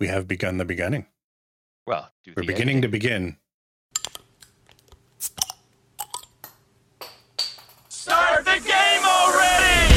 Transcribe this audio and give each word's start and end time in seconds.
we 0.00 0.06
have 0.08 0.28
begun 0.28 0.58
the 0.58 0.64
beginning. 0.64 1.06
Well, 1.86 2.10
do 2.24 2.32
We're 2.36 2.42
the 2.42 2.46
beginning 2.46 2.82
to 2.82 2.88
begin. 2.88 3.36
Start 7.88 8.44
the 8.44 8.60
game 8.64 9.04
already! 9.04 9.94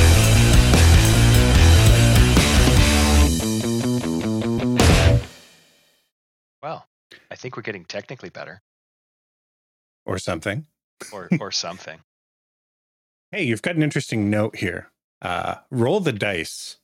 Well, 6.64 6.88
I 7.30 7.36
think 7.36 7.56
we're 7.56 7.64
getting 7.64 7.86
technically 7.86 8.30
better, 8.30 8.62
or 10.06 10.18
something. 10.18 10.66
or 11.12 11.30
or 11.40 11.52
something. 11.52 12.00
Hey, 13.32 13.44
you've 13.44 13.62
got 13.62 13.76
an 13.76 13.84
interesting 13.84 14.30
note 14.30 14.58
here. 14.58 14.92
Uh, 15.22 15.56
roll 15.70 16.00
the 16.00 16.12
dice. 16.12 16.78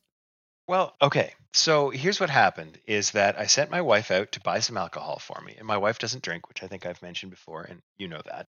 Well, 0.68 0.94
okay. 1.00 1.34
So 1.54 1.90
here's 1.90 2.20
what 2.20 2.30
happened: 2.30 2.78
is 2.86 3.12
that 3.12 3.38
I 3.38 3.46
sent 3.46 3.70
my 3.70 3.80
wife 3.80 4.10
out 4.10 4.32
to 4.32 4.40
buy 4.40 4.60
some 4.60 4.76
alcohol 4.76 5.18
for 5.18 5.40
me, 5.40 5.54
and 5.56 5.66
my 5.66 5.78
wife 5.78 5.98
doesn't 5.98 6.22
drink, 6.22 6.48
which 6.48 6.62
I 6.62 6.68
think 6.68 6.86
I've 6.86 7.02
mentioned 7.02 7.30
before, 7.30 7.62
and 7.64 7.80
you 7.96 8.06
know 8.08 8.22
that. 8.26 8.46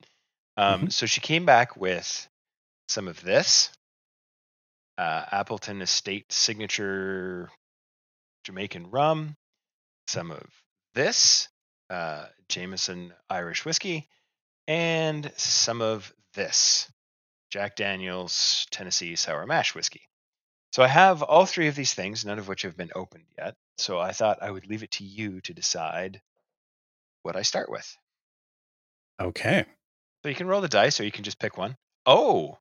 Um, 0.58 0.90
So 0.90 1.06
she 1.06 1.22
came 1.22 1.46
back 1.46 1.78
with 1.78 2.28
some 2.90 3.08
of 3.08 3.22
this 3.22 3.70
uh, 4.98 5.26
Appleton 5.32 5.82
Estate 5.82 6.34
Signature 6.34 7.50
Jamaican 8.46 8.90
rum, 8.90 9.36
some 10.08 10.32
of 10.32 10.44
this 10.96 11.50
uh, 11.92 12.26
Jameson 12.50 13.14
Irish 13.30 13.64
whiskey, 13.64 14.10
and 14.68 15.32
some 15.38 15.82
of 15.82 16.12
this 16.34 16.92
Jack 17.52 17.76
Daniels 17.76 18.66
Tennessee 18.72 19.16
Sour 19.16 19.46
Mash 19.46 19.76
whiskey. 19.76 20.02
So 20.78 20.84
I 20.84 20.90
have 20.90 21.24
all 21.24 21.48
three 21.48 21.68
of 21.70 21.74
these 21.74 21.96
things, 21.96 22.24
none 22.24 22.38
of 22.38 22.48
which 22.48 22.62
have 22.62 22.78
been 22.78 22.92
opened 22.94 23.24
yet. 23.36 23.56
So 23.80 23.98
I 23.98 24.12
thought 24.12 24.44
I 24.44 24.52
would 24.52 24.68
leave 24.68 24.84
it 24.84 24.92
to 24.92 25.04
you 25.04 25.42
to 25.42 25.52
decide 25.52 26.22
what 27.24 27.36
I 27.36 27.42
start 27.42 27.72
with. 27.72 27.98
Okay. 29.20 29.66
So 30.22 30.30
you 30.30 30.36
can 30.36 30.46
roll 30.46 30.62
the 30.62 30.68
dice 30.68 31.00
or 31.00 31.04
you 31.04 31.12
can 31.12 31.24
just 31.24 31.40
pick 31.40 31.58
one. 31.58 31.78
Oh, 32.06 32.60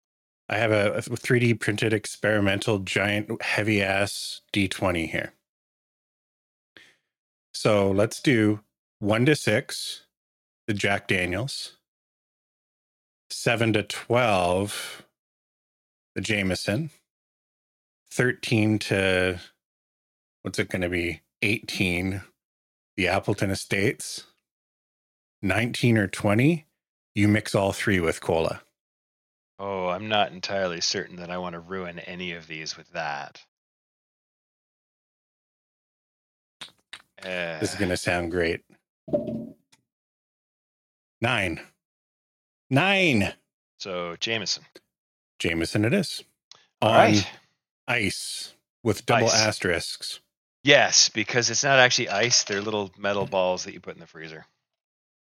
I 0.48 0.56
have 0.56 0.72
a, 0.72 0.94
a 0.94 1.00
3D 1.02 1.60
printed 1.60 1.92
experimental 1.92 2.78
giant 2.78 3.42
heavy 3.42 3.82
ass 3.82 4.40
D20 4.50 5.10
here. 5.10 5.34
So 7.52 7.90
let's 7.90 8.22
do 8.22 8.60
one 8.98 9.26
to 9.26 9.36
six, 9.36 10.06
the 10.66 10.72
Jack 10.72 11.06
Daniels, 11.06 11.76
seven 13.28 13.74
to 13.74 13.82
12, 13.82 15.04
the 16.14 16.22
Jameson, 16.22 16.88
13 18.16 18.78
to 18.78 19.38
what's 20.42 20.58
it 20.58 20.70
going 20.70 20.80
to 20.82 20.88
be? 20.88 21.20
18, 21.42 22.22
the 22.96 23.08
Appleton 23.08 23.50
Estates, 23.50 24.24
19 25.42 25.98
or 25.98 26.06
20, 26.06 26.64
you 27.14 27.28
mix 27.28 27.54
all 27.54 27.72
three 27.72 28.00
with 28.00 28.20
cola. 28.22 28.62
oh, 29.58 29.88
I'm 29.88 30.08
not 30.08 30.32
entirely 30.32 30.80
certain 30.80 31.16
that 31.16 31.30
I 31.30 31.36
want 31.38 31.52
to 31.52 31.60
ruin 31.60 31.98
any 31.98 32.32
of 32.32 32.46
these 32.46 32.76
with 32.76 32.90
that. 32.92 33.42
Uh, 37.22 37.58
This 37.58 37.72
is 37.72 37.78
going 37.78 37.90
to 37.90 37.96
sound 37.98 38.30
great. 38.30 38.62
Nine. 41.20 41.60
Nine. 42.70 43.34
so 43.78 44.16
Jameson. 44.20 44.64
Jameson 45.38 45.84
it 45.84 45.92
is. 45.92 46.22
All 46.80 46.92
right. 46.92 47.26
Ice 47.88 48.54
with 48.82 49.06
double 49.06 49.26
Ice. 49.26 49.34
asterisks. 49.34 50.20
Yes, 50.64 51.08
because 51.10 51.50
it's 51.50 51.64
not 51.64 51.78
actually 51.78 52.10
ice; 52.10 52.44
they're 52.44 52.60
little 52.62 52.92
metal 52.98 53.26
balls 53.26 53.64
that 53.64 53.74
you 53.74 53.80
put 53.80 53.94
in 53.94 54.00
the 54.00 54.06
freezer, 54.06 54.46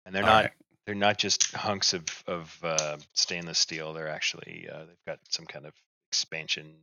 and 0.06 0.16
they're 0.16 0.24
All 0.24 0.30
not 0.30 0.44
right. 0.44 0.52
they're 0.86 0.96
not 0.96 1.18
just 1.18 1.54
hunks 1.54 1.94
of 1.94 2.06
of 2.28 2.60
uh, 2.64 2.98
stainless 3.14 3.60
steel. 3.60 3.94
They're 3.94 4.10
actually 4.10 4.68
uh, 4.72 4.86
they've 4.86 5.06
got 5.08 5.20
some 5.30 5.46
kind 5.46 5.66
of 5.66 5.74
expansion 6.12 6.76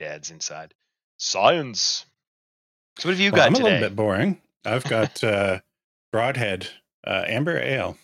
dads 0.00 0.30
inside. 0.30 0.74
Science. 1.18 2.06
So 2.98 3.08
what 3.08 3.14
have 3.14 3.20
you 3.20 3.32
Well, 3.32 3.40
got 3.40 3.48
I'm 3.48 3.54
a 3.54 3.58
little 3.58 3.78
bit 3.78 3.96
boring. 3.96 4.40
I've 4.64 4.86
got 4.86 5.22
uh, 5.24 5.60
Broadhead 6.12 6.68
uh, 7.06 7.24
Amber 7.26 7.58
Ale. 7.58 7.98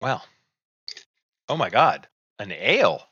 Wow. 0.00 0.22
Oh 1.48 1.56
my 1.56 1.70
God, 1.70 2.08
an 2.38 2.52
ale. 2.52 3.09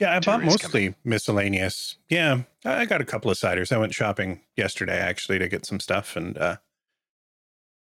Yeah, 0.00 0.16
I 0.16 0.20
bought 0.20 0.42
mostly 0.42 0.94
miscellaneous. 1.04 1.96
Yeah, 2.08 2.42
I 2.64 2.84
got 2.84 3.00
a 3.00 3.04
couple 3.04 3.30
of 3.30 3.38
ciders. 3.38 3.72
I 3.72 3.78
went 3.78 3.94
shopping 3.94 4.40
yesterday 4.56 4.98
actually 4.98 5.38
to 5.38 5.48
get 5.48 5.64
some 5.64 5.80
stuff 5.80 6.16
and 6.16 6.36
uh, 6.36 6.56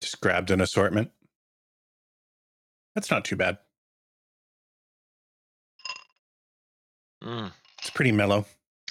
just 0.00 0.20
grabbed 0.20 0.50
an 0.50 0.60
assortment. 0.60 1.12
That's 2.94 3.10
not 3.10 3.24
too 3.24 3.36
bad. 3.36 3.58
Mm, 7.22 7.52
It's 7.80 7.90
pretty 7.90 8.12
mellow. 8.12 8.44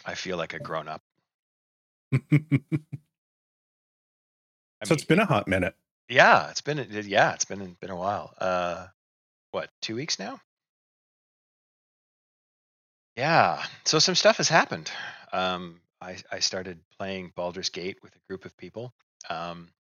I 0.06 0.16
feel 0.16 0.38
like 0.38 0.54
a 0.54 0.60
grown 0.60 0.88
up. 0.88 1.02
so 2.12 2.20
it's 4.94 5.06
been 5.06 5.20
a 5.20 5.26
hot 5.26 5.48
minute. 5.48 5.76
yeah, 6.10 6.50
it's 6.50 6.62
been 6.62 6.86
yeah, 6.90 7.34
it's 7.34 7.46
been 7.46 7.76
been 7.80 7.90
a 7.90 7.96
while. 7.96 8.34
Uh, 8.38 8.88
what 9.52 9.70
two 9.82 9.96
weeks 9.96 10.20
now? 10.20 10.40
Yeah, 13.16 13.64
so 13.86 14.00
some 14.00 14.16
stuff 14.16 14.38
has 14.38 14.50
happened. 14.50 14.92
Um, 15.32 15.82
I 16.02 16.18
I 16.32 16.40
started 16.40 16.80
playing 16.98 17.32
Baldur's 17.36 17.70
Gate 17.70 17.98
with 18.02 18.16
a 18.16 18.20
group 18.28 18.46
of 18.46 18.58
people. 18.58 18.94
Um, 19.30 19.72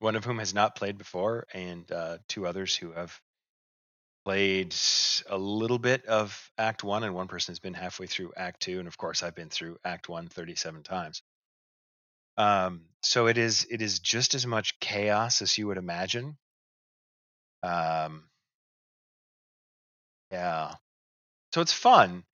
one 0.00 0.16
of 0.16 0.24
whom 0.24 0.38
has 0.38 0.54
not 0.54 0.76
played 0.76 0.98
before, 0.98 1.46
and 1.54 1.90
uh, 1.92 2.18
two 2.28 2.46
others 2.46 2.76
who 2.76 2.92
have 2.92 3.20
played 4.24 4.74
a 5.28 5.38
little 5.38 5.78
bit 5.78 6.06
of 6.06 6.50
Act 6.58 6.84
One, 6.84 7.02
and 7.04 7.14
one 7.14 7.28
person 7.28 7.52
has 7.52 7.58
been 7.60 7.74
halfway 7.74 8.06
through 8.06 8.32
Act 8.36 8.60
Two, 8.60 8.78
and 8.78 8.88
of 8.88 8.96
course 8.98 9.22
I've 9.22 9.34
been 9.34 9.50
through 9.50 9.78
Act 9.84 10.08
One 10.08 10.28
37 10.28 10.82
times. 10.82 11.22
Um, 12.36 12.86
so 13.02 13.26
it 13.26 13.38
is 13.38 13.66
it 13.70 13.80
is 13.82 13.98
just 14.00 14.34
as 14.34 14.46
much 14.46 14.78
chaos 14.80 15.42
as 15.42 15.56
you 15.58 15.66
would 15.68 15.78
imagine. 15.78 16.36
Um, 17.62 18.28
yeah, 20.30 20.74
so 21.54 21.60
it's 21.62 21.72
fun, 21.72 22.24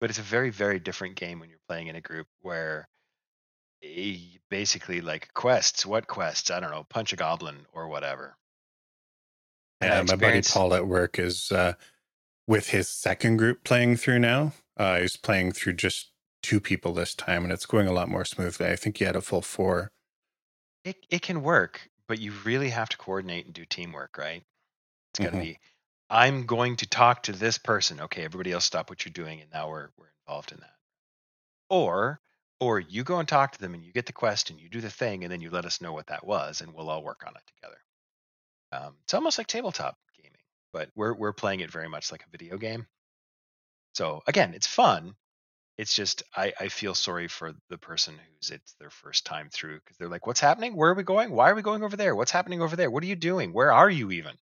but 0.00 0.10
it's 0.10 0.18
a 0.18 0.22
very 0.22 0.50
very 0.50 0.78
different 0.78 1.16
game 1.16 1.40
when 1.40 1.48
you're 1.50 1.58
playing 1.68 1.88
in 1.88 1.96
a 1.96 2.00
group 2.00 2.26
where 2.40 2.88
eh, 3.82 4.16
basically 4.50 5.00
like 5.00 5.32
quests. 5.34 5.86
What 5.86 6.06
quests? 6.06 6.50
I 6.50 6.60
don't 6.60 6.70
know. 6.70 6.84
Punch 6.88 7.12
a 7.12 7.16
goblin 7.16 7.66
or 7.72 7.88
whatever. 7.88 8.36
And 9.80 10.08
Yeah, 10.08 10.16
my 10.16 10.20
buddy 10.20 10.42
Paul 10.42 10.74
at 10.74 10.86
work 10.86 11.18
is 11.18 11.52
uh, 11.52 11.74
with 12.46 12.70
his 12.70 12.88
second 12.88 13.36
group 13.36 13.64
playing 13.64 13.96
through 13.96 14.18
now. 14.20 14.52
Uh, 14.76 15.00
he's 15.00 15.16
playing 15.16 15.52
through 15.52 15.74
just 15.74 16.12
two 16.42 16.60
people 16.60 16.92
this 16.92 17.14
time, 17.14 17.44
and 17.44 17.52
it's 17.52 17.66
going 17.66 17.86
a 17.86 17.92
lot 17.92 18.08
more 18.08 18.24
smoothly. 18.24 18.66
I 18.66 18.76
think 18.76 18.98
he 18.98 19.04
had 19.04 19.16
a 19.16 19.20
full 19.20 19.42
four. 19.42 19.90
It 20.84 20.96
it 21.10 21.22
can 21.22 21.42
work, 21.42 21.88
but 22.06 22.18
you 22.18 22.32
really 22.44 22.70
have 22.70 22.88
to 22.90 22.96
coordinate 22.96 23.46
and 23.46 23.54
do 23.54 23.64
teamwork, 23.64 24.16
right? 24.18 24.42
It's 25.10 25.20
got 25.20 25.30
to 25.32 25.36
Mhm. 25.36 25.42
be. 25.42 25.58
I'm 26.10 26.46
going 26.46 26.76
to 26.76 26.86
talk 26.88 27.24
to 27.24 27.32
this 27.32 27.58
person. 27.58 28.00
Okay, 28.00 28.24
everybody 28.24 28.52
else, 28.52 28.64
stop 28.64 28.90
what 28.90 29.04
you're 29.04 29.12
doing, 29.12 29.40
and 29.40 29.50
now 29.52 29.68
we're 29.68 29.88
we're 29.98 30.12
involved 30.26 30.52
in 30.52 30.58
that. 30.60 30.74
Or 31.70 32.20
or 32.60 32.80
you 32.80 33.04
go 33.04 33.18
and 33.18 33.28
talk 33.28 33.52
to 33.52 33.60
them, 33.60 33.74
and 33.74 33.84
you 33.84 33.92
get 33.92 34.06
the 34.06 34.12
quest, 34.12 34.50
and 34.50 34.58
you 34.60 34.68
do 34.68 34.80
the 34.80 34.90
thing, 34.90 35.22
and 35.24 35.32
then 35.32 35.40
you 35.40 35.50
let 35.50 35.66
us 35.66 35.80
know 35.80 35.92
what 35.92 36.08
that 36.08 36.26
was, 36.26 36.60
and 36.60 36.72
we'll 36.74 36.90
all 36.90 37.02
work 37.04 37.22
on 37.26 37.34
it 37.36 37.42
together. 37.54 37.78
Um, 38.72 38.96
it's 39.04 39.14
almost 39.14 39.38
like 39.38 39.46
tabletop 39.46 39.96
gaming, 40.22 40.40
but 40.72 40.90
we're 40.96 41.14
we're 41.14 41.32
playing 41.32 41.60
it 41.60 41.70
very 41.70 41.88
much 41.88 42.10
like 42.12 42.22
a 42.26 42.30
video 42.30 42.56
game. 42.58 42.86
So 43.94 44.22
again, 44.26 44.54
it's 44.54 44.66
fun. 44.66 45.14
It's 45.76 45.94
just 45.94 46.22
I, 46.36 46.52
I 46.58 46.68
feel 46.68 46.94
sorry 46.94 47.28
for 47.28 47.52
the 47.70 47.78
person 47.78 48.14
who's 48.14 48.50
it's 48.50 48.74
their 48.80 48.90
first 48.90 49.24
time 49.26 49.48
through 49.52 49.78
because 49.80 49.96
they're 49.98 50.08
like, 50.08 50.26
what's 50.26 50.40
happening? 50.40 50.74
Where 50.74 50.90
are 50.90 50.94
we 50.94 51.04
going? 51.04 51.30
Why 51.30 51.50
are 51.50 51.54
we 51.54 51.62
going 51.62 51.84
over 51.84 51.96
there? 51.96 52.16
What's 52.16 52.32
happening 52.32 52.62
over 52.62 52.76
there? 52.76 52.90
What 52.90 53.02
are 53.04 53.06
you 53.06 53.16
doing? 53.16 53.52
Where 53.52 53.72
are 53.72 53.90
you 53.90 54.10
even? 54.10 54.36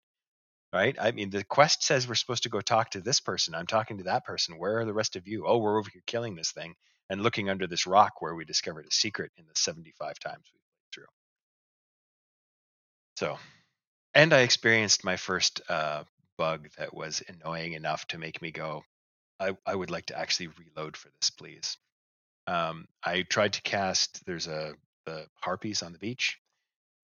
Right? 0.74 0.96
I 1.00 1.12
mean, 1.12 1.30
the 1.30 1.44
quest 1.44 1.84
says 1.84 2.08
we're 2.08 2.16
supposed 2.16 2.42
to 2.44 2.48
go 2.50 2.60
talk 2.60 2.90
to 2.90 3.00
this 3.00 3.20
person. 3.20 3.54
I'm 3.54 3.68
talking 3.68 3.98
to 3.98 4.04
that 4.04 4.24
person. 4.24 4.58
Where 4.58 4.80
are 4.80 4.84
the 4.84 4.92
rest 4.92 5.16
of 5.16 5.28
you? 5.28 5.46
Oh, 5.46 5.58
we're 5.58 5.78
over 5.78 5.88
here 5.92 6.02
killing 6.06 6.34
this 6.34 6.52
thing 6.52 6.74
and 7.08 7.22
looking 7.22 7.48
under 7.48 7.68
this 7.68 7.86
rock 7.86 8.20
where 8.20 8.34
we 8.34 8.44
discovered 8.44 8.86
a 8.86 8.92
secret 8.92 9.30
in 9.38 9.44
the 9.46 9.54
75 9.54 10.18
times 10.18 10.44
we 10.52 10.58
played 10.58 10.92
through. 10.94 11.06
So, 13.16 13.38
and 14.14 14.32
I 14.32 14.40
experienced 14.40 15.04
my 15.04 15.16
first 15.16 15.62
uh, 15.68 16.04
bug 16.38 16.68
that 16.78 16.94
was 16.94 17.22
annoying 17.28 17.74
enough 17.74 18.06
to 18.08 18.18
make 18.18 18.42
me 18.42 18.50
go, 18.50 18.84
I, 19.40 19.56
I 19.66 19.74
would 19.76 19.90
like 19.90 20.06
to 20.06 20.18
actually 20.18 20.48
reload 20.48 20.96
for 20.96 21.10
this, 21.20 21.30
please. 21.30 21.76
Um, 22.48 22.88
I 23.04 23.22
tried 23.22 23.54
to 23.54 23.62
cast. 23.62 24.26
There's 24.26 24.48
a 24.48 24.74
the 25.06 25.26
harpies 25.40 25.82
on 25.82 25.92
the 25.92 26.00
beach, 26.00 26.38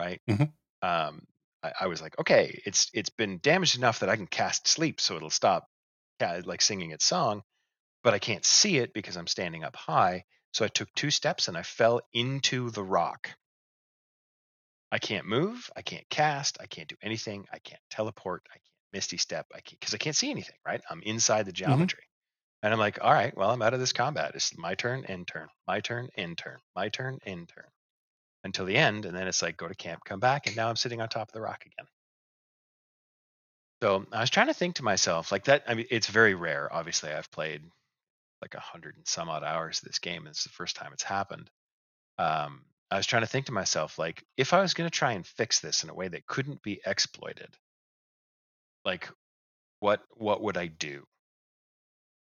right? 0.00 0.20
Mhm. 0.28 0.52
Um, 0.82 1.26
I, 1.62 1.72
I 1.82 1.86
was 1.86 2.00
like, 2.00 2.18
okay, 2.18 2.60
it's 2.64 2.90
it's 2.92 3.10
been 3.10 3.38
damaged 3.42 3.76
enough 3.76 4.00
that 4.00 4.08
I 4.08 4.16
can 4.16 4.26
cast 4.26 4.68
sleep, 4.68 5.00
so 5.00 5.16
it'll 5.16 5.30
stop, 5.30 5.68
like 6.20 6.62
singing 6.62 6.90
its 6.90 7.04
song, 7.04 7.42
but 8.02 8.14
I 8.14 8.18
can't 8.18 8.44
see 8.44 8.78
it 8.78 8.92
because 8.92 9.16
I'm 9.16 9.26
standing 9.26 9.64
up 9.64 9.76
high. 9.76 10.24
So 10.52 10.64
I 10.64 10.68
took 10.68 10.92
two 10.94 11.10
steps 11.10 11.48
and 11.48 11.56
I 11.56 11.62
fell 11.62 12.00
into 12.12 12.70
the 12.70 12.82
rock. 12.82 13.30
I 14.90 14.98
can't 14.98 15.26
move. 15.26 15.70
I 15.76 15.82
can't 15.82 16.08
cast. 16.10 16.58
I 16.60 16.66
can't 16.66 16.88
do 16.88 16.96
anything. 17.02 17.46
I 17.52 17.58
can't 17.60 17.80
teleport. 17.90 18.42
I 18.50 18.54
can't 18.54 18.64
misty 18.92 19.16
step. 19.16 19.46
I 19.54 19.60
can't 19.60 19.78
because 19.78 19.94
I 19.94 19.98
can't 19.98 20.16
see 20.16 20.30
anything. 20.30 20.56
Right? 20.66 20.80
I'm 20.90 21.02
inside 21.02 21.46
the 21.46 21.52
mm-hmm. 21.52 21.66
geometry, 21.66 22.04
and 22.62 22.72
I'm 22.72 22.80
like, 22.80 22.98
all 23.00 23.12
right, 23.12 23.36
well, 23.36 23.50
I'm 23.50 23.62
out 23.62 23.74
of 23.74 23.80
this 23.80 23.92
combat. 23.92 24.32
It's 24.34 24.56
my 24.58 24.74
turn, 24.74 25.04
end 25.04 25.28
turn, 25.28 25.48
my 25.66 25.80
turn, 25.80 26.08
end 26.16 26.38
turn, 26.38 26.58
my 26.74 26.88
turn, 26.88 27.18
end 27.24 27.48
turn, 27.54 27.64
until 28.44 28.64
the 28.64 28.76
end, 28.76 29.04
and 29.04 29.16
then 29.16 29.28
it's 29.28 29.42
like 29.42 29.56
go 29.56 29.69
to 29.69 29.75
camp, 29.75 30.02
come 30.04 30.20
back, 30.20 30.46
and 30.46 30.56
now 30.56 30.69
I'm 30.69 30.76
sitting 30.76 31.00
on 31.00 31.08
top 31.08 31.28
of 31.28 31.32
the 31.32 31.40
rock 31.40 31.64
again. 31.66 31.87
So 33.82 34.04
I 34.12 34.20
was 34.20 34.31
trying 34.31 34.48
to 34.48 34.54
think 34.54 34.76
to 34.76 34.84
myself, 34.84 35.32
like 35.32 35.44
that. 35.44 35.64
I 35.66 35.75
mean, 35.75 35.87
it's 35.90 36.06
very 36.08 36.34
rare. 36.34 36.69
Obviously, 36.70 37.12
I've 37.12 37.31
played 37.31 37.62
like 38.42 38.54
a 38.54 38.60
hundred 38.60 38.96
and 38.96 39.06
some 39.06 39.28
odd 39.28 39.44
hours 39.44 39.78
of 39.78 39.88
this 39.88 39.98
game. 39.98 40.22
And 40.22 40.28
it's 40.28 40.44
the 40.44 40.50
first 40.50 40.76
time 40.76 40.90
it's 40.92 41.02
happened. 41.02 41.50
Um, 42.19 42.62
I 42.90 42.96
was 42.96 43.06
trying 43.06 43.22
to 43.22 43.28
think 43.28 43.46
to 43.46 43.52
myself, 43.52 43.98
like, 43.98 44.25
if 44.37 44.52
I 44.52 44.60
was 44.60 44.75
going 44.75 44.88
to 44.88 44.94
try 44.96 45.12
and 45.12 45.26
fix 45.26 45.60
this 45.60 45.84
in 45.84 45.90
a 45.90 45.94
way 45.94 46.08
that 46.08 46.26
couldn't 46.26 46.62
be 46.62 46.81
exploited, 46.84 47.56
like, 48.84 49.08
what 49.81 50.02
what 50.10 50.43
would 50.43 50.56
I 50.56 50.66
do? 50.66 51.06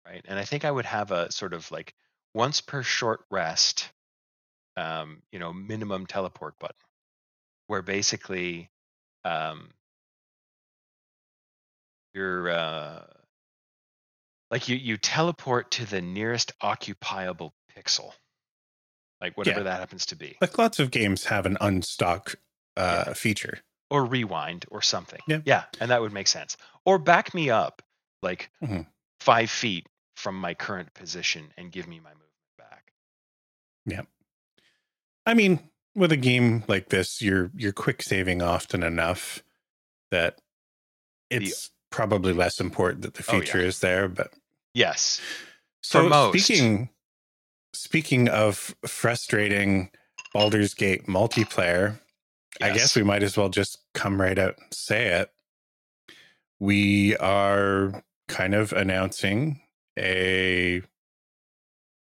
Right, 0.06 0.24
and 0.28 0.38
I 0.38 0.44
think 0.44 0.64
I 0.64 0.70
would 0.70 0.86
have 0.86 1.10
a 1.10 1.30
sort 1.32 1.52
of 1.52 1.70
like 1.70 1.94
once 2.34 2.60
per 2.60 2.82
short 2.82 3.24
rest, 3.30 3.90
um, 4.80 5.22
you 5.32 5.38
know, 5.38 5.52
minimum 5.52 6.06
teleport 6.06 6.58
button, 6.58 6.76
where 7.66 7.82
basically, 7.82 8.70
um, 9.24 9.70
you're 12.14 12.50
uh, 12.50 13.04
like 14.50 14.68
you 14.68 14.76
you 14.76 14.96
teleport 14.96 15.70
to 15.72 15.86
the 15.86 16.00
nearest 16.00 16.52
occupiable 16.60 17.54
pixel 17.76 18.12
like 19.20 19.36
whatever 19.36 19.58
Yeah. 19.60 19.64
that 19.64 19.80
happens 19.80 20.06
to 20.06 20.16
be 20.16 20.36
Like 20.40 20.56
lots 20.58 20.78
of 20.78 20.90
games 20.90 21.26
have 21.26 21.46
an 21.46 21.56
unstuck 21.60 22.34
uh, 22.76 23.12
feature. 23.14 23.60
or 23.90 24.04
rewind 24.04 24.64
or 24.70 24.80
something 24.82 25.20
Yeah. 25.26 25.40
yeah 25.44 25.64
and 25.80 25.90
that 25.90 26.00
would 26.00 26.12
make 26.12 26.26
sense 26.28 26.56
or 26.84 26.98
back 26.98 27.34
me 27.34 27.50
up 27.50 27.82
like 28.22 28.50
Mhm. 28.62 28.86
five 29.20 29.50
feet 29.50 29.86
from 30.16 30.34
my 30.36 30.54
current 30.54 30.92
position 30.94 31.52
and 31.56 31.70
give 31.70 31.86
me 31.86 32.00
my 32.00 32.10
movement 32.10 32.30
back 32.58 32.92
I 35.26 35.34
mean, 35.34 35.60
with 35.94 36.12
a 36.12 36.16
game 36.16 36.64
like 36.68 36.88
this, 36.88 37.20
you're 37.20 37.50
you're 37.56 37.72
quick 37.72 38.02
saving 38.02 38.42
often 38.42 38.82
enough 38.82 39.42
that 40.10 40.38
it's 41.30 41.70
probably 41.90 42.32
less 42.32 42.60
important 42.60 43.02
that 43.02 43.14
the 43.14 43.24
Oh, 43.28 43.40
yeah. 43.60 43.66
is 43.66 43.80
there. 43.80 44.08
But 44.08 44.32
yes 44.74 45.20
so 45.82 46.08
most. 46.08 46.38
speaking 46.38 46.90
speaking 47.72 48.28
of 48.28 48.74
frustrating 48.86 49.90
Baldur's 50.32 50.74
Gate 50.74 51.06
multiplayer, 51.06 51.98
I 52.60 52.72
guess 52.72 52.94
we 52.94 53.02
might 53.02 53.22
as 53.22 53.36
well 53.36 53.48
just 53.48 53.78
come 53.94 54.20
right 54.20 54.38
out 54.38 54.56
and 54.58 54.72
say 54.72 55.06
it. 55.06 55.30
We 56.58 57.16
are 57.16 58.04
kind 58.28 58.54
of 58.54 58.72
announcing 58.72 59.60
a. 59.98 60.82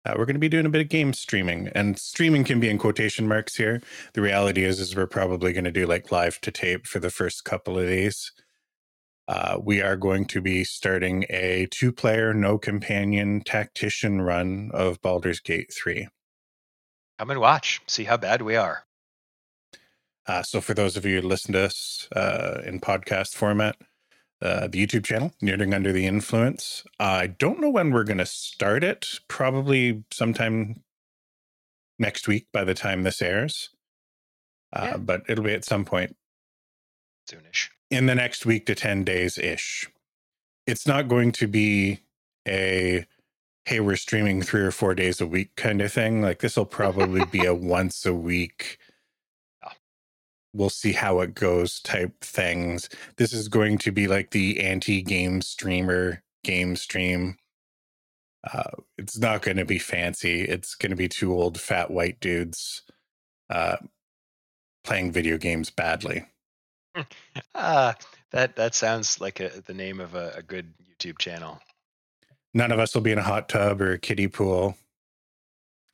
Uh, 0.06 0.14
we're 0.16 0.24
going 0.24 0.34
to 0.34 0.40
be 0.40 0.48
doing 0.48 0.66
a 0.66 0.70
bit 0.70 0.80
of 0.80 0.88
game 0.88 1.12
streaming, 1.12 1.68
and 1.74 1.98
streaming 1.98 2.44
can 2.44 2.60
be 2.60 2.68
in 2.68 2.78
quotation 2.78 3.26
marks 3.26 3.56
here. 3.56 3.82
The 4.12 4.20
reality 4.20 4.62
is, 4.62 4.78
is 4.78 4.94
we're 4.94 5.08
probably 5.08 5.52
going 5.52 5.64
to 5.64 5.72
do 5.72 5.84
like 5.84 6.12
live 6.12 6.40
to 6.42 6.52
tape 6.52 6.86
for 6.86 7.00
the 7.00 7.10
first 7.10 7.44
couple 7.44 7.76
of 7.76 7.86
days. 7.88 8.30
Uh, 9.26 9.58
we 9.60 9.82
are 9.82 9.96
going 9.96 10.24
to 10.26 10.40
be 10.40 10.62
starting 10.62 11.24
a 11.28 11.66
two-player, 11.72 12.32
no 12.32 12.56
companion 12.56 13.42
tactician 13.44 14.22
run 14.22 14.70
of 14.72 15.02
Baldur's 15.02 15.40
Gate 15.40 15.72
Three. 15.74 16.06
come 17.18 17.30
and 17.30 17.40
watch 17.40 17.80
see 17.88 18.04
how 18.04 18.16
bad 18.16 18.42
we 18.42 18.54
are 18.54 18.84
Uh, 20.26 20.42
so, 20.44 20.60
for 20.60 20.74
those 20.74 20.96
of 20.96 21.04
you 21.04 21.20
who 21.20 21.26
listen 21.26 21.52
to 21.54 21.64
us 21.64 22.08
uh, 22.14 22.60
in 22.64 22.80
podcast 22.80 23.34
format, 23.34 23.76
uh, 24.42 24.68
the 24.68 24.86
YouTube 24.86 25.04
channel, 25.04 25.32
Nerding 25.42 25.74
Under 25.74 25.92
the 25.92 26.06
Influence. 26.06 26.84
I 27.00 27.26
don't 27.26 27.60
know 27.60 27.70
when 27.70 27.90
we're 27.90 28.04
going 28.04 28.18
to 28.18 28.26
start 28.26 28.84
it. 28.84 29.20
Probably 29.28 30.04
sometime 30.12 30.82
next 31.98 32.28
week 32.28 32.46
by 32.52 32.64
the 32.64 32.74
time 32.74 33.02
this 33.02 33.22
airs. 33.22 33.70
Uh, 34.72 34.82
Yeah. 34.90 34.96
But 34.98 35.22
it'll 35.28 35.44
be 35.44 35.54
at 35.54 35.64
some 35.64 35.84
point 35.84 36.16
soonish 37.30 37.68
in 37.90 38.06
the 38.06 38.14
next 38.14 38.44
week 38.46 38.66
to 38.66 38.74
10 38.74 39.04
days 39.04 39.38
ish. 39.38 39.88
It's 40.66 40.86
not 40.86 41.08
going 41.08 41.32
to 41.32 41.46
be 41.46 42.00
a, 42.46 43.06
hey, 43.64 43.80
we're 43.80 43.96
streaming 43.96 44.42
three 44.42 44.62
or 44.62 44.70
four 44.70 44.94
days 44.94 45.20
a 45.20 45.26
week 45.26 45.54
kind 45.56 45.80
of 45.80 45.92
thing. 45.92 46.22
Like 46.22 46.40
this 46.40 46.56
will 46.56 46.66
probably 46.66 47.24
be 47.24 47.44
a 47.44 47.54
once 47.78 48.04
a 48.04 48.14
week. 48.14 48.78
We'll 50.56 50.70
see 50.70 50.92
how 50.92 51.20
it 51.20 51.34
goes 51.34 51.80
type 51.80 52.20
things. 52.22 52.88
This 53.16 53.32
is 53.32 53.48
going 53.48 53.78
to 53.78 53.92
be 53.92 54.08
like 54.08 54.30
the 54.30 54.60
anti 54.60 55.02
game 55.02 55.42
streamer 55.42 56.22
game 56.44 56.76
stream. 56.76 57.36
Uh, 58.50 58.70
it's 58.98 59.18
not 59.18 59.42
going 59.42 59.58
to 59.58 59.64
be 59.64 59.78
fancy. 59.78 60.42
It's 60.42 60.74
going 60.74 60.90
to 60.90 60.96
be 60.96 61.08
two 61.08 61.34
old 61.34 61.60
fat 61.60 61.90
white 61.90 62.20
dudes 62.20 62.82
uh, 63.50 63.76
playing 64.84 65.12
video 65.12 65.38
games 65.38 65.70
badly. 65.70 66.26
ah 67.54 67.94
that 68.32 68.56
that 68.56 68.74
sounds 68.74 69.20
like 69.20 69.40
a, 69.40 69.50
the 69.66 69.74
name 69.74 70.00
of 70.00 70.14
a, 70.14 70.32
a 70.36 70.42
good 70.42 70.72
youtube 70.90 71.18
channel 71.18 71.60
None 72.54 72.72
of 72.72 72.78
us 72.78 72.94
will 72.94 73.02
be 73.02 73.12
in 73.12 73.18
a 73.18 73.22
hot 73.22 73.50
tub 73.50 73.82
or 73.82 73.92
a 73.92 73.98
kiddie 73.98 74.28
pool. 74.28 74.78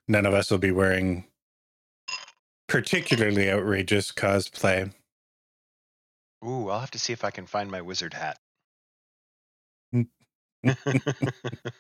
None 0.07 0.27
of 0.27 0.35
us 0.35 0.51
will 0.51 0.59
be 0.59 0.71
wearing 0.71 1.25
particularly 2.73 3.51
outrageous 3.51 4.11
cosplay. 4.13 4.93
ooh 6.45 6.69
i'll 6.71 6.81
have 6.81 6.91
to 6.91 6.99
see 6.99 7.13
if 7.13 7.25
i 7.25 7.31
can 7.31 7.47
find 7.47 7.71
my 7.71 7.81
wizard 7.81 8.15
hat 8.15 8.39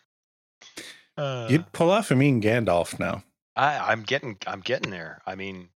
Uh, 1.17 1.47
You'd 1.51 1.73
pull 1.73 1.91
off 1.91 2.11
a 2.11 2.17
mean 2.17 2.41
Gandalf 2.41 2.99
now. 2.99 3.23
I, 3.55 3.79
I'm 3.93 4.03
getting 4.03 4.39
I'm 4.47 4.61
getting 4.61 4.91
there. 4.91 5.21
I 5.27 5.35
mean, 5.35 5.69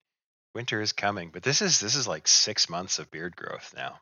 winter 0.53 0.81
is 0.81 0.93
coming, 0.93 1.29
but 1.33 1.43
this 1.43 1.61
is 1.61 1.79
this 1.79 1.95
is 1.95 2.07
like 2.07 2.27
six 2.27 2.69
months 2.69 2.99
of 2.99 3.11
beard 3.11 3.35
growth 3.35 3.73
now. 3.75 3.99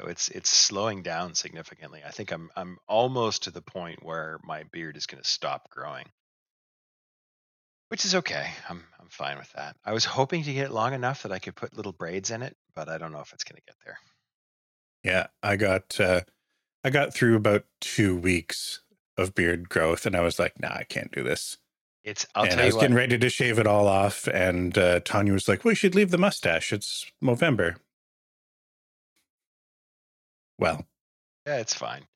So 0.00 0.06
it's 0.08 0.28
it's 0.28 0.50
slowing 0.50 1.02
down 1.02 1.34
significantly. 1.34 2.02
I 2.06 2.10
think 2.10 2.30
I'm 2.32 2.50
I'm 2.54 2.78
almost 2.88 3.44
to 3.44 3.50
the 3.50 3.62
point 3.62 4.04
where 4.04 4.38
my 4.44 4.62
beard 4.64 4.96
is 4.96 5.06
going 5.06 5.22
to 5.22 5.28
stop 5.28 5.70
growing, 5.70 6.06
which 7.88 8.04
is 8.04 8.14
okay. 8.16 8.50
I'm 8.68 8.82
I'm 9.00 9.08
fine 9.08 9.38
with 9.38 9.52
that. 9.52 9.76
I 9.84 9.92
was 9.92 10.04
hoping 10.04 10.42
to 10.44 10.52
get 10.52 10.66
it 10.66 10.72
long 10.72 10.92
enough 10.92 11.22
that 11.22 11.32
I 11.32 11.38
could 11.38 11.54
put 11.54 11.76
little 11.76 11.92
braids 11.92 12.30
in 12.30 12.42
it, 12.42 12.56
but 12.74 12.88
I 12.88 12.98
don't 12.98 13.12
know 13.12 13.20
if 13.20 13.32
it's 13.32 13.44
going 13.44 13.56
to 13.56 13.62
get 13.66 13.76
there. 13.84 13.98
Yeah, 15.04 15.26
I 15.42 15.56
got 15.56 15.98
uh 16.00 16.22
I 16.84 16.90
got 16.90 17.14
through 17.14 17.36
about 17.36 17.64
two 17.80 18.16
weeks 18.16 18.82
of 19.16 19.34
beard 19.34 19.68
growth 19.68 20.06
and 20.06 20.16
I 20.16 20.20
was 20.20 20.38
like, 20.38 20.60
nah, 20.60 20.72
I 20.74 20.84
can't 20.84 21.10
do 21.12 21.22
this. 21.22 21.58
It's 22.04 22.26
I'll 22.34 22.44
and 22.44 22.52
tell 22.52 22.60
I 22.60 22.62
you 22.62 22.66
was 22.66 22.74
what. 22.76 22.80
getting 22.82 22.96
ready 22.96 23.18
to 23.18 23.28
shave 23.28 23.58
it 23.58 23.66
all 23.66 23.88
off, 23.88 24.28
and 24.28 24.78
uh, 24.78 25.00
Tanya 25.00 25.32
was 25.32 25.48
like, 25.48 25.64
"We 25.64 25.74
should 25.74 25.96
leave 25.96 26.12
the 26.12 26.18
mustache. 26.18 26.72
It's 26.72 27.04
Movember." 27.20 27.78
Well, 30.56 30.86
Yeah, 31.44 31.58
it's 31.58 31.74
fine. 31.74 32.06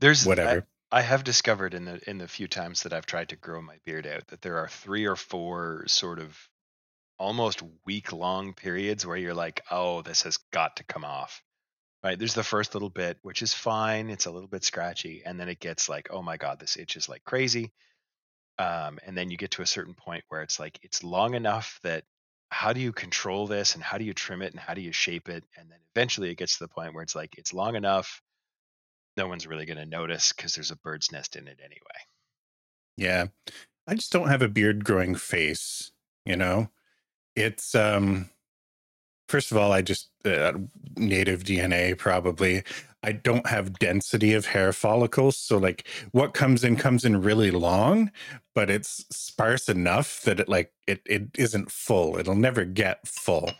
There's 0.00 0.26
whatever. 0.26 0.66
I 0.90 1.02
have 1.02 1.22
discovered 1.24 1.74
in 1.74 1.84
the 1.84 2.00
in 2.08 2.18
the 2.18 2.28
few 2.28 2.48
times 2.48 2.82
that 2.82 2.92
I've 2.92 3.06
tried 3.06 3.30
to 3.30 3.36
grow 3.36 3.60
my 3.60 3.76
beard 3.84 4.06
out 4.06 4.26
that 4.28 4.40
there 4.40 4.58
are 4.58 4.68
three 4.68 5.06
or 5.06 5.16
four 5.16 5.84
sort 5.86 6.18
of 6.18 6.38
almost 7.18 7.62
week 7.84 8.12
long 8.12 8.54
periods 8.54 9.04
where 9.04 9.16
you're 9.16 9.34
like, 9.34 9.62
oh, 9.70 10.02
this 10.02 10.22
has 10.22 10.38
got 10.52 10.76
to 10.76 10.84
come 10.84 11.04
off. 11.04 11.42
Right? 12.02 12.18
There's 12.18 12.34
the 12.34 12.44
first 12.44 12.74
little 12.74 12.90
bit, 12.90 13.18
which 13.22 13.42
is 13.42 13.52
fine. 13.52 14.08
It's 14.08 14.26
a 14.26 14.30
little 14.30 14.48
bit 14.48 14.64
scratchy, 14.64 15.22
and 15.26 15.38
then 15.38 15.48
it 15.48 15.60
gets 15.60 15.88
like, 15.88 16.08
oh 16.10 16.22
my 16.22 16.36
god, 16.36 16.60
this 16.60 16.76
itches 16.76 17.08
like 17.08 17.24
crazy. 17.24 17.72
Um, 18.58 18.98
and 19.06 19.16
then 19.16 19.30
you 19.30 19.36
get 19.36 19.52
to 19.52 19.62
a 19.62 19.66
certain 19.66 19.94
point 19.94 20.24
where 20.28 20.42
it's 20.42 20.58
like 20.58 20.78
it's 20.82 21.04
long 21.04 21.34
enough 21.34 21.78
that 21.82 22.04
how 22.50 22.72
do 22.72 22.80
you 22.80 22.92
control 22.92 23.46
this 23.46 23.74
and 23.74 23.84
how 23.84 23.98
do 23.98 24.04
you 24.04 24.14
trim 24.14 24.42
it 24.42 24.52
and 24.52 24.60
how 24.60 24.74
do 24.74 24.80
you 24.80 24.92
shape 24.92 25.28
it? 25.28 25.44
And 25.56 25.70
then 25.70 25.78
eventually 25.94 26.30
it 26.30 26.38
gets 26.38 26.58
to 26.58 26.64
the 26.64 26.68
point 26.68 26.94
where 26.94 27.02
it's 27.02 27.14
like 27.14 27.36
it's 27.36 27.52
long 27.52 27.76
enough 27.76 28.22
no 29.18 29.26
one's 29.28 29.46
really 29.46 29.66
going 29.66 29.76
to 29.76 29.84
notice 29.84 30.32
because 30.32 30.54
there's 30.54 30.70
a 30.70 30.76
bird's 30.76 31.12
nest 31.12 31.36
in 31.36 31.46
it 31.46 31.58
anyway. 31.62 31.78
Yeah. 32.96 33.26
I 33.86 33.94
just 33.94 34.12
don't 34.12 34.28
have 34.28 34.42
a 34.42 34.48
beard 34.48 34.84
growing 34.84 35.14
face, 35.14 35.90
you 36.24 36.36
know? 36.36 36.70
It's 37.36 37.74
um 37.74 38.30
first 39.28 39.52
of 39.52 39.58
all, 39.58 39.72
I 39.72 39.82
just 39.82 40.08
uh, 40.24 40.54
native 40.96 41.44
DNA 41.44 41.96
probably. 41.96 42.62
I 43.02 43.12
don't 43.12 43.46
have 43.46 43.78
density 43.78 44.34
of 44.34 44.46
hair 44.46 44.72
follicles, 44.72 45.36
so 45.36 45.56
like 45.56 45.86
what 46.10 46.34
comes 46.34 46.64
in 46.64 46.74
comes 46.74 47.04
in 47.04 47.22
really 47.22 47.52
long, 47.52 48.10
but 48.56 48.68
it's 48.70 49.04
sparse 49.12 49.68
enough 49.68 50.22
that 50.22 50.40
it 50.40 50.48
like 50.48 50.72
it 50.88 51.02
it 51.06 51.28
isn't 51.36 51.70
full. 51.70 52.18
It'll 52.18 52.34
never 52.34 52.64
get 52.64 53.06
full. 53.06 53.52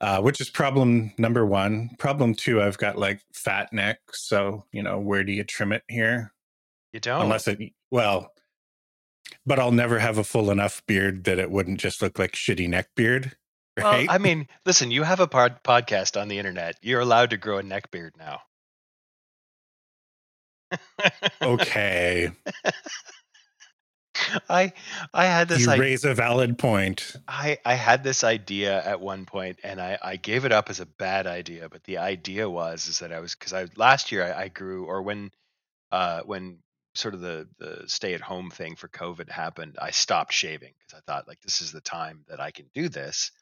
Uh, 0.00 0.20
which 0.20 0.40
is 0.40 0.50
problem 0.50 1.12
number 1.18 1.46
one. 1.46 1.90
Problem 1.98 2.34
two, 2.34 2.60
I've 2.60 2.76
got 2.78 2.98
like 2.98 3.22
fat 3.32 3.72
neck, 3.72 4.00
so 4.12 4.64
you 4.72 4.82
know 4.82 4.98
where 4.98 5.24
do 5.24 5.32
you 5.32 5.42
trim 5.44 5.72
it 5.72 5.82
here? 5.88 6.32
You 6.92 7.00
don't. 7.00 7.22
unless 7.22 7.46
it 7.48 7.58
well 7.90 8.32
But 9.44 9.58
I'll 9.58 9.72
never 9.72 9.98
have 9.98 10.18
a 10.18 10.24
full 10.24 10.50
enough 10.50 10.82
beard 10.86 11.24
that 11.24 11.38
it 11.38 11.50
wouldn't 11.50 11.78
just 11.80 12.00
look 12.02 12.18
like 12.18 12.32
shitty 12.32 12.68
neck 12.68 12.88
beard. 12.94 13.36
Well, 13.78 13.92
Right? 13.92 14.06
I 14.08 14.16
mean, 14.16 14.48
listen, 14.64 14.90
you 14.90 15.02
have 15.02 15.20
a 15.20 15.26
pod- 15.26 15.62
podcast 15.62 16.18
on 16.18 16.28
the 16.28 16.38
internet. 16.38 16.76
You're 16.80 17.02
allowed 17.02 17.28
to 17.28 17.36
grow 17.36 17.58
a 17.58 17.62
neck 17.62 17.90
beard 17.90 18.14
now. 18.16 18.40
okay. 21.42 22.32
I 24.48 24.72
I 25.12 25.26
had 25.26 25.48
this 25.48 25.66
you 25.66 25.76
raise 25.76 26.04
a 26.04 26.14
valid 26.14 26.58
point. 26.58 27.16
I 27.26 27.58
I 27.64 27.74
had 27.74 28.02
this 28.02 28.24
idea 28.24 28.82
at 28.84 29.00
one 29.00 29.26
point 29.26 29.58
and 29.62 29.80
I 29.80 29.98
I 30.02 30.16
gave 30.16 30.44
it 30.44 30.52
up 30.52 30.70
as 30.70 30.80
a 30.80 30.86
bad 30.86 31.26
idea, 31.26 31.68
but 31.68 31.84
the 31.84 31.98
idea 31.98 32.48
was 32.48 32.86
is 32.88 33.00
that 33.00 33.12
I 33.12 33.20
was 33.20 33.34
because 33.34 33.52
I 33.52 33.66
last 33.76 34.12
year 34.12 34.24
I, 34.24 34.44
I 34.44 34.48
grew 34.48 34.86
or 34.86 35.02
when 35.02 35.30
uh 35.92 36.22
when 36.22 36.58
sort 36.94 37.14
of 37.14 37.20
the 37.20 37.48
the 37.58 37.84
stay 37.86 38.14
at 38.14 38.20
home 38.20 38.50
thing 38.50 38.76
for 38.76 38.88
COVID 38.88 39.30
happened, 39.30 39.76
I 39.80 39.90
stopped 39.90 40.32
shaving 40.32 40.74
because 40.78 40.98
I 40.98 41.10
thought 41.10 41.28
like 41.28 41.40
this 41.42 41.60
is 41.60 41.72
the 41.72 41.80
time 41.80 42.24
that 42.28 42.40
I 42.40 42.50
can 42.50 42.66
do 42.74 42.88
this 42.88 43.32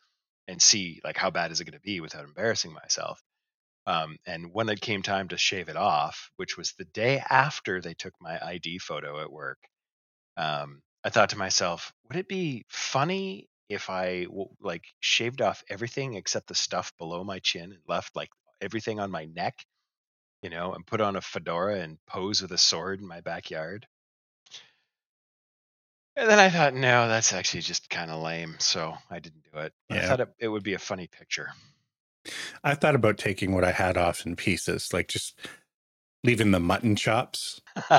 and 0.49 0.61
see 0.61 1.01
like 1.05 1.17
how 1.17 1.31
bad 1.31 1.51
is 1.53 1.61
it 1.61 1.65
going 1.65 1.79
to 1.79 1.81
be 1.81 2.01
without 2.01 2.25
embarrassing 2.25 2.73
myself. 2.73 3.23
Um, 3.87 4.17
and 4.27 4.53
when 4.53 4.69
it 4.69 4.81
came 4.81 5.03
time 5.03 5.29
to 5.29 5.37
shave 5.37 5.69
it 5.69 5.77
off, 5.77 6.31
which 6.37 6.57
was 6.57 6.73
the 6.73 6.87
day 6.87 7.23
after 7.29 7.81
they 7.81 7.95
took 7.95 8.15
my 8.21 8.39
ID 8.43 8.79
photo 8.79 9.21
at 9.21 9.31
work, 9.31 9.59
um, 10.37 10.83
I 11.05 11.11
thought 11.11 11.31
to 11.31 11.39
myself, 11.39 11.93
would 12.09 12.17
it 12.17 12.29
be 12.29 12.65
funny 12.69 13.49
if 13.69 13.91
I 13.91 14.25
w- 14.25 14.49
like 14.61 14.85
shaved 15.01 15.43
off 15.43 15.63
everything 15.69 16.15
except 16.15 16.49
the 16.49 16.55
stuff 16.55 16.93
below 16.99 17.25
my 17.25 17.39
chin 17.39 17.73
and 17.73 17.81
left 17.87 18.17
like 18.17 18.31
everything 18.61 19.01
on 19.01 19.11
my 19.11 19.27
neck, 19.27 19.65
you 20.43 20.51
know, 20.51 20.73
and 20.73 20.87
put 20.87 21.01
on 21.01 21.17
a 21.17 21.21
fedora 21.21 21.81
and 21.81 21.99
pose 22.07 22.43
with 22.43 22.53
a 22.53 22.59
sword 22.59 23.01
in 23.01 23.07
my 23.07 23.21
backyard? 23.21 23.87
And 26.17 26.31
then 26.31 26.39
I 26.39 26.49
thought, 26.49 26.75
no, 26.75 27.09
that's 27.09 27.33
actually 27.33 27.63
just 27.63 27.91
kind 27.91 28.11
of 28.11 28.23
lame, 28.23 28.57
so 28.61 28.95
I 29.11 29.19
didn't 29.19 29.43
do 29.53 29.59
it. 29.59 29.73
But 29.89 29.99
I 29.99 30.07
thought 30.07 30.21
it, 30.21 30.29
it 30.39 30.49
would 30.49 30.63
be 30.63 30.75
a 30.75 30.79
funny 30.79 31.09
picture. 31.09 31.49
I 32.63 32.75
thought 32.75 32.95
about 32.95 33.19
taking 33.19 33.53
what 33.53 33.65
I 33.65 33.73
had 33.73 33.97
off 33.97 34.25
in 34.25 34.37
pieces, 34.37 34.93
like 34.93 35.09
just 35.09 35.37
leaving 36.23 36.53
the 36.53 36.61
mutton 36.61 36.95
chops. 36.95 37.61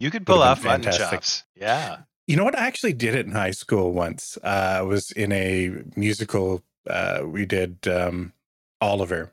you 0.00 0.10
could 0.10 0.26
pull 0.26 0.42
off 0.42 0.62
been 0.62 0.80
mutton 0.82 0.92
chops. 0.92 1.44
Yeah. 1.54 1.98
You 2.26 2.36
know 2.36 2.44
what? 2.44 2.58
I 2.58 2.66
actually 2.66 2.92
did 2.92 3.14
it 3.14 3.26
in 3.26 3.32
high 3.32 3.50
school 3.52 3.92
once. 3.92 4.38
Uh, 4.42 4.76
I 4.78 4.82
was 4.82 5.10
in 5.12 5.30
a 5.32 5.72
musical. 5.96 6.62
Uh, 6.88 7.22
we 7.24 7.44
did 7.46 7.86
um, 7.86 8.32
Oliver, 8.80 9.32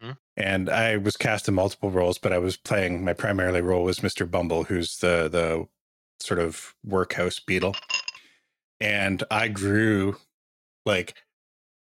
Hmm. 0.00 0.12
and 0.36 0.68
I 0.68 0.98
was 0.98 1.16
cast 1.16 1.48
in 1.48 1.54
multiple 1.54 1.90
roles, 1.90 2.18
but 2.18 2.32
I 2.32 2.38
was 2.38 2.56
playing 2.56 3.04
my 3.04 3.14
primarily 3.14 3.62
role 3.62 3.84
was 3.84 4.00
Mr. 4.00 4.30
Bumble, 4.30 4.64
who's 4.64 4.98
the 4.98 5.28
the 5.30 5.66
sort 6.20 6.38
of 6.38 6.74
workhouse 6.84 7.40
beadle, 7.40 7.74
and 8.80 9.22
I 9.30 9.48
grew 9.48 10.16
like 10.84 11.14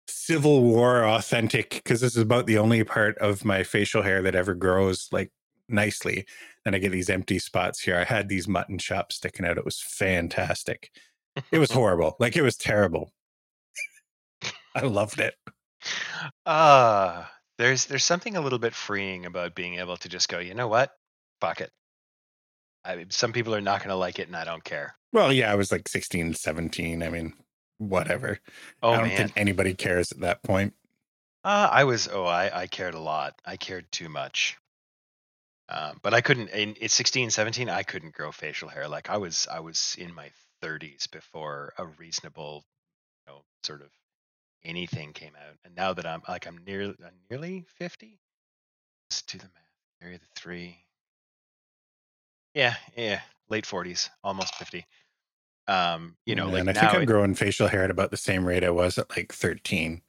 Civil 0.08 0.62
War 0.62 1.06
authentic 1.06 1.70
because 1.72 2.02
this 2.02 2.16
is 2.16 2.22
about 2.22 2.46
the 2.46 2.58
only 2.58 2.84
part 2.84 3.18
of 3.20 3.46
my 3.46 3.64
facial 3.64 4.02
hair 4.02 4.22
that 4.22 4.36
ever 4.36 4.54
grows 4.54 5.08
like 5.12 5.32
nicely 5.70 6.26
and 6.66 6.76
I 6.76 6.80
get 6.80 6.92
these 6.92 7.10
empty 7.10 7.40
spots 7.40 7.82
here. 7.82 7.98
I 7.98 8.04
had 8.04 8.30
these 8.30 8.48
mutton 8.48 8.78
chops 8.78 9.16
sticking 9.18 9.46
out. 9.46 9.58
It 9.58 9.66
was 9.66 9.82
fantastic. 9.82 10.92
It 11.52 11.60
was 11.60 11.72
horrible. 11.74 12.16
Like 12.20 12.36
it 12.36 12.42
was 12.44 12.58
terrible. 12.58 13.12
I 14.76 14.82
loved 14.82 15.20
it. 15.20 15.36
Uh 16.46 17.26
there's 17.58 17.86
there's 17.86 18.04
something 18.04 18.36
a 18.36 18.42
little 18.42 18.60
bit 18.60 18.74
freeing 18.74 19.26
about 19.26 19.56
being 19.56 19.76
able 19.76 19.98
to 19.98 20.10
just 20.10 20.30
go, 20.30 20.40
you 20.40 20.54
know 20.54 20.68
what? 20.68 20.92
Fuck 21.42 21.62
it. 21.62 21.72
I 22.86 22.96
mean, 22.96 23.10
some 23.12 23.32
people 23.34 23.56
are 23.56 23.62
not 23.62 23.80
going 23.80 23.90
to 23.90 23.96
like 23.96 24.20
it, 24.20 24.28
and 24.28 24.36
I 24.36 24.44
don't 24.44 24.64
care. 24.64 24.96
Well, 25.14 25.32
yeah, 25.32 25.52
I 25.52 25.56
was 25.56 25.72
like 25.72 25.88
16, 25.88 26.34
17. 26.34 27.02
I 27.04 27.10
mean, 27.10 27.34
whatever. 27.78 28.40
Oh 28.82 28.92
I 28.92 28.98
don't 28.98 29.08
man, 29.08 29.18
think 29.18 29.34
anybody 29.36 29.74
cares 29.74 30.12
at 30.12 30.20
that 30.22 30.44
point. 30.44 30.74
uh, 31.44 31.70
I 31.72 31.84
was. 31.86 32.08
Oh, 32.12 32.26
I 32.26 32.62
I 32.64 32.68
cared 32.68 32.94
a 32.94 33.00
lot. 33.00 33.36
I 33.46 33.58
cared 33.58 33.92
too 33.92 34.10
much. 34.10 34.58
Um, 35.70 36.00
but 36.04 36.14
I 36.14 36.22
couldn't. 36.22 36.50
In, 36.50 36.76
in 36.76 36.90
16, 36.90 37.30
17, 37.32 37.70
I 37.70 37.84
couldn't 37.84 38.14
grow 38.14 38.32
facial 38.32 38.70
hair. 38.70 38.88
Like 38.88 39.10
I 39.10 39.18
was, 39.18 39.48
I 39.52 39.60
was 39.60 39.96
in 39.98 40.14
my 40.14 40.32
30s 40.62 41.08
before 41.08 41.74
a 41.78 41.86
reasonable, 41.86 42.66
you 43.28 43.34
know, 43.34 43.46
sort 43.64 43.82
of 43.82 43.92
anything 44.64 45.14
came 45.14 45.36
out. 45.36 45.58
And 45.66 45.76
now 45.76 45.94
that 45.94 46.06
I'm 46.06 46.22
like 46.28 46.48
I'm 46.48 46.64
nearly 46.66 46.96
I'm 47.06 47.16
nearly 47.30 47.66
50. 47.78 48.20
Let's 49.10 49.22
do 49.24 49.38
the 49.40 49.46
math. 49.46 49.64
Carry 50.02 50.18
the 50.18 50.28
three. 50.36 50.86
Yeah, 52.54 52.76
yeah, 52.96 53.22
late 53.50 53.66
40s, 53.66 54.10
almost 54.24 54.56
50. 54.56 54.86
Um, 55.68 56.18
you 56.26 56.36
know, 56.36 56.50
Yeah, 56.50 56.54
like 56.54 56.68
and 56.68 56.70
I 56.70 56.74
think 56.74 56.94
I'm 56.94 57.06
it- 57.06 57.06
growing 57.06 57.36
facial 57.36 57.68
hair 57.68 57.84
at 57.84 57.92
about 57.92 58.12
the 58.12 58.18
same 58.18 58.46
rate 58.48 58.64
I 58.64 58.70
was 58.70 58.98
at 58.98 59.10
like 59.10 59.32
13. 59.34 60.02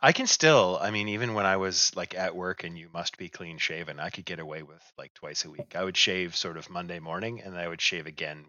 I 0.00 0.12
can 0.12 0.26
still, 0.26 0.78
I 0.80 0.90
mean, 0.90 1.08
even 1.08 1.34
when 1.34 1.46
I 1.46 1.56
was 1.56 1.94
like 1.96 2.14
at 2.14 2.36
work 2.36 2.64
and 2.64 2.78
you 2.78 2.88
must 2.92 3.18
be 3.18 3.28
clean 3.28 3.58
shaven, 3.58 4.00
I 4.00 4.10
could 4.10 4.24
get 4.24 4.38
away 4.38 4.62
with 4.62 4.82
like 4.96 5.12
twice 5.14 5.44
a 5.44 5.50
week. 5.50 5.74
I 5.74 5.84
would 5.84 5.96
shave 5.96 6.36
sort 6.36 6.56
of 6.56 6.70
Monday 6.70 7.00
morning 7.00 7.40
and 7.40 7.56
I 7.56 7.66
would 7.68 7.80
shave 7.80 8.06
again 8.06 8.44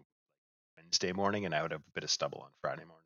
Wednesday 0.76 1.12
morning 1.12 1.44
and 1.44 1.54
I 1.54 1.62
would 1.62 1.72
have 1.72 1.80
a 1.80 1.92
bit 1.94 2.04
of 2.04 2.10
stubble 2.10 2.42
on 2.42 2.50
Friday 2.60 2.84
morning. 2.84 3.04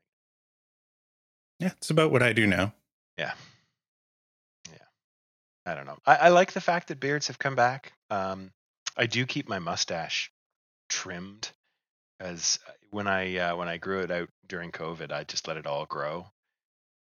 Yeah, 1.59 1.73
it's 1.78 1.90
about 1.90 2.12
what 2.12 2.23
I 2.23 2.33
do 2.33 2.47
now. 2.47 2.73
Yeah. 3.16 3.33
Yeah. 4.71 4.78
I 5.66 5.75
don't 5.75 5.87
know. 5.87 5.99
I, 6.07 6.16
I 6.16 6.28
like 6.28 6.52
the 6.52 6.61
fact 6.61 6.88
that 6.88 7.00
beards 7.00 7.28
have 7.28 7.38
come 7.38 7.57
back. 7.57 7.92
Um, 8.11 8.52
I 8.97 9.07
do 9.07 9.26
keep 9.26 9.49
my 9.49 9.59
mustache 9.59 10.30
trimmed 10.88 11.50
because 12.18 12.59
when 12.90 13.07
I 13.07 13.37
uh, 13.38 13.57
when 13.57 13.68
I 13.68 13.76
grew 13.76 14.00
it 14.00 14.11
out 14.11 14.28
during 14.47 14.73
COVID, 14.73 15.12
I 15.12 15.25
just 15.25 15.47
let 15.47 15.57
it 15.57 15.66
all 15.66 15.87
grow, 15.87 16.26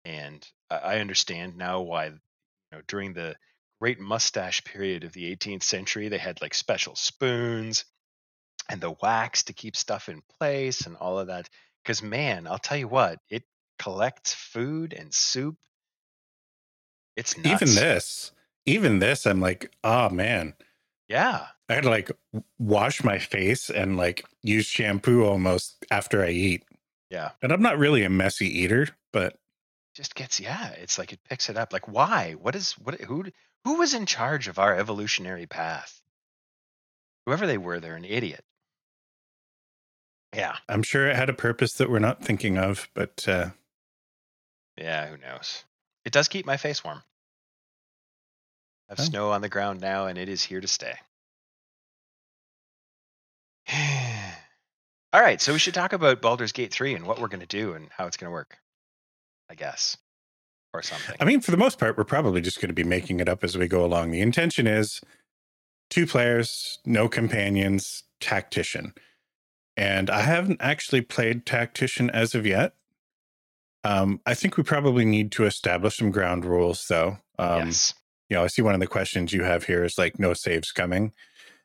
and 0.08 0.46
I, 0.70 0.76
I 0.76 0.98
understand 1.00 1.56
now 1.56 1.82
why. 1.82 2.06
You 2.06 2.12
know, 2.72 2.80
during 2.88 3.12
the 3.12 3.36
great 3.80 4.00
mustache 4.00 4.64
period 4.64 5.04
of 5.04 5.12
the 5.12 5.34
18th 5.34 5.62
century, 5.62 6.08
they 6.08 6.18
had 6.18 6.42
like 6.42 6.54
special 6.54 6.96
spoons 6.96 7.84
and 8.68 8.80
the 8.80 8.94
wax 9.02 9.44
to 9.44 9.52
keep 9.52 9.76
stuff 9.76 10.08
in 10.08 10.22
place 10.38 10.86
and 10.86 10.96
all 10.96 11.18
of 11.18 11.28
that. 11.28 11.48
Because 11.82 12.02
man, 12.02 12.46
I'll 12.46 12.58
tell 12.58 12.76
you 12.76 12.88
what, 12.88 13.20
it 13.30 13.44
collects 13.78 14.34
food 14.34 14.92
and 14.92 15.14
soup. 15.14 15.56
It's 17.16 17.36
nuts. 17.36 17.62
Even 17.62 17.74
this, 17.74 18.32
even 18.66 18.98
this, 18.98 19.26
I'm 19.26 19.40
like, 19.40 19.72
oh 19.84 20.10
man. 20.10 20.54
Yeah. 21.08 21.46
I 21.70 21.74
had 21.74 21.84
to 21.84 21.90
like 21.90 22.10
wash 22.58 23.02
my 23.02 23.18
face 23.18 23.70
and 23.70 23.96
like 23.96 24.24
use 24.42 24.66
shampoo 24.66 25.24
almost 25.24 25.84
after 25.90 26.22
I 26.22 26.30
eat. 26.30 26.64
Yeah. 27.10 27.30
And 27.42 27.52
I'm 27.52 27.62
not 27.62 27.78
really 27.78 28.04
a 28.04 28.10
messy 28.10 28.46
eater, 28.46 28.88
but 29.12 29.38
Just 29.98 30.14
gets 30.14 30.38
yeah. 30.38 30.68
It's 30.74 30.96
like 30.96 31.12
it 31.12 31.18
picks 31.28 31.50
it 31.50 31.56
up. 31.56 31.72
Like 31.72 31.88
why? 31.88 32.34
What 32.40 32.54
is 32.54 32.74
what? 32.78 33.00
Who 33.00 33.24
who 33.64 33.78
was 33.78 33.94
in 33.94 34.06
charge 34.06 34.46
of 34.46 34.60
our 34.60 34.72
evolutionary 34.76 35.46
path? 35.46 36.00
Whoever 37.26 37.48
they 37.48 37.58
were, 37.58 37.80
they're 37.80 37.96
an 37.96 38.04
idiot. 38.04 38.44
Yeah. 40.32 40.54
I'm 40.68 40.84
sure 40.84 41.08
it 41.08 41.16
had 41.16 41.28
a 41.28 41.34
purpose 41.34 41.72
that 41.74 41.90
we're 41.90 41.98
not 41.98 42.22
thinking 42.24 42.58
of. 42.58 42.88
But 42.94 43.26
uh, 43.26 43.50
Yeah. 44.76 45.08
Who 45.08 45.16
knows? 45.16 45.64
It 46.04 46.12
does 46.12 46.28
keep 46.28 46.46
my 46.46 46.58
face 46.58 46.84
warm. 46.84 47.02
I 48.88 48.92
have 48.92 49.00
Oh. 49.00 49.02
snow 49.02 49.32
on 49.32 49.40
the 49.40 49.48
ground 49.48 49.80
now, 49.80 50.06
and 50.06 50.16
it 50.16 50.28
is 50.28 50.44
here 50.44 50.60
to 50.60 50.68
stay. 50.68 50.94
All 55.12 55.20
right, 55.20 55.40
so 55.40 55.52
we 55.52 55.58
should 55.58 55.74
talk 55.74 55.92
about 55.92 56.22
Baldur's 56.22 56.52
Gate 56.52 56.72
3 56.72 56.94
and 56.94 57.04
what 57.04 57.18
we're 57.20 57.26
going 57.28 57.40
to 57.40 57.46
do 57.46 57.72
and 57.72 57.88
how 57.90 58.06
it's 58.06 58.16
going 58.16 58.28
to 58.28 58.32
work. 58.32 58.56
I 59.50 59.54
guess. 59.54 59.96
Or 60.74 60.82
something. 60.82 61.16
I 61.18 61.24
mean, 61.24 61.40
for 61.40 61.50
the 61.50 61.56
most 61.56 61.78
part, 61.78 61.96
we're 61.96 62.04
probably 62.04 62.40
just 62.40 62.60
going 62.60 62.68
to 62.68 62.74
be 62.74 62.84
making 62.84 63.20
it 63.20 63.28
up 63.28 63.42
as 63.42 63.56
we 63.56 63.66
go 63.68 63.84
along. 63.84 64.10
The 64.10 64.20
intention 64.20 64.66
is 64.66 65.00
two 65.88 66.06
players, 66.06 66.78
no 66.84 67.08
companions, 67.08 68.02
tactician. 68.20 68.92
And 69.76 70.10
I 70.10 70.20
haven't 70.20 70.60
actually 70.60 71.00
played 71.00 71.46
tactician 71.46 72.10
as 72.10 72.34
of 72.34 72.44
yet. 72.46 72.74
Um, 73.84 74.20
I 74.26 74.34
think 74.34 74.56
we 74.56 74.62
probably 74.62 75.04
need 75.06 75.32
to 75.32 75.46
establish 75.46 75.96
some 75.96 76.10
ground 76.10 76.44
rules, 76.44 76.84
though. 76.88 77.18
Um, 77.38 77.66
yes. 77.68 77.94
you 78.28 78.36
know, 78.36 78.44
I 78.44 78.48
see 78.48 78.60
one 78.60 78.74
of 78.74 78.80
the 78.80 78.86
questions 78.86 79.32
you 79.32 79.44
have 79.44 79.64
here 79.64 79.84
is 79.84 79.96
like 79.96 80.18
no 80.18 80.34
saves 80.34 80.72
coming. 80.72 81.12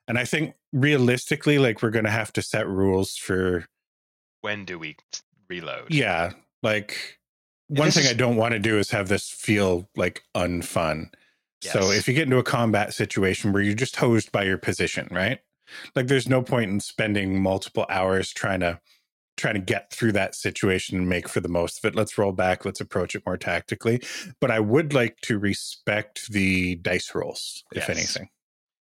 And 0.08 0.18
I 0.18 0.24
think 0.24 0.54
realistically, 0.72 1.58
like 1.60 1.82
we're 1.82 1.90
going 1.90 2.06
to 2.06 2.12
have 2.12 2.32
to 2.34 2.42
set 2.42 2.68
rules 2.68 3.18
for, 3.18 3.66
When 4.42 4.63
do 4.63 4.80
we 4.80 4.96
reload? 5.50 5.94
yeah, 5.94 6.32
like 6.62 7.20
one 7.67 7.91
thing 7.91 8.03
is- 8.03 8.10
I 8.10 8.13
don't 8.13 8.36
want 8.36 8.53
to 8.53 8.60
do 8.60 8.77
is 8.77 8.91
have 8.91 9.08
this 9.10 9.29
feel 9.29 9.89
like 9.96 10.24
unfun. 10.36 11.10
So 11.62 11.91
if 11.91 12.10
you 12.10 12.13
get 12.13 12.24
into 12.24 12.38
a 12.39 12.43
combat 12.43 12.93
situation 12.93 13.53
where 13.53 13.62
you're 13.63 13.74
just 13.74 13.96
hosed 13.96 14.34
by 14.34 14.43
your 14.43 14.58
position, 14.58 15.08
right? 15.12 15.39
Like 15.96 16.08
there's 16.08 16.27
no 16.27 16.41
point 16.41 16.70
in 16.72 16.82
spending 16.82 17.41
multiple 17.41 17.86
hours 17.89 18.34
trying 18.34 18.60
to 18.60 18.82
trying 19.38 19.53
to 19.55 19.62
get 19.62 19.89
through 19.91 20.12
that 20.12 20.36
situation 20.36 20.98
and 20.98 21.08
make 21.10 21.27
for 21.29 21.39
the 21.39 21.48
most 21.48 21.77
of 21.79 21.86
it. 21.86 21.96
Let's 21.96 22.17
roll 22.17 22.34
back, 22.34 22.65
let's 22.65 22.82
approach 22.82 23.15
it 23.15 23.25
more 23.25 23.38
tactically. 23.38 24.01
But 24.41 24.51
I 24.51 24.60
would 24.60 24.93
like 24.93 25.22
to 25.22 25.39
respect 25.39 26.29
the 26.29 26.75
dice 26.75 27.15
rolls, 27.15 27.63
if 27.72 27.88
Yes. 27.88 27.98
anything. 27.98 28.29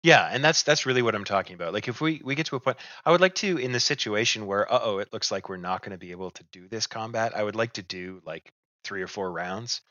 Yeah, 0.05 0.29
and 0.31 0.45
that's 0.45 0.63
that's 0.63 0.85
really 0.87 1.03
what 1.03 1.15
I'm 1.17 1.25
talking 1.25 1.55
about. 1.55 1.73
Like 1.73 1.89
if 1.89 2.01
we 2.03 2.21
we 2.23 2.35
get 2.35 2.47
to 2.47 2.57
a 2.57 2.61
point, 2.61 2.77
I 3.07 3.11
would 3.11 3.21
like 3.23 3.35
to 3.37 3.57
in 3.57 3.73
the 3.73 3.81
situation 3.81 4.47
where 4.47 4.71
uh 4.71 4.79
oh, 4.83 4.99
it 4.99 5.11
looks 5.13 5.33
like 5.33 5.49
we're 5.49 5.57
not 5.57 5.81
going 5.83 5.93
to 5.93 5.99
be 5.99 6.11
able 6.11 6.31
to 6.33 6.45
do 6.53 6.69
this 6.69 6.87
combat. 6.87 7.35
I 7.35 7.43
would 7.43 7.57
like 7.57 7.73
to 7.73 7.83
do 7.83 8.21
like 8.27 8.53
three 8.89 9.03
or 9.03 9.09
four 9.09 9.33
rounds 9.33 9.83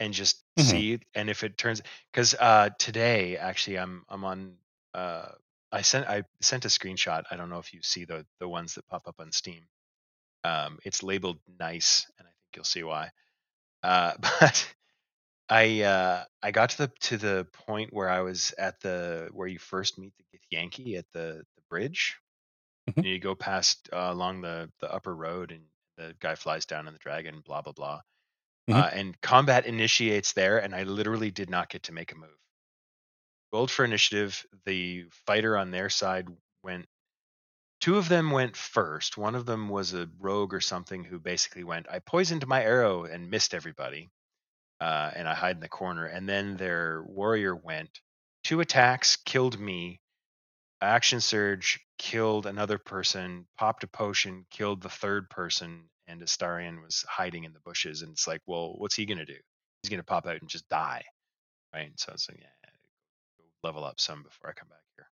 and 0.00 0.14
just 0.14 0.44
Mhm. 0.58 0.68
see. 0.70 1.00
And 1.14 1.30
if 1.30 1.44
it 1.44 1.58
turns, 1.58 1.82
because 2.12 2.34
uh, 2.34 2.70
today 2.78 3.36
actually 3.38 3.78
I'm 3.78 4.04
I'm 4.08 4.24
on. 4.24 4.56
Uh, 4.94 5.28
I 5.72 5.82
sent 5.82 6.08
I 6.08 6.24
sent 6.42 6.64
a 6.66 6.68
screenshot. 6.68 7.24
I 7.30 7.36
don't 7.36 7.50
know 7.50 7.60
if 7.60 7.74
you 7.74 7.80
see 7.82 8.04
the 8.06 8.26
the 8.40 8.48
ones 8.48 8.74
that 8.76 8.88
pop 8.88 9.08
up 9.08 9.16
on 9.20 9.32
Steam. 9.32 9.68
Um, 10.44 10.78
it's 10.84 11.02
labeled 11.02 11.40
nice, 11.58 12.06
and 12.18 12.26
I 12.28 12.32
think 12.32 12.56
you'll 12.56 12.64
see 12.64 12.84
why. 12.84 13.10
Uh, 13.82 14.14
but 14.40 14.74
I 15.50 15.82
uh, 15.82 16.24
I 16.42 16.50
got 16.52 16.70
to 16.72 16.78
the 16.86 16.92
to 17.02 17.18
the 17.18 17.46
point 17.66 17.92
where 17.94 18.10
I 18.10 18.20
was 18.22 18.54
at 18.58 18.80
the 18.80 19.30
where 19.32 19.48
you 19.48 19.58
first 19.60 19.98
meet 19.98 20.14
the 20.18 20.24
Githyanki 20.38 20.98
at 20.98 21.06
the 21.12 21.44
the 21.56 21.62
bridge. 21.70 22.16
Mhm. 22.90 23.04
And 23.04 23.12
you 23.12 23.20
go 23.20 23.34
past 23.36 23.88
uh, 23.92 24.08
along 24.12 24.42
the 24.42 24.70
the 24.80 24.92
upper 24.92 25.14
road, 25.16 25.52
and 25.52 25.64
the 25.98 26.16
guy 26.20 26.34
flies 26.36 26.66
down 26.66 26.86
on 26.88 26.94
the 26.94 26.98
dragon. 27.00 27.40
Blah 27.46 27.62
blah 27.62 27.72
blah. 27.72 28.00
Mhm. 28.68 28.76
Uh, 28.76 28.90
and 28.92 29.20
combat 29.20 29.66
initiates 29.66 30.32
there, 30.34 30.58
and 30.58 30.74
I 30.74 30.84
literally 30.84 31.30
did 31.30 31.50
not 31.50 31.70
get 31.70 31.84
to 31.84 31.92
make 31.92 32.12
a 32.12 32.16
move. 32.16 32.38
Rolled 33.52 33.70
for 33.70 33.84
initiative. 33.84 34.46
The 34.64 35.04
fighter 35.26 35.56
on 35.56 35.70
their 35.70 35.90
side 35.90 36.28
went. 36.62 36.88
Two 37.80 37.98
of 37.98 38.08
them 38.08 38.30
went 38.30 38.56
first. 38.56 39.16
One 39.18 39.34
of 39.34 39.46
them 39.46 39.68
was 39.68 39.94
a 39.94 40.10
rogue 40.18 40.54
or 40.54 40.60
something 40.60 41.04
who 41.04 41.18
basically 41.18 41.64
went, 41.64 41.88
I 41.90 42.00
poisoned 42.00 42.46
my 42.46 42.62
arrow 42.62 43.04
and 43.04 43.30
missed 43.30 43.54
everybody. 43.54 44.10
Uh, 44.80 45.10
and 45.14 45.28
I 45.28 45.34
hide 45.34 45.56
in 45.56 45.60
the 45.60 45.68
corner. 45.68 46.06
And 46.06 46.28
then 46.28 46.56
their 46.56 47.02
warrior 47.04 47.56
went, 47.56 48.00
two 48.44 48.60
attacks, 48.60 49.16
killed 49.16 49.58
me. 49.60 50.00
Action 50.80 51.20
surge, 51.20 51.80
killed 51.98 52.46
another 52.46 52.78
person, 52.78 53.46
popped 53.58 53.84
a 53.84 53.88
potion, 53.88 54.46
killed 54.50 54.82
the 54.82 54.90
third 54.90 55.30
person, 55.30 55.90
and 56.08 56.20
Astarion 56.22 56.82
was 56.82 57.04
hiding 57.08 57.44
in 57.44 57.52
the 57.52 57.60
bushes. 57.60 58.02
And 58.02 58.12
it's 58.12 58.26
like, 58.26 58.40
well, 58.46 58.74
what's 58.78 58.96
he 58.96 59.06
going 59.06 59.18
to 59.18 59.24
do? 59.24 59.38
He's 59.82 59.90
going 59.90 60.00
to 60.00 60.04
pop 60.04 60.26
out 60.26 60.40
and 60.40 60.48
just 60.48 60.68
die. 60.68 61.04
Right. 61.72 61.92
So 61.96 62.12
it's 62.12 62.28
like, 62.28 62.40
yeah, 62.40 62.70
level 63.62 63.84
up 63.84 64.00
some 64.00 64.22
before 64.22 64.50
I 64.50 64.54
come 64.54 64.68
back 64.68 64.82
here. 64.96 65.06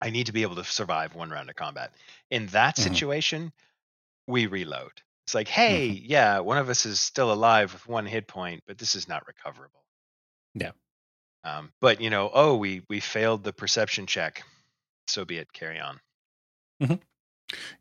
I 0.00 0.10
need 0.10 0.26
to 0.26 0.32
be 0.32 0.42
able 0.42 0.56
to 0.56 0.64
survive 0.64 1.14
one 1.14 1.30
round 1.30 1.50
of 1.50 1.56
combat. 1.56 1.92
In 2.30 2.46
that 2.48 2.76
Mhm. 2.76 2.82
situation, 2.82 3.52
we 4.26 4.46
reload. 4.46 4.92
It's 5.26 5.34
like, 5.34 5.48
hey, 5.48 5.86
yeah, 5.86 6.40
one 6.40 6.58
of 6.58 6.68
us 6.68 6.86
is 6.86 7.00
still 7.00 7.32
alive 7.32 7.72
with 7.72 7.86
one 7.86 8.06
hit 8.06 8.26
point, 8.26 8.64
but 8.66 8.78
this 8.78 8.94
is 8.96 9.06
not 9.06 9.26
recoverable. 9.26 9.84
Yeah. 10.54 10.72
Um, 11.44 11.72
but 11.80 12.00
you 12.00 12.10
know, 12.10 12.30
oh, 12.32 12.56
we 12.56 12.82
we 12.88 13.00
failed 13.00 13.44
the 13.44 13.52
perception 13.52 14.06
check. 14.06 14.44
So 15.06 15.24
be 15.24 15.38
it. 15.38 15.52
Carry 15.52 15.78
on. 15.78 16.00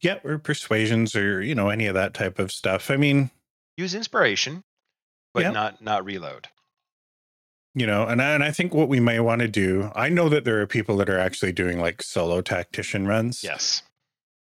Yeah, 0.02 0.20
or 0.24 0.38
persuasions 0.38 1.16
or, 1.16 1.42
you 1.42 1.56
know, 1.56 1.70
any 1.70 1.86
of 1.88 1.94
that 1.96 2.14
type 2.14 2.40
of 2.40 2.52
stuff. 2.52 2.92
I 2.92 2.98
mean, 2.98 3.32
Use 3.78 3.96
inspiration, 3.96 4.64
but 5.34 5.44
Yeah. 5.44 5.52
not 5.52 5.82
not 5.82 6.04
reload. 6.06 6.50
you 7.74 7.88
know, 7.88 8.06
and 8.06 8.22
I, 8.22 8.32
and 8.34 8.44
I 8.44 8.52
think 8.52 8.74
what 8.74 8.90
we 8.90 9.00
may 9.00 9.22
want 9.22 9.40
to 9.40 9.48
do, 9.48 9.92
I 9.96 10.10
know 10.10 10.28
that 10.28 10.44
there 10.44 10.60
are 10.60 10.68
people 10.68 10.98
that 10.98 11.10
are 11.10 11.18
actually 11.18 11.54
doing 11.54 11.80
like 11.80 12.02
solo 12.04 12.42
tactician 12.42 13.08
runs. 13.08 13.44
Yes. 13.44 13.84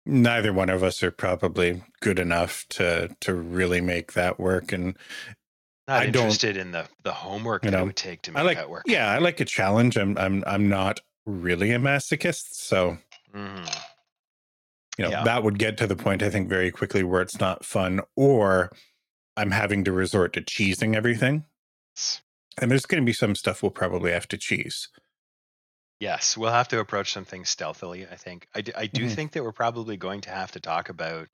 Neither 0.06 0.50
one 0.54 0.70
of 0.70 0.82
us 0.82 1.02
are 1.02 1.10
probably 1.10 1.82
good 2.00 2.18
enough 2.18 2.64
to 2.70 3.14
to 3.20 3.34
really 3.34 3.82
make 3.82 4.14
that 4.14 4.40
work. 4.40 4.72
And 4.72 4.96
Not 5.87 6.00
I 6.02 6.06
don't- 6.06 6.22
interested 6.22 6.56
in 6.56 6.72
the 6.72 6.88
the 7.02 7.12
homework 7.12 7.64
You 7.66 7.70
that 7.72 7.80
it 7.82 7.84
would 7.84 7.96
take 7.96 8.22
to 8.22 8.30
I 8.30 8.34
make 8.37 8.44
like, 8.44 8.56
that 8.56 8.70
work. 8.70 8.84
yeah, 8.87 9.10
I 9.12 9.18
like 9.18 9.40
a 9.40 9.44
challenge. 9.44 9.98
I'm 9.98 10.16
I'm 10.16 10.42
I'm 10.46 10.70
not 10.70 11.00
really 11.26 11.70
a 11.72 11.78
masochist, 11.78 12.54
so 12.54 12.96
Mhm. 13.34 13.68
You 14.99 15.05
know 15.05 15.11
Yeah. 15.11 15.25
that 15.25 15.43
would 15.45 15.59
get 15.59 15.78
to 15.78 15.87
the 15.87 15.97
point 15.97 16.23
I 16.23 16.31
think 16.31 16.49
very 16.49 16.71
quickly 16.71 17.02
where 17.02 17.23
it's 17.23 17.38
not 17.40 17.64
fun, 17.64 18.00
or 18.17 18.71
I'm 19.37 19.53
having 19.53 19.85
to 19.85 19.92
resort 19.92 20.33
to 20.35 20.42
cheesing 20.42 20.94
everything. 20.96 21.44
And 22.61 22.70
there's 22.70 22.87
going 22.87 23.03
to 23.03 23.07
be 23.07 23.12
some 23.12 23.35
stuff 23.37 23.62
we'll 23.62 23.70
probably 23.70 24.11
have 24.12 24.27
to 24.29 24.37
cheese. 24.37 24.88
Yes, 26.01 26.37
we'll 26.37 26.53
have 26.53 26.68
to 26.68 26.81
approach 26.81 27.12
some 27.12 27.25
things 27.25 27.49
stealthily. 27.49 28.07
I 28.07 28.16
think. 28.16 28.49
I 28.55 28.61
do, 28.61 28.72
I 28.77 28.87
do 28.87 29.07
Mhm. 29.07 29.14
think 29.14 29.33
that 29.33 29.42
we're 29.42 29.53
probably 29.53 29.96
going 29.96 30.20
to 30.22 30.31
have 30.31 30.53
to 30.53 30.61
talk 30.61 30.88
about 30.88 31.29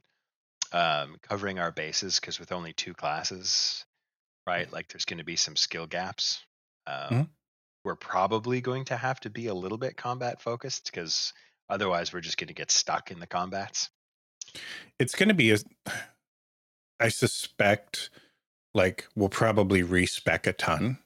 um, 0.73 1.19
covering 1.23 1.59
our 1.61 1.71
bases 1.71 2.19
because 2.19 2.41
with 2.41 2.51
only 2.51 2.73
two 2.73 2.95
classes, 2.95 3.85
right? 4.47 4.71
Like 4.73 4.89
there's 4.89 5.05
going 5.05 5.19
to 5.19 5.25
be 5.25 5.37
some 5.37 5.55
skill 5.57 5.87
gaps. 5.87 6.45
Um, 6.87 7.11
Mhm. 7.11 7.31
We're 7.85 7.95
probably 7.97 8.61
going 8.63 8.87
to 8.87 8.97
have 8.97 9.21
to 9.21 9.31
be 9.31 9.47
a 9.47 9.55
little 9.55 9.79
bit 9.79 9.97
combat 9.97 10.41
focused 10.41 10.87
because 10.87 11.33
otherwise 11.69 12.13
we're 12.13 12.21
just 12.21 12.39
going 12.39 12.49
to 12.49 12.55
get 12.55 12.71
stuck 12.71 13.11
in 13.11 13.21
the 13.21 13.27
combats. 13.27 13.91
It's 14.99 15.15
going 15.15 15.29
to 15.29 15.35
be 15.35 15.53
a. 15.53 15.59
I 17.01 17.09
suspect 17.09 18.11
like 18.73 19.07
we'll 19.17 19.29
probably 19.29 19.83
respec 19.83 20.47
a 20.47 20.53
ton 20.53 20.99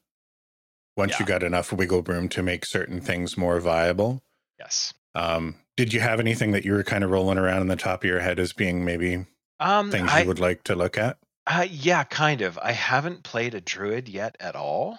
once 0.96 1.18
you 1.18 1.24
got 1.24 1.42
enough 1.42 1.72
wiggle 1.72 2.02
room 2.02 2.28
to 2.28 2.42
make 2.42 2.66
certain 2.66 3.00
things 3.00 3.38
more 3.38 3.58
viable. 3.58 4.22
Yes. 4.58 4.92
Um, 5.14 5.56
did 5.76 5.94
you 5.94 6.00
have 6.00 6.20
anything 6.20 6.52
that 6.52 6.64
you 6.64 6.72
were 6.72 6.82
kind 6.82 7.04
of 7.04 7.10
rolling 7.10 7.38
around 7.38 7.62
in 7.62 7.68
the 7.68 7.76
top 7.76 8.02
of 8.02 8.10
your 8.10 8.20
head 8.20 8.38
as 8.38 8.52
being 8.52 8.84
maybe 8.84 9.24
Um, 9.60 9.90
things 9.90 10.10
I, 10.10 10.22
you 10.22 10.28
would 10.28 10.40
like 10.40 10.64
to 10.64 10.74
look 10.74 10.98
at? 10.98 11.18
Uh, 11.46 11.66
yeah, 11.70 12.04
kind 12.04 12.42
of. 12.42 12.58
I 12.58 12.72
haven't 12.72 13.22
played 13.22 13.54
a 13.54 13.60
druid 13.60 14.08
yet 14.08 14.36
at 14.40 14.56
all, 14.56 14.98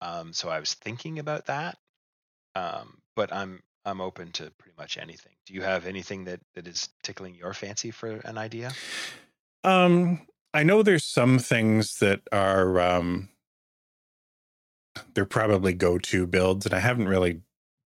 um, 0.00 0.32
so 0.32 0.48
I 0.48 0.60
was 0.60 0.74
thinking 0.74 1.18
about 1.18 1.46
that. 1.46 1.76
Um, 2.54 2.98
but 3.14 3.32
I'm 3.32 3.62
I'm 3.86 4.00
open 4.00 4.32
to 4.32 4.50
pretty 4.58 4.74
much 4.76 4.98
anything. 4.98 5.32
Do 5.46 5.54
you 5.54 5.62
have 5.62 5.86
anything 5.86 6.24
that 6.24 6.40
that 6.54 6.66
is 6.66 6.88
tickling 7.02 7.34
your 7.36 7.54
fancy 7.54 7.90
for 7.92 8.16
an 8.24 8.36
idea? 8.36 8.72
Um, 9.64 10.26
I 10.52 10.64
know 10.64 10.82
there's 10.82 11.04
some 11.04 11.38
things 11.38 11.98
that 12.00 12.22
are 12.32 12.80
um 12.80 13.28
they're 15.14 15.24
probably 15.24 15.72
go-to 15.72 16.26
builds, 16.26 16.66
and 16.66 16.74
I 16.74 16.80
haven't 16.80 17.08
really 17.08 17.42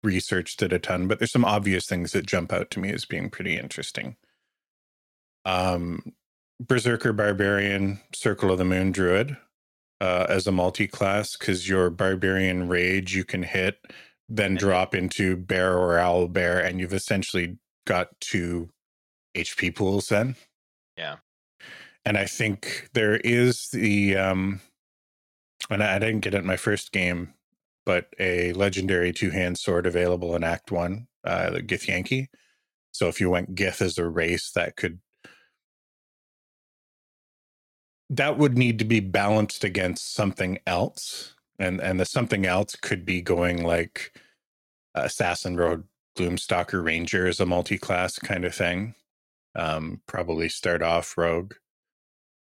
researched 0.04 0.62
it 0.64 0.74
a 0.74 0.80
ton, 0.80 1.08
but 1.08 1.20
there's 1.20 1.32
some 1.32 1.46
obvious 1.46 1.86
things 1.86 2.12
that 2.12 2.26
jump 2.26 2.52
out 2.52 2.72
to 2.72 2.80
me 2.80 2.92
as 2.92 3.06
being 3.06 3.30
pretty 3.30 3.58
interesting. 3.58 4.16
Um 5.46 6.14
Berserker 6.60 7.14
Barbarian 7.14 8.00
Circle 8.14 8.52
of 8.52 8.58
the 8.58 8.66
Moon 8.66 8.92
Druid 8.92 9.38
uh 10.02 10.26
as 10.28 10.48
a 10.48 10.52
multi-class, 10.52 11.38
because 11.38 11.70
your 11.70 11.90
barbarian 11.90 12.68
rage 12.68 13.16
you 13.16 13.24
can 13.26 13.44
hit, 13.44 13.80
then 14.30 14.56
drop 14.56 14.96
into 14.96 15.36
bear 15.38 15.78
or 15.78 16.00
owl 16.00 16.28
bear, 16.28 16.60
and 16.60 16.80
you've 16.80 16.94
essentially 16.94 17.58
got 17.86 18.10
two 18.22 18.70
HP 19.36 19.76
pools 19.76 20.08
then 20.10 20.36
Yeah. 20.98 21.18
and 22.06 22.18
I 22.18 22.26
think 22.26 22.90
there 22.94 23.18
is 23.18 23.70
the 23.70 24.16
um 24.18 24.62
and 25.70 25.84
I 25.84 26.00
didn't 26.00 26.22
get 26.22 26.34
it 26.34 26.40
in 26.40 26.46
my 26.46 26.58
first 26.58 26.92
game, 26.92 27.34
but 27.86 28.08
a 28.20 28.54
legendary 28.54 29.14
two 29.14 29.30
hand 29.32 29.58
sword 29.58 29.86
available 29.86 30.36
in 30.36 30.44
Act 30.44 30.72
One, 30.72 31.08
uh 31.24 31.52
the 31.52 31.64
Githyanki. 31.64 32.28
So 32.92 33.08
if 33.08 33.20
you 33.22 33.30
went 33.30 33.56
Gith 33.56 33.82
as 33.82 33.98
a 33.98 34.08
race, 34.08 34.52
that 34.52 34.76
could 34.78 35.00
that 38.10 38.38
would 38.38 38.58
need 38.58 38.80
to 38.80 38.86
be 38.86 39.00
balanced 39.00 39.64
against 39.64 40.14
something 40.14 40.60
else. 40.68 41.33
And 41.60 41.80
and 41.80 42.00
the 42.00 42.06
something 42.06 42.46
else 42.46 42.76
could 42.76 43.06
be 43.06 43.22
going 43.22 43.64
like 43.64 44.20
Assassin 44.96 45.56
Rogue 45.56 45.86
Gloomstalker 46.18 46.84
Ranger 46.84 47.28
as 47.28 47.40
a 47.40 47.46
multi-class 47.46 48.20
kind 48.20 48.46
of 48.46 48.54
thing. 48.54 48.96
Um, 49.56 50.02
probably 50.08 50.50
start 50.50 50.82
off 50.82 51.18
rogue 51.18 51.54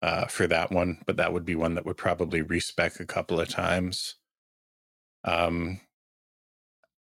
uh, 0.02 0.26
for 0.28 0.48
that 0.48 0.72
one, 0.72 1.00
but 1.06 1.18
that 1.18 1.34
would 1.34 1.46
be 1.46 1.56
one 1.56 1.76
that 1.76 1.86
would 1.86 1.98
probably 1.98 2.42
respec 2.42 3.00
a 3.00 3.06
couple 3.06 3.40
of 3.40 3.50
times. 3.50 4.16
Um, 5.24 5.82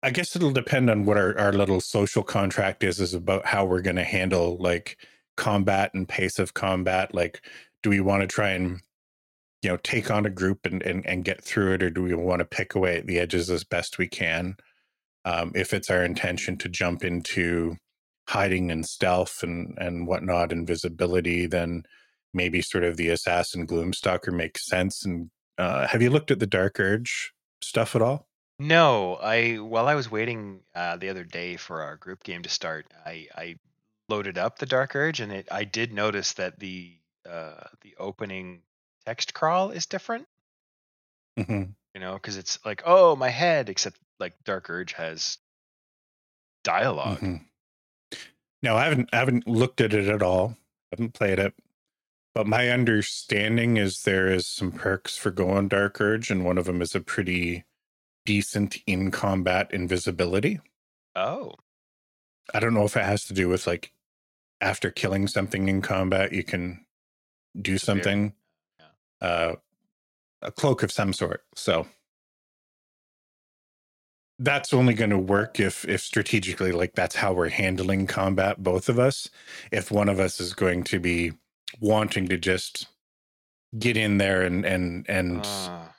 I 0.03 0.11
guess 0.11 0.35
it'll 0.35 0.53
depend 0.53 0.89
on 0.89 1.05
what 1.05 1.19
our, 1.19 1.39
our 1.39 1.53
little 1.53 1.81
social 1.81 2.23
contract 2.23 2.83
is, 2.83 3.01
is 3.01 3.13
about 3.13 3.45
how 3.45 3.67
we're 3.67 3.83
going 3.83 3.97
to 3.97 4.05
handle 4.05 4.57
like 4.59 4.97
combat 5.37 5.93
and 5.93 6.09
pace 6.09 6.39
of 6.39 6.55
combat. 6.55 7.15
Like, 7.15 7.43
do 7.83 7.91
we 7.91 8.01
want 8.01 8.23
to 8.23 8.27
try 8.27 8.51
and, 8.51 8.81
you 9.63 9.69
know, 9.71 9.77
take 9.79 10.11
on 10.11 10.27
a 10.27 10.31
group 10.31 10.67
and, 10.67 10.83
and, 10.83 11.07
and 11.07 11.25
get 11.25 11.43
through 11.43 11.75
it, 11.75 11.83
or 11.83 11.91
do 11.91 12.03
we 12.03 12.15
want 12.15 12.41
to 12.41 12.45
pick 12.47 12.75
away 12.75 12.99
at 12.99 13.07
the 13.07 13.19
edges 13.19 13.51
as 13.51 13.65
best 13.65 13.99
we 13.99 14.09
can? 14.09 14.57
Um, 15.25 15.53
if 15.55 15.75
it's 15.75 15.91
our 15.91 16.05
intention 16.05 16.57
to 16.59 16.69
jump 16.69 17.05
into 17.05 17.77
hiding 18.29 18.71
and 18.71 18.87
stealth 18.87 19.43
and, 19.43 19.77
and 19.79 20.07
whatnot, 20.07 20.53
invisibility, 20.53 21.47
then 21.47 21.83
maybe 22.33 22.63
sort 22.63 22.85
of 22.85 22.97
the 22.97 23.09
assassin 23.09 23.67
gloomstalker 23.67 24.33
makes 24.33 24.65
sense 24.67 25.05
and 25.05 25.31
uh 25.59 25.87
have 25.89 26.01
you 26.01 26.11
looked 26.11 26.31
at 26.31 26.39
the 26.39 26.47
dark 26.47 26.79
urge 26.79 27.33
stuff 27.61 27.97
at 27.97 28.03
all 28.03 28.29
No, 28.59 29.17
I 29.17 29.57
while 29.57 29.89
I 29.89 29.95
was 29.95 30.11
waiting 30.11 30.65
uh, 30.75 30.97
the 30.97 31.09
other 31.09 31.25
day 31.25 31.57
for 31.57 31.83
our 31.83 31.97
group 31.97 32.23
game 32.23 32.43
to 32.43 32.49
start, 32.49 32.87
I, 33.05 33.29
I 33.35 33.57
loaded 34.09 34.37
up 34.39 34.59
the 34.59 34.67
Dark 34.67 34.95
Urge, 34.95 35.21
and 35.21 35.33
it 35.33 35.49
I 35.51 35.65
did 35.65 35.93
notice 35.93 36.35
that 36.35 36.59
the 36.61 37.01
uh, 37.27 37.65
the 37.81 37.97
opening 37.97 38.63
text 39.07 39.35
crawl 39.35 39.71
is 39.71 39.87
different. 39.87 40.27
Mhm. 41.39 41.75
You 41.95 42.01
know, 42.01 42.15
because 42.15 42.37
it's 42.37 42.65
like, 42.65 42.83
oh, 42.85 43.17
my 43.17 43.29
head, 43.31 43.69
except 43.69 43.99
like 44.19 44.35
Dark 44.45 44.69
Urge 44.71 44.93
has 44.95 45.39
dialog 46.63 47.19
Mhm. 47.19 47.47
No, 48.63 48.77
I 48.77 48.85
haven't 48.85 49.09
I 49.13 49.17
haven't 49.17 49.47
looked 49.49 49.81
at 49.81 49.95
it 49.95 50.07
at 50.09 50.23
all. 50.23 50.51
I 50.93 50.97
haven't 50.97 51.15
played 51.15 51.39
it. 51.39 51.55
But 52.35 52.47
my 52.47 52.69
understanding 52.69 53.77
is 53.77 54.03
there 54.03 54.29
is 54.31 54.47
some 54.47 54.71
perks 54.71 55.17
for 55.17 55.31
going 55.31 55.69
Dark 55.69 56.01
Urge, 56.01 56.31
and 56.31 56.45
one 56.45 56.59
of 56.59 56.67
them 56.67 56.81
is 56.83 56.95
a 56.95 57.01
pretty 57.01 57.65
decent 58.27 58.79
in 58.87 59.11
combat 59.11 59.73
invisibility. 59.73 60.61
oh 61.17 61.55
I 62.53 62.61
don't 62.61 62.75
know 62.75 62.85
if 62.85 62.97
it 62.97 63.05
has 63.05 63.25
to 63.27 63.35
do 63.35 63.49
with 63.49 63.67
like 63.67 63.93
after 64.61 64.91
killing 64.91 65.27
something 65.27 65.69
in 65.69 65.81
combat, 65.83 66.33
you 66.33 66.45
can 66.45 66.85
do 67.61 67.79
something. 67.79 68.35
Uh, 69.21 69.55
a 70.43 70.51
cloak 70.51 70.83
of 70.83 70.91
some 70.91 71.13
sort. 71.13 71.45
So 71.55 71.87
that's 74.39 74.73
only 74.73 74.95
going 74.95 75.11
to 75.11 75.19
work 75.19 75.61
if 75.61 75.87
if 75.87 76.01
strategically 76.01 76.73
like 76.73 76.95
that's 76.95 77.15
how 77.17 77.33
we're 77.33 77.51
handling 77.51 78.07
combat 78.07 78.63
both 78.63 78.89
of 78.89 78.99
us 78.99 79.29
if 79.71 79.91
one 79.91 80.09
of 80.09 80.19
us 80.19 80.41
is 80.41 80.55
going 80.55 80.83
to 80.83 80.99
be 80.99 81.31
wanting 81.79 82.27
to 82.27 82.39
just 82.39 82.87
get 83.79 83.97
in 83.97 84.17
there 84.19 84.43
and 84.43 84.65
and 84.65 85.05
and 85.09 85.43
Ah, 85.45 85.95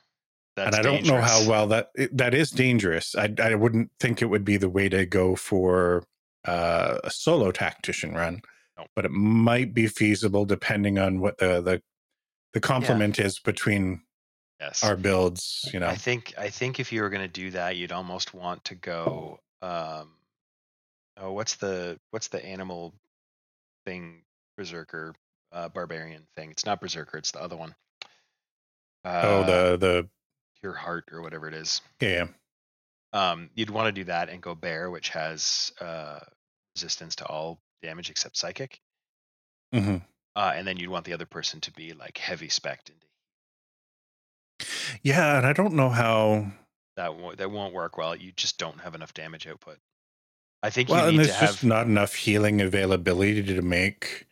and 0.57 0.75
I 0.75 0.81
don't 0.81 1.05
know 1.05 1.21
how 1.21 1.47
well 1.47 1.67
that 1.67 1.91
that 2.11 2.33
is 2.33 2.51
dangerous. 2.51 3.15
I 3.15 3.33
I 3.41 3.55
wouldn't 3.55 3.91
think 3.99 4.21
it 4.21 4.25
would 4.25 4.43
be 4.43 4.57
the 4.57 4.69
way 4.69 4.89
to 4.89 5.05
go 5.05 5.35
for 5.35 6.03
uh, 6.45 6.97
a 7.03 7.09
solo 7.11 7.51
tactician 7.51 8.13
run, 8.15 8.41
No. 8.77 8.85
but 8.95 9.05
it 9.05 9.11
might 9.11 9.73
be 9.73 9.87
feasible 9.87 10.45
depending 10.45 10.97
on 10.99 11.21
what 11.21 11.37
the 11.37 11.61
the 11.61 11.81
the 12.53 12.59
complement 12.59 13.19
is 13.19 13.39
between 13.39 14.01
yes 14.59 14.83
our 14.83 14.95
builds. 14.95 15.69
You 15.73 15.79
know, 15.79 15.87
I 15.87 15.95
think 15.95 16.33
I 16.37 16.49
think 16.49 16.79
if 16.79 16.91
you 16.91 17.01
were 17.01 17.09
going 17.09 17.21
to 17.23 17.27
do 17.27 17.51
that, 17.51 17.77
you'd 17.77 17.91
almost 17.91 18.33
want 18.33 18.65
to 18.65 18.75
go. 18.75 19.39
Um, 19.61 20.09
oh, 21.17 21.31
what's 21.31 21.55
the 21.55 21.99
what's 22.11 22.27
the 22.29 22.43
animal 22.45 22.93
thing? 23.85 24.23
Berserker, 24.57 25.15
uh, 25.51 25.69
barbarian 25.69 26.27
thing. 26.35 26.51
It's 26.51 26.65
not 26.65 26.81
berserker. 26.81 27.17
It's 27.17 27.31
the 27.31 27.41
other 27.41 27.55
one. 27.55 27.73
Uh, 29.03 29.21
oh 29.23 29.43
the 29.43 29.77
the 29.77 30.09
pure 30.59 30.73
heart 30.73 31.05
or 31.11 31.21
whatever 31.21 31.47
it 31.47 31.53
is. 31.55 31.81
yeah 31.99 32.25
Um, 33.13 33.49
you'd 33.55 33.69
want 33.71 33.87
to 33.87 33.91
do 33.91 34.03
that 34.05 34.29
and 34.29 34.41
go 34.41 34.53
bear, 34.53 34.91
which 34.91 35.09
has 35.09 35.71
uh, 35.81 36.19
resistance 36.75 37.15
to 37.15 37.25
all 37.25 37.59
damage 37.81 38.09
except 38.09 38.37
psychic. 38.37 38.79
hmm 39.73 39.97
Uh, 40.35 40.53
and 40.55 40.65
then 40.65 40.77
you'd 40.77 40.89
want 40.89 41.05
the 41.05 41.13
other 41.13 41.25
person 41.25 41.59
to 41.61 41.71
be 41.71 41.93
like 41.93 42.17
heavy 42.17 42.49
spec 42.49 42.81
into 42.87 43.05
yeah, 45.01 45.37
and 45.37 45.45
I 45.45 45.53
don't 45.53 45.73
know 45.73 45.89
how. 45.89 46.51
that 46.95 47.15
won't 47.15 47.37
that 47.37 47.51
won't 47.51 47.73
work 47.73 47.97
well. 47.97 48.15
You 48.15 48.31
just 48.35 48.57
don't 48.57 48.79
have 48.81 48.95
enough 48.95 49.13
damage 49.13 49.47
output. 49.47 49.77
I 50.63 50.69
think 50.69 50.89
Well, 50.89 51.03
you 51.03 51.09
and 51.09 51.19
there's 51.19 51.33
to 51.33 51.39
just 51.39 51.61
have 51.61 51.67
not 51.67 51.87
enough 51.87 52.13
healing 52.13 52.61
availability 52.61 53.41
to 53.43 53.61
make 53.61 54.27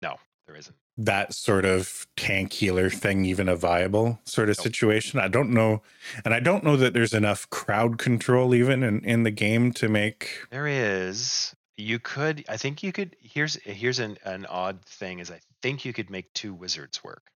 no, 0.00 0.16
there 0.46 0.54
isn't. 0.56 0.76
that 0.96 1.34
sort 1.34 1.64
of 1.64 2.06
tank 2.16 2.52
healer 2.52 2.88
thing 2.88 3.24
even 3.24 3.48
a 3.48 3.56
viable 3.56 4.20
sort 4.24 4.48
of 4.48 4.56
Nope. 4.58 4.62
situation. 4.62 5.18
I 5.18 5.26
don't 5.28 5.50
know, 5.50 5.82
and 6.24 6.32
I 6.32 6.38
don't 6.40 6.62
know 6.62 6.76
that 6.76 6.92
there's 6.94 7.14
enough 7.14 7.50
crowd 7.50 7.98
control 7.98 8.54
even 8.54 8.84
in, 8.84 9.04
in 9.04 9.24
the 9.24 9.32
game 9.32 9.72
to 9.72 9.88
make. 9.88 10.44
There 10.50 10.68
is. 10.68 11.54
You 11.80 11.98
could. 11.98 12.44
I 12.48 12.56
think 12.56 12.82
you 12.82 12.92
could. 12.92 13.16
Here's 13.20 13.54
here's 13.54 13.98
an 13.98 14.18
an 14.24 14.46
odd 14.46 14.84
thing 14.84 15.18
is 15.18 15.30
I 15.30 15.40
think 15.62 15.84
you 15.84 15.92
could 15.92 16.10
make 16.10 16.32
two 16.34 16.52
wizards 16.52 17.02
work. 17.02 17.30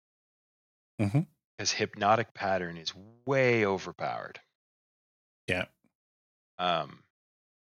Mhm. 1.00 1.26
Because 1.57 1.72
hypnotic 1.72 2.33
pattern 2.35 2.76
is 2.76 2.92
way 3.26 3.66
overpowered. 3.66 4.40
Yeah. 5.46 5.66
Um. 6.59 7.03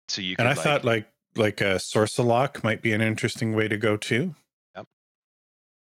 So 0.07 0.21
you 0.21 0.35
could. 0.35 0.41
And 0.41 0.49
I 0.49 0.53
like, 0.53 0.63
thought 0.63 0.85
like 0.85 1.07
like 1.35 1.61
a 1.61 1.79
Sorcelock 1.79 2.63
might 2.63 2.81
be 2.81 2.93
an 2.93 3.01
interesting 3.01 3.55
way 3.55 3.67
to 3.67 3.77
go 3.77 3.97
too. 3.97 4.35
Yep. 4.75 4.87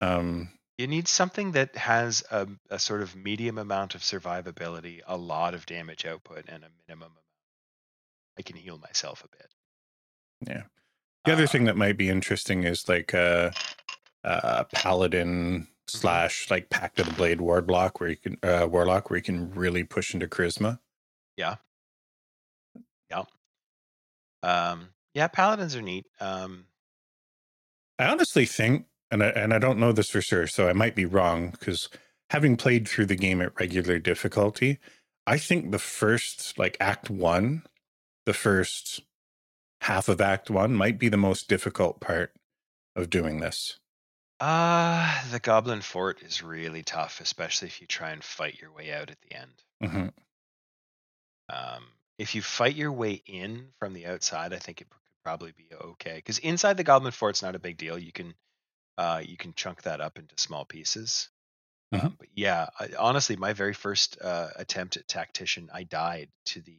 Um. 0.00 0.50
you 0.78 0.86
need 0.86 1.08
something 1.08 1.52
that 1.52 1.76
has 1.76 2.24
a, 2.30 2.48
a 2.70 2.78
sort 2.78 3.02
of 3.02 3.14
medium 3.14 3.58
amount 3.58 3.94
of 3.94 4.00
survivability, 4.02 5.00
a 5.06 5.16
lot 5.16 5.54
of 5.54 5.64
damage 5.66 6.04
output, 6.04 6.44
and 6.48 6.64
a 6.64 6.70
minimum 6.86 7.12
amount. 7.12 7.18
I 8.38 8.42
can 8.42 8.56
heal 8.56 8.78
myself 8.78 9.24
a 9.24 9.28
bit. 9.28 9.50
Yeah. 10.48 10.62
The 11.24 11.32
other 11.32 11.44
Uh, 11.44 11.46
thing 11.46 11.64
that 11.64 11.76
might 11.76 11.96
be 11.96 12.08
interesting 12.08 12.64
is 12.64 12.88
like 12.88 13.12
a, 13.14 13.52
a 14.24 14.64
paladin 14.72 15.68
Mm-hmm. 15.90 15.98
slash 15.98 16.48
like 16.50 16.70
Pact 16.70 17.00
of 17.00 17.06
the 17.06 17.12
Blade 17.12 17.40
ward 17.40 17.66
block 17.66 18.00
where 18.00 18.08
you 18.08 18.16
can 18.16 18.38
uh, 18.42 18.66
warlock 18.70 19.10
where 19.10 19.16
you 19.18 19.22
can 19.22 19.50
really 19.52 19.82
push 19.84 20.14
into 20.14 20.28
charisma. 20.28 20.78
Yeah. 21.36 21.56
Yeah. 23.10 23.24
Um. 24.42 24.90
Yeah, 25.12 25.26
paladins 25.26 25.74
are 25.76 25.82
neat. 25.82 26.06
Um. 26.20 26.66
I 27.98 28.06
honestly 28.06 28.46
think, 28.46 28.86
and 29.10 29.22
I, 29.22 29.28
and 29.30 29.52
I 29.52 29.58
don't 29.58 29.78
know 29.78 29.92
this 29.92 30.08
for 30.08 30.22
sure, 30.22 30.46
so 30.46 30.68
I 30.68 30.72
might 30.72 30.94
be 30.94 31.04
wrong 31.04 31.50
because 31.50 31.88
having 32.30 32.56
played 32.56 32.88
through 32.88 33.06
the 33.06 33.16
game 33.16 33.42
at 33.42 33.58
regular 33.60 33.98
difficulty, 33.98 34.78
I 35.26 35.36
think 35.36 35.72
the 35.72 35.78
first 35.80 36.56
like 36.58 36.76
Act 36.80 37.10
One, 37.10 37.64
the 38.24 38.34
first 38.34 39.00
half 39.82 40.08
of 40.08 40.20
Act 40.20 40.48
One 40.48 40.74
might 40.74 40.98
be 40.98 41.08
the 41.08 41.16
most 41.16 41.48
difficult 41.48 42.00
part 42.00 42.32
of 42.94 43.10
doing 43.10 43.40
this. 43.40 43.78
Uh, 44.40 45.30
the 45.30 45.40
Goblin 45.40 45.82
Fort 45.82 46.22
is 46.22 46.42
really 46.42 46.82
tough, 46.82 47.20
especially 47.20 47.68
if 47.68 47.80
you 47.80 47.86
try 47.86 48.10
and 48.10 48.22
fight 48.22 48.60
your 48.60 48.72
way 48.72 48.92
out 48.92 49.10
at 49.10 49.20
the 49.20 49.36
end. 49.36 49.52
hmm 49.82 50.08
Um, 51.48 51.84
if 52.18 52.34
you 52.34 52.42
fight 52.42 52.74
your 52.76 52.92
way 52.92 53.22
in 53.26 53.68
from 53.78 53.92
the 53.92 54.06
outside, 54.06 54.52
I 54.52 54.58
think 54.58 54.80
it 54.80 54.88
could 54.90 55.00
probably 55.24 55.52
be 55.52 55.68
okay. 55.74 56.14
Because 56.14 56.38
inside 56.38 56.76
the 56.76 56.84
Goblin 56.84 57.12
Fort's 57.12 57.42
not 57.42 57.54
a 57.54 57.60
big 57.60 57.76
deal. 57.76 57.98
You 57.98 58.12
can, 58.12 58.34
uh, 58.98 59.22
you 59.24 59.36
can 59.36 59.52
chunk 59.54 59.82
that 59.82 60.00
up 60.00 60.18
into 60.18 60.34
small 60.38 60.64
pieces. 60.64 61.28
Mhm. 61.92 62.04
Um, 62.04 62.16
but 62.18 62.28
yeah, 62.34 62.68
I, 62.78 62.90
honestly, 62.98 63.36
my 63.36 63.52
very 63.52 63.74
first 63.74 64.18
uh, 64.20 64.50
attempt 64.56 64.96
at 64.96 65.08
tactician, 65.08 65.70
I 65.72 65.82
died 65.82 66.30
to 66.46 66.60
the, 66.60 66.78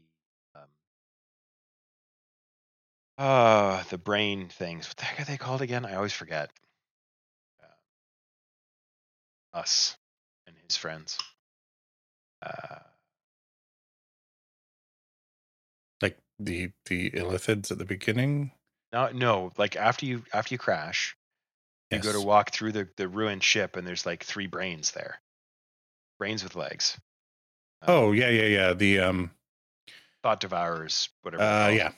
uh, 3.18 3.84
the 3.90 3.98
brain 3.98 4.50
things. 4.50 4.88
What 4.88 4.98
the 4.98 5.06
heck 5.06 5.20
are 5.22 5.26
they 5.32 5.38
called 5.38 5.62
again? 5.62 5.86
I 5.86 5.96
always 5.96 6.14
forget. 6.14 6.52
Uh, 7.62 9.58
us 9.58 9.98
and 10.48 10.56
his 10.68 10.76
friends. 10.78 11.18
Uh, 12.42 12.80
Like 16.02 16.18
the 16.40 16.72
the 16.88 17.12
illithids 17.12 17.72
at 17.72 17.78
the 17.78 17.86
beginning. 17.86 18.52
No, 18.92 19.10
no. 19.12 19.52
Like 19.58 19.76
after 19.76 20.06
you 20.06 20.24
after 20.34 20.54
you 20.54 20.58
crash, 20.58 21.16
you 21.92 22.00
go 22.00 22.12
to 22.12 22.20
walk 22.22 22.52
through 22.52 22.74
the 22.74 22.90
the 22.98 23.08
ruined 23.08 23.44
ship, 23.44 23.78
and 23.78 23.88
there's 23.88 24.06
like 24.06 24.24
three 24.24 24.48
brains 24.48 24.92
there, 24.92 25.22
brains 26.20 26.44
with 26.44 26.56
legs. 26.56 26.98
Um, 27.82 27.90
Oh 27.90 28.12
yeah, 28.12 28.30
yeah, 28.30 28.48
yeah. 28.48 28.74
The 28.74 29.00
um, 29.00 29.32
thought 30.24 30.42
devourers, 30.42 31.10
whatever. 31.22 31.44
uh, 31.44 31.70
yeah, 31.70 31.94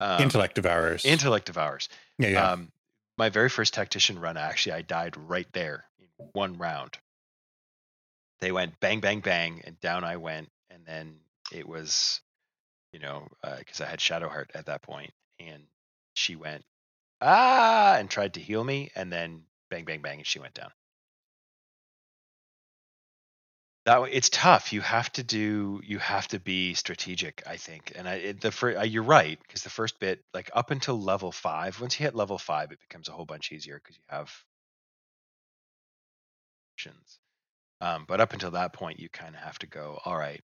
Um, 0.00 0.22
intellect 0.22 0.54
devourers. 0.54 1.04
intellect 1.04 1.46
devourers. 1.46 1.88
yeah, 2.18 2.28
yeah. 2.28 2.52
Um, 2.52 2.70
my 3.16 3.30
very 3.30 3.48
first 3.48 3.74
tactician 3.74 4.18
run, 4.18 4.36
actually, 4.36 4.74
I 4.74 4.82
died 4.82 5.16
right 5.16 5.48
there 5.52 5.84
in 5.98 6.06
one 6.32 6.56
round. 6.56 6.96
They 8.40 8.52
went 8.52 8.78
bang, 8.78 9.00
bang, 9.00 9.18
bang, 9.20 9.62
and 9.64 9.80
down 9.80 10.04
I 10.04 10.16
went, 10.16 10.50
and 10.70 10.86
then 10.86 11.16
it 11.52 11.66
was, 11.66 12.20
you 12.92 13.00
know, 13.00 13.26
because 13.58 13.80
I 13.80 13.86
had 13.86 13.98
Shadowheart 13.98 14.50
at 14.54 14.66
that 14.66 14.82
point, 14.82 15.12
and 15.40 15.64
she 16.14 16.36
went 16.36 16.64
ah 17.20 17.96
and 17.96 18.08
tried 18.08 18.34
to 18.34 18.40
heal 18.40 18.62
me, 18.62 18.92
and 18.94 19.12
then 19.12 19.42
bang, 19.68 19.84
bang, 19.84 20.00
bang, 20.00 20.18
and 20.18 20.26
she 20.26 20.38
went 20.38 20.54
down. 20.54 20.70
That 23.88 24.06
it's 24.12 24.28
tough. 24.28 24.74
You 24.74 24.82
have 24.82 25.10
to 25.14 25.22
do. 25.22 25.80
You 25.82 25.98
have 25.98 26.28
to 26.28 26.38
be 26.38 26.74
strategic. 26.74 27.42
I 27.46 27.56
think, 27.56 27.92
and 27.96 28.06
I 28.06 28.16
it, 28.16 28.40
the 28.42 28.52
first. 28.52 28.86
You're 28.86 29.02
right 29.02 29.38
because 29.40 29.62
the 29.62 29.70
first 29.70 29.98
bit, 29.98 30.22
like 30.34 30.50
up 30.52 30.70
until 30.70 31.00
level 31.00 31.32
five, 31.32 31.80
once 31.80 31.98
you 31.98 32.04
hit 32.04 32.14
level 32.14 32.36
five, 32.36 32.70
it 32.70 32.80
becomes 32.86 33.08
a 33.08 33.12
whole 33.12 33.24
bunch 33.24 33.50
easier 33.50 33.80
because 33.82 33.96
you 33.96 34.02
have 34.08 34.30
options. 36.76 37.18
Um, 37.80 38.04
but 38.06 38.20
up 38.20 38.34
until 38.34 38.50
that 38.50 38.74
point, 38.74 39.00
you 39.00 39.08
kind 39.08 39.34
of 39.34 39.40
have 39.40 39.58
to 39.60 39.66
go. 39.66 39.98
All 40.04 40.18
right, 40.18 40.42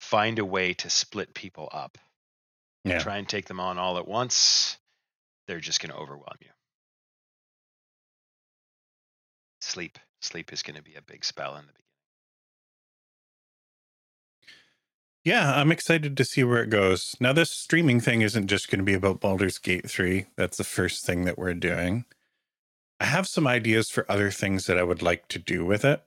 find 0.00 0.40
a 0.40 0.44
way 0.44 0.74
to 0.74 0.90
split 0.90 1.34
people 1.34 1.68
up. 1.70 1.98
yeah. 2.82 2.98
Try 2.98 3.18
and 3.18 3.28
take 3.28 3.44
them 3.44 3.60
on 3.60 3.78
all 3.78 3.96
at 3.96 4.08
once. 4.08 4.76
They're 5.46 5.60
just 5.60 5.80
going 5.80 5.92
to 5.92 5.98
overwhelm 5.98 6.38
you. 6.40 6.50
Sleep. 9.60 10.00
Sleep 10.20 10.52
is 10.52 10.64
going 10.64 10.76
to 10.76 10.82
be 10.82 10.96
a 10.96 11.02
big 11.02 11.24
spell 11.24 11.54
in 11.54 11.64
the 11.64 11.72
beginning. 11.72 11.85
Yeah, 15.26 15.54
I'm 15.56 15.72
excited 15.72 16.16
to 16.16 16.24
see 16.24 16.44
where 16.44 16.62
it 16.62 16.70
goes. 16.70 17.16
Now, 17.20 17.32
this 17.32 17.50
streaming 17.50 18.00
thing 18.00 18.22
isn't 18.22 18.46
just 18.46 18.70
going 18.70 18.78
to 18.78 18.84
be 18.84 18.94
about 18.94 19.20
Baldur's 19.20 19.58
Gate 19.58 19.90
3. 19.90 20.26
That's 20.36 20.56
the 20.56 20.64
first 20.64 21.04
thing 21.04 21.24
that 21.24 21.36
we're 21.36 21.52
doing. 21.54 22.04
I 23.00 23.06
have 23.06 23.26
some 23.26 23.46
ideas 23.46 23.90
for 23.90 24.10
other 24.10 24.30
things 24.30 24.66
that 24.66 24.78
I 24.78 24.84
would 24.84 25.02
like 25.02 25.28
to 25.28 25.40
do 25.40 25.64
with 25.66 25.84
it. 25.84 26.02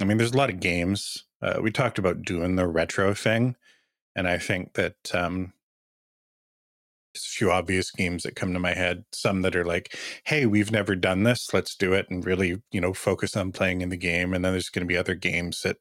I 0.00 0.04
mean, 0.04 0.16
there's 0.18 0.32
a 0.32 0.38
lot 0.38 0.50
of 0.50 0.60
games. 0.60 1.24
Uh, 1.42 1.60
we 1.62 1.70
talked 1.70 1.98
about 1.98 2.22
doing 2.22 2.56
the 2.56 2.66
retro 2.66 3.14
thing. 3.14 3.56
And 4.16 4.26
I 4.28 4.38
think 4.38 4.74
that 4.74 5.14
um, 5.14 5.52
Just 7.14 7.26
a 7.26 7.36
few 7.36 7.50
obvious 7.52 7.90
games 7.90 8.22
that 8.22 8.36
come 8.36 8.54
to 8.54 8.58
my 8.58 8.72
head. 8.72 9.04
Some 9.12 9.42
that 9.42 9.54
are 9.56 9.64
like, 9.66 9.96
hey, 10.24 10.46
we've 10.46 10.72
never 10.72 10.96
done 10.96 11.24
this. 11.24 11.52
Let's 11.52 11.74
do 11.76 11.92
it 11.92 12.08
and 12.08 12.24
really, 12.24 12.62
you 12.70 12.80
know, 12.80 12.94
focus 12.94 13.36
on 13.36 13.52
playing 13.52 13.82
in 13.82 13.90
the 13.90 13.96
game. 13.98 14.32
And 14.32 14.42
then 14.44 14.52
there's 14.52 14.70
going 14.70 14.86
to 14.86 14.92
be 14.92 14.96
other 14.96 15.14
games 15.14 15.62
that, 15.62 15.76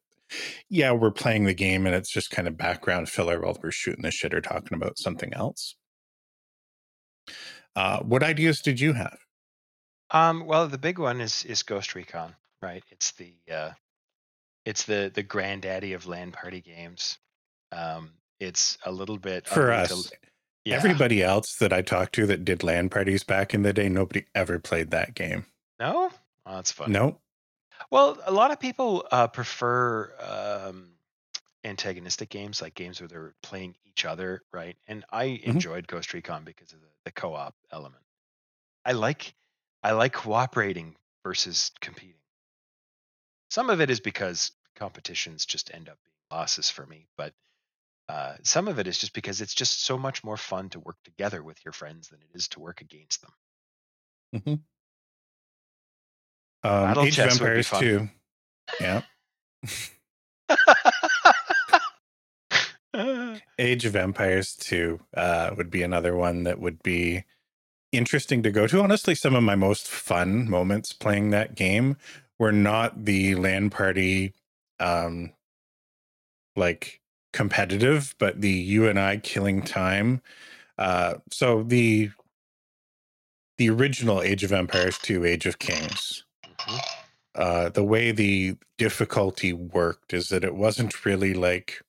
yeah, 0.69 0.91
we're 0.91 1.11
playing 1.11 1.45
the 1.45 1.53
game 1.53 1.85
and 1.85 1.95
it's 1.95 2.09
just 2.09 2.31
kind 2.31 2.47
of 2.47 2.57
background 2.57 3.09
filler 3.09 3.41
while 3.41 3.57
we're 3.61 3.71
shooting 3.71 4.03
the 4.03 4.11
shit 4.11 4.33
or 4.33 4.41
talking 4.41 4.75
about 4.75 4.97
something 4.97 5.33
else. 5.33 5.75
Uh, 7.75 7.99
what 7.99 8.23
ideas 8.23 8.61
did 8.61 8.79
you 8.79 8.93
have? 8.93 9.17
Um, 10.11 10.45
well, 10.45 10.67
the 10.67 10.77
big 10.77 10.99
one 10.99 11.21
is 11.21 11.45
is 11.45 11.63
Ghost 11.63 11.95
Recon, 11.95 12.35
right? 12.61 12.83
It's 12.91 13.11
the 13.13 13.33
uh, 13.51 13.71
it's 14.65 14.83
the 14.83 15.09
the 15.13 15.23
granddaddy 15.23 15.93
of 15.93 16.05
LAN 16.05 16.31
party 16.31 16.59
games. 16.61 17.17
Um, 17.71 18.11
it's 18.39 18.77
a 18.85 18.91
little 18.91 19.17
bit 19.17 19.47
For 19.47 19.71
ugly 19.71 19.87
to- 19.87 19.93
us, 19.93 20.11
yeah. 20.65 20.75
everybody 20.75 21.23
else 21.23 21.55
that 21.57 21.71
I 21.71 21.81
talked 21.81 22.13
to 22.15 22.25
that 22.27 22.43
did 22.43 22.61
LAN 22.63 22.89
parties 22.89 23.23
back 23.23 23.53
in 23.53 23.61
the 23.63 23.71
day, 23.71 23.87
nobody 23.87 24.25
ever 24.35 24.59
played 24.59 24.91
that 24.91 25.15
game. 25.15 25.45
No, 25.79 26.09
oh, 26.45 26.55
that's 26.55 26.71
funny. 26.73 26.91
No, 26.91 27.21
Well, 27.91 28.17
a 28.25 28.31
lot 28.31 28.51
of 28.51 28.59
people 28.59 29.05
uh, 29.11 29.27
prefer 29.27 30.15
um, 30.19 30.93
antagonistic 31.63 32.29
games, 32.29 32.61
like 32.61 32.73
games 32.73 33.01
where 33.01 33.07
they're 33.07 33.35
playing 33.43 33.75
each 33.85 34.05
other, 34.05 34.43
right? 34.51 34.77
And 34.87 35.05
I 35.11 35.25
enjoyed 35.25 35.87
Ghost 35.87 36.13
Recon 36.13 36.45
because 36.45 36.73
of 36.73 36.81
the, 36.81 36.87
the 37.05 37.11
co-op 37.11 37.55
element. 37.71 38.03
I 38.85 38.93
like 38.93 39.35
I 39.83 39.91
like 39.93 40.13
cooperating 40.13 40.95
versus 41.23 41.71
competing. 41.81 42.21
Some 43.51 43.69
of 43.69 43.81
it 43.81 43.91
is 43.91 43.99
because 43.99 44.51
competitions 44.75 45.45
just 45.45 45.71
end 45.73 45.89
up 45.89 45.99
being 46.03 46.17
losses 46.31 46.69
for 46.71 46.85
me, 46.87 47.07
but 47.17 47.35
uh, 48.09 48.37
some 48.43 48.67
of 48.67 48.79
it 48.79 48.87
is 48.87 48.97
just 48.97 49.13
because 49.13 49.41
it's 49.41 49.53
just 49.55 49.83
so 49.83 49.97
much 49.97 50.23
more 50.23 50.37
fun 50.37 50.69
to 50.69 50.79
work 50.79 50.97
together 51.03 51.43
with 51.43 51.63
your 51.65 51.73
friends 51.73 52.09
than 52.09 52.21
it 52.21 52.29
is 52.33 52.47
to 52.49 52.59
work 52.59 52.81
against 52.81 53.21
them. 53.21 53.33
Um, 56.63 56.87
Battle 56.87 57.03
Age 57.03 57.19
of 57.19 57.29
chess 57.29 57.39
would 57.39 57.45
be 57.45 57.59
Empires. 57.59 57.69
2. 57.69 58.09
Yeah. 58.79 59.01
Age 63.57 63.85
of 63.85 63.95
Empires 63.95 64.55
2 64.55 64.99
uh, 65.15 65.51
would 65.57 65.69
be 65.69 65.81
another 65.81 66.15
one 66.15 66.43
that 66.43 66.59
would 66.59 66.83
be 66.83 67.23
interesting 67.91 68.43
to 68.43 68.51
go 68.51 68.67
to. 68.67 68.81
Honestly, 68.81 69.15
some 69.15 69.35
of 69.35 69.43
my 69.43 69.55
most 69.55 69.87
fun 69.87 70.49
moments 70.49 70.93
playing 70.93 71.29
that 71.29 71.55
game 71.55 71.97
were 72.37 72.51
not 72.51 73.05
the 73.05 73.35
LAN 73.35 73.69
party, 73.69 74.33
um, 74.79 75.31
like 76.55 77.01
competitive, 77.33 78.15
but 78.19 78.41
the 78.41 78.49
you 78.49 78.87
and 78.87 78.99
I 78.99 79.17
killing 79.17 79.61
time. 79.61 80.21
Uh, 80.77 81.15
so 81.31 81.63
the 81.63 82.11
the 83.57 83.69
original 83.69 84.21
Age 84.21 84.43
of 84.43 84.51
Empires 84.51 84.97
2, 84.97 85.23
Age 85.23 85.45
of 85.45 85.59
Kings. 85.59 86.25
Uh, 87.35 87.69
the 87.69 87.83
way 87.83 88.11
the 88.11 88.57
difficulty 88.77 89.53
worked 89.53 90.13
is 90.13 90.29
that 90.29 90.43
it 90.43 90.55
wasn't 90.55 91.05
really 91.05 91.33
like 91.33 91.81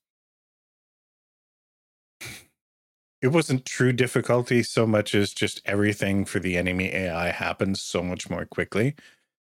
it 3.21 3.27
wasn't 3.27 3.65
true 3.65 3.93
difficulty 3.93 4.61
so 4.63 4.85
much 4.85 5.15
as 5.15 5.33
just 5.33 5.61
everything 5.65 6.25
for 6.25 6.39
the 6.39 6.57
enemy 6.57 6.93
AI 6.93 7.29
happens 7.31 7.81
so 7.81 8.03
much 8.03 8.29
more 8.29 8.45
quickly. 8.45 8.95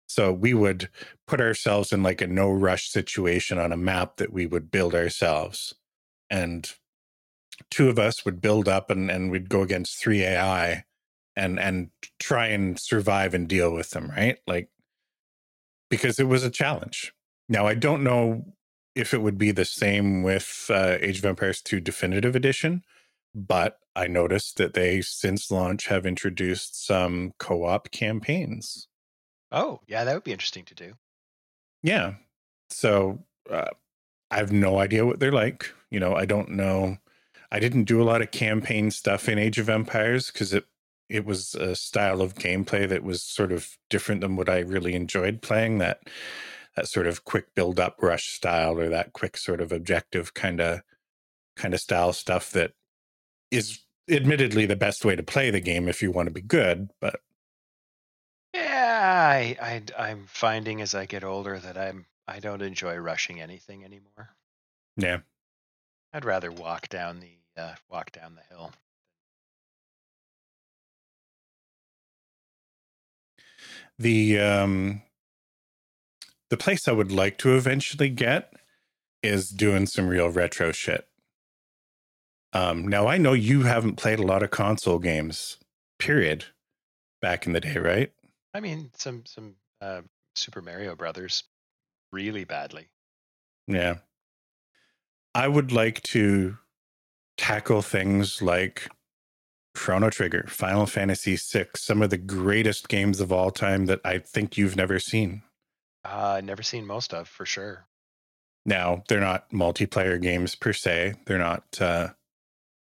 So 0.05 0.33
we 0.33 0.53
would 0.53 0.89
put 1.27 1.39
ourselves 1.39 1.93
in 1.93 2.03
like 2.03 2.19
a 2.19 2.27
no 2.27 2.51
rush 2.51 2.89
situation 2.89 3.57
on 3.57 3.71
a 3.71 3.77
map 3.77 4.17
that 4.17 4.33
we 4.33 4.45
would 4.47 4.69
build 4.69 4.93
ourselves. 4.95 5.75
And 6.29 6.69
two 7.71 7.87
of 7.87 7.97
us 7.97 8.25
would 8.25 8.41
build 8.41 8.67
up 8.67 8.89
and, 8.89 9.09
and 9.09 9.31
we'd 9.31 9.49
go 9.49 9.61
against 9.61 9.97
three 9.97 10.23
AI 10.23 10.83
and 11.37 11.57
and 11.59 11.89
try 12.19 12.47
and 12.47 12.77
survive 12.77 13.33
and 13.33 13.47
deal 13.47 13.71
with 13.71 13.91
them, 13.91 14.09
right? 14.09 14.39
Like 14.45 14.69
because 15.89 16.19
it 16.19 16.27
was 16.27 16.43
a 16.43 16.49
challenge. 16.49 17.13
Now 17.47 17.67
I 17.67 17.73
don't 17.73 18.03
know 18.03 18.45
if 18.95 19.13
it 19.13 19.21
would 19.21 19.37
be 19.37 19.51
the 19.51 19.65
same 19.65 20.23
with 20.23 20.65
uh, 20.69 20.97
Age 20.99 21.19
of 21.19 21.25
Empires 21.25 21.61
2 21.61 21.79
Definitive 21.79 22.35
Edition, 22.35 22.83
but 23.33 23.79
I 23.95 24.07
noticed 24.07 24.57
that 24.57 24.73
they 24.73 25.01
since 25.01 25.51
launch 25.51 25.87
have 25.87 26.05
introduced 26.05 26.85
some 26.85 27.33
co-op 27.39 27.91
campaigns. 27.91 28.87
Oh, 29.51 29.79
yeah, 29.87 30.03
that 30.03 30.13
would 30.13 30.23
be 30.23 30.31
interesting 30.31 30.65
to 30.65 30.75
do. 30.75 30.93
Yeah. 31.81 32.15
So 32.69 33.23
uh, 33.49 33.69
I 34.29 34.37
have 34.37 34.51
no 34.51 34.79
idea 34.79 35.05
what 35.05 35.19
they're 35.19 35.31
like. 35.31 35.73
You 35.89 35.99
know, 35.99 36.13
I 36.15 36.25
don't 36.25 36.51
know. 36.51 36.97
I 37.51 37.59
didn't 37.59 37.85
do 37.85 38.01
a 38.01 38.05
lot 38.05 38.21
of 38.21 38.31
campaign 38.31 38.91
stuff 38.91 39.27
in 39.27 39.39
Age 39.39 39.57
of 39.57 39.69
Empires 39.69 40.29
because 40.31 40.53
it 40.53 40.65
it 41.09 41.25
was 41.25 41.55
a 41.55 41.75
style 41.75 42.21
of 42.21 42.35
gameplay 42.35 42.87
that 42.87 43.03
was 43.03 43.23
sort 43.23 43.51
of 43.51 43.77
different 43.89 44.21
than 44.21 44.35
what 44.35 44.49
I 44.49 44.59
really 44.59 44.93
enjoyed 44.93 45.41
playing. 45.41 45.79
That 45.79 46.01
that 46.75 46.87
sort 46.87 47.07
of 47.07 47.25
quick 47.25 47.53
build 47.55 47.79
up 47.79 47.97
rush 48.01 48.27
style 48.29 48.79
or 48.79 48.89
that 48.89 49.13
quick 49.13 49.37
sort 49.37 49.61
of 49.61 49.71
objective 49.71 50.33
kind 50.33 50.61
of 50.61 50.81
kind 51.55 51.73
of 51.73 51.81
style 51.81 52.13
stuff 52.13 52.51
that 52.51 52.73
is 53.51 53.79
admittedly 54.09 54.65
the 54.65 54.75
best 54.75 55.03
way 55.05 55.15
to 55.15 55.23
play 55.23 55.51
the 55.51 55.59
game 55.59 55.87
if 55.87 56.01
you 56.01 56.11
want 56.11 56.27
to 56.27 56.33
be 56.33 56.41
good. 56.41 56.89
But 57.01 57.21
Yeah, 58.53 59.01
I, 59.31 59.57
I 59.61 59.83
I'm 60.09 60.25
finding 60.27 60.81
as 60.81 60.93
I 60.95 61.05
get 61.07 61.23
older 61.23 61.59
that 61.59 61.77
I'm 61.77 62.05
I 62.27 62.39
don't 62.39 62.61
enjoy 62.61 62.95
rushing 62.97 63.41
anything 63.41 63.83
anymore. 63.83 64.35
yeah, 64.97 65.19
I'd 66.13 66.23
rather 66.23 66.51
walk 66.51 66.87
down 66.87 67.19
the 67.19 67.39
uh, 67.57 67.75
walk 67.89 68.11
down 68.11 68.35
the 68.35 68.43
hill. 68.43 68.71
The 73.99 74.39
um 74.39 75.01
the 76.49 76.57
place 76.57 76.87
I 76.87 76.93
would 76.93 77.11
like 77.11 77.37
to 77.39 77.55
eventually 77.55 78.09
get 78.09 78.53
is 79.21 79.49
doing 79.49 79.85
some 79.85 80.07
real 80.07 80.29
retro 80.29 80.71
shit. 80.71 81.07
Um 82.53 82.87
now 82.87 83.07
I 83.07 83.17
know 83.17 83.33
you 83.33 83.63
haven't 83.63 83.97
played 83.97 84.19
a 84.19 84.25
lot 84.25 84.41
of 84.41 84.49
console 84.49 84.99
games, 84.99 85.57
period, 85.99 86.45
back 87.21 87.45
in 87.45 87.53
the 87.53 87.59
day, 87.59 87.77
right? 87.77 88.11
I 88.53 88.59
mean, 88.61 88.91
some 88.95 89.25
some 89.25 89.55
uh, 89.81 90.01
Super 90.35 90.61
Mario 90.61 90.95
Brothers 90.95 91.43
really 92.11 92.43
badly. 92.43 92.87
Yeah. 93.67 93.97
I 95.35 95.47
would 95.47 95.71
like 95.71 96.01
to 96.03 96.57
tackle 97.37 97.81
things 97.81 98.41
like 98.41 98.89
Chrono 99.75 100.09
Trigger, 100.09 100.45
Final 100.47 100.85
Fantasy 100.85 101.35
VI, 101.35 101.67
some 101.75 102.01
of 102.01 102.09
the 102.09 102.17
greatest 102.17 102.89
games 102.89 103.19
of 103.19 103.31
all 103.31 103.51
time 103.51 103.85
that 103.85 104.01
I 104.03 104.17
think 104.17 104.57
you've 104.57 104.75
never 104.75 104.99
seen. 104.99 105.43
Uh, 106.03 106.41
never 106.43 106.63
seen 106.63 106.85
most 106.85 107.13
of 107.13 107.27
for 107.27 107.45
sure. 107.45 107.85
Now, 108.65 109.03
they're 109.07 109.19
not 109.19 109.49
multiplayer 109.51 110.21
games 110.21 110.55
per 110.55 110.73
se. 110.73 111.15
They're 111.25 111.37
not 111.37 111.81
uh, 111.81 112.09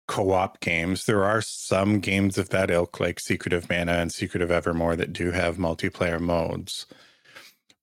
co-op 0.08 0.60
games. 0.60 1.06
There 1.06 1.24
are 1.24 1.40
some 1.40 2.00
games 2.00 2.38
of 2.38 2.50
that 2.50 2.70
ilk, 2.70 3.00
like 3.00 3.20
Secret 3.20 3.52
of 3.52 3.68
Mana 3.70 3.92
and 3.92 4.12
Secret 4.12 4.42
of 4.42 4.50
Evermore, 4.50 4.96
that 4.96 5.12
do 5.12 5.30
have 5.30 5.56
multiplayer 5.56 6.20
modes. 6.20 6.86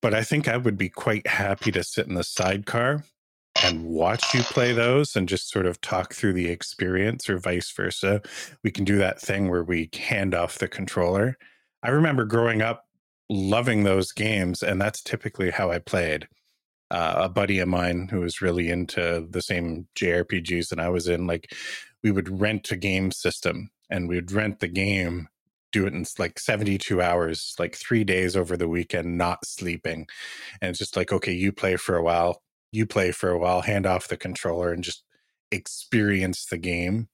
But 0.02 0.14
I 0.14 0.24
think 0.24 0.48
I 0.48 0.58
would 0.58 0.78
be 0.78 0.90
quite 0.90 1.28
happy 1.28 1.72
to 1.72 1.84
sit 1.84 2.08
in 2.08 2.14
the 2.14 2.24
sidecar 2.24 3.04
and 3.64 3.86
watch 3.86 4.34
you 4.34 4.42
play 4.44 4.72
those 4.72 5.16
and 5.16 5.28
just 5.28 5.50
sort 5.50 5.66
of 5.66 5.82
talk 5.82 6.14
through 6.14 6.34
the 6.34 6.50
experience 6.50 7.30
or 7.30 7.38
vice 7.38 7.72
versa. 7.72 8.22
We 8.64 8.72
can 8.72 8.86
do 8.86 8.98
that 8.98 9.20
thing 9.20 9.50
where 9.50 9.64
we 9.64 9.90
hand 9.94 10.34
off 10.34 10.60
the 10.60 10.68
controller. 10.68 11.38
I 11.84 11.90
remember 11.90 12.26
growing 12.26 12.62
up 12.62 12.86
loving 13.30 13.84
those 13.84 14.12
games, 14.12 14.64
and 14.64 14.82
that's 14.82 15.02
typically 15.02 15.52
how 15.52 15.72
I 15.72 15.80
played 15.80 16.28
uh, 16.92 17.14
a 17.18 17.30
buddy 17.30 17.60
of 17.60 17.68
mine 17.68 18.08
who 18.10 18.22
was 18.22 18.42
really 18.42 18.70
into 18.70 19.28
the 19.30 19.42
same 19.42 19.88
JRPGs 19.96 20.70
that 20.70 20.80
I 20.80 20.90
was 20.90 21.08
in, 21.08 21.28
like 21.28 21.54
we 22.04 22.12
would 22.12 22.42
rent 22.42 22.72
a 22.72 22.76
game 22.76 23.12
system 23.12 23.70
and 23.90 24.08
we 24.10 24.16
would 24.16 24.32
rent 24.32 24.60
the 24.60 24.68
game, 24.68 25.28
do 25.72 25.86
it 25.86 25.94
in 25.94 26.06
like 26.18 26.40
72 26.40 27.02
hours, 27.02 27.56
like 27.60 27.76
three 27.76 28.04
days 28.04 28.36
over 28.36 28.58
the 28.58 28.68
weekend, 28.68 29.18
not 29.18 29.46
sleeping. 29.46 30.08
And 30.62 30.70
it's 30.70 30.80
just 30.80 30.98
like, 30.98 31.12
okay, 31.12 31.34
you 31.34 31.52
play 31.52 31.76
for 31.76 31.96
a 31.96 32.04
while, 32.04 32.42
you 32.72 32.86
play 32.86 33.12
for 33.12 33.30
a 33.30 33.38
while, 33.38 33.62
hand 33.62 33.86
off 33.86 34.08
the 34.08 34.18
controller 34.18 34.72
and 34.72 34.84
just 34.84 35.04
experience 35.52 36.46
the 36.46 36.58
game. 36.58 37.10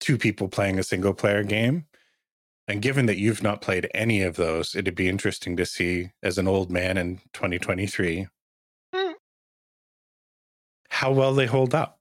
Two 0.00 0.18
people 0.18 0.48
playing 0.48 0.78
a 0.78 0.82
single 0.82 1.14
player 1.14 1.42
game. 1.42 1.86
And 2.66 2.80
given 2.82 3.06
that 3.06 3.18
you've 3.18 3.42
not 3.42 3.60
played 3.60 3.90
any 3.94 4.22
of 4.22 4.36
those, 4.36 4.74
it'd 4.74 4.94
be 4.94 5.08
interesting 5.08 5.56
to 5.56 5.66
see 5.66 6.10
as 6.22 6.38
an 6.38 6.48
old 6.48 6.70
man 6.70 6.96
in 6.96 7.18
2023 7.34 8.28
Hmm. 8.94 9.12
how 10.88 11.12
well 11.12 11.34
they 11.34 11.46
hold 11.46 11.74
up. 11.74 12.00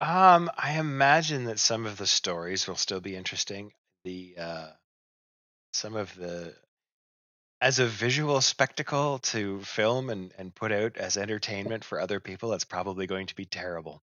Um, 0.00 0.50
I 0.56 0.78
imagine 0.78 1.44
that 1.44 1.58
some 1.58 1.86
of 1.86 1.96
the 1.96 2.06
stories 2.06 2.66
will 2.68 2.76
still 2.76 3.00
be 3.00 3.16
interesting. 3.16 3.72
The 4.04 4.34
uh, 4.38 4.70
some 5.72 5.96
of 5.96 6.14
the 6.14 6.54
as 7.60 7.78
a 7.78 7.86
visual 7.86 8.40
spectacle 8.40 9.18
to 9.18 9.60
film 9.60 10.10
and, 10.10 10.32
and 10.38 10.54
put 10.54 10.70
out 10.72 10.96
as 10.96 11.16
entertainment 11.16 11.84
for 11.84 12.00
other 12.00 12.20
people, 12.20 12.52
it's 12.52 12.64
probably 12.64 13.06
going 13.06 13.26
to 13.26 13.34
be 13.34 13.44
terrible. 13.44 14.02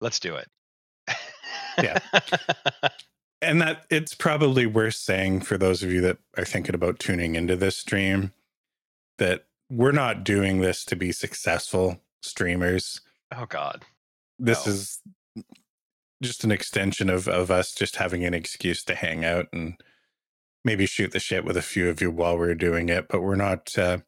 Let's 0.00 0.18
do 0.20 0.36
it. 0.36 0.48
Yeah. 1.80 1.98
and 3.42 3.60
that 3.62 3.84
it's 3.90 4.14
probably 4.14 4.66
worth 4.66 4.94
saying 4.94 5.40
for 5.42 5.56
those 5.58 5.82
of 5.82 5.90
you 5.90 6.00
that 6.02 6.18
are 6.36 6.44
thinking 6.44 6.74
about 6.74 6.98
tuning 6.98 7.34
into 7.34 7.56
this 7.56 7.76
stream 7.76 8.32
that 9.18 9.44
we're 9.70 9.92
not 9.92 10.24
doing 10.24 10.60
this 10.60 10.84
to 10.86 10.96
be 10.96 11.12
successful 11.12 12.00
streamers. 12.22 13.00
oh 13.34 13.46
God. 13.46 13.84
This 14.38 14.66
No. 14.66 14.72
is 14.72 15.00
just 16.22 16.44
an 16.44 16.52
extension 16.52 17.08
of 17.10 17.26
of 17.28 17.50
us 17.50 17.72
just 17.72 17.96
having 17.96 18.24
an 18.24 18.34
excuse 18.34 18.84
to 18.84 18.94
hang 18.94 19.24
out 19.24 19.46
and 19.52 19.74
maybe 20.64 20.86
shoot 20.86 21.12
the 21.12 21.20
shit 21.20 21.44
with 21.44 21.56
a 21.56 21.62
few 21.62 21.88
of 21.88 22.00
you 22.00 22.10
while 22.10 22.38
we're 22.38 22.54
doing 22.54 22.88
it. 22.88 23.06
But 23.08 23.22
we're 23.22 23.36
not 23.36 23.76
uh, 23.78 23.98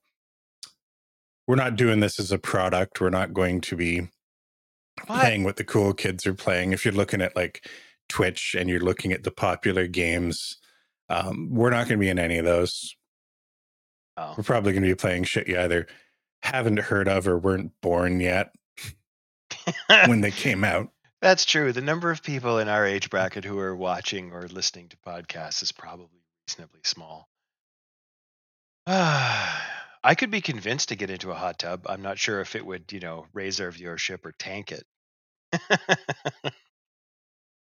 we're 1.47 1.57
not 1.57 1.77
doing 1.77 2.01
this 2.01 2.19
as 2.19 2.33
a 2.33 2.39
product. 2.39 3.01
We're 3.01 3.11
not 3.11 3.35
going 3.35 3.61
to 3.63 3.77
be 3.77 4.01
What? 5.07 5.21
playing 5.21 5.45
what 5.45 5.57
the 5.57 5.65
cool 5.65 5.93
kids 5.93 6.27
are 6.27 6.35
playing. 6.35 6.73
If 6.73 6.85
you're 6.85 6.95
looking 6.95 7.21
at 7.21 7.37
like 7.37 7.69
Twitch 8.09 8.55
and 8.59 8.69
you're 8.69 8.81
looking 8.81 9.13
at 9.13 9.25
the 9.25 9.31
popular 9.31 9.87
games, 9.87 10.57
um, 11.09 11.51
we're 11.53 11.71
not 11.71 11.89
going 11.89 11.99
to 11.99 12.05
be 12.05 12.09
in 12.09 12.19
any 12.19 12.39
of 12.39 12.45
those. 12.45 12.95
Oh. 14.17 14.35
We're 14.37 14.45
probably 14.45 14.73
going 14.73 14.85
to 14.85 14.89
be 14.89 14.95
playing 14.95 15.25
shit 15.25 15.49
you 15.49 15.59
either 15.59 15.87
haven't 16.43 16.79
heard 16.79 17.09
of 17.09 17.27
or 17.27 17.39
weren't 17.39 17.73
born 17.81 18.21
yet 18.21 18.53
when 20.07 20.21
they 20.21 20.31
came 20.31 20.63
out. 20.63 20.91
That's 21.21 21.45
true. 21.45 21.73
The 21.73 21.81
number 21.81 22.11
of 22.11 22.23
people 22.23 22.59
in 22.59 22.69
our 22.69 22.87
age 22.87 23.11
bracket 23.11 23.45
who 23.45 23.59
are 23.59 23.75
watching 23.75 24.33
or 24.33 24.47
listening 24.47 24.89
to 24.91 24.97
podcasts 24.99 25.63
is 25.63 25.73
probably 25.73 26.21
reasonably 26.49 26.81
small. 26.85 27.29
I 28.87 30.15
could 30.17 30.31
be 30.31 30.41
convinced 30.41 30.91
to 30.91 30.97
get 30.97 31.11
into 31.11 31.31
a 31.31 31.35
hot 31.35 31.59
tub. 31.59 31.87
I'm 31.89 32.03
not 32.03 32.19
sure 32.19 32.41
if 32.41 32.55
it 32.55 32.65
would, 32.67 32.93
you 32.93 33.01
know, 33.01 33.27
raise 33.33 33.61
our 33.61 33.71
viewership 33.71 34.25
or 34.25 34.33
tank 34.39 34.73
it. 34.73 34.85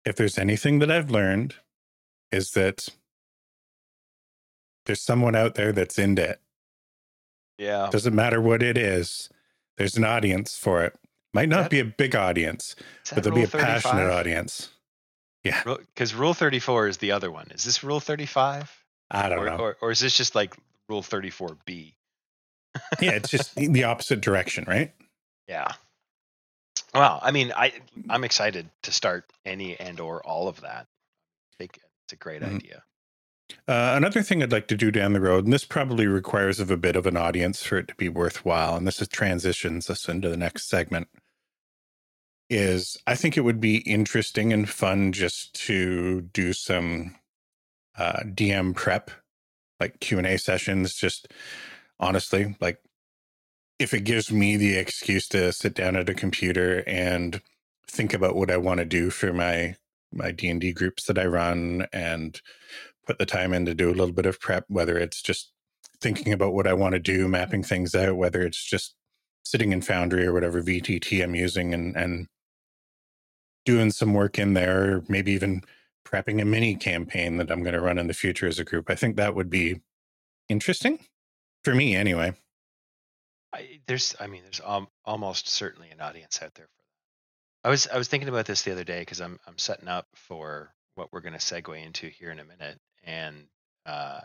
If 0.04 0.14
there's 0.14 0.38
anything 0.38 0.78
that 0.78 0.88
I've 0.88 1.10
learned, 1.10 1.56
is 2.30 2.52
that 2.52 2.86
there's 4.84 5.00
someone 5.02 5.34
out 5.34 5.56
there 5.56 5.72
that's 5.72 5.98
into 5.98 6.22
it. 6.22 6.40
yeah. 7.58 7.88
Doesn't 7.90 8.14
matter 8.14 8.40
what 8.40 8.62
it 8.62 8.78
is, 8.78 9.28
there's 9.78 9.96
an 9.96 10.04
audience 10.04 10.56
for 10.56 10.84
it. 10.84 10.94
Might 11.34 11.48
not 11.48 11.62
That- 11.62 11.70
be 11.72 11.80
a 11.80 11.84
big 11.84 12.14
audience, 12.14 12.76
but 13.12 13.24
there'll 13.24 13.34
be 13.34 13.42
a 13.42 13.48
Rule 13.48 13.60
passionate 13.64 13.94
35? 14.08 14.68
Audience. 15.52 15.86
Because 15.94 16.14
Rule 16.14 16.34
34 16.34 16.88
is 16.88 16.98
the 16.98 17.12
other 17.12 17.30
one. 17.30 17.48
Is 17.52 17.64
this 17.64 17.82
Rule 17.84 18.00
35? 18.00 18.72
I 19.10 19.28
don't 19.28 19.38
Or, 19.38 19.46
know. 19.46 19.56
or, 19.56 19.76
or 19.80 19.90
is 19.90 20.00
this 20.00 20.16
just 20.16 20.34
like 20.34 20.56
Rule 20.88 21.02
34B? 21.02 21.94
yeah, 23.00 23.12
it's 23.12 23.30
just 23.30 23.54
the 23.54 23.84
opposite 23.84 24.20
direction, 24.20 24.64
right? 24.66 24.92
Yeah. 25.48 25.68
Well, 26.94 27.20
I 27.22 27.30
mean, 27.30 27.52
I 27.56 27.72
I'm 28.10 28.24
excited 28.24 28.68
to 28.82 28.92
start 28.92 29.24
any 29.44 29.78
and 29.78 30.00
or 30.00 30.26
all 30.26 30.48
of 30.48 30.60
that. 30.62 30.86
I 30.86 31.56
think 31.58 31.78
it's 32.04 32.12
a 32.12 32.16
great 32.16 32.42
Mhm. 32.42 32.56
idea. 32.56 32.82
Uh, 33.68 33.94
another 33.96 34.22
thing 34.22 34.42
I'd 34.42 34.52
like 34.52 34.68
to 34.68 34.76
do 34.76 34.90
down 34.90 35.12
the 35.12 35.20
road, 35.20 35.44
and 35.44 35.52
this 35.52 35.64
probably 35.64 36.06
requires 36.06 36.60
of 36.60 36.70
a 36.70 36.76
bit 36.76 36.96
of 36.96 37.06
an 37.06 37.16
audience 37.16 37.62
for 37.64 37.78
it 37.78 37.88
to 37.88 37.94
be 37.94 38.08
worthwhile, 38.08 38.76
and 38.76 38.86
this 38.86 39.00
is 39.00 39.08
transitions 39.08 39.88
us 39.88 40.08
into 40.08 40.28
the 40.28 40.36
next 40.36 40.68
segment. 40.68 41.08
Is 42.48 42.96
I 43.06 43.16
think 43.16 43.36
it 43.36 43.42
would 43.42 43.60
be 43.60 43.78
interesting 43.78 44.52
and 44.52 44.68
fun 44.68 45.12
just 45.12 45.54
to 45.66 46.22
do 46.22 46.52
some 46.52 47.16
uh, 47.98 48.20
DM 48.24 48.74
prep, 48.74 49.10
like 49.80 50.00
Q 50.00 50.18
and 50.18 50.26
A 50.26 50.38
sessions. 50.38 50.94
Just 50.94 51.28
honestly, 51.98 52.56
like 52.60 52.78
if 53.78 53.92
it 53.92 54.04
gives 54.04 54.32
me 54.32 54.56
the 54.56 54.76
excuse 54.76 55.28
to 55.28 55.52
sit 55.52 55.74
down 55.74 55.96
at 55.96 56.08
a 56.08 56.14
computer 56.14 56.82
and 56.86 57.42
think 57.88 58.14
about 58.14 58.36
what 58.36 58.50
I 58.50 58.56
want 58.56 58.78
to 58.78 58.84
do 58.84 59.10
for 59.10 59.32
my 59.32 59.76
my 60.12 60.30
D 60.30 60.48
and 60.48 60.60
D 60.60 60.72
groups 60.72 61.04
that 61.04 61.18
I 61.18 61.26
run 61.26 61.86
and 61.92 62.40
put 63.06 63.18
the 63.18 63.26
time 63.26 63.52
in 63.52 63.66
to 63.66 63.74
do 63.74 63.88
a 63.88 63.94
little 63.94 64.12
bit 64.12 64.26
of 64.26 64.40
prep, 64.40 64.64
whether 64.68 64.98
it's 64.98 65.22
just 65.22 65.52
thinking 66.00 66.32
about 66.32 66.54
what 66.54 66.66
I 66.66 66.74
want 66.74 66.94
to 66.94 66.98
do, 66.98 67.28
mapping 67.28 67.62
things 67.62 67.94
out, 67.94 68.16
whether 68.16 68.42
it's 68.42 68.62
just 68.64 68.94
sitting 69.44 69.72
in 69.72 69.80
Foundry 69.82 70.26
or 70.26 70.32
whatever 70.32 70.62
VTT 70.62 71.22
I'm 71.22 71.34
using 71.34 71.74
and 71.74 71.96
and 71.96 72.28
doing 73.66 73.90
some 73.90 74.14
work 74.14 74.38
in 74.38 74.54
there, 74.54 75.02
maybe 75.08 75.32
even 75.32 75.62
prepping 76.06 76.40
a 76.40 76.44
mini 76.44 76.74
campaign 76.76 77.36
that 77.36 77.50
I'm 77.50 77.62
going 77.62 77.74
to 77.74 77.80
run 77.80 77.98
in 77.98 78.06
the 78.06 78.14
future 78.14 78.46
as 78.46 78.58
a 78.58 78.64
group. 78.64 78.88
I 78.88 78.94
think 78.94 79.16
that 79.16 79.34
would 79.34 79.50
be 79.50 79.82
interesting 80.48 81.00
for 81.64 81.74
me 81.74 81.94
anyway. 81.94 82.32
I, 83.52 83.80
there's, 83.86 84.14
I 84.18 84.28
mean, 84.28 84.42
there's 84.42 84.60
um, 84.64 84.88
almost 85.04 85.48
certainly 85.48 85.90
an 85.90 86.00
audience 86.00 86.40
out 86.42 86.54
there 86.54 86.66
for 86.66 86.76
that. 86.78 87.68
I 87.68 87.70
was, 87.70 87.88
I 87.88 87.98
was 87.98 88.08
thinking 88.08 88.28
about 88.28 88.46
this 88.46 88.62
the 88.62 88.72
other 88.72 88.84
day 88.84 89.00
because 89.00 89.20
I'm, 89.20 89.38
I'm 89.46 89.58
setting 89.58 89.88
up 89.88 90.06
for 90.14 90.72
what 90.94 91.12
we're 91.12 91.20
going 91.20 91.32
to 91.32 91.38
segue 91.38 91.84
into 91.84 92.08
here 92.08 92.30
in 92.30 92.38
a 92.38 92.44
minute, 92.44 92.78
and 93.04 93.48
uh, 93.84 94.20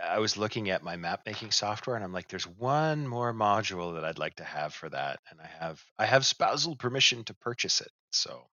I 0.00 0.18
was 0.18 0.36
looking 0.36 0.70
at 0.70 0.82
my 0.82 0.96
map 0.96 1.22
making 1.26 1.50
software, 1.50 1.96
and 1.96 2.04
I'm 2.04 2.12
like, 2.12 2.28
there's 2.28 2.46
one 2.46 3.06
more 3.06 3.32
module 3.34 3.94
that 3.94 4.04
I'd 4.04 4.18
like 4.18 4.36
to 4.36 4.44
have 4.44 4.72
for 4.74 4.88
that, 4.88 5.20
and 5.30 5.40
I 5.40 5.46
have, 5.46 5.84
I 5.98 6.06
have 6.06 6.24
spousal 6.24 6.76
permission 6.76 7.24
to 7.24 7.34
purchase 7.34 7.80
it, 7.80 7.90
so. 8.12 8.46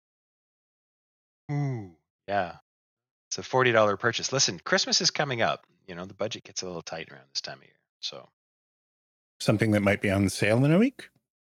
Ooh, 1.52 1.98
yeah, 2.28 2.58
it's 3.30 3.38
a 3.38 3.44
forty 3.44 3.72
dollar 3.72 3.98
purchase. 3.98 4.32
Listen, 4.32 4.60
Christmas 4.64 5.02
is 5.02 5.12
coming 5.12 5.42
up. 5.42 5.66
You 5.88 5.96
know, 5.96 6.06
the 6.06 6.14
budget 6.14 6.44
gets 6.46 6.62
a 6.62 6.66
little 6.66 6.82
tight 6.82 7.12
around 7.12 7.26
this 7.34 7.42
time 7.42 7.58
of 7.58 7.66
year, 7.66 7.80
so. 8.00 8.30
Something 9.40 9.72
that 9.72 9.82
might 9.82 10.02
be 10.02 10.10
on 10.10 10.30
sale 10.30 10.64
in 10.64 10.72
a 10.72 10.80
week. 10.80 11.10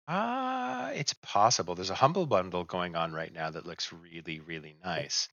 Ah, 0.09 0.90
it's 0.90 1.14
possible. 1.14 1.75
There's 1.75 1.90
a 1.90 1.94
humble 1.94 2.27
bundle 2.27 2.64
going 2.64 2.96
on 2.96 3.12
right 3.12 3.33
now 3.33 3.51
that 3.51 3.66
looks 3.66 3.92
really, 3.92 4.40
really 4.40 4.77
nice. 4.85 5.29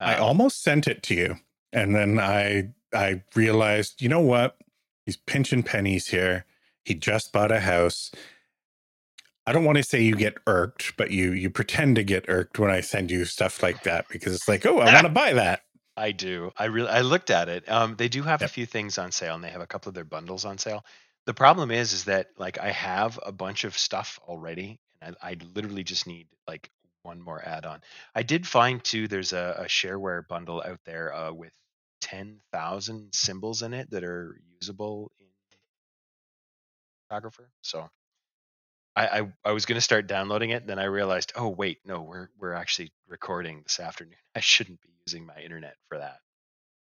I 0.00 0.16
Um, 0.16 0.22
almost 0.22 0.62
sent 0.62 0.88
it 0.88 1.02
to 1.04 1.14
you, 1.14 1.38
and 1.72 1.94
then 1.94 2.18
I 2.18 2.70
I 2.94 3.22
realized, 3.34 4.02
you 4.02 4.08
know 4.08 4.20
what? 4.20 4.56
He's 5.06 5.16
pinching 5.16 5.62
pennies 5.62 6.08
here. 6.08 6.46
He 6.84 6.94
just 6.94 7.32
bought 7.32 7.52
a 7.52 7.60
house. 7.60 8.10
I 9.46 9.52
don't 9.52 9.64
want 9.64 9.78
to 9.78 9.84
say 9.84 10.02
you 10.02 10.16
get 10.16 10.38
irked, 10.46 10.96
but 10.96 11.10
you 11.10 11.32
you 11.32 11.50
pretend 11.50 11.96
to 11.96 12.04
get 12.04 12.28
irked 12.28 12.58
when 12.58 12.70
I 12.70 12.80
send 12.80 13.10
you 13.10 13.24
stuff 13.24 13.62
like 13.62 13.82
that 13.82 14.08
because 14.08 14.34
it's 14.34 14.48
like, 14.48 14.64
oh, 14.66 14.78
I 14.78 14.88
want 14.88 15.06
to 15.06 15.12
buy 15.12 15.32
that. 15.34 15.62
I 15.96 16.12
do. 16.12 16.52
I 16.56 16.66
really 16.66 16.88
I 16.88 17.00
looked 17.02 17.30
at 17.30 17.48
it. 17.48 17.68
Um, 17.70 17.96
they 17.96 18.08
do 18.08 18.22
have 18.22 18.42
Yep. 18.42 18.44
a 18.44 18.48
few 18.48 18.66
things 18.66 18.98
on 18.98 19.12
sale, 19.12 19.34
and 19.34 19.44
they 19.44 19.50
have 19.50 19.60
a 19.60 19.66
couple 19.66 19.90
of 19.90 19.94
their 19.94 20.04
bundles 20.04 20.44
on 20.44 20.58
sale. 20.58 20.84
The 21.26 21.34
problem 21.34 21.70
is, 21.70 21.92
is 21.92 22.04
that 22.06 22.28
like 22.38 22.58
I 22.58 22.70
have 22.70 23.18
a 23.24 23.32
bunch 23.32 23.64
of 23.64 23.76
stuff 23.78 24.18
already, 24.24 24.80
and 25.02 25.16
I, 25.22 25.32
I 25.32 25.36
literally 25.54 25.84
just 25.84 26.06
need 26.06 26.28
like 26.48 26.70
one 27.02 27.20
more 27.20 27.42
add-on. 27.46 27.80
I 28.14 28.22
did 28.22 28.46
find 28.46 28.82
too. 28.82 29.08
There's 29.08 29.32
a, 29.32 29.56
a 29.60 29.64
shareware 29.64 30.26
bundle 30.28 30.62
out 30.66 30.80
there 30.84 31.14
uh, 31.14 31.32
with 31.32 31.52
ten 32.02 32.40
thousand 32.52 33.14
symbols 33.14 33.62
in 33.62 33.72
it 33.72 33.90
that 33.92 34.04
are 34.04 34.36
usable 34.60 35.10
in 35.18 35.26
Cartographer. 37.10 37.46
So 37.62 37.88
I 38.94 39.06
I, 39.20 39.32
I 39.44 39.52
was 39.52 39.64
going 39.64 39.76
to 39.76 39.82
start 39.82 40.06
downloading 40.06 40.50
it, 40.50 40.66
then 40.66 40.78
I 40.78 40.84
realized, 40.84 41.32
oh 41.36 41.48
wait, 41.48 41.78
no, 41.86 42.02
we're 42.02 42.28
we're 42.38 42.52
actually 42.52 42.92
recording 43.08 43.62
this 43.62 43.80
afternoon. 43.80 44.16
I 44.36 44.40
shouldn't 44.40 44.82
be 44.82 44.90
using 45.06 45.24
my 45.24 45.38
internet 45.42 45.76
for 45.88 45.98
that. 45.98 46.18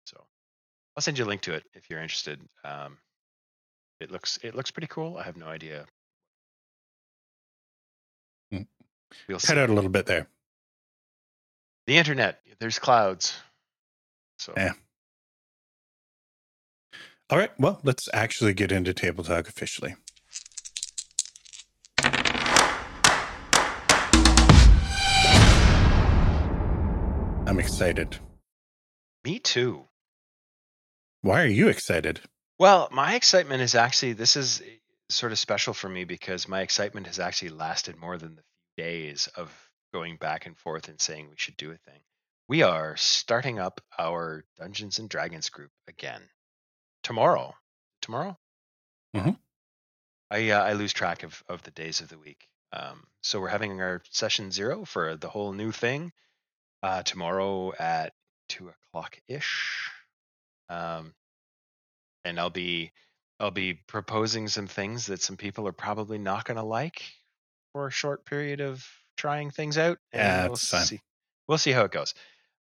So 0.06 0.24
I'll 0.96 1.02
send 1.02 1.18
you 1.18 1.26
a 1.26 1.28
link 1.28 1.42
to 1.42 1.54
it 1.54 1.64
if 1.74 1.90
you're 1.90 2.02
interested. 2.02 2.40
Um, 2.64 2.98
it 4.00 4.12
looks 4.12 4.38
it 4.44 4.56
looks 4.56 4.72
pretty 4.72 4.88
cool. 4.88 5.18
I 5.18 5.24
have 5.24 5.38
no 5.38 5.48
idea. 5.48 5.86
Mm. 8.54 8.68
We'll 9.28 9.40
see. 9.40 9.48
Cut 9.48 9.58
out 9.58 9.70
a 9.70 9.74
little 9.74 9.90
bit 9.90 10.06
there. 10.06 10.28
The 11.88 11.98
internet. 11.98 12.42
There's 12.60 12.80
clouds. 12.80 13.36
So 14.40 14.54
Yeah. 14.56 14.74
All 17.30 17.38
right. 17.38 17.52
Well, 17.60 17.82
let's 17.84 18.08
actually 18.14 18.54
get 18.54 18.72
into 18.72 18.94
table 18.94 19.22
talk 19.22 19.50
officially. 19.50 19.96
I'm 27.46 27.60
excited. 27.60 28.18
me 29.26 29.40
too. 29.40 29.86
Why 31.22 31.44
are 31.44 31.48
you 31.48 31.68
excited? 31.68 32.22
Well, 32.60 32.88
my 32.92 33.16
excitement 33.16 33.62
is 33.62 33.76
actually 33.76 34.14
this 34.14 34.38
is 34.38 34.62
sort 35.10 35.34
of 35.34 35.40
special 35.40 35.74
for 35.74 35.90
me 35.90 36.06
because 36.06 36.48
my 36.48 36.62
excitement 36.62 37.08
has 37.08 37.20
actually 37.20 37.50
lasted 37.50 37.98
more 37.98 38.18
than 38.18 38.36
the 38.36 38.44
few 38.76 38.86
days 38.86 39.28
of 39.36 39.52
going 39.94 40.16
back 40.16 40.46
and 40.46 40.58
forth 40.58 40.88
and 40.88 41.02
saying 41.02 41.28
we 41.30 41.36
should 41.38 41.58
do 41.58 41.72
a 41.72 41.78
thing. 41.78 42.00
We 42.48 42.62
are 42.64 42.96
starting 42.96 43.60
up 43.60 43.82
our 44.00 44.46
Dungeons 44.58 45.00
and 45.00 45.10
Dragons 45.10 45.50
group 45.50 45.72
again 45.90 46.22
tomorrow. 47.08 47.56
Tomorrow? 48.02 48.38
Mhm. 49.16 49.40
I 50.30 50.50
uh, 50.50 50.62
I 50.62 50.74
lose 50.74 50.92
track 50.92 51.24
of 51.24 51.42
of 51.48 51.64
the 51.64 51.72
days 51.72 52.02
of 52.02 52.10
the 52.10 52.18
week. 52.20 52.50
Um, 52.74 53.08
so 53.22 53.40
we're 53.40 53.48
having 53.48 53.80
our 53.80 54.04
session 54.10 54.52
zero 54.52 54.84
for 54.84 55.16
the 55.16 55.30
whole 55.30 55.54
new 55.54 55.72
thing 55.72 56.12
uh, 56.84 57.04
tomorrow 57.04 57.74
at 57.80 58.14
two 58.50 58.68
o'clock 58.70 59.18
ish. 59.30 59.90
Um, 60.68 61.16
and 62.26 62.38
I'll 62.40 62.50
be 62.50 62.92
I'll 63.40 63.52
be 63.52 63.74
proposing 63.74 64.50
some 64.50 64.68
things 64.68 65.06
that 65.06 65.22
some 65.22 65.38
people 65.38 65.66
are 65.68 65.72
probably 65.74 66.18
not 66.18 66.44
going 66.44 66.58
to 66.58 66.64
like 66.64 67.04
for 67.72 67.88
a 67.88 67.92
short 67.92 68.26
period 68.26 68.60
of 68.60 68.86
trying 69.16 69.50
things 69.52 69.78
out. 69.78 69.98
And 70.12 70.22
Yeah, 70.24 70.48
we'll 70.48 70.58
see. 70.58 71.00
we'll 71.48 71.58
see 71.58 71.72
how 71.72 71.86
it 71.86 71.92
goes. 71.92 72.14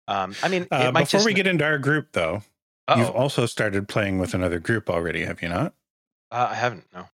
Um, 0.07 0.37
I 0.41 0.49
mean, 0.49 0.69
Uh, 0.71 0.93
before 0.93 1.05
just, 1.19 1.27
we 1.27 1.35
get 1.35 1.49
into 1.49 1.65
our 1.65 1.79
group, 1.79 2.13
though, 2.13 2.43
Uh-oh. 2.89 2.99
you've 2.99 3.11
also 3.11 3.47
started 3.47 3.89
playing 3.89 4.19
with 4.19 4.35
another 4.35 4.59
group 4.59 4.89
already, 4.91 5.25
have 5.25 5.43
you 5.43 5.49
not? 5.49 5.75
uh, 6.31 6.49
I 6.51 6.55
haven't. 6.55 6.85
No, 6.93 7.09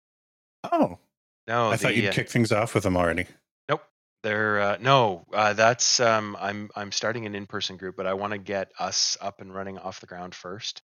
Oh, 0.71 0.99
no. 1.47 1.69
I 1.71 1.77
thought 1.77 1.95
you'd 1.95 2.09
uh, 2.09 2.13
kick 2.13 2.29
things 2.29 2.51
off 2.51 2.73
with 2.73 2.83
them 2.83 2.95
already. 2.97 3.25
Nope. 3.69 3.83
They're 4.23 4.61
uh, 4.61 4.77
no. 4.79 5.25
Uh, 5.33 5.53
that's 5.53 5.99
um, 5.99 6.37
I'm 6.39 6.69
I'm 6.75 6.91
starting 6.91 7.25
an 7.25 7.35
in-person 7.35 7.77
group, 7.77 7.95
but 7.97 8.07
I 8.07 8.13
want 8.13 8.31
to 8.33 8.39
get 8.39 8.71
us 8.79 9.17
up 9.19 9.41
and 9.41 9.53
running 9.53 9.77
off 9.77 9.99
the 9.99 10.07
ground 10.07 10.33
first. 10.35 10.81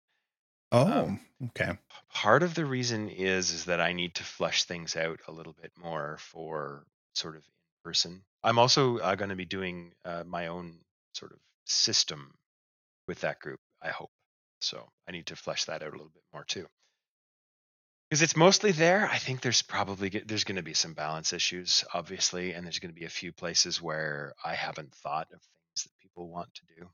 Oh, 0.73 0.87
Um, 1.05 1.21
okay. 1.49 1.73
Part 2.13 2.43
of 2.43 2.55
the 2.55 2.65
reason 2.65 3.09
is 3.11 3.51
is 3.53 3.67
that 3.67 3.81
I 3.81 3.93
need 3.93 4.15
to 4.17 4.25
flesh 4.25 4.65
things 4.65 4.97
out 4.97 5.21
a 5.29 5.33
little 5.33 5.55
bit 5.61 5.73
more 5.77 6.17
for 6.21 6.85
sort 7.15 7.37
of 7.37 7.43
in 7.43 7.51
person. 7.85 8.23
I'm 8.43 8.59
also 8.59 8.99
uh, 8.99 9.15
going 9.15 9.31
to 9.31 9.37
be 9.37 9.45
doing 9.45 9.93
uh, 10.05 10.25
my 10.27 10.47
own 10.49 10.79
sort 11.13 11.33
of 11.33 11.39
system 11.67 12.33
with 13.07 13.21
that 13.21 13.41
group. 13.41 13.61
I 13.83 13.89
hope 13.89 14.11
so. 14.67 14.89
I 15.09 15.13
need 15.13 15.27
to 15.27 15.37
flesh 15.37 15.65
that 15.65 15.83
out 15.83 15.89
a 15.89 15.93
little 15.93 16.13
bit 16.13 16.23
more 16.33 16.45
too. 16.45 16.67
Because 18.09 18.23
it's 18.23 18.37
mostly 18.37 18.73
there. 18.73 19.09
I 19.11 19.19
think 19.19 19.41
there's 19.41 19.63
probably 19.63 20.09
there's 20.09 20.45
going 20.45 20.57
to 20.57 20.63
be 20.63 20.75
some 20.75 20.95
balance 20.95 21.33
issues, 21.33 21.85
obviously, 21.93 22.53
and 22.53 22.65
there's 22.65 22.79
going 22.79 22.95
to 22.95 22.99
be 22.99 23.07
a 23.07 23.11
few 23.11 23.33
places 23.33 23.83
where 23.83 24.33
I 24.45 24.55
haven't 24.55 24.95
thought 24.95 25.27
of 25.33 25.41
things 25.41 25.83
that 25.83 25.91
people 26.01 26.29
want 26.29 26.55
to 26.55 26.63
do. 26.79 26.89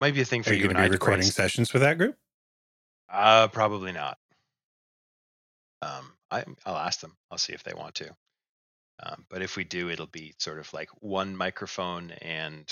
Might 0.00 0.14
be 0.14 0.22
a 0.22 0.24
thing 0.24 0.42
for 0.42 0.50
Are 0.50 0.54
you, 0.54 0.64
you 0.64 0.68
and 0.70 0.78
I 0.78 0.84
to 0.84 0.90
be 0.90 0.98
to 0.98 1.04
recording 1.04 1.26
sessions 1.26 1.72
with 1.72 1.82
that 1.82 1.98
group? 1.98 2.16
Uh, 3.10 3.48
probably 3.48 3.92
not. 3.92 4.16
Um, 5.82 6.12
I, 6.30 6.44
I'll 6.64 6.76
ask 6.76 7.00
them. 7.00 7.14
I'll 7.30 7.38
see 7.38 7.52
if 7.52 7.62
they 7.62 7.74
want 7.74 7.96
to. 7.96 8.10
Um, 9.02 9.26
but 9.28 9.42
if 9.42 9.56
we 9.56 9.64
do, 9.64 9.90
it'll 9.90 10.06
be 10.06 10.34
sort 10.38 10.58
of 10.58 10.72
like 10.72 10.88
one 11.00 11.36
microphone 11.36 12.12
and, 12.22 12.64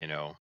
you 0.00 0.08
know, 0.08 0.36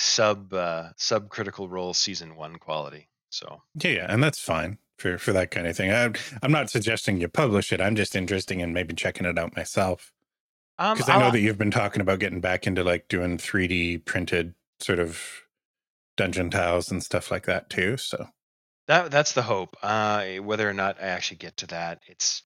sub 0.00 0.52
uh, 0.54 0.90
sub 0.96 1.28
critical 1.28 1.68
role 1.68 1.94
season 1.94 2.34
one 2.36 2.56
quality. 2.56 3.08
So 3.30 3.62
Yeah, 3.74 3.90
yeah, 3.90 4.06
and 4.08 4.22
that's 4.22 4.40
fine 4.40 4.78
for 4.98 5.18
for 5.18 5.32
that 5.32 5.50
kind 5.50 5.66
of 5.66 5.76
thing. 5.76 5.92
I, 5.92 6.10
I'm 6.42 6.52
not 6.52 6.70
suggesting 6.70 7.20
you 7.20 7.28
publish 7.28 7.72
it. 7.72 7.80
I'm 7.80 7.96
just 7.96 8.16
interested 8.16 8.58
in 8.58 8.72
maybe 8.72 8.94
checking 8.94 9.26
it 9.26 9.38
out 9.38 9.54
myself 9.56 10.12
um, 10.78 10.96
because 10.96 11.08
I 11.08 11.18
know 11.18 11.26
I'll- 11.26 11.32
that 11.32 11.40
you've 11.40 11.58
been 11.58 11.70
talking 11.70 12.00
about 12.00 12.18
getting 12.18 12.40
back 12.40 12.66
into 12.66 12.82
like 12.82 13.08
doing 13.08 13.38
3D 13.38 14.04
printed 14.04 14.54
sort 14.80 14.98
of 14.98 15.42
dungeon 16.16 16.50
tiles 16.50 16.90
and 16.90 17.02
stuff 17.02 17.30
like 17.30 17.46
that 17.46 17.70
too. 17.70 17.96
So 17.96 18.26
That 18.88 19.10
that's 19.10 19.32
the 19.34 19.42
hope. 19.42 19.76
Uh, 19.82 20.36
whether 20.36 20.68
or 20.68 20.74
not 20.74 20.96
I 21.00 21.06
actually 21.08 21.36
get 21.38 21.56
to 21.58 21.66
that, 21.68 22.02
it's 22.08 22.42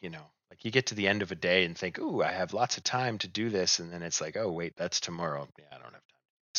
you 0.00 0.10
know, 0.10 0.26
like 0.50 0.64
you 0.64 0.70
get 0.70 0.86
to 0.86 0.94
the 0.94 1.08
end 1.08 1.22
of 1.22 1.30
a 1.32 1.34
day 1.36 1.64
and 1.64 1.76
think, 1.76 1.98
"Ooh, 1.98 2.22
I 2.22 2.32
have 2.32 2.52
lots 2.52 2.76
of 2.76 2.84
time 2.84 3.18
to 3.18 3.28
do 3.28 3.48
this," 3.50 3.78
and 3.78 3.92
then 3.92 4.02
it's 4.02 4.20
like, 4.20 4.36
"Oh, 4.36 4.50
wait, 4.50 4.74
that's 4.76 5.00
tomorrow. 5.00 5.48
Yeah, 5.58 5.66
I 5.72 5.78
don't 5.78 5.92
have 5.92 6.05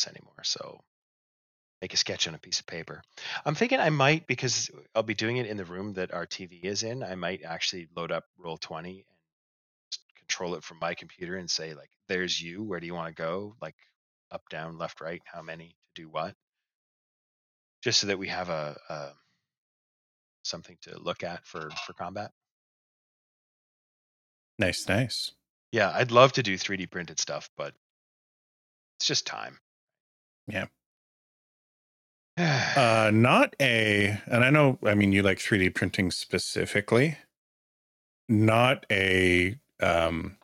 anymore." 0.06 0.44
So 0.44 0.80
make 1.80 1.94
a 1.94 1.96
sketch 1.96 2.26
on 2.28 2.34
a 2.34 2.38
piece 2.38 2.60
of 2.60 2.66
paper. 2.66 3.02
I'm 3.44 3.54
thinking 3.54 3.80
I 3.80 3.90
might 3.90 4.26
because 4.26 4.70
I'll 4.94 5.02
be 5.02 5.14
doing 5.14 5.36
it 5.36 5.46
in 5.46 5.56
the 5.56 5.64
room 5.64 5.94
that 5.94 6.12
our 6.12 6.26
TV 6.26 6.60
is 6.64 6.82
in. 6.82 7.02
I 7.02 7.14
might 7.14 7.42
actually 7.42 7.88
load 7.96 8.12
up 8.12 8.24
Roll 8.36 8.58
Twenty 8.58 9.04
and 9.08 9.16
just 9.92 10.02
control 10.16 10.54
it 10.54 10.64
from 10.64 10.78
my 10.80 10.94
computer 10.94 11.36
and 11.36 11.50
say, 11.50 11.74
like, 11.74 11.90
"There's 12.08 12.40
you. 12.40 12.64
Where 12.64 12.80
do 12.80 12.86
you 12.86 12.94
want 12.94 13.08
to 13.14 13.22
go? 13.22 13.56
Like, 13.60 13.76
up, 14.30 14.48
down, 14.50 14.78
left, 14.78 15.00
right. 15.00 15.22
How 15.24 15.42
many 15.42 15.68
to 15.68 16.02
do 16.02 16.08
what?" 16.08 16.34
Just 17.82 18.00
so 18.00 18.08
that 18.08 18.18
we 18.18 18.28
have 18.28 18.48
a, 18.48 18.76
a 18.88 19.12
something 20.42 20.76
to 20.82 20.98
look 20.98 21.22
at 21.22 21.46
for 21.46 21.70
for 21.86 21.92
combat. 21.92 22.32
nice, 24.58 24.88
nice. 24.88 25.32
Yeah, 25.70 25.90
I'd 25.94 26.10
love 26.10 26.32
to 26.32 26.42
do 26.42 26.56
3D 26.56 26.90
printed 26.90 27.20
stuff, 27.20 27.50
but 27.56 27.74
it's 28.98 29.06
just 29.06 29.26
time. 29.26 29.58
Yeah. 30.48 30.66
uh, 32.38 33.10
not 33.12 33.54
a, 33.60 34.20
and 34.26 34.44
I 34.44 34.50
know, 34.50 34.78
I 34.84 34.94
mean, 34.94 35.12
you 35.12 35.22
like 35.22 35.38
3D 35.38 35.74
printing 35.74 36.10
specifically, 36.10 37.18
not 38.28 38.86
a 38.90 39.58
um, 39.80 40.36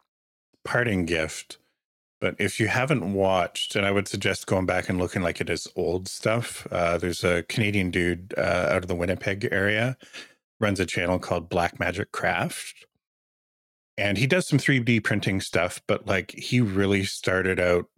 parting 0.65 1.07
gift. 1.07 1.59
But 2.21 2.37
if 2.39 2.59
you 2.59 2.69
haven't 2.69 3.13
watched, 3.13 3.77
and 3.77 3.85
I 3.85 3.91
would 3.91 4.09
suggest 4.09 4.47
going 4.47 4.65
back 4.65 4.89
and 4.89 4.99
looking 4.99 5.21
like 5.21 5.43
it 5.43 5.51
is 5.51 5.69
old 5.77 6.09
stuff, 6.09 6.67
uh, 6.71 6.97
there's 6.97 7.23
a 7.23 7.43
Canadian 7.45 7.91
dude 7.91 8.33
uh, 8.39 8.69
out 8.71 8.79
of 8.79 8.89
the 8.89 8.95
Winnipeg 8.95 9.47
area, 9.53 9.99
runs 10.59 10.81
a 10.81 10.87
channel 10.87 11.19
called 11.19 11.51
Black 11.51 11.79
Magic 11.79 12.13
Craft. 12.13 12.87
And 13.99 14.17
he 14.17 14.27
does 14.27 14.49
some 14.49 14.59
3D 14.59 15.05
printing 15.05 15.41
stuff, 15.41 15.83
but 15.87 16.07
like 16.07 16.33
he 16.33 16.61
really 16.61 17.05
started 17.05 17.61
out 17.61 17.89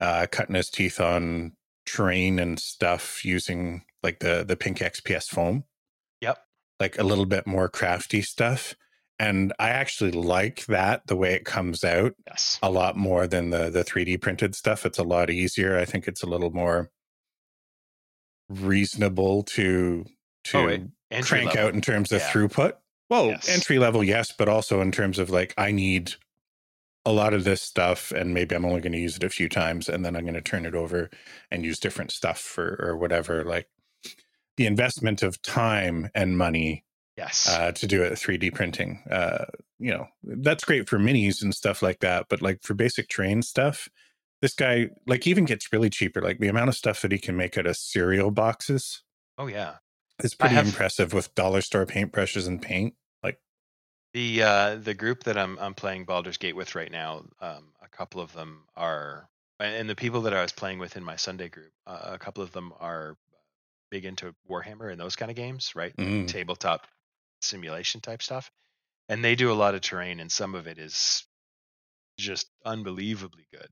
uh, 0.00 0.26
cutting 0.30 0.54
his 0.54 0.68
teeth 0.70 1.00
on 1.00 1.52
terrain 1.86 2.38
and 2.38 2.58
stuff 2.58 3.24
using 3.24 3.82
like 4.02 4.20
the 4.20 4.44
the 4.46 4.56
pink 4.56 4.78
XPS 4.78 5.24
foam, 5.28 5.64
yep. 6.20 6.38
like 6.78 6.98
a 6.98 7.02
little 7.04 7.26
bit 7.26 7.46
more 7.46 7.68
crafty 7.68 8.22
stuff. 8.22 8.74
And 9.20 9.52
I 9.58 9.70
actually 9.70 10.12
like 10.12 10.66
that 10.66 11.08
the 11.08 11.16
way 11.16 11.34
it 11.34 11.44
comes 11.44 11.82
out 11.82 12.14
Yes. 12.28 12.58
a 12.62 12.70
lot 12.70 12.96
more 12.96 13.26
than 13.26 13.50
the 13.50 13.68
the 13.70 13.82
3D 13.82 14.20
printed 14.20 14.54
stuff. 14.54 14.86
It's 14.86 14.98
a 14.98 15.02
lot 15.02 15.28
easier. 15.30 15.76
I 15.76 15.84
think 15.84 16.06
it's 16.06 16.22
a 16.22 16.26
little 16.26 16.50
more 16.52 16.90
reasonable 18.48 19.42
to 19.42 20.04
to 20.44 20.58
Oh. 21.10 21.20
Crank 21.22 21.46
level. 21.54 21.66
out 21.66 21.74
in 21.74 21.80
terms 21.80 22.12
of 22.12 22.20
Yeah. 22.20 22.30
throughput. 22.30 22.74
Well, 23.10 23.26
Yes. 23.28 23.48
entry 23.48 23.78
level, 23.78 24.04
yes, 24.04 24.32
but 24.32 24.48
also 24.48 24.80
in 24.80 24.92
terms 24.92 25.18
of 25.18 25.30
like 25.30 25.52
I 25.56 25.72
need 25.72 26.14
a 27.08 27.12
lot 27.12 27.32
of 27.34 27.44
this 27.44 27.62
stuff 27.62 28.12
and 28.12 28.34
maybe 28.34 28.54
I'm 28.54 28.64
only 28.64 28.80
going 28.80 28.92
to 28.92 28.98
use 28.98 29.16
it 29.16 29.24
a 29.24 29.28
few 29.30 29.48
times 29.48 29.88
and 29.88 30.04
then 30.04 30.14
I'm 30.14 30.24
going 30.24 30.34
to 30.34 30.42
turn 30.42 30.66
it 30.66 30.74
over 30.74 31.10
and 31.50 31.64
use 31.64 31.78
different 31.78 32.10
stuff 32.12 32.38
for 32.38 32.76
or 32.80 32.96
whatever. 32.96 33.44
Like 33.44 33.68
the 34.56 34.66
investment 34.66 35.22
of 35.22 35.40
time 35.42 36.10
and 36.14 36.36
money 36.36 36.84
Yes. 37.16 37.48
uh, 37.48 37.72
to 37.72 37.86
do 37.88 38.02
it 38.04 38.12
3D 38.12 38.54
printing. 38.54 39.02
Uh, 39.10 39.46
you 39.80 39.90
know, 39.90 40.06
that's 40.22 40.64
great 40.64 40.88
for 40.88 40.98
minis 40.98 41.42
and 41.42 41.52
stuff 41.54 41.82
like 41.82 41.98
that. 42.00 42.26
But 42.28 42.42
like 42.42 42.62
for 42.62 42.74
basic 42.74 43.08
terrain 43.08 43.42
stuff, 43.42 43.88
this 44.40 44.54
guy 44.54 44.90
like 45.06 45.26
even 45.26 45.44
gets 45.44 45.72
really 45.72 45.90
cheaper. 45.90 46.20
Like 46.22 46.38
the 46.38 46.46
amount 46.48 46.68
of 46.68 46.76
stuff 46.76 47.02
that 47.02 47.10
he 47.10 47.18
can 47.18 47.36
make 47.36 47.58
out 47.58 47.66
of 47.66 47.76
cereal 47.76 48.30
boxes 48.30 49.02
oh 49.36 49.46
yeah. 49.48 49.74
it's 50.22 50.34
pretty 50.34 50.54
have- 50.54 50.66
impressive 50.66 51.12
with 51.12 51.34
dollar 51.34 51.60
store 51.60 51.86
paintbrushes 51.86 52.46
and 52.46 52.60
paint. 52.62 52.94
The 54.14 54.42
uh, 54.42 54.74
the 54.76 54.94
group 54.94 55.24
that 55.24 55.36
I'm 55.36 55.58
I'm 55.58 55.74
playing 55.74 56.04
Baldur's 56.04 56.38
Gate 56.38 56.56
with 56.56 56.74
right 56.74 56.90
now, 56.90 57.24
um, 57.40 57.72
a 57.82 57.88
couple 57.88 58.20
of 58.20 58.32
them 58.32 58.64
are, 58.76 59.28
and 59.60 59.88
the 59.88 59.94
people 59.94 60.22
that 60.22 60.34
I 60.34 60.42
was 60.42 60.52
playing 60.52 60.78
with 60.78 60.96
in 60.96 61.04
my 61.04 61.16
Sunday 61.16 61.48
group, 61.48 61.72
uh, 61.86 62.00
a 62.12 62.18
couple 62.18 62.42
of 62.42 62.52
them 62.52 62.72
are 62.80 63.16
big 63.90 64.04
into 64.04 64.34
Warhammer 64.48 64.90
and 64.90 65.00
those 65.00 65.16
kind 65.16 65.30
of 65.30 65.36
games, 65.36 65.74
right? 65.74 65.94
mm, 65.96 66.26
Tabletop 66.26 66.86
simulation 67.40 68.00
type 68.00 68.22
stuff, 68.22 68.50
and 69.08 69.22
they 69.22 69.34
do 69.34 69.52
a 69.52 69.54
lot 69.54 69.74
of 69.74 69.82
terrain, 69.82 70.20
and 70.20 70.32
some 70.32 70.54
of 70.54 70.66
it 70.66 70.78
is 70.78 71.24
just 72.18 72.48
unbelievably 72.64 73.46
good. 73.52 73.68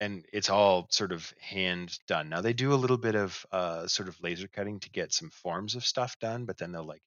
And 0.00 0.26
it's 0.32 0.50
all 0.50 0.88
sort 0.90 1.12
of 1.12 1.32
hand 1.40 1.98
done. 2.08 2.28
Now 2.28 2.40
they 2.40 2.52
do 2.52 2.72
a 2.72 2.76
little 2.76 2.96
bit 2.98 3.14
of 3.14 3.46
uh, 3.52 3.86
sort 3.86 4.08
of 4.08 4.20
laser 4.22 4.48
cutting 4.48 4.80
to 4.80 4.90
get 4.90 5.12
some 5.12 5.30
forms 5.30 5.76
of 5.76 5.84
stuff 5.86 6.18
done, 6.18 6.44
but 6.46 6.58
then 6.58 6.72
they'll 6.72 6.84
like 6.84 7.02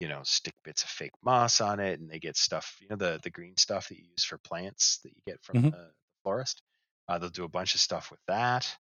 you 0.00 0.08
know 0.08 0.22
stick 0.24 0.54
bits 0.64 0.82
of 0.82 0.88
fake 0.88 1.12
moss 1.22 1.60
on 1.60 1.80
it 1.80 2.00
and 2.00 2.10
they 2.10 2.18
get 2.18 2.36
stuff 2.36 2.76
you 2.80 2.88
know 2.88 2.96
the 2.96 3.20
the 3.22 3.30
green 3.30 3.56
stuff 3.56 3.88
that 3.88 3.98
you 3.98 4.06
use 4.10 4.24
for 4.24 4.38
plants 4.38 4.98
that 5.02 5.10
you 5.14 5.22
get 5.26 5.42
from 5.42 5.54
Mhm. 5.54 5.70
the 5.70 5.92
forest 6.24 6.62
uh, 7.08 7.18
they'll 7.18 7.30
do 7.30 7.44
a 7.44 7.48
bunch 7.48 7.74
of 7.74 7.80
stuff 7.80 8.10
with 8.10 8.20
that 8.28 8.76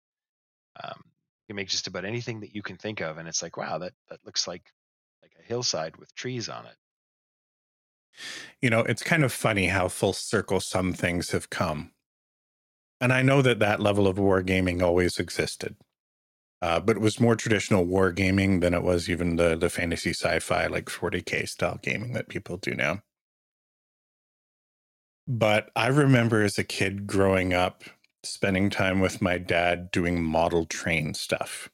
um, 0.84 1.02
you 1.06 1.54
can 1.54 1.56
make 1.58 1.70
just 1.70 1.88
about 1.88 2.06
anything 2.06 2.42
that 2.42 2.56
you 2.56 2.62
can 2.64 2.78
think 2.78 3.02
of 3.02 3.18
and 3.18 3.28
it's 3.28 3.44
like 3.44 3.58
wow 3.58 3.78
that 3.80 3.94
that 4.10 4.24
looks 4.26 4.48
like 4.48 4.72
like 5.22 5.34
a 5.40 5.44
hillside 5.44 5.98
with 5.98 6.14
trees 6.16 6.50
on 6.50 6.66
it 6.66 6.76
you 8.62 8.70
know, 8.70 8.82
it's 8.82 9.04
kind 9.04 9.24
of 9.24 9.32
funny 9.32 9.68
how 9.68 9.88
full 9.88 10.14
circle 10.14 10.60
some 10.60 10.94
things 10.94 11.32
have 11.32 11.50
come. 11.50 11.92
And 13.02 13.12
I 13.14 13.22
know 13.24 13.42
that 13.42 13.58
that 13.60 13.80
level 13.80 14.08
of 14.08 14.18
wargaming 14.18 14.82
always 14.84 15.18
existed. 15.20 15.76
Uh, 16.62 16.80
but 16.80 16.96
it 16.98 17.02
was 17.02 17.20
more 17.20 17.36
traditional 17.36 17.86
war 17.86 18.12
gaming 18.12 18.62
than 18.62 18.74
it 18.74 18.82
was 18.82 19.10
even 19.10 19.36
the 19.36 19.56
the 19.56 19.70
fantasy 19.70 20.10
sci-fi 20.10 20.66
like 20.68 20.86
40k 20.86 21.48
style 21.48 21.80
gaming 21.82 22.14
that 22.14 22.30
people 22.30 22.58
do 22.58 22.74
now. 22.74 23.02
But 25.28 25.70
I 25.76 25.88
remember 25.88 26.42
as 26.42 26.58
a 26.58 26.64
kid 26.64 27.06
growing 27.06 27.54
up 27.54 27.84
spending 28.24 28.70
time 28.70 29.00
with 29.00 29.22
my 29.22 29.38
dad 29.38 29.92
doing 29.92 30.24
model 30.24 30.66
train 30.66 31.14
stuff. 31.14 31.70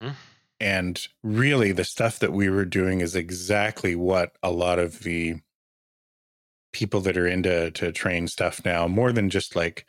Hmm. 0.00 0.10
And 0.60 1.08
really 1.22 1.72
the 1.72 1.84
stuff 1.84 2.18
that 2.18 2.32
we 2.32 2.48
were 2.48 2.64
doing 2.64 3.00
is 3.00 3.16
exactly 3.16 3.96
what 3.96 4.36
a 4.42 4.50
lot 4.50 4.78
of 4.78 5.00
the 5.00 5.36
people 6.72 7.00
that 7.00 7.16
are 7.16 7.26
into 7.26 7.70
to 7.72 7.92
train 7.92 8.28
stuff 8.28 8.64
now, 8.64 8.86
more 8.86 9.12
than 9.12 9.30
just 9.30 9.56
like 9.56 9.86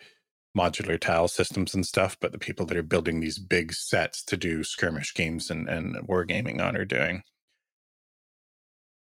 modular 0.57 0.99
tile 0.99 1.27
systems 1.27 1.73
and 1.73 1.85
stuff, 1.85 2.17
but 2.19 2.31
the 2.31 2.39
people 2.39 2.65
that 2.67 2.77
are 2.77 2.83
building 2.83 3.19
these 3.19 3.39
big 3.39 3.73
sets 3.73 4.23
to 4.23 4.37
do 4.37 4.63
skirmish 4.63 5.13
games 5.13 5.49
and, 5.49 5.67
and 5.67 5.95
wargaming 6.07 6.61
on 6.61 6.75
are 6.75 6.85
doing. 6.85 7.23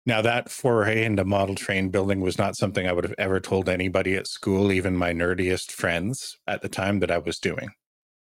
Now, 0.04 0.20
that 0.22 0.50
foray 0.50 1.04
into 1.04 1.24
model 1.24 1.54
train 1.54 1.90
building 1.90 2.20
was 2.20 2.36
not 2.36 2.56
something 2.56 2.86
I 2.86 2.92
would 2.92 3.04
have 3.04 3.14
ever 3.18 3.38
told 3.38 3.68
anybody 3.68 4.16
at 4.16 4.26
school, 4.26 4.72
even 4.72 4.96
my 4.96 5.12
nerdiest 5.12 5.70
friends 5.70 6.36
at 6.46 6.60
the 6.60 6.68
time 6.68 6.98
that 7.00 7.10
I 7.10 7.18
was 7.18 7.38
doing. 7.38 7.70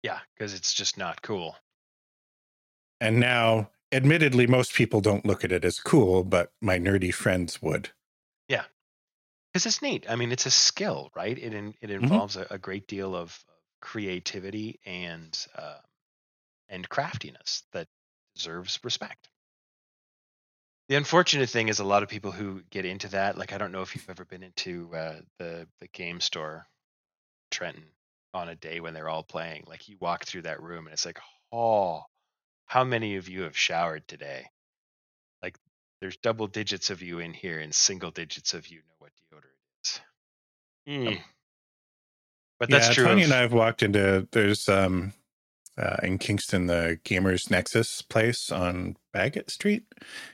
Yeah, 0.04 0.20
because 0.36 0.54
it's 0.54 0.74
just 0.74 0.98
not 0.98 1.22
cool. 1.22 1.56
And 3.00 3.20
now, 3.20 3.70
admittedly, 3.92 4.48
most 4.48 4.74
people 4.74 5.00
don't 5.00 5.26
look 5.26 5.46
at 5.46 5.52
it 5.54 5.64
as 5.64 5.80
cool, 5.80 6.24
but 6.24 6.52
my 6.62 6.78
nerdy 6.78 7.14
friends 7.14 7.62
would. 7.62 7.92
Because 9.52 9.66
it's 9.66 9.82
neat. 9.82 10.06
I 10.08 10.16
mean, 10.16 10.32
it's 10.32 10.46
a 10.46 10.52
skill, 10.52 11.12
right? 11.16 11.38
It 11.38 11.54
in, 11.54 11.74
it 11.82 11.90
involves 11.92 12.38
a, 12.38 12.48
a 12.52 12.58
great 12.58 12.88
deal 12.88 13.16
of 13.16 13.38
creativity 13.82 14.80
and 14.86 15.38
uh, 15.58 15.80
and 16.70 16.88
craftiness 16.88 17.64
that 17.74 17.88
deserves 18.36 18.80
respect. 18.84 19.28
The 20.88 20.96
unfortunate 20.96 21.50
thing 21.50 21.68
is 21.70 21.80
a 21.80 21.86
lot 21.86 22.04
of 22.04 22.10
people 22.10 22.32
who 22.32 22.62
get 22.70 22.86
into 22.86 23.10
that. 23.10 23.38
Like, 23.38 23.54
I 23.54 23.58
don't 23.58 23.72
know 23.72 23.82
if 23.82 23.96
you've 23.96 24.10
ever 24.10 24.26
been 24.26 24.44
into 24.44 24.94
uh, 24.96 25.20
the 25.38 25.68
the 25.80 25.88
game 25.90 26.22
store, 26.22 26.66
Trenton, 27.50 27.86
on 28.34 28.50
a 28.50 28.56
day 28.56 28.80
when 28.80 28.94
they're 28.94 29.10
all 29.10 29.24
playing. 29.24 29.66
Like, 29.68 29.90
you 29.90 29.98
walk 30.00 30.26
through 30.26 30.44
that 30.44 30.62
room 30.62 30.86
and 30.86 30.94
it's 30.94 31.06
like, 31.06 31.20
oh, 31.52 32.04
how 32.68 32.86
many 32.86 33.18
of 33.18 33.28
you 33.28 33.42
have 33.44 33.58
showered 33.58 34.08
today? 34.08 34.48
Like, 35.44 35.58
there's 36.00 36.18
double 36.18 36.48
digits 36.48 36.90
of 36.90 37.02
you 37.02 37.20
in 37.20 37.34
here, 37.34 37.60
and 37.60 37.76
single 37.76 38.12
digits 38.12 38.54
of 38.54 38.68
you 38.68 38.78
know 38.78 38.96
what. 39.00 39.12
Um, 40.88 41.20
but 42.60 42.70
that's 42.70 42.90
yeah, 42.90 42.94
true. 42.94 43.06
Tony 43.06 43.22
of- 43.24 43.30
and 43.30 43.34
I 43.34 43.42
have 43.42 43.54
walked 43.54 43.84
into 43.84 44.28
there's 44.32 44.68
um 44.70 45.14
uh, 45.78 45.98
in 46.04 46.18
Kingston 46.18 46.68
the 46.68 47.00
Gamers 47.06 47.50
Nexus 47.50 48.02
place 48.02 48.52
on 48.52 48.98
Bagot 49.16 49.50
Street. 49.50 49.84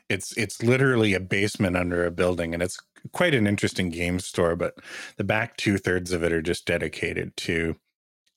It's 0.09 0.35
it's 0.37 0.61
literally 0.61 1.13
a 1.13 1.19
basement 1.19 1.77
under 1.77 2.05
a 2.05 2.11
building, 2.11 2.53
and 2.53 2.63
it's 2.63 2.77
quite 3.13 3.33
an 3.33 3.47
interesting 3.47 3.89
game 3.89 4.19
store. 4.19 4.55
But 4.55 4.75
the 5.17 5.23
back 5.23 5.57
two 5.57 5.77
thirds 5.77 6.11
of 6.11 6.23
it 6.23 6.33
are 6.33 6.41
just 6.41 6.65
dedicated 6.65 7.37
to 7.37 7.75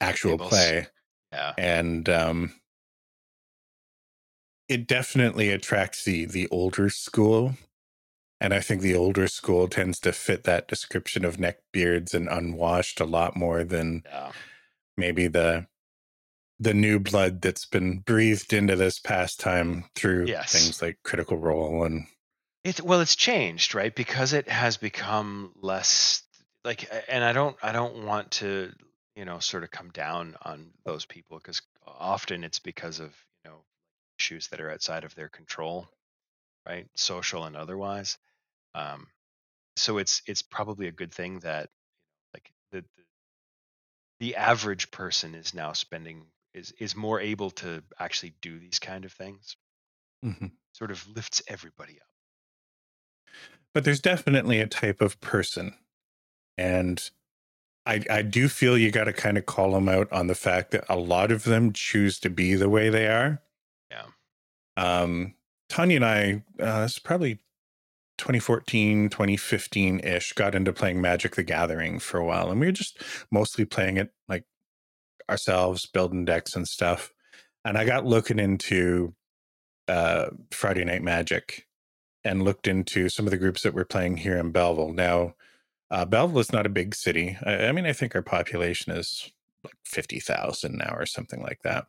actual 0.00 0.32
Tables. 0.32 0.50
play, 0.50 0.86
yeah. 1.32 1.52
and 1.58 2.08
um, 2.08 2.52
it 4.68 4.86
definitely 4.86 5.50
attracts 5.50 6.04
the 6.04 6.26
the 6.26 6.46
older 6.48 6.90
school. 6.90 7.54
And 8.41 8.55
I 8.55 8.61
think 8.61 8.80
the 8.80 8.95
older 8.97 9.28
school 9.28 9.68
tends 9.68 10.01
to 10.01 10.12
fit 10.12 10.45
that 10.45 10.68
description 10.68 11.24
of 11.24 11.38
neck 11.38 11.59
beards 11.72 12.14
and 12.14 12.28
unwashed 12.28 13.01
a 13.01 13.05
lot 13.05 13.36
more 13.36 13.64
than 13.64 14.03
Yeah. 14.05 14.32
maybe 14.97 15.28
the 15.28 15.68
the 16.61 16.74
new 16.74 17.01
blood 17.01 17.41
that's 17.43 17.66
been 17.66 18.01
breathed 18.01 18.53
into 18.53 18.76
this 18.76 18.99
pastime 19.01 19.84
through 19.97 20.26
Yes. 20.28 20.53
things 20.53 20.82
like 20.82 20.99
critical 21.05 21.38
role 21.38 21.84
and 21.84 22.07
It's 22.64 22.80
well, 22.80 23.01
it's 23.01 23.16
changed, 23.16 23.74
right? 23.74 23.95
Because 23.95 24.32
it 24.32 24.49
has 24.49 24.76
become 24.76 25.53
less 25.57 26.22
like, 26.64 26.88
and 27.09 27.24
I 27.24 27.32
don't, 27.32 27.57
I 27.62 27.72
don't 27.72 28.05
want 28.05 28.32
to, 28.32 28.72
you 29.16 29.24
know, 29.24 29.38
sort 29.38 29.64
of 29.64 29.70
come 29.70 29.91
down 29.91 30.36
on 30.43 30.72
those 30.84 31.07
people 31.07 31.38
because 31.38 31.62
often 31.86 32.45
it's 32.45 32.59
because 32.59 33.01
of 33.01 33.14
you 33.45 33.51
know 33.51 33.64
issues 34.18 34.49
that 34.49 34.61
are 34.61 34.70
outside 34.70 35.05
of 35.05 35.14
their 35.14 35.28
control, 35.30 35.88
right? 36.66 36.88
Social 36.97 37.45
and 37.45 37.57
otherwise. 37.57 38.18
Um, 38.74 39.06
so 39.76 39.98
it's 39.98 40.22
it's 40.26 40.42
probably 40.42 40.88
a 40.88 40.92
good 40.92 41.12
thing 41.12 41.40
that 41.40 41.70
like 42.34 42.50
the 42.72 42.80
the, 42.80 43.02
the 44.20 44.36
average 44.36 44.90
person 44.90 45.34
is 45.34 45.54
now 45.54 45.72
spending 45.72 46.26
is 46.54 46.72
is 46.78 46.96
more 46.96 47.20
able 47.20 47.50
to 47.50 47.82
actually 47.98 48.34
do 48.42 48.58
these 48.58 48.78
kind 48.78 49.04
of 49.04 49.12
things. 49.12 49.56
Mm-hmm. 50.24 50.46
Sort 50.72 50.90
of 50.90 51.06
lifts 51.16 51.42
everybody 51.48 51.98
up. 52.00 52.06
but 53.74 53.84
there's 53.84 54.00
definitely 54.00 54.60
a 54.60 54.66
type 54.66 55.00
of 55.00 55.20
person 55.20 55.74
and 56.58 57.10
I, 57.86 58.04
I 58.10 58.22
do 58.22 58.48
feel 58.48 58.76
you 58.76 58.90
got 58.90 59.04
to 59.04 59.12
kind 59.12 59.38
of 59.38 59.46
call 59.46 59.72
them 59.72 59.88
out 59.88 60.12
on 60.12 60.26
the 60.26 60.34
fact 60.34 60.70
that 60.72 60.84
a 60.88 60.96
lot 60.96 61.32
of 61.32 61.44
them 61.44 61.72
choose 61.72 62.20
to 62.20 62.30
be 62.30 62.54
the 62.54 62.68
way 62.68 62.90
they 62.90 63.06
are. 63.06 63.40
Yeah. 63.90 64.04
Um, 64.76 65.34
Tanya 65.68 65.96
and 65.96 66.04
I, 66.04 66.42
uh, 66.62 66.84
it's 66.84 66.98
probably 66.98 67.38
2014, 68.20 69.08
2015 69.08 70.00
ish, 70.00 70.32
got 70.34 70.54
into 70.54 70.72
playing 70.72 71.00
Magic 71.00 71.34
the 71.34 71.42
Gathering 71.42 71.98
for 71.98 72.18
a 72.18 72.24
while. 72.24 72.50
And 72.50 72.60
we 72.60 72.66
were 72.66 72.72
just 72.72 73.02
mostly 73.30 73.64
playing 73.64 73.96
it 73.96 74.10
like 74.28 74.44
ourselves, 75.28 75.86
building 75.86 76.24
decks 76.24 76.54
and 76.54 76.68
stuff. 76.68 77.12
And 77.64 77.78
I 77.78 77.84
got 77.84 78.06
looking 78.06 78.38
into 78.38 79.14
uh, 79.88 80.26
Friday 80.50 80.84
Night 80.84 81.02
Magic 81.02 81.66
and 82.22 82.42
looked 82.42 82.66
into 82.66 83.08
some 83.08 83.26
of 83.26 83.30
the 83.30 83.38
groups 83.38 83.62
that 83.62 83.74
were 83.74 83.84
playing 83.84 84.18
here 84.18 84.36
in 84.36 84.52
Belleville. 84.52 84.92
Now, 84.92 85.34
uh, 85.90 86.04
Belleville 86.04 86.40
is 86.40 86.52
not 86.52 86.66
a 86.66 86.70
big 86.70 86.94
city. 86.94 87.38
I, 87.44 87.66
I 87.66 87.72
mean, 87.72 87.86
I 87.86 87.92
think 87.92 88.14
our 88.14 88.22
population 88.22 88.92
is 88.92 89.32
like 89.64 89.74
50,000 89.84 90.76
now 90.76 90.94
or 90.94 91.06
something 91.06 91.42
like 91.42 91.62
that. 91.64 91.86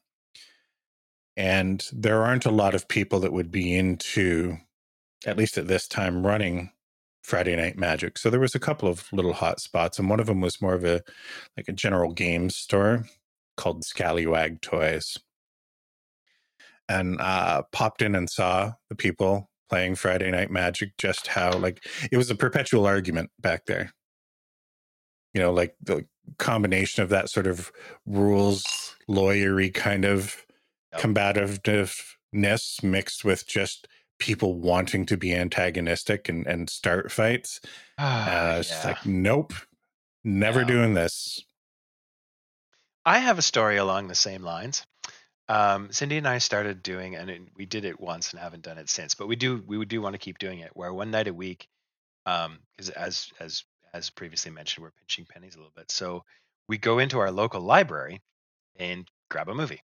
And 1.37 1.85
there 1.93 2.23
aren't 2.23 2.45
a 2.45 2.51
lot 2.51 2.73
of 2.73 2.87
people 2.87 3.19
that 3.21 3.33
would 3.33 3.51
be 3.51 3.75
into, 3.75 4.57
at 5.25 5.37
least 5.37 5.57
at 5.57 5.67
this 5.67 5.87
time, 5.87 6.25
running 6.25 6.71
Friday 7.23 7.55
Night 7.55 7.77
Magic. 7.77 8.17
So 8.17 8.29
there 8.29 8.39
was 8.39 8.55
a 8.55 8.59
couple 8.59 8.89
of 8.89 9.11
little 9.13 9.33
hot 9.33 9.59
spots, 9.59 9.99
and 9.99 10.09
one 10.09 10.19
of 10.19 10.27
them 10.27 10.41
was 10.41 10.61
more 10.61 10.73
of 10.73 10.83
a 10.83 11.01
like 11.57 11.67
a 11.67 11.73
general 11.73 12.13
games 12.13 12.55
store 12.55 13.05
called 13.57 13.83
Scallywag 13.85 14.61
Toys. 14.61 15.17
And 16.89 17.21
uh, 17.21 17.63
popped 17.71 18.01
in 18.01 18.15
and 18.15 18.29
saw 18.29 18.73
the 18.89 18.95
people 18.95 19.49
playing 19.69 19.95
Friday 19.95 20.29
Night 20.31 20.51
Magic. 20.51 20.91
Just 20.97 21.27
how 21.27 21.53
like 21.57 21.85
it 22.11 22.17
was 22.17 22.29
a 22.29 22.35
perpetual 22.35 22.85
argument 22.85 23.29
back 23.39 23.65
there. 23.65 23.93
You 25.33 25.41
know, 25.41 25.53
like 25.53 25.75
the 25.81 26.05
combination 26.37 27.03
of 27.03 27.09
that 27.09 27.29
sort 27.29 27.47
of 27.47 27.71
rules 28.05 28.95
lawyery 29.09 29.73
kind 29.73 30.05
of 30.05 30.45
Yep. 30.93 31.01
combativeness 31.01 32.83
mixed 32.83 33.23
with 33.23 33.47
just 33.47 33.87
people 34.21 34.59
wanting 34.59 35.05
to 35.07 35.17
be 35.17 35.33
antagonistic 35.33 36.29
and, 36.29 36.45
and 36.45 36.69
start 36.69 37.11
fights. 37.11 37.59
Uh, 37.97 38.57
it's 38.59 38.69
Yeah. 38.69 38.87
like, 38.87 39.05
nope, 39.05 39.53
never 40.23 40.63
doing 40.63 40.93
this. 40.93 41.43
I 43.03 43.17
have 43.17 43.39
a 43.39 43.41
story 43.41 43.77
along 43.77 44.07
the 44.07 44.15
same 44.15 44.43
lines. 44.43 44.85
Um, 45.49 45.91
Cindy 45.91 46.17
and 46.17 46.27
I 46.27 46.37
started 46.37 46.83
doing, 46.83 47.15
and 47.15 47.49
we 47.55 47.65
did 47.65 47.83
it 47.83 47.99
once 47.99 48.31
and 48.31 48.39
haven't 48.39 48.63
done 48.63 48.77
it 48.77 48.89
since. 48.89 49.15
But 49.15 49.27
we 49.27 49.35
do, 49.35 49.63
we 49.65 49.83
do 49.85 50.01
want 50.01 50.13
to 50.13 50.19
keep 50.19 50.37
doing 50.37 50.59
it. 50.59 50.69
Where 50.75 50.93
one 50.93 51.09
night 51.11 51.27
a 51.27 51.33
week, 51.33 51.67
because 52.23 52.89
as 52.95 53.27
as 53.39 53.63
as 53.93 54.09
previously 54.11 54.51
mentioned, 54.51 54.83
we're 54.83 54.91
pinching 54.91 55.25
pennies 55.25 55.55
a 55.55 55.57
little 55.57 55.73
bit. 55.75 55.91
So 55.91 56.23
we 56.69 56.77
go 56.77 56.99
into 56.99 57.19
our 57.19 57.31
local 57.31 57.59
library 57.59 58.21
and 58.77 59.07
grab 59.29 59.49
a 59.49 59.55
movie, 59.55 59.81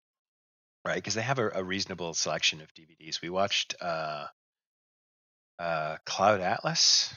right? 0.85 0.97
Because 0.97 1.15
they 1.15 1.23
have 1.23 1.39
a, 1.39 1.51
a 1.51 1.65
reasonable 1.65 2.15
selection 2.15 2.61
of 2.61 2.75
DVDs. 2.75 3.21
We 3.23 3.31
watched 3.31 3.75
uh, 3.81 4.29
uh, 5.59 5.97
Cloud 6.07 6.41
Atlas 6.41 7.15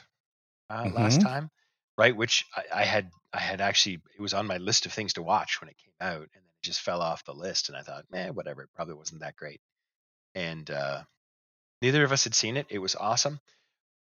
uh, 0.70 0.88
last 0.90 1.20
Mhm. 1.20 1.22
time, 1.22 1.50
right? 1.98 2.16
Which 2.16 2.46
I, 2.56 2.64
I 2.72 2.84
had 2.84 3.10
I 3.32 3.40
had 3.40 3.62
actually 3.62 4.02
it 4.16 4.22
was 4.22 4.34
on 4.34 4.46
my 4.46 4.58
list 4.58 4.86
of 4.86 4.92
things 4.94 5.14
to 5.14 5.22
watch 5.22 5.60
when 5.60 5.70
it 5.70 5.78
came 5.78 5.94
out, 6.00 6.22
and 6.34 6.44
then 6.44 6.52
it 6.56 6.62
just 6.64 6.82
fell 6.82 7.02
off 7.02 7.24
the 7.24 7.34
list. 7.34 7.68
And 7.68 7.78
I 7.78 7.82
thought, 7.82 8.10
man, 8.10 8.34
whatever, 8.34 8.62
it 8.64 8.70
probably 8.74 8.94
wasn't 8.94 9.22
that 9.22 9.36
great. 9.36 9.60
And 10.34 10.70
uh, 10.70 11.04
neither 11.82 12.04
of 12.04 12.12
us 12.12 12.24
had 12.24 12.34
seen 12.34 12.56
it. 12.56 12.66
It 12.70 12.78
was 12.80 12.96
awesome. 12.96 13.40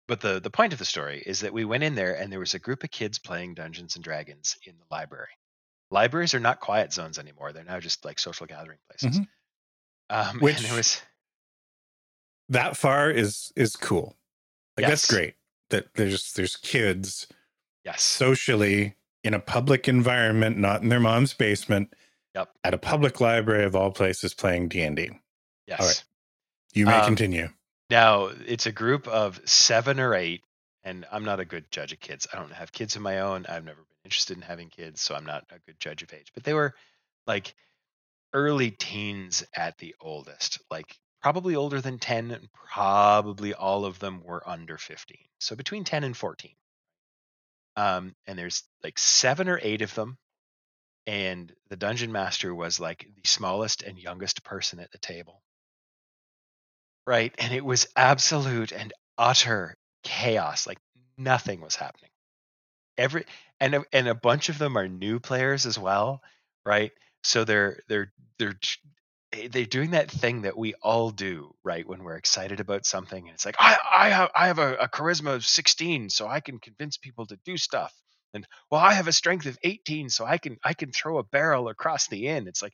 But 0.08 0.22
the 0.22 0.40
the 0.42 0.52
point 0.52 0.74
of 0.74 0.80
the 0.80 0.86
story 0.86 1.24
is 1.26 1.42
that 1.42 1.54
we 1.54 1.66
went 1.66 1.84
in 1.84 1.96
there 1.96 2.18
and 2.18 2.32
there 2.32 2.40
was 2.40 2.54
a 2.56 2.60
group 2.60 2.84
of 2.84 2.92
kids 2.92 3.20
playing 3.20 3.56
Dungeons 3.56 3.96
and 3.96 4.04
Dragons 4.04 4.58
in 4.66 4.78
the 4.78 4.86
library. 4.92 5.32
Libraries 5.92 6.34
are 6.36 6.40
not 6.42 6.62
quiet 6.62 6.94
zones 6.94 7.20
anymore; 7.20 7.54
they're 7.54 7.64
now 7.66 7.80
just 7.82 8.06
like 8.06 8.20
social 8.20 8.48
gathering 8.48 8.80
places. 8.90 9.22
Mhm. 9.22 9.30
Um, 10.10 10.40
Which- 10.40 10.58
and 10.64 10.66
it 10.66 10.74
was 10.74 11.02
That 12.50 12.76
far 12.78 13.10
is 13.12 13.52
is 13.56 13.76
cool. 13.76 14.16
Like 14.78 14.84
Yes. 14.88 14.90
that's 14.90 15.12
great. 15.12 15.36
That 15.70 15.94
there's 15.96 16.34
there's 16.34 16.56
kids 16.58 17.28
yes, 17.86 18.02
socially 18.02 18.96
in 19.24 19.34
a 19.34 19.40
public 19.40 19.88
environment, 19.88 20.58
not 20.58 20.82
in 20.82 20.90
their 20.90 21.00
mom's 21.00 21.34
basement, 21.34 21.94
Yep. 22.36 22.50
at 22.64 22.74
a 22.74 22.78
public 22.78 23.20
library 23.22 23.66
of 23.66 23.76
all 23.76 23.92
places 23.92 24.34
playing 24.34 24.70
D 24.70 24.82
and 24.82 24.96
D. 24.96 25.12
yes. 25.68 25.80
right. 25.80 26.04
You 26.74 26.86
may 26.86 26.94
Um, 26.98 27.06
continue. 27.06 27.50
Now 27.90 28.26
it's 28.28 28.66
a 28.68 28.72
group 28.72 29.08
of 29.08 29.42
seven 29.50 30.00
or 30.00 30.14
eight, 30.16 30.44
and 30.84 31.06
I'm 31.12 31.26
not 31.26 31.40
a 31.40 31.46
good 31.46 31.70
judge 31.72 31.92
of 31.92 32.00
kids. 32.00 32.28
I 32.32 32.38
don't 32.38 32.54
have 32.54 32.72
kids 32.72 32.96
of 32.96 33.02
my 33.02 33.20
own. 33.20 33.46
I've 33.48 33.64
never 33.66 33.82
been 33.82 33.98
interested 34.06 34.38
in 34.38 34.44
having 34.44 34.70
kids, 34.70 35.02
so 35.02 35.16
I'm 35.16 35.26
not 35.26 35.46
a 35.52 35.58
good 35.60 35.80
judge 35.80 36.04
of 36.04 36.14
age. 36.14 36.32
But 36.34 36.44
they 36.44 36.54
were 36.54 36.76
like 37.28 37.56
early 38.34 38.72
teens 38.72 39.44
at 39.56 39.78
the 39.78 39.96
oldest, 40.02 40.60
like 40.72 40.98
probably 41.22 41.56
older 41.56 41.82
than 41.82 42.00
10, 42.00 42.32
and 42.32 42.50
probably 42.54 43.54
all 43.54 43.86
of 43.86 44.00
them 44.00 44.24
were 44.24 44.48
under 44.48 44.78
15. 44.78 45.18
So 45.40 45.56
between 45.56 45.84
10 45.84 46.04
and 46.04 46.16
14. 46.16 46.52
Um, 47.76 48.16
and 48.28 48.38
there's 48.38 48.64
like 48.84 48.98
seven 49.00 49.50
or 49.50 49.60
eight 49.62 49.82
of 49.82 49.94
them. 49.96 50.18
And 51.08 51.54
the 51.70 51.76
dungeon 51.78 52.12
master 52.12 52.54
was 52.54 52.80
like 52.80 53.08
the 53.16 53.28
smallest 53.28 53.84
and 53.84 53.98
youngest 53.98 54.44
person 54.44 54.80
at 54.80 54.92
the 54.92 55.00
table 55.00 55.42
right? 57.10 57.34
And 57.40 57.52
it 57.54 57.66
was 57.66 57.88
absolute 57.96 58.72
and 58.72 58.94
utter 59.18 59.76
chaos. 60.04 60.68
Like 60.68 60.78
nothing 61.18 61.60
was 61.60 61.76
happening. 61.76 62.12
Every 63.00 63.26
and 63.60 63.84
and 63.92 64.08
a 64.08 64.14
bunch 64.16 64.50
of 64.50 64.60
them 64.60 64.78
are 64.78 64.88
new 64.88 65.20
players 65.20 65.66
as 65.66 65.80
well, 65.80 66.22
right? 66.66 66.92
So 67.24 67.44
they're 67.44 67.80
they're 67.88 68.12
they're 68.38 68.60
eh, 69.34 69.48
they're 69.52 69.66
doing 69.66 69.92
that 69.92 70.12
thing 70.12 70.42
that 70.44 70.58
we 70.58 70.74
all 70.76 71.12
do, 71.12 71.54
right? 71.64 71.88
When 71.88 72.04
we're 72.04 72.16
excited 72.18 72.60
about 72.60 72.86
something, 72.86 73.28
and 73.28 73.36
it's 73.36 73.46
like 73.46 73.56
I 73.60 73.78
I 73.98 74.10
have 74.10 74.32
I 74.36 74.48
have 74.48 74.60
a, 74.60 74.76
a 74.76 74.88
charisma 74.90 75.36
of 75.36 75.46
16, 75.46 76.10
so 76.10 76.28
I 76.28 76.40
can 76.40 76.60
convince 76.60 76.98
people 76.98 77.26
to 77.28 77.38
do 77.46 77.58
stuff. 77.58 77.94
And 78.34 78.46
well, 78.72 78.82
I 78.82 78.94
have 78.94 79.08
a 79.08 79.14
strength 79.14 79.46
of 79.46 79.58
18, 79.64 80.10
so 80.10 80.26
I 80.26 80.38
can 80.38 80.58
I 80.64 80.74
can 80.74 80.92
throw 80.92 81.18
a 81.18 81.24
barrel 81.24 81.70
across 81.70 82.08
the 82.08 82.28
inn. 82.28 82.48
It's 82.48 82.62
like, 82.62 82.74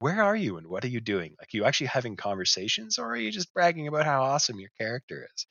where 0.00 0.22
are 0.22 0.36
you 0.36 0.58
and 0.58 0.66
what 0.66 0.84
are 0.84 0.88
you 0.88 1.00
doing? 1.00 1.34
Like, 1.40 1.54
you 1.54 1.64
actually 1.64 1.88
having 1.88 2.16
conversations, 2.16 2.98
or 2.98 3.06
are 3.12 3.16
you 3.16 3.30
just 3.30 3.52
bragging 3.54 3.88
about 3.88 4.04
how 4.06 4.22
awesome 4.22 4.60
your 4.60 4.70
character 4.78 5.28
is? 5.34 5.46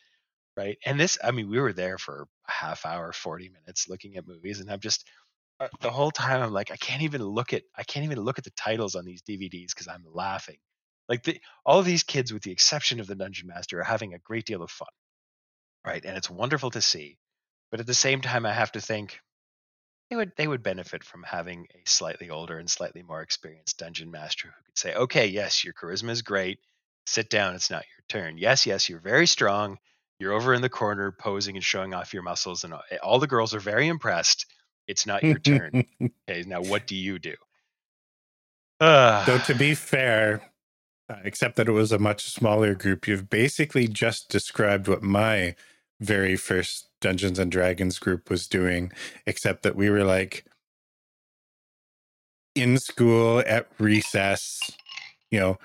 Right. 0.58 0.78
And 0.86 1.00
this, 1.00 1.18
I 1.24 1.32
mean, 1.32 1.50
we 1.50 1.60
were 1.60 1.74
there 1.74 1.98
for 1.98 2.28
a 2.48 2.52
half 2.52 2.86
hour, 2.86 3.12
40 3.14 3.50
minutes 3.50 3.90
looking 3.90 4.18
at 4.18 4.28
movies, 4.28 4.60
and 4.62 4.72
I'm 4.72 4.80
just 4.80 5.06
Uh, 5.60 5.70
the 5.82 5.92
whole 5.92 6.12
time 6.12 6.42
I'm 6.42 6.52
like, 6.52 6.72
I 6.72 6.76
can't 6.76 7.04
even 7.04 7.24
look 7.24 7.54
at 7.54 7.64
I 7.76 7.84
can't 7.84 8.06
even 8.06 8.20
look 8.20 8.38
at 8.38 8.44
the 8.44 8.52
titles 8.52 8.96
on 8.96 9.06
these 9.06 9.22
DVDs 9.22 9.70
because 9.70 9.88
I'm 9.88 10.04
laughing. 10.06 10.58
Like 11.08 11.24
the, 11.24 11.40
all 11.66 11.80
of 11.80 11.86
these 11.86 12.04
kids, 12.04 12.34
with 12.34 12.44
the 12.44 12.52
exception 12.52 13.00
of 13.00 13.08
the 13.08 13.16
Dungeon 13.16 13.48
Master, 13.48 13.80
are 13.80 13.84
having 13.84 14.14
a 14.14 14.20
great 14.20 14.46
deal 14.46 14.64
of 14.64 14.72
fun, 14.72 14.90
right? 15.86 16.04
And 16.04 16.18
it's 16.18 16.30
wonderful 16.30 16.72
to 16.72 16.82
see. 16.82 17.18
But 17.72 17.80
at 17.80 17.88
the 17.88 17.94
same 17.94 18.22
time, 18.22 18.46
I 18.46 18.54
have 18.54 18.72
to 18.74 18.82
think 18.82 19.20
they 20.10 20.16
would 20.16 20.34
they 20.38 20.48
would 20.48 20.64
benefit 20.64 21.04
from 21.04 21.24
having 21.24 21.68
a 21.74 21.90
slightly 21.90 22.30
older 22.30 22.58
and 22.60 22.70
slightly 22.70 23.04
more 23.04 23.22
experienced 23.22 23.80
dungeon 23.80 24.12
master 24.12 24.48
who 24.50 24.64
could 24.66 24.78
say, 24.78 24.94
"Okay, 24.96 25.28
yes, 25.28 25.64
your 25.64 25.74
charisma 25.74 26.10
is 26.10 26.22
great. 26.22 26.60
Sit 27.06 27.30
down. 27.30 27.56
It's 27.56 27.72
not 27.72 27.86
your 27.86 28.04
turn. 28.10 28.38
Yes, 28.38 28.66
yes, 28.66 28.90
you're 28.90 29.00
very 29.00 29.28
strong. 29.28 29.78
You're 30.20 30.34
over 30.34 30.54
in 30.54 30.62
the 30.62 30.70
corner 30.70 31.12
posing 31.12 31.56
and 31.56 31.64
showing 31.64 31.94
off 31.94 32.14
your 32.14 32.24
muscles, 32.24 32.64
and 32.64 32.74
all 33.04 33.20
the 33.20 33.28
girls 33.28 33.54
are 33.54 33.60
very 33.60 33.88
impressed. 33.88 34.46
It's 34.88 35.06
not 35.06 35.24
your 35.24 35.40
turn. 35.40 35.86
okay, 36.30 36.44
now 36.48 36.62
what 36.62 36.88
do 36.88 36.96
you 36.96 37.20
do?" 37.20 37.36
Uh, 38.80 39.24
Though 39.26 39.40
to 39.40 39.56
be 39.56 39.74
fair, 39.74 40.42
except 41.24 41.56
that 41.56 41.68
it 41.68 41.72
was 41.72 41.92
a 41.92 42.00
much 42.00 42.26
smaller 42.32 42.76
group, 42.76 43.08
you've 43.08 43.30
basically 43.30 43.88
just 43.88 44.30
described 44.30 44.88
what 44.88 45.02
my 45.02 45.56
very 46.02 46.36
first 46.36 46.90
Dungeons 47.02 47.40
and 47.40 47.52
Dragons 47.52 48.00
group 48.00 48.30
was 48.30 48.48
doing, 48.48 48.92
except 49.26 49.64
that 49.64 49.76
we 49.76 49.90
were 49.90 50.04
like 50.04 50.46
in 52.54 52.78
school 52.78 53.40
at 53.46 53.68
recess, 53.80 54.60
you 55.32 55.40
know, 55.40 55.58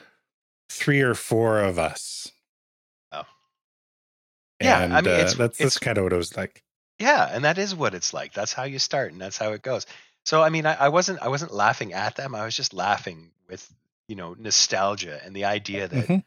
three 0.69 1.01
or 1.01 1.15
four 1.15 1.61
of 1.61 1.79
us. 1.79 2.31
Oh. 3.13 3.23
Yeah, 4.61 4.83
and 4.83 4.93
I 4.95 5.01
mean, 5.01 5.13
uh, 5.15 5.17
that's 5.19 5.33
it's- 5.35 5.59
that's 5.59 5.79
kind 5.79 5.99
of 5.99 6.05
what 6.05 6.13
it 6.13 6.17
was 6.17 6.37
like. 6.37 6.63
Yeah, 7.01 7.25
and 7.27 7.45
that 7.45 7.59
is 7.59 7.75
what 7.75 7.95
it's 7.95 8.15
like. 8.15 8.33
That's 8.33 8.53
how 8.53 8.65
you 8.65 8.79
start, 8.79 9.13
and 9.13 9.21
that's 9.21 9.39
how 9.39 9.53
it 9.53 9.63
goes. 9.63 9.87
So 10.25 10.43
I 10.43 10.51
mean, 10.51 10.67
I, 10.67 10.75
I 10.75 10.89
wasn't 10.91 11.21
I 11.21 11.29
wasn't 11.29 11.53
laughing 11.53 11.93
at 11.95 12.15
them. 12.17 12.35
I 12.37 12.45
was 12.45 12.55
just 12.57 12.75
laughing 12.75 13.33
with 13.49 13.69
you 14.09 14.17
know 14.17 14.35
nostalgia 14.35 15.21
and 15.25 15.35
the 15.35 15.47
idea 15.47 15.89
that 15.89 16.11
Mhm. 16.11 16.23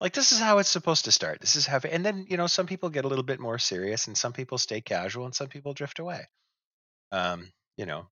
like 0.00 0.14
this 0.14 0.32
is 0.32 0.40
how 0.40 0.58
it's 0.58 0.70
supposed 0.70 1.06
to 1.06 1.12
start. 1.12 1.40
This 1.40 1.56
is 1.56 1.66
how, 1.66 1.78
and 1.80 2.04
then 2.06 2.26
you 2.30 2.36
know 2.38 2.48
some 2.48 2.66
people 2.66 2.90
get 2.90 3.04
a 3.06 3.08
little 3.08 3.24
bit 3.24 3.40
more 3.40 3.58
serious, 3.58 4.06
and 4.08 4.18
some 4.18 4.32
people 4.34 4.58
stay 4.58 4.80
casual, 4.82 5.26
and 5.26 5.34
some 5.36 5.48
people 5.48 5.74
drift 5.74 6.00
away. 6.00 6.26
Um, 7.12 7.52
you 7.76 7.86
know, 7.86 8.08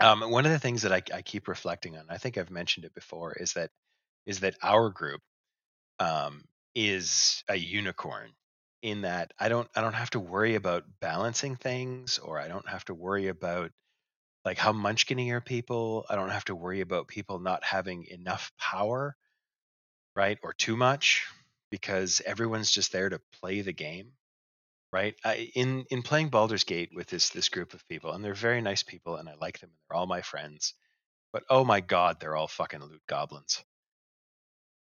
um, 0.00 0.22
one 0.30 0.46
of 0.46 0.52
the 0.52 0.60
things 0.60 0.82
that 0.82 0.92
I, 0.92 1.02
I 1.14 1.22
keep 1.22 1.48
reflecting 1.48 1.96
on, 1.98 2.06
I 2.10 2.18
think 2.18 2.38
I've 2.38 2.50
mentioned 2.50 2.86
it 2.86 2.94
before, 2.94 3.34
is 3.34 3.54
that 3.54 3.70
is 4.26 4.40
that 4.40 4.56
our 4.62 4.90
group 4.90 5.22
um, 6.00 6.44
is 6.74 7.44
a 7.48 7.56
unicorn 7.56 8.32
in 8.82 9.02
that 9.02 9.32
I 9.38 9.48
don't 9.48 9.68
I 9.74 9.80
don't 9.80 9.94
have 9.94 10.10
to 10.10 10.20
worry 10.20 10.54
about 10.54 10.84
balancing 11.00 11.56
things, 11.56 12.18
or 12.18 12.38
I 12.38 12.48
don't 12.48 12.68
have 12.68 12.84
to 12.86 12.94
worry 12.94 13.28
about 13.28 13.72
like 14.44 14.58
how 14.58 14.72
munchkinny 14.72 15.32
are 15.32 15.40
people. 15.40 16.06
I 16.08 16.16
don't 16.16 16.30
have 16.30 16.44
to 16.46 16.54
worry 16.54 16.80
about 16.80 17.08
people 17.08 17.38
not 17.38 17.64
having 17.64 18.06
enough 18.06 18.52
power, 18.58 19.16
right, 20.14 20.38
or 20.42 20.52
too 20.52 20.76
much, 20.76 21.26
because 21.70 22.22
everyone's 22.24 22.70
just 22.70 22.92
there 22.92 23.08
to 23.08 23.20
play 23.40 23.62
the 23.62 23.72
game, 23.72 24.12
right? 24.92 25.14
I, 25.24 25.50
in 25.54 25.86
in 25.90 26.02
playing 26.02 26.28
Baldur's 26.28 26.64
Gate 26.64 26.90
with 26.94 27.08
this 27.08 27.30
this 27.30 27.48
group 27.48 27.74
of 27.74 27.86
people, 27.88 28.12
and 28.12 28.24
they're 28.24 28.34
very 28.34 28.62
nice 28.62 28.82
people, 28.82 29.16
and 29.16 29.28
I 29.28 29.34
like 29.40 29.58
them, 29.60 29.70
and 29.70 29.78
they're 29.88 29.98
all 29.98 30.06
my 30.06 30.22
friends. 30.22 30.74
But 31.32 31.44
oh 31.50 31.64
my 31.64 31.80
god, 31.80 32.20
they're 32.20 32.36
all 32.36 32.48
fucking 32.48 32.82
loot 32.82 33.02
goblins 33.08 33.64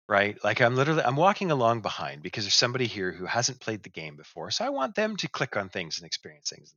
right? 0.08 0.42
Like 0.44 0.60
I'm 0.60 0.76
literally 0.76 1.02
I'm 1.02 1.16
walking 1.16 1.50
along 1.50 1.80
behind 1.80 2.22
because 2.22 2.44
there's 2.44 2.54
somebody 2.54 2.86
here 2.86 3.12
who 3.12 3.26
hasn't 3.26 3.60
played 3.60 3.82
the 3.82 3.90
game 3.90 4.16
before, 4.16 4.50
so 4.50 4.64
I 4.64 4.70
want 4.70 4.94
them 4.94 5.16
to 5.16 5.28
click 5.28 5.56
on 5.56 5.68
things 5.68 5.98
and 5.98 6.06
experience 6.06 6.50
things, 6.50 6.74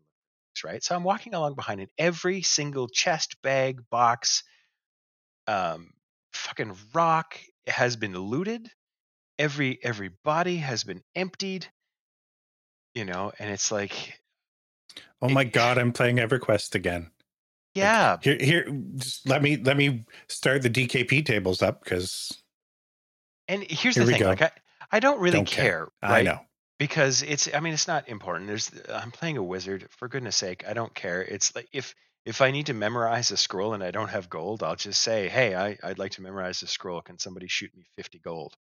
right? 0.64 0.84
So 0.84 0.96
I'm 0.96 1.04
walking 1.04 1.34
along 1.34 1.56
behind, 1.56 1.82
and 1.82 1.90
every 1.98 2.42
single 2.42 2.88
chest, 2.88 3.42
bag, 3.42 3.82
box, 3.90 4.44
um, 5.48 5.92
fucking 6.34 6.76
rock 6.94 7.40
has 7.68 7.96
been 7.96 8.14
looted. 8.18 8.70
Every 9.40 9.80
every 9.84 10.10
body 10.24 10.58
has 10.58 10.84
been 10.84 11.04
emptied. 11.16 11.68
You 12.96 13.06
know, 13.06 13.32
and 13.38 13.52
it's 13.52 13.72
like, 13.72 14.20
Oh 15.22 15.30
my 15.30 15.44
god, 15.44 15.78
I'm 15.78 15.92
playing 15.94 16.18
EverQuest 16.18 16.76
again. 16.76 17.12
yeah, 17.76 18.18
Here, 18.22 18.38
here, 18.40 18.82
just 18.96 19.28
let 19.28 19.42
me 19.42 19.58
let 19.58 19.78
me 19.78 20.06
start 20.28 20.62
the 20.62 20.70
DKP 20.70 21.26
tables 21.26 21.62
up 21.62 21.84
because 21.84 22.42
and 23.48 23.64
here's 23.64 23.96
Here 23.96 24.06
the 24.06 24.12
thing, 24.12 24.22
go. 24.22 24.28
like 24.28 24.42
I, 24.42 24.52
I 24.92 25.00
don't 25.00 25.20
really 25.20 25.38
Don't 25.38 25.48
care. 25.48 25.64
care, 25.66 25.88
I 26.02 26.22
know. 26.24 26.40
because 26.80 27.24
it's 27.24 27.48
i 27.54 27.60
mean 27.60 27.74
it's 27.74 27.88
not 27.88 28.08
important. 28.10 28.48
There's 28.48 28.72
i'm 28.94 29.12
playing 29.12 29.38
a 29.38 29.44
wizard 29.44 29.88
for 29.92 30.08
goodness 30.08 30.36
sake 30.36 30.64
i 30.68 30.74
don't 30.74 30.94
care. 30.94 31.22
It's 31.24 31.56
like 31.56 31.68
if 31.74 31.94
if 32.26 32.42
i 32.42 32.52
need 32.52 32.66
to 32.68 32.74
memorize 32.74 33.32
a 33.32 33.38
scroll 33.38 33.74
and 33.74 33.84
i 33.84 33.92
don't 33.92 34.10
have 34.10 34.30
gold 34.30 34.62
i'll 34.64 34.76
just 34.76 35.02
say 35.02 35.30
hey 35.30 35.56
I, 35.56 35.78
i'd 35.84 35.98
like 36.00 36.12
to 36.14 36.22
memorize 36.22 36.62
a 36.62 36.68
scroll. 36.68 37.02
Can 37.02 37.20
somebody 37.20 37.48
shoot 37.48 37.72
me 37.76 37.86
50 37.98 38.20
gold? 38.20 38.54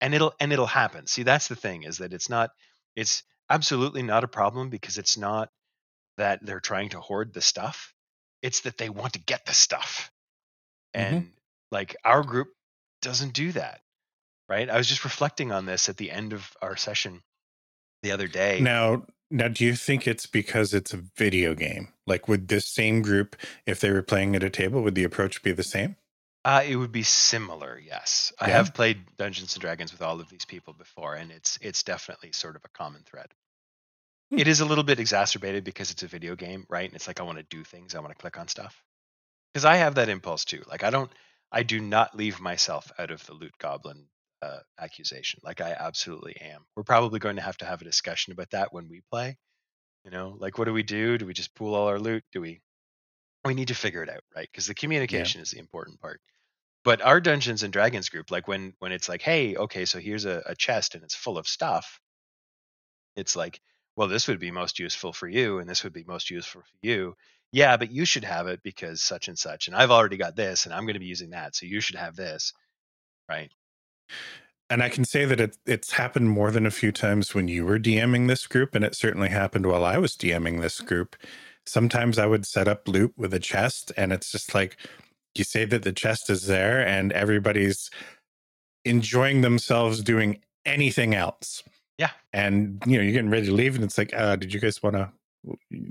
And 0.00 0.14
it'll 0.14 0.32
and 0.40 0.52
it'll 0.52 0.66
happen. 0.66 1.06
See 1.06 1.22
that's 1.22 1.48
the 1.48 1.56
thing 1.56 1.82
is 1.84 1.98
that 1.98 2.12
it's 2.12 2.28
not 2.30 2.50
it's 2.96 3.22
absolutely 3.50 4.02
not 4.02 4.24
a 4.24 4.28
problem 4.28 4.70
because 4.70 4.96
it's 4.98 5.16
not 5.18 5.50
that 6.16 6.44
they're 6.44 6.60
trying 6.60 6.90
to 6.90 7.00
hoard 7.00 7.32
the 7.34 7.40
stuff. 7.42 7.94
It's 8.42 8.60
that 8.60 8.78
they 8.78 8.88
want 8.90 9.12
to 9.14 9.20
get 9.20 9.44
the 9.46 9.52
stuff. 9.54 10.10
Mhm. 10.96 11.00
and 11.02 11.32
like 11.70 11.94
our 12.04 12.22
group 12.22 12.48
doesn't 13.02 13.32
do 13.34 13.52
that 13.52 13.80
right 14.50 14.68
i 14.68 14.76
was 14.76 14.88
just 14.88 15.04
reflecting 15.04 15.52
on 15.52 15.64
this 15.64 15.88
at 15.88 15.96
the 15.96 16.10
end 16.10 16.32
of 16.34 16.50
our 16.60 16.76
session 16.76 17.22
the 18.02 18.12
other 18.12 18.28
day 18.28 18.60
Now, 18.60 19.04
now, 19.30 19.46
do 19.46 19.64
you 19.64 19.76
think 19.76 20.08
it's 20.08 20.26
because 20.26 20.74
it's 20.74 20.92
a 20.92 21.04
video 21.16 21.54
game? 21.54 21.88
Like, 22.06 22.26
would 22.26 22.48
this 22.48 22.66
same 22.66 23.00
group, 23.00 23.36
if 23.64 23.78
they 23.78 23.90
were 23.92 24.02
playing 24.02 24.34
at 24.34 24.42
a 24.42 24.50
table, 24.50 24.82
would 24.82 24.96
the 24.96 25.04
approach 25.04 25.42
be 25.42 25.52
the 25.52 25.62
same? 25.62 25.96
Uh, 26.44 26.64
it 26.66 26.74
would 26.74 26.90
be 26.90 27.04
similar, 27.04 27.78
yes. 27.78 28.32
I 28.40 28.48
have 28.48 28.74
played 28.74 28.98
Dungeons 29.18 29.54
and 29.54 29.60
Dragons 29.60 29.92
with 29.92 30.02
all 30.02 30.20
of 30.20 30.28
these 30.30 30.46
people 30.46 30.72
before, 30.72 31.14
and 31.14 31.30
it's 31.30 31.58
it's 31.62 31.82
definitely 31.82 32.32
sort 32.32 32.56
of 32.56 32.64
a 32.64 32.68
common 32.70 33.02
thread. 33.04 33.28
Hmm. 34.30 34.38
It 34.38 34.48
is 34.48 34.60
a 34.60 34.64
little 34.64 34.82
bit 34.82 34.98
exacerbated 34.98 35.62
because 35.64 35.90
it's 35.90 36.02
a 36.02 36.08
video 36.08 36.34
game, 36.34 36.66
right? 36.68 36.86
And 36.88 36.96
it's 36.96 37.06
like 37.06 37.20
I 37.20 37.24
want 37.24 37.38
to 37.38 37.44
do 37.44 37.62
things, 37.62 37.94
I 37.94 38.00
want 38.00 38.10
to 38.10 38.20
click 38.20 38.38
on 38.38 38.48
stuff. 38.48 38.82
Because 39.52 39.64
I 39.64 39.76
have 39.76 39.96
that 39.96 40.08
impulse 40.08 40.44
too. 40.44 40.62
Like 40.66 40.82
I 40.82 40.90
don't, 40.90 41.10
I 41.52 41.62
do 41.62 41.78
not 41.78 42.16
leave 42.16 42.40
myself 42.40 42.90
out 42.98 43.10
of 43.10 43.24
the 43.26 43.34
loot 43.34 43.52
goblin 43.58 44.06
uh, 44.42 44.60
accusation. 44.78 45.40
Like 45.42 45.60
I 45.60 45.76
absolutely 45.78 46.36
am. 46.40 46.64
We're 46.76 46.82
probably 46.82 47.18
going 47.18 47.36
to 47.36 47.42
have 47.42 47.58
to 47.58 47.66
have 47.66 47.80
a 47.80 47.84
discussion 47.84 48.32
about 48.32 48.50
that 48.50 48.72
when 48.72 48.88
we 48.88 49.02
play. 49.10 49.36
You 50.04 50.10
know, 50.10 50.36
like 50.38 50.58
what 50.58 50.64
do 50.64 50.72
we 50.72 50.82
do? 50.82 51.18
Do 51.18 51.26
we 51.26 51.34
just 51.34 51.54
pool 51.54 51.74
all 51.74 51.88
our 51.88 51.98
loot? 51.98 52.24
Do 52.32 52.40
we? 52.40 52.60
We 53.44 53.54
need 53.54 53.68
to 53.68 53.74
figure 53.74 54.02
it 54.02 54.10
out, 54.10 54.22
right? 54.36 54.48
Because 54.50 54.66
the 54.66 54.74
communication 54.74 55.40
is 55.40 55.50
the 55.50 55.58
important 55.58 56.00
part 56.00 56.20
but 56.84 57.02
our 57.02 57.20
dungeons 57.20 57.62
and 57.62 57.72
dragons 57.72 58.08
group 58.08 58.30
like 58.30 58.48
when 58.48 58.72
when 58.78 58.92
it's 58.92 59.08
like 59.08 59.22
hey 59.22 59.56
okay 59.56 59.84
so 59.84 59.98
here's 59.98 60.24
a, 60.24 60.42
a 60.46 60.54
chest 60.54 60.94
and 60.94 61.04
it's 61.04 61.14
full 61.14 61.38
of 61.38 61.46
stuff 61.46 62.00
it's 63.16 63.36
like 63.36 63.60
well 63.96 64.08
this 64.08 64.28
would 64.28 64.38
be 64.40 64.50
most 64.50 64.78
useful 64.78 65.12
for 65.12 65.28
you 65.28 65.58
and 65.58 65.68
this 65.68 65.84
would 65.84 65.92
be 65.92 66.04
most 66.04 66.30
useful 66.30 66.62
for 66.62 66.78
you 66.82 67.14
yeah 67.52 67.76
but 67.76 67.90
you 67.90 68.04
should 68.04 68.24
have 68.24 68.46
it 68.46 68.60
because 68.62 69.02
such 69.02 69.28
and 69.28 69.38
such 69.38 69.66
and 69.66 69.76
i've 69.76 69.90
already 69.90 70.16
got 70.16 70.36
this 70.36 70.64
and 70.64 70.74
i'm 70.74 70.84
going 70.84 70.94
to 70.94 71.00
be 71.00 71.06
using 71.06 71.30
that 71.30 71.54
so 71.54 71.66
you 71.66 71.80
should 71.80 71.96
have 71.96 72.16
this 72.16 72.52
right 73.28 73.50
And 74.70 74.84
I 74.84 74.88
can 74.88 75.04
say 75.04 75.24
that 75.24 75.40
it, 75.40 75.56
it's 75.66 75.92
happened 75.92 76.30
more 76.30 76.52
than 76.52 76.64
a 76.64 76.70
few 76.70 76.92
times 76.92 77.34
when 77.34 77.48
you 77.48 77.66
were 77.66 77.78
DMing 77.78 78.28
this 78.28 78.46
group, 78.46 78.74
and 78.76 78.84
it 78.84 78.94
certainly 78.94 79.28
happened 79.28 79.66
while 79.66 79.84
I 79.84 79.98
was 79.98 80.16
DMing 80.16 80.60
this 80.60 80.80
group. 80.80 81.16
Sometimes 81.66 82.18
I 82.18 82.26
would 82.26 82.46
set 82.46 82.68
up 82.68 82.86
loot 82.86 83.12
with 83.16 83.34
a 83.34 83.40
chest, 83.40 83.90
and 83.96 84.12
it's 84.12 84.30
just 84.30 84.54
like 84.54 84.76
you 85.34 85.42
say 85.42 85.64
that 85.64 85.82
the 85.82 85.92
chest 85.92 86.30
is 86.30 86.46
there, 86.46 86.86
and 86.86 87.12
everybody's 87.12 87.90
enjoying 88.84 89.40
themselves 89.40 90.02
doing 90.02 90.40
anything 90.64 91.14
else. 91.14 91.64
Yeah. 91.98 92.10
And 92.32 92.80
you 92.86 92.96
know, 92.96 93.02
you're 93.02 93.12
getting 93.12 93.30
ready 93.30 93.46
to 93.46 93.52
leave, 93.52 93.74
and 93.74 93.82
it's 93.82 93.98
like, 93.98 94.14
uh, 94.14 94.36
did 94.36 94.54
you 94.54 94.60
guys 94.60 94.80
want 94.82 94.94
to 94.94 95.10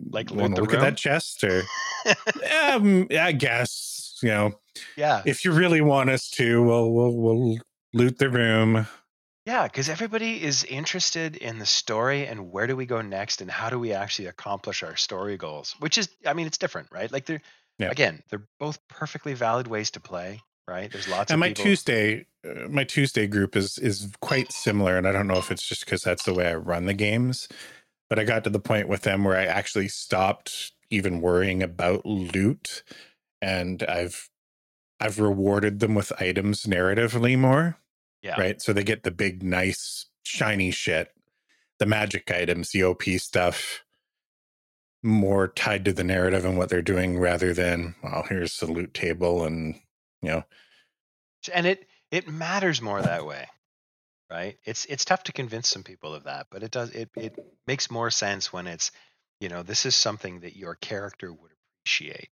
Like, 0.10 0.32
look 0.32 0.74
at 0.74 0.80
that 0.80 0.96
chest, 0.96 1.44
or 1.44 1.64
um, 2.62 3.08
I 3.12 3.34
guess 3.34 4.18
you 4.24 4.30
know, 4.30 4.60
yeah 4.96 5.22
if 5.26 5.44
you 5.44 5.52
really 5.52 5.82
want 5.82 6.10
us 6.10 6.30
to, 6.32 6.64
we'll 6.64 6.92
we'll 6.92 7.16
we'll 7.16 7.58
loot 7.94 8.18
the 8.18 8.30
room. 8.30 8.88
Yeah, 9.46 9.64
because 9.64 9.90
everybody 9.90 10.44
is 10.44 10.64
interested 10.64 11.36
in 11.36 11.58
the 11.58 11.66
story 11.66 12.28
and 12.28 12.52
where 12.52 12.68
do 12.68 12.76
we 12.76 12.86
go 12.86 13.02
next 13.02 13.42
and 13.42 13.50
how 13.50 13.70
do 13.70 13.80
we 13.80 13.94
actually 13.94 14.28
accomplish 14.28 14.84
our 14.84 14.96
story 14.96 15.38
goals. 15.38 15.76
Which 15.80 15.98
is, 15.98 16.10
I 16.26 16.34
mean, 16.34 16.46
it's 16.46 16.58
different, 16.58 16.90
right? 16.92 17.12
Like 17.12 17.26
they're 17.26 17.42
Yeah. 17.80 17.90
again, 17.90 18.22
they're 18.30 18.48
both 18.60 18.86
perfectly 18.90 19.34
valid 19.34 19.66
ways 19.68 19.92
to 19.92 20.00
play, 20.00 20.42
right? 20.68 20.92
There's 20.92 21.08
lots 21.08 21.32
of 21.32 21.36
and 21.36 21.40
my 21.40 21.48
people. 21.48 21.64
Tuesday, 21.64 22.26
uh, 22.48 22.68
my 22.68 22.84
Tuesday 22.84 23.26
group 23.26 23.56
is 23.56 23.78
is 23.80 24.12
quite 24.22 24.52
similar, 24.52 24.98
and 24.98 25.08
I 25.08 25.12
don't 25.12 25.28
know 25.28 25.38
if 25.40 25.50
it's 25.50 25.68
just 25.68 25.86
because 25.86 26.02
that's 26.04 26.24
the 26.24 26.34
way 26.34 26.48
I 26.48 26.56
run 26.56 26.86
the 26.86 26.94
games, 26.94 27.48
but 28.10 28.20
I 28.20 28.26
got 28.26 28.44
to 28.44 28.50
the 28.50 28.60
point 28.60 28.88
with 28.88 29.02
them 29.02 29.24
where 29.24 29.38
I 29.38 29.46
actually 29.46 29.88
stopped 29.88 30.74
even 30.92 31.22
worrying 31.22 31.64
about 31.64 32.06
loot, 32.06 32.84
and 33.42 33.82
I've 33.84 34.29
I've 35.00 35.20
rewarded 35.20 35.80
them 35.80 35.96
with 35.96 36.12
items 36.22 36.64
narratively 36.64 37.38
more, 37.38 37.78
yeah, 38.22 38.40
right? 38.40 38.62
So 38.62 38.74
they 38.74 38.84
get 38.84 39.04
the 39.04 39.12
big, 39.12 39.44
nice, 39.44 40.08
shiny 40.24 40.72
shit, 40.72 41.14
the 41.80 41.86
magic 41.86 42.32
items, 42.32 42.72
the 42.72 42.84
OP 42.84 43.04
stuff. 43.18 43.84
More 45.02 45.48
tied 45.48 45.86
to 45.86 45.94
the 45.94 46.04
narrative 46.04 46.44
and 46.44 46.58
what 46.58 46.68
they're 46.68 46.82
doing 46.82 47.18
rather 47.18 47.54
than, 47.54 47.96
well, 48.04 48.26
here's 48.28 48.58
the 48.58 48.66
loot 48.66 48.94
table 48.94 49.46
and, 49.46 49.76
you 50.22 50.30
know, 50.30 50.44
and 51.54 51.66
it 51.66 51.88
it 52.12 52.28
matters 52.28 52.82
more 52.82 53.02
that 53.02 53.26
way 53.26 53.48
right 54.30 54.58
it's 54.66 54.86
it's 54.86 55.06
tough 55.06 55.24
to 55.24 55.32
convince 55.32 55.68
some 55.68 55.84
people 55.84 56.14
of 56.14 56.26
that 56.26 56.48
but 56.52 56.64
it 56.64 56.72
does 56.72 56.90
it 56.92 57.10
it 57.16 57.38
makes 57.68 57.90
more 57.90 58.12
sense 58.12 58.52
when 58.52 58.68
it's 58.68 58.92
you 59.40 59.50
know 59.50 59.64
this 59.64 59.86
is 59.86 59.96
something 59.96 60.42
that 60.42 60.58
your 60.58 60.76
character 60.76 61.32
would 61.32 61.52
appreciate 61.82 62.30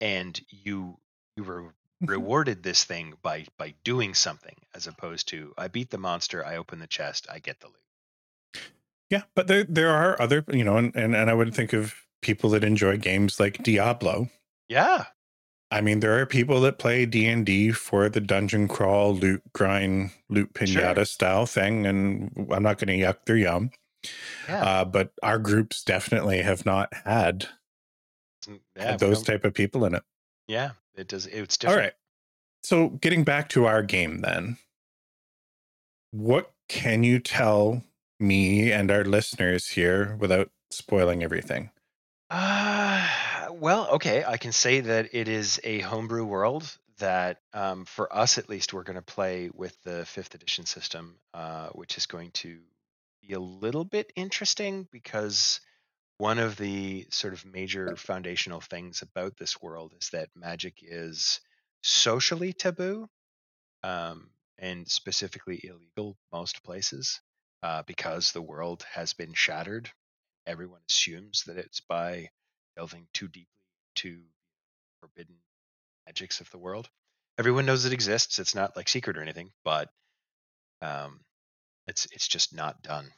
and 0.00 0.40
you 0.50 0.98
you 1.38 1.44
were 1.44 1.72
rewarded 2.02 2.62
this 2.62 2.84
thing 2.84 3.14
by 3.22 3.46
by 3.56 3.74
doing 3.84 4.14
something 4.14 4.56
as 4.74 4.86
opposed 4.86 5.28
to 5.28 5.54
i 5.56 5.66
beat 5.68 5.90
the 5.90 5.98
monster 5.98 6.44
i 6.44 6.56
open 6.56 6.78
the 6.80 6.86
chest 6.86 7.26
i 7.30 7.38
get 7.38 7.60
the 7.60 7.66
loot 7.68 8.62
Yeah, 9.10 9.22
but 9.34 9.46
there 9.46 9.64
there 9.64 9.88
are 9.90 10.20
other, 10.20 10.44
you 10.52 10.64
know, 10.64 10.76
and, 10.76 10.94
and 10.94 11.16
and 11.16 11.30
I 11.30 11.34
would 11.34 11.54
think 11.54 11.72
of 11.72 11.94
people 12.20 12.50
that 12.50 12.62
enjoy 12.62 12.98
games 12.98 13.40
like 13.40 13.62
Diablo. 13.62 14.28
yeah 14.68 15.06
I 15.70 15.80
mean, 15.82 16.00
there 16.00 16.18
are 16.18 16.26
people 16.26 16.60
that 16.62 16.78
play 16.78 17.06
D 17.06 17.26
and 17.26 17.44
D 17.44 17.72
for 17.72 18.08
the 18.08 18.20
dungeon 18.20 18.68
crawl, 18.68 19.14
loot 19.14 19.42
grind, 19.54 20.10
loot 20.28 20.52
pinata 20.54 20.94
Sure. 20.96 21.04
style 21.04 21.46
thing, 21.46 21.86
and 21.86 22.30
I'm 22.52 22.62
not 22.62 22.78
going 22.78 22.88
to 22.98 23.04
yuck 23.06 23.24
their 23.26 23.36
yum. 23.36 23.70
yeah, 24.48 24.62
Uh, 24.64 24.84
but 24.84 25.12
our 25.22 25.38
groups 25.38 25.82
definitely 25.84 26.40
have 26.42 26.64
not 26.66 26.92
had, 27.04 27.48
yeah 28.76 28.92
had 28.92 28.98
those 29.00 29.22
type 29.22 29.44
of 29.44 29.52
people 29.54 29.84
in 29.84 29.94
it. 29.94 30.04
yeah 30.46 30.70
it 30.98 31.08
does 31.08 31.26
it's 31.26 31.56
different 31.56 31.80
right. 31.80 31.92
So 32.62 32.88
getting 32.88 33.24
back 33.24 33.48
to 33.50 33.66
our 33.66 33.82
game, 33.82 34.20
then, 34.20 34.58
what 36.10 36.52
can 36.68 37.04
you 37.04 37.18
tell 37.18 37.84
me 38.18 38.72
and 38.72 38.90
our 38.90 39.04
listeners 39.04 39.68
here 39.68 40.16
without 40.20 40.50
spoiling 40.70 41.22
everything? 41.22 41.70
Uh, 42.30 43.06
well, 43.52 43.88
okay. 43.92 44.24
I 44.26 44.36
can 44.36 44.52
say 44.52 44.80
that 44.80 45.14
it 45.14 45.28
is 45.28 45.60
a 45.64 45.78
homebrew 45.80 46.24
world 46.24 46.76
that, 46.98 47.38
um, 47.54 47.84
for 47.84 48.14
us 48.14 48.38
at 48.38 48.48
least, 48.48 48.74
we're 48.74 48.82
going 48.82 48.96
to 48.96 49.02
play 49.02 49.50
with 49.54 49.80
the 49.84 50.04
fifth 50.04 50.34
edition 50.34 50.66
system, 50.66 51.14
uh, 51.32 51.68
which 51.68 51.96
is 51.96 52.06
going 52.06 52.32
to 52.32 52.58
be 53.22 53.34
a 53.34 53.40
little 53.40 53.84
bit 53.84 54.12
interesting 54.16 54.88
because 54.90 55.60
one 56.18 56.38
of 56.38 56.56
the 56.56 57.06
sort 57.10 57.32
of 57.32 57.44
major 57.44 57.96
foundational 57.96 58.60
things 58.60 59.02
about 59.02 59.36
this 59.38 59.60
world 59.62 59.94
is 60.00 60.10
that 60.10 60.28
magic 60.36 60.78
is 60.82 61.40
socially 61.82 62.52
taboo 62.52 63.08
um, 63.82 64.30
and 64.58 64.88
specifically 64.88 65.60
illegal 65.64 66.16
most 66.32 66.62
places 66.64 67.20
uh, 67.62 67.82
because 67.86 68.32
the 68.32 68.42
world 68.42 68.84
has 68.92 69.14
been 69.14 69.32
shattered 69.32 69.90
everyone 70.48 70.80
assumes 70.88 71.44
that 71.44 71.58
it's 71.58 71.80
by 71.80 72.30
delving 72.76 73.06
too 73.12 73.28
deeply 73.28 73.46
to 73.94 74.18
forbidden 75.00 75.36
magics 76.06 76.40
of 76.40 76.50
the 76.50 76.58
world. 76.58 76.88
Everyone 77.38 77.66
knows 77.66 77.84
it 77.84 77.92
exists. 77.92 78.38
It's 78.38 78.54
not 78.54 78.74
like 78.74 78.88
secret 78.88 79.18
or 79.18 79.22
anything, 79.22 79.50
but 79.62 79.90
um, 80.80 81.20
it's 81.86 82.06
it's 82.12 82.26
just 82.26 82.54
not 82.54 82.82
done. 82.82 83.10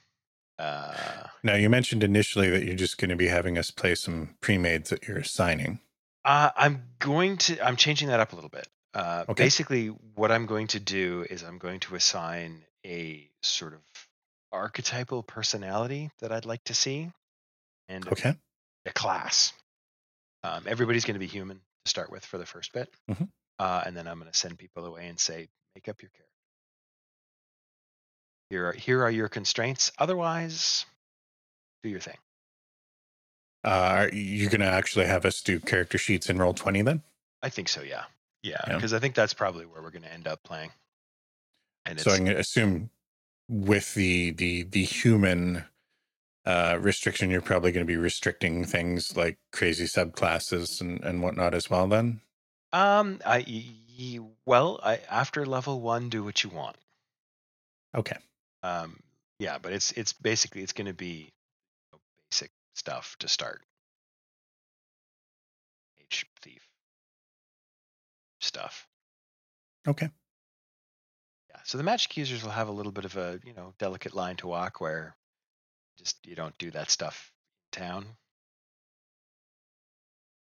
Uh, 0.60 1.26
Now, 1.42 1.54
you 1.54 1.70
mentioned 1.70 2.04
initially 2.04 2.50
that 2.50 2.64
you're 2.64 2.76
just 2.76 2.98
going 2.98 3.08
to 3.10 3.16
be 3.16 3.28
having 3.28 3.56
us 3.56 3.70
play 3.70 3.94
some 3.94 4.36
pre-mades 4.40 4.90
that 4.90 5.06
you're 5.08 5.18
assigning. 5.18 5.80
uh, 6.24 6.50
I'm 6.54 6.82
going 6.98 7.38
to 7.38 7.64
I'm 7.66 7.76
changing 7.76 8.08
that 8.08 8.20
up 8.20 8.32
a 8.32 8.36
little 8.36 8.50
bit. 8.50 8.68
Uh, 8.92 9.24
Okay. 9.28 9.44
Basically, 9.44 9.86
what 9.86 10.30
I'm 10.30 10.46
going 10.46 10.66
to 10.68 10.80
do 10.80 11.24
is 11.30 11.42
I'm 11.42 11.58
going 11.58 11.80
to 11.80 11.94
assign 11.94 12.64
a 12.84 13.30
sort 13.42 13.72
of 13.74 13.80
archetypal 14.52 15.22
personality 15.22 16.10
that 16.20 16.30
I'd 16.32 16.44
like 16.44 16.64
to 16.64 16.74
see, 16.74 17.10
and 17.88 18.06
a 18.06 18.12
Okay. 18.12 18.34
a 18.86 18.92
class. 18.92 19.52
Um, 20.42 20.64
everybody's 20.66 21.04
going 21.04 21.14
to 21.14 21.20
be 21.20 21.26
human 21.26 21.58
to 21.84 21.90
start 21.90 22.10
with 22.10 22.24
for 22.24 22.36
the 22.38 22.46
first 22.46 22.72
bit, 22.72 22.92
Mhm. 23.10 23.28
uh, 23.58 23.82
and 23.86 23.96
then 23.96 24.06
I'm 24.08 24.18
going 24.18 24.30
to 24.30 24.36
send 24.36 24.58
people 24.58 24.84
away 24.86 25.06
and 25.08 25.18
say, 25.20 25.48
make 25.74 25.88
up 25.88 26.02
your 26.02 26.10
character. 26.10 26.29
Here 28.50 28.68
are 28.68 28.72
here 28.72 29.02
are 29.04 29.10
your 29.10 29.28
constraints. 29.28 29.92
Otherwise, 29.98 30.84
do 31.82 31.88
your 31.88 32.00
thing. 32.00 32.16
Uh, 33.64 33.68
are 33.68 34.08
you 34.08 34.48
going 34.48 34.60
to 34.60 34.66
actually 34.66 35.06
have 35.06 35.24
us 35.24 35.40
do 35.42 35.60
character 35.60 35.98
sheets 35.98 36.30
in 36.30 36.38
roll 36.38 36.54
20 36.54 36.82
then? 36.82 37.02
I 37.42 37.48
think 37.50 37.68
so. 37.68 37.82
Yeah, 37.82 38.04
yeah, 38.42 38.56
Yeah. 38.66 38.74
because 38.74 38.92
I 38.92 38.98
think 38.98 39.14
that's 39.14 39.34
probably 39.34 39.66
where 39.66 39.82
we're 39.82 39.90
going 39.90 40.02
to 40.02 40.12
end 40.12 40.26
up 40.26 40.42
playing. 40.42 40.70
And 41.86 41.98
it's 41.98 42.04
So 42.04 42.10
I'm 42.10 42.24
going 42.24 42.34
to 42.34 42.40
assume 42.40 42.90
with 43.48 43.94
the 43.94 44.30
the 44.30 44.62
the 44.62 44.84
human 44.84 45.64
uh 46.46 46.78
restriction 46.80 47.30
you're 47.30 47.40
probably 47.40 47.72
going 47.72 47.84
to 47.84 47.90
be 47.92 47.96
restricting 47.96 48.64
things 48.64 49.16
like 49.16 49.38
crazy 49.52 49.84
subclasses 49.84 50.80
and 50.80 51.02
and 51.02 51.20
whatnot 51.22 51.52
as 51.52 51.68
well 51.68 51.86
then 51.88 52.20
um, 52.72 53.18
I 53.26 53.44
well, 54.46 54.80
I, 54.82 55.00
after 55.10 55.44
level 55.44 55.80
one, 55.80 56.08
do 56.08 56.22
what 56.22 56.44
you 56.44 56.50
want. 56.50 56.76
okay 57.94 58.16
Um, 58.62 58.98
yeah, 59.38 59.58
but 59.58 59.72
it's 59.72 59.92
it's 59.92 60.12
basically 60.12 60.62
it's 60.62 60.72
going 60.72 60.86
to 60.86 60.94
be 60.94 61.32
you 61.32 61.92
know, 61.92 61.98
basic 62.30 62.50
stuff 62.74 63.16
to 63.20 63.28
start. 63.28 63.62
H 66.00 66.26
thief 66.42 66.66
stuff. 68.40 68.86
okay 69.86 70.10
Yeah. 71.50 71.60
So 71.64 71.78
the 71.78 71.84
magic 71.84 72.16
users 72.16 72.42
will 72.42 72.50
have 72.50 72.68
a 72.68 72.72
little 72.72 72.92
bit 72.92 73.04
of 73.04 73.16
a 73.16 73.40
you 73.44 73.54
know 73.54 73.74
delicate 73.78 74.14
line 74.14 74.36
to 74.36 74.46
walk 74.46 74.80
where 74.80 75.16
just 75.98 76.18
you 76.26 76.34
don't 76.34 76.56
do 76.58 76.70
that 76.72 76.90
stuff 76.90 77.32
in 77.72 77.82
town. 77.82 78.06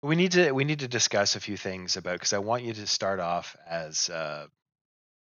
We 0.01 0.15
need 0.15 0.33
to 0.33 0.51
we 0.51 0.65
need 0.65 0.79
to 0.79 0.87
discuss 0.87 1.35
a 1.35 1.39
few 1.39 1.55
things 1.55 1.95
about 1.95 2.13
because 2.13 2.33
I 2.33 2.39
want 2.39 2.63
you 2.63 2.73
to 2.73 2.87
start 2.87 3.19
off 3.19 3.55
as 3.65 4.09
uh, 4.09 4.47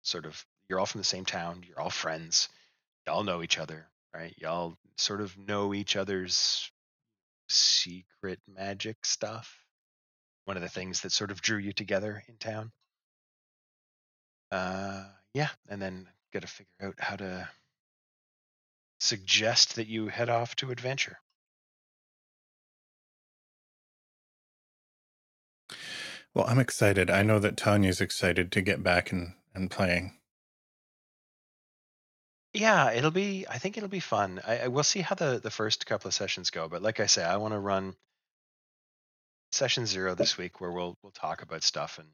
sort 0.01 0.25
of 0.25 0.45
you're 0.67 0.79
all 0.79 0.85
from 0.85 0.99
the 0.99 1.05
same 1.05 1.25
town, 1.25 1.63
you're 1.67 1.79
all 1.79 1.89
friends, 1.89 2.49
y'all 3.05 3.23
know 3.23 3.43
each 3.43 3.57
other, 3.57 3.87
right? 4.13 4.33
Y'all 4.37 4.75
sort 4.97 5.21
of 5.21 5.37
know 5.37 5.73
each 5.73 5.95
other's 5.95 6.71
secret 7.49 8.39
magic 8.47 9.05
stuff. 9.05 9.57
One 10.45 10.57
of 10.57 10.63
the 10.63 10.69
things 10.69 11.01
that 11.01 11.11
sort 11.11 11.31
of 11.31 11.41
drew 11.41 11.57
you 11.57 11.73
together 11.73 12.23
in 12.27 12.37
town. 12.37 12.71
Uh, 14.51 15.05
yeah, 15.33 15.49
and 15.69 15.81
then 15.81 16.07
got 16.33 16.41
to 16.41 16.47
figure 16.47 16.69
out 16.81 16.95
how 16.99 17.15
to 17.15 17.47
suggest 18.99 19.75
that 19.75 19.87
you 19.87 20.07
head 20.07 20.29
off 20.29 20.55
to 20.55 20.71
adventure. 20.71 21.17
well 26.33 26.45
i'm 26.47 26.59
excited 26.59 27.09
i 27.09 27.21
know 27.21 27.39
that 27.39 27.57
tanya's 27.57 28.01
excited 28.01 28.51
to 28.51 28.61
get 28.61 28.81
back 28.83 29.11
and 29.11 29.33
and 29.53 29.69
playing 29.69 30.13
Yeah, 32.53 32.91
it'll 32.91 33.11
be. 33.11 33.45
I 33.49 33.57
think 33.57 33.77
it'll 33.77 33.89
be 33.89 33.99
fun. 33.99 34.39
I, 34.45 34.59
I 34.59 34.67
we'll 34.67 34.83
see 34.83 35.01
how 35.01 35.15
the 35.15 35.39
the 35.41 35.49
first 35.49 35.85
couple 35.85 36.07
of 36.07 36.13
sessions 36.13 36.51
go. 36.51 36.67
But 36.67 36.83
like 36.83 36.99
I 36.99 37.07
say, 37.07 37.23
I 37.23 37.37
want 37.37 37.53
to 37.53 37.59
run 37.59 37.95
session 39.51 39.85
zero 39.85 40.13
this 40.13 40.37
week, 40.37 40.61
where 40.61 40.71
we'll 40.71 40.95
we'll 41.01 41.11
talk 41.11 41.41
about 41.41 41.63
stuff 41.63 41.97
and 41.97 42.07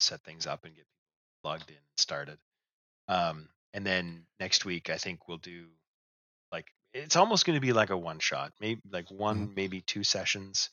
set 0.00 0.20
things 0.22 0.46
up 0.46 0.64
and 0.64 0.74
get 0.74 0.84
people 0.84 1.50
logged 1.50 1.70
in 1.70 1.76
and 1.76 1.84
started. 1.96 2.38
Um, 3.08 3.48
and 3.72 3.86
then 3.86 4.26
next 4.40 4.64
week, 4.64 4.90
I 4.90 4.96
think 4.96 5.28
we'll 5.28 5.38
do 5.38 5.66
like 6.50 6.66
it's 6.92 7.16
almost 7.16 7.46
going 7.46 7.56
to 7.56 7.64
be 7.64 7.72
like 7.72 7.90
a 7.90 7.96
one 7.96 8.18
shot, 8.18 8.52
maybe 8.60 8.80
like 8.90 9.10
one, 9.10 9.52
maybe 9.54 9.80
two 9.80 10.02
sessions, 10.02 10.70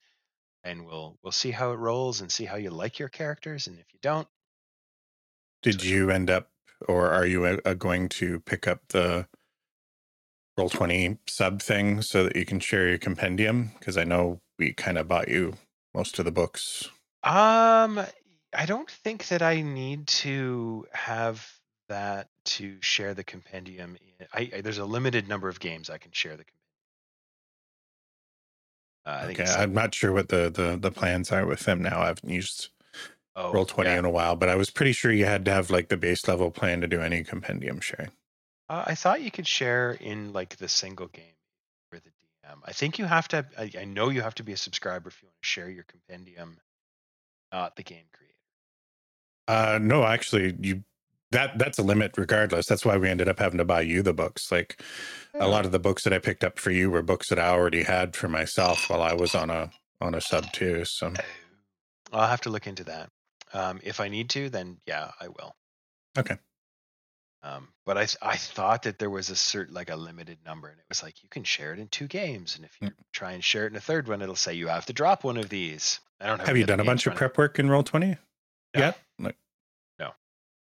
and 0.64 0.86
we'll 0.86 1.18
we'll 1.22 1.32
see 1.32 1.52
how 1.52 1.74
it 1.74 1.78
rolls 1.78 2.22
and 2.22 2.32
see 2.32 2.46
how 2.46 2.56
you 2.56 2.72
like 2.72 2.98
your 2.98 3.10
characters. 3.10 3.68
And 3.68 3.78
if 3.78 3.86
you 3.94 4.00
don't, 4.02 4.28
did 5.62 5.84
you 5.84 6.10
end 6.10 6.32
up 6.32 6.50
or 6.88 7.10
are 7.12 7.26
you 7.26 7.46
uh, 7.46 7.58
uh, 7.66 7.74
going 7.74 8.10
to 8.10 8.40
pick 8.42 8.68
up 8.68 8.82
the 8.90 9.28
roll 10.58 10.70
20 10.70 11.18
sub 11.28 11.62
thing 11.62 12.02
so 12.02 12.24
that 12.26 12.36
you 12.36 12.46
can 12.46 12.60
share 12.60 12.90
your 12.90 12.98
compendium 13.00 13.72
because 13.80 13.98
i 13.98 14.04
know 14.04 14.42
we 14.60 14.74
kind 14.74 14.98
of 14.98 15.08
bought 15.08 15.30
you 15.30 15.56
most 15.96 16.20
of 16.20 16.26
the 16.26 16.32
books 16.32 16.90
Um, 17.24 18.02
I 18.54 18.66
don't 18.68 18.90
think 18.90 19.30
that 19.30 19.42
I 19.44 19.62
need 19.62 20.08
to 20.08 20.86
have 20.94 21.48
that 21.90 22.30
to 22.46 22.78
share 22.82 23.14
the 23.14 23.24
compendium. 23.26 23.98
I, 24.34 24.52
I, 24.56 24.62
there's 24.62 24.80
a 24.80 24.86
limited 24.86 25.28
number 25.30 25.50
of 25.50 25.60
games 25.60 25.90
I 25.90 25.98
can 26.00 26.12
share 26.14 26.38
the 26.38 26.46
compendium. 26.46 26.60
Uh, 29.06 29.20
I 29.24 29.26
think 29.28 29.40
Okay, 29.40 29.52
I'm 29.52 29.74
not 29.74 29.96
sure 29.96 30.14
what 30.14 30.30
the, 30.30 30.50
the 30.50 30.78
the 30.80 30.92
plans 30.92 31.32
are 31.32 31.46
with 31.46 31.62
them 31.62 31.82
now. 31.82 32.02
I 32.02 32.08
haven't 32.08 32.30
used 32.30 32.70
oh, 33.36 33.52
Roll 33.52 33.66
Twenty 33.66 33.90
yeah. 33.90 34.00
in 34.00 34.06
a 34.06 34.10
while, 34.10 34.36
but 34.36 34.50
I 34.50 34.56
was 34.56 34.70
pretty 34.70 34.94
sure 34.94 35.12
you 35.12 35.26
had 35.26 35.46
to 35.46 35.52
have 35.52 35.70
like 35.70 35.90
the 35.90 35.98
base 35.98 36.28
level 36.28 36.52
plan 36.52 36.82
to 36.82 36.88
do 36.88 37.02
any 37.02 37.24
compendium 37.24 37.80
sharing. 37.80 38.12
Uh, 38.70 38.84
I 38.88 38.96
thought 38.96 39.22
you 39.22 39.32
could 39.32 39.48
share 39.48 39.92
in 39.92 40.34
like 40.34 40.58
the 40.58 40.68
single 40.68 41.08
game 41.08 41.36
for 41.90 42.00
the 42.00 42.10
DM. 42.10 42.60
I 42.66 42.74
think 42.74 42.98
you 42.98 43.06
have 43.06 43.28
to. 43.30 43.46
I, 43.58 43.72
I 43.80 43.86
know 43.86 44.10
you 44.10 44.22
have 44.22 44.36
to 44.36 44.44
be 44.44 44.54
a 44.54 44.58
subscriber 44.58 45.10
if 45.10 45.22
you 45.22 45.28
want 45.28 45.42
to 45.42 45.48
share 45.48 45.70
your 45.70 45.84
compendium, 45.84 46.58
not 47.52 47.76
the 47.76 47.84
game 47.84 48.06
creator. 48.12 48.34
Uh, 49.48 49.80
no, 49.82 50.04
actually, 50.06 50.56
you 50.60 50.84
that 51.32 51.58
that's 51.58 51.80
a 51.80 51.84
limit 51.84 52.18
regardless. 52.18 52.68
That's 52.68 52.86
why 52.86 52.98
we 52.98 53.10
ended 53.10 53.28
up 53.28 53.40
having 53.40 53.58
to 53.58 53.66
buy 53.66 53.82
you 53.82 54.02
the 54.02 54.14
books. 54.14 54.52
Like 54.52 54.82
a 55.34 55.48
lot 55.48 55.66
of 55.66 55.72
the 55.72 55.80
books 55.80 56.04
that 56.04 56.14
I 56.14 56.20
picked 56.20 56.44
up 56.44 56.60
for 56.60 56.72
you 56.72 56.92
were 56.92 57.02
books 57.02 57.30
that 57.30 57.40
I 57.40 57.50
already 57.50 57.84
had 57.84 58.16
for 58.16 58.30
myself 58.30 58.90
while 58.90 59.02
I 59.02 59.14
was 59.14 59.36
on 59.36 59.50
a 59.50 59.72
on 60.00 60.16
a 60.16 60.22
sub 60.22 60.52
too. 60.54 60.86
So 60.86 61.14
Oh, 62.14 62.20
I'll 62.20 62.30
have 62.30 62.42
to 62.42 62.52
look 62.52 62.68
into 62.68 62.84
that. 62.84 63.10
Um, 63.54 63.80
if 63.84 64.00
I 64.00 64.08
need 64.10 64.30
to, 64.32 64.50
then 64.50 64.78
yeah, 64.86 65.12
I 65.20 65.28
will. 65.28 65.56
Okay. 66.18 66.38
Um, 67.44 67.68
but 67.86 67.98
I 67.98 68.08
I 68.22 68.38
thought 68.38 68.84
that 68.84 69.00
there 69.00 69.10
was 69.10 69.30
a 69.30 69.36
certain 69.36 69.74
like 69.74 69.90
a 69.90 69.96
limited 69.96 70.38
number, 70.46 70.70
and 70.70 70.80
it 70.80 70.86
was 70.90 71.04
like 71.04 71.22
you 71.24 71.30
can 71.30 71.44
share 71.44 71.74
it 71.74 71.80
in 71.80 71.88
two 71.90 72.08
games, 72.08 72.56
and 72.56 72.64
if 72.66 72.78
you 72.82 72.90
try 73.12 73.34
and 73.34 73.44
share 73.44 73.66
it 73.66 73.72
in 73.72 73.76
a 73.76 73.82
third 73.82 74.08
one, 74.08 74.22
it'll 74.22 74.36
say 74.36 74.54
you 74.54 74.68
have 74.68 74.86
to 74.88 74.94
drop 74.94 75.24
one 75.24 75.38
of 75.38 75.50
these. 75.50 76.00
I 76.22 76.28
don't 76.28 76.40
have. 76.40 76.48
have 76.48 76.58
you 76.58 76.66
done 76.66 76.80
a 76.80 76.86
bunch 76.86 77.06
of 77.06 77.16
prep 77.16 77.38
work 77.38 77.60
in 77.60 77.70
Roll 77.70 77.84
Twenty 77.84 78.18
No. 78.74 78.80
yet? 78.80 79.00
Like, 79.20 79.36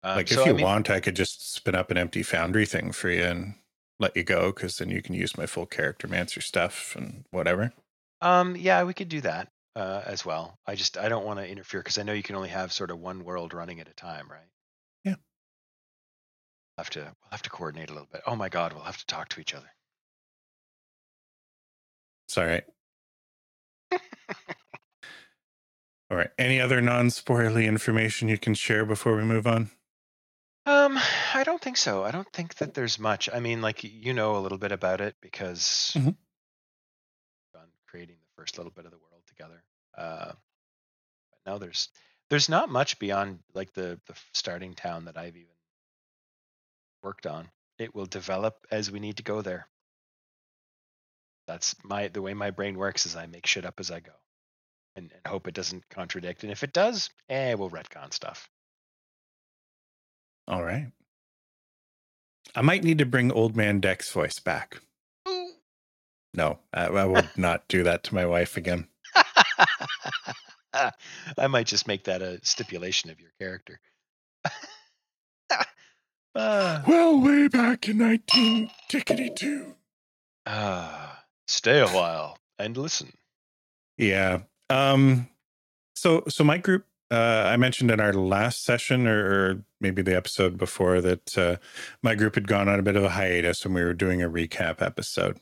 Um, 0.04 0.16
like 0.16 0.28
so, 0.28 0.42
if 0.42 0.46
I 0.46 0.50
you 0.50 0.54
mean- 0.56 0.64
want, 0.64 0.90
I 0.90 1.00
could 1.00 1.16
just 1.16 1.52
spin 1.52 1.74
up 1.74 1.90
an 1.90 1.98
empty 1.98 2.22
Foundry 2.22 2.64
thing 2.66 2.92
for 2.92 3.10
you 3.10 3.24
and 3.24 3.54
let 3.98 4.16
you 4.16 4.22
go 4.22 4.52
because 4.52 4.78
then 4.78 4.90
you 4.90 5.02
can 5.02 5.12
use 5.16 5.36
my 5.36 5.44
full 5.44 5.66
character 5.66 6.06
mancer 6.06 6.40
stuff 6.40 6.94
and 6.94 7.24
whatever. 7.32 7.72
Um, 8.20 8.54
yeah, 8.54 8.84
we 8.84 8.94
could 8.94 9.08
do 9.08 9.20
that 9.22 9.50
uh, 9.78 10.02
as 10.04 10.24
well. 10.24 10.58
I 10.66 10.74
just 10.74 10.98
I 10.98 11.08
don't 11.08 11.24
want 11.24 11.38
to 11.38 11.48
interfere 11.48 11.80
because 11.80 11.98
I 11.98 12.02
know 12.02 12.12
you 12.12 12.22
can 12.22 12.36
only 12.36 12.48
have 12.48 12.72
sort 12.72 12.90
of 12.90 12.98
one 12.98 13.24
world 13.24 13.54
running 13.54 13.80
at 13.80 13.88
a 13.88 13.94
time, 13.94 14.28
right? 14.30 14.48
Yeah. 15.04 15.14
Have 16.76 16.90
to 16.90 17.00
we'll 17.00 17.30
have 17.30 17.42
to 17.42 17.50
coordinate 17.50 17.90
a 17.90 17.92
little 17.92 18.08
bit. 18.10 18.22
Oh 18.26 18.36
my 18.36 18.48
god, 18.48 18.72
we'll 18.72 18.82
have 18.82 18.98
to 18.98 19.06
talk 19.06 19.28
to 19.30 19.40
each 19.40 19.54
other. 19.54 19.70
It's 22.26 22.36
all 22.36 22.44
right. 22.46 22.64
all 26.10 26.16
right. 26.16 26.30
Any 26.38 26.60
other 26.60 26.80
non-spoilerly 26.80 27.66
information 27.66 28.28
you 28.28 28.38
can 28.38 28.54
share 28.54 28.84
before 28.84 29.16
we 29.16 29.24
move 29.24 29.46
on? 29.46 29.70
Um, 30.66 30.98
I 31.34 31.44
don't 31.44 31.62
think 31.62 31.78
so. 31.78 32.04
I 32.04 32.10
don't 32.10 32.30
think 32.32 32.56
that 32.56 32.74
there's 32.74 32.98
much. 32.98 33.30
I 33.32 33.40
mean, 33.40 33.62
like 33.62 33.82
you 33.84 34.12
know 34.12 34.36
a 34.36 34.40
little 34.40 34.58
bit 34.58 34.72
about 34.72 35.00
it 35.00 35.16
because 35.22 35.92
Mhm. 35.94 36.16
on 37.54 37.68
creating 37.86 38.16
the 38.16 38.34
first 38.36 38.58
little 38.58 38.72
bit 38.72 38.84
of 38.84 38.90
the 38.90 38.98
world 38.98 39.22
together. 39.26 39.64
Uh, 39.98 40.32
but 41.30 41.52
no, 41.52 41.58
there's 41.58 41.88
there's 42.30 42.48
not 42.48 42.70
much 42.70 42.98
beyond 42.98 43.40
like 43.54 43.72
the 43.74 44.00
the 44.06 44.14
starting 44.32 44.74
town 44.74 45.06
that 45.06 45.18
I've 45.18 45.36
even 45.36 45.48
worked 47.02 47.26
on. 47.26 47.48
It 47.78 47.94
will 47.94 48.06
develop 48.06 48.66
as 48.70 48.90
we 48.90 49.00
need 49.00 49.16
to 49.16 49.22
go 49.22 49.42
there. 49.42 49.66
That's 51.48 51.74
my 51.82 52.08
the 52.08 52.22
way 52.22 52.34
my 52.34 52.50
brain 52.50 52.78
works 52.78 53.06
is 53.06 53.16
I 53.16 53.26
make 53.26 53.46
shit 53.46 53.66
up 53.66 53.80
as 53.80 53.90
I 53.90 54.00
go, 54.00 54.12
and, 54.94 55.10
and 55.12 55.26
hope 55.26 55.48
it 55.48 55.54
doesn't 55.54 55.88
contradict. 55.88 56.44
And 56.44 56.52
if 56.52 56.62
it 56.62 56.72
does, 56.72 57.10
eh, 57.28 57.54
we'll 57.54 57.70
retcon 57.70 58.12
stuff. 58.12 58.48
All 60.46 60.62
right. 60.62 60.92
I 62.54 62.62
might 62.62 62.84
need 62.84 62.98
to 62.98 63.06
bring 63.06 63.32
Old 63.32 63.56
Man 63.56 63.80
Deck's 63.80 64.12
voice 64.12 64.38
back. 64.38 64.80
No, 66.34 66.58
I, 66.72 66.86
I 66.86 67.04
will 67.04 67.24
not 67.36 67.66
do 67.68 67.82
that 67.82 68.04
to 68.04 68.14
my 68.14 68.24
wife 68.26 68.56
again. 68.56 68.86
I 71.38 71.46
might 71.46 71.66
just 71.66 71.86
make 71.86 72.04
that 72.04 72.22
a 72.22 72.38
stipulation 72.44 73.10
of 73.10 73.20
your 73.20 73.30
character. 73.40 73.80
Ah, 76.34 76.84
Well, 76.86 77.20
way 77.20 77.48
back 77.48 77.88
in 77.88 77.98
19 77.98 78.70
tickety 78.88 79.34
2. 79.34 79.74
ah, 80.46 81.24
stay 81.48 81.80
a 81.80 81.88
while 81.88 82.38
and 82.58 82.76
listen. 82.76 83.12
Yeah. 83.96 84.42
Um 84.70 85.28
so 85.96 86.22
so 86.28 86.44
my 86.44 86.58
group 86.58 86.84
uh 87.10 87.44
I 87.46 87.56
mentioned 87.56 87.90
in 87.90 87.98
our 88.00 88.12
last 88.12 88.62
session 88.62 89.08
or, 89.08 89.18
or 89.26 89.64
maybe 89.80 90.02
the 90.02 90.14
episode 90.16 90.56
before 90.58 91.00
that 91.00 91.36
uh 91.36 91.56
my 92.02 92.14
group 92.14 92.34
had 92.36 92.46
gone 92.46 92.68
on 92.68 92.78
a 92.78 92.82
bit 92.82 92.94
of 92.96 93.02
a 93.02 93.08
hiatus 93.10 93.64
when 93.64 93.74
we 93.74 93.82
were 93.82 93.94
doing 93.94 94.22
a 94.22 94.28
recap 94.28 94.80
episode. 94.82 95.38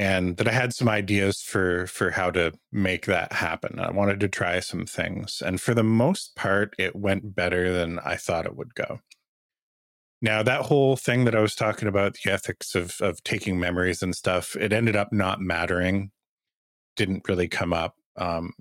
And 0.00 0.38
that 0.38 0.48
I 0.48 0.52
had 0.52 0.72
some 0.72 0.88
ideas 0.88 1.42
for 1.42 1.86
for 1.86 2.10
how 2.10 2.30
to 2.30 2.52
make 2.72 3.04
that 3.04 3.34
happen. 3.34 3.78
I 3.78 3.90
wanted 3.90 4.18
to 4.20 4.28
try 4.28 4.60
some 4.60 4.86
things 4.86 5.42
and 5.44 5.60
for 5.60 5.74
the 5.74 5.82
most 5.84 6.34
part 6.36 6.74
it 6.78 6.96
went 6.96 7.34
better 7.34 7.70
than 7.70 7.98
I 7.98 8.16
thought 8.16 8.46
it 8.46 8.56
would 8.56 8.74
go. 8.74 9.00
Now 10.22 10.42
that 10.42 10.62
whole 10.62 10.96
thing 10.96 11.26
that 11.26 11.34
I 11.34 11.40
was 11.40 11.54
talking 11.54 11.86
about 11.86 12.14
the 12.14 12.32
ethics 12.32 12.74
of 12.74 12.96
of 13.02 13.22
taking 13.24 13.60
memories 13.60 14.02
and 14.02 14.16
stuff, 14.16 14.56
it 14.56 14.72
ended 14.72 14.96
up 14.96 15.12
not 15.12 15.42
mattering 15.42 16.12
didn't 16.96 17.28
really 17.28 17.48
come 17.48 17.72
up. 17.74 17.96
Um, 18.16 18.52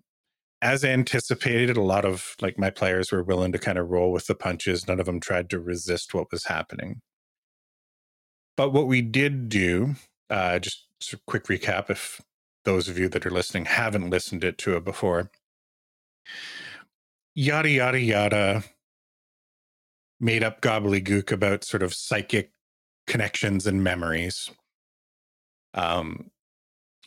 as 0.61 0.83
anticipated, 0.83 1.77
a 1.77 1.81
lot 1.81 2.05
of 2.05 2.35
like 2.41 2.59
my 2.59 2.69
players 2.69 3.11
were 3.11 3.23
willing 3.23 3.53
to 3.53 3.59
kind 3.59 3.77
of 3.77 3.89
roll 3.89 4.11
with 4.11 4.27
the 4.27 4.35
punches. 4.35 4.87
None 4.87 4.99
of 4.99 5.05
them 5.05 5.21
tried 5.21 5.49
to 5.51 5.59
resist 5.59 6.13
what 6.13 6.31
was 6.31 6.45
happening. 6.45 7.01
But 8.57 8.71
what 8.71 8.87
we 8.87 9.01
did 9.01 9.47
do, 9.47 9.95
uh, 10.29 10.59
just 10.59 10.88
a 11.13 11.17
quick 11.27 11.45
recap 11.45 11.89
if 11.89 12.21
those 12.65 12.87
of 12.87 12.97
you 12.97 13.09
that 13.09 13.25
are 13.25 13.31
listening 13.31 13.65
haven't 13.65 14.09
listened 14.09 14.43
it 14.43 14.57
to 14.59 14.75
it 14.75 14.83
before. 14.83 15.31
Yada 17.35 17.69
yada 17.69 17.99
yada 17.99 18.63
made 20.19 20.43
up 20.43 20.61
gobbledygook 20.61 21.31
about 21.31 21.63
sort 21.63 21.83
of 21.83 21.93
psychic 21.93 22.51
connections 23.07 23.65
and 23.65 23.83
memories. 23.83 24.49
Um, 25.73 26.31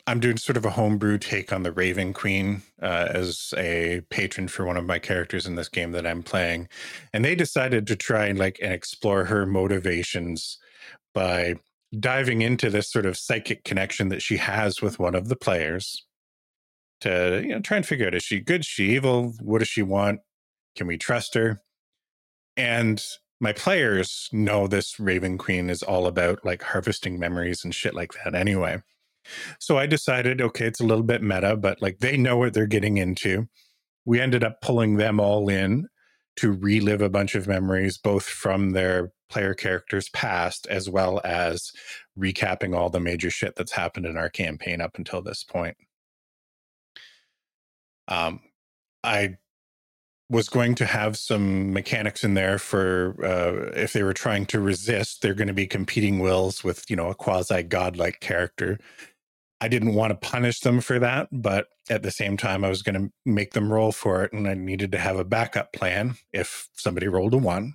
I'm 0.06 0.18
doing 0.18 0.36
sort 0.36 0.56
of 0.56 0.64
a 0.64 0.70
homebrew 0.70 1.18
take 1.18 1.52
on 1.52 1.62
the 1.62 1.70
Raven 1.70 2.12
Queen 2.12 2.62
uh, 2.80 3.08
as 3.10 3.54
a 3.56 4.02
patron 4.10 4.48
for 4.48 4.66
one 4.66 4.76
of 4.76 4.84
my 4.84 4.98
characters 4.98 5.46
in 5.46 5.54
this 5.54 5.68
game 5.68 5.92
that 5.92 6.06
I'm 6.06 6.22
playing, 6.22 6.68
and 7.12 7.24
they 7.24 7.36
decided 7.36 7.86
to 7.86 7.96
try 7.96 8.26
and 8.26 8.38
like 8.38 8.58
and 8.60 8.72
explore 8.72 9.26
her 9.26 9.46
motivations 9.46 10.58
by 11.14 11.54
diving 11.98 12.42
into 12.42 12.70
this 12.70 12.90
sort 12.90 13.06
of 13.06 13.16
psychic 13.16 13.64
connection 13.64 14.08
that 14.08 14.22
she 14.22 14.38
has 14.38 14.80
with 14.80 14.98
one 14.98 15.14
of 15.14 15.28
the 15.28 15.36
players 15.36 16.06
to 17.00 17.42
you 17.42 17.50
know 17.50 17.60
try 17.60 17.76
and 17.76 17.86
figure 17.86 18.06
out 18.06 18.14
is 18.14 18.22
she 18.22 18.40
good, 18.40 18.60
is 18.60 18.66
she 18.66 18.94
evil, 18.94 19.34
what 19.40 19.58
does 19.58 19.68
she 19.68 19.82
want, 19.82 20.20
can 20.76 20.86
we 20.86 20.96
trust 20.96 21.34
her, 21.34 21.60
and 22.56 23.04
my 23.40 23.52
players 23.52 24.28
know 24.32 24.68
this 24.68 25.00
Raven 25.00 25.36
Queen 25.36 25.68
is 25.68 25.82
all 25.82 26.06
about 26.06 26.44
like 26.44 26.62
harvesting 26.62 27.18
memories 27.18 27.64
and 27.64 27.74
shit 27.74 27.92
like 27.92 28.12
that 28.24 28.36
anyway. 28.36 28.80
So 29.58 29.78
I 29.78 29.86
decided, 29.86 30.40
okay, 30.40 30.66
it's 30.66 30.80
a 30.80 30.86
little 30.86 31.02
bit 31.02 31.22
meta, 31.22 31.56
but 31.56 31.82
like 31.82 31.98
they 31.98 32.16
know 32.16 32.36
what 32.36 32.54
they're 32.54 32.66
getting 32.66 32.98
into. 32.98 33.48
We 34.04 34.20
ended 34.20 34.44
up 34.44 34.60
pulling 34.60 34.96
them 34.96 35.18
all 35.18 35.48
in 35.48 35.88
to 36.36 36.52
relive 36.52 37.02
a 37.02 37.10
bunch 37.10 37.34
of 37.34 37.46
memories, 37.46 37.98
both 37.98 38.24
from 38.24 38.70
their 38.70 39.12
player 39.28 39.54
characters 39.54 40.08
past, 40.10 40.66
as 40.68 40.88
well 40.88 41.20
as 41.24 41.72
recapping 42.18 42.76
all 42.76 42.90
the 42.90 43.00
major 43.00 43.30
shit 43.30 43.54
that's 43.56 43.72
happened 43.72 44.06
in 44.06 44.16
our 44.16 44.28
campaign 44.28 44.80
up 44.80 44.96
until 44.96 45.22
this 45.22 45.44
point. 45.44 45.76
Um, 48.08 48.40
I 49.04 49.38
was 50.28 50.48
going 50.48 50.74
to 50.76 50.86
have 50.86 51.16
some 51.16 51.72
mechanics 51.72 52.24
in 52.24 52.34
there 52.34 52.58
for 52.58 53.14
uh, 53.22 53.70
if 53.78 53.92
they 53.92 54.02
were 54.02 54.14
trying 54.14 54.46
to 54.46 54.60
resist, 54.60 55.20
they're 55.20 55.34
going 55.34 55.48
to 55.48 55.54
be 55.54 55.66
competing 55.66 56.18
wills 56.18 56.64
with, 56.64 56.88
you 56.88 56.96
know, 56.96 57.10
a 57.10 57.14
quasi 57.14 57.62
godlike 57.62 58.20
character. 58.20 58.78
I 59.62 59.68
didn't 59.68 59.94
want 59.94 60.10
to 60.10 60.28
punish 60.28 60.58
them 60.58 60.80
for 60.80 60.98
that, 60.98 61.28
but 61.30 61.68
at 61.88 62.02
the 62.02 62.10
same 62.10 62.36
time, 62.36 62.64
I 62.64 62.68
was 62.68 62.82
going 62.82 63.00
to 63.00 63.12
make 63.24 63.52
them 63.52 63.72
roll 63.72 63.92
for 63.92 64.24
it, 64.24 64.32
and 64.32 64.48
I 64.48 64.54
needed 64.54 64.90
to 64.90 64.98
have 64.98 65.16
a 65.16 65.24
backup 65.24 65.72
plan 65.72 66.16
if 66.32 66.68
somebody 66.72 67.06
rolled 67.06 67.32
a 67.32 67.38
one. 67.38 67.74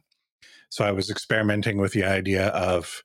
So 0.69 0.83
I 0.83 0.91
was 0.91 1.09
experimenting 1.09 1.77
with 1.77 1.93
the 1.93 2.03
idea 2.03 2.47
of, 2.47 3.03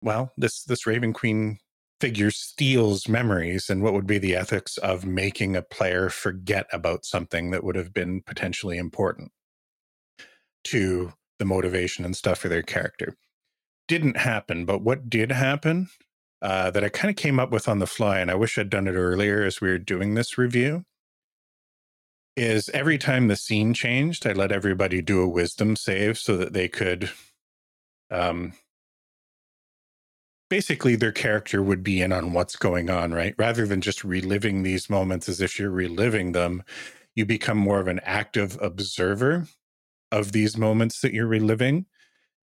well, 0.00 0.32
this 0.38 0.64
this 0.64 0.86
Raven 0.86 1.12
Queen 1.12 1.58
figure 2.00 2.30
steals 2.30 3.06
memories, 3.06 3.68
and 3.68 3.82
what 3.82 3.92
would 3.92 4.06
be 4.06 4.16
the 4.16 4.34
ethics 4.34 4.78
of 4.78 5.04
making 5.04 5.54
a 5.54 5.60
player 5.60 6.08
forget 6.08 6.66
about 6.72 7.04
something 7.04 7.50
that 7.50 7.64
would 7.64 7.76
have 7.76 7.92
been 7.92 8.22
potentially 8.22 8.78
important 8.78 9.30
to 10.64 11.12
the 11.38 11.44
motivation 11.44 12.06
and 12.06 12.16
stuff 12.16 12.38
for 12.38 12.48
their 12.48 12.62
character? 12.62 13.14
Didn't 13.88 14.16
happen, 14.16 14.64
but 14.64 14.80
what 14.80 15.10
did 15.10 15.30
happen 15.30 15.90
uh, 16.44 16.70
that 16.70 16.84
I 16.84 16.90
kind 16.90 17.08
of 17.08 17.16
came 17.16 17.40
up 17.40 17.50
with 17.50 17.68
on 17.68 17.78
the 17.78 17.86
fly, 17.86 18.18
and 18.18 18.30
I 18.30 18.34
wish 18.34 18.58
I'd 18.58 18.68
done 18.68 18.86
it 18.86 18.92
earlier 18.92 19.42
as 19.44 19.62
we 19.62 19.68
were 19.70 19.78
doing 19.78 20.12
this 20.12 20.36
review, 20.36 20.84
is 22.36 22.68
every 22.74 22.98
time 22.98 23.28
the 23.28 23.36
scene 23.36 23.72
changed, 23.72 24.26
I 24.26 24.32
let 24.32 24.52
everybody 24.52 25.00
do 25.00 25.22
a 25.22 25.28
wisdom 25.28 25.74
save 25.74 26.18
so 26.18 26.36
that 26.36 26.52
they 26.52 26.68
could 26.68 27.10
um 28.10 28.52
basically 30.50 30.96
their 30.96 31.12
character 31.12 31.62
would 31.62 31.82
be 31.82 32.02
in 32.02 32.12
on 32.12 32.34
what's 32.34 32.56
going 32.56 32.90
on, 32.90 33.14
right? 33.14 33.34
Rather 33.38 33.66
than 33.66 33.80
just 33.80 34.04
reliving 34.04 34.62
these 34.62 34.90
moments 34.90 35.30
as 35.30 35.40
if 35.40 35.58
you're 35.58 35.70
reliving 35.70 36.32
them, 36.32 36.62
you 37.14 37.24
become 37.24 37.56
more 37.56 37.80
of 37.80 37.88
an 37.88 38.00
active 38.04 38.58
observer 38.60 39.46
of 40.12 40.32
these 40.32 40.58
moments 40.58 41.00
that 41.00 41.14
you're 41.14 41.26
reliving. 41.26 41.86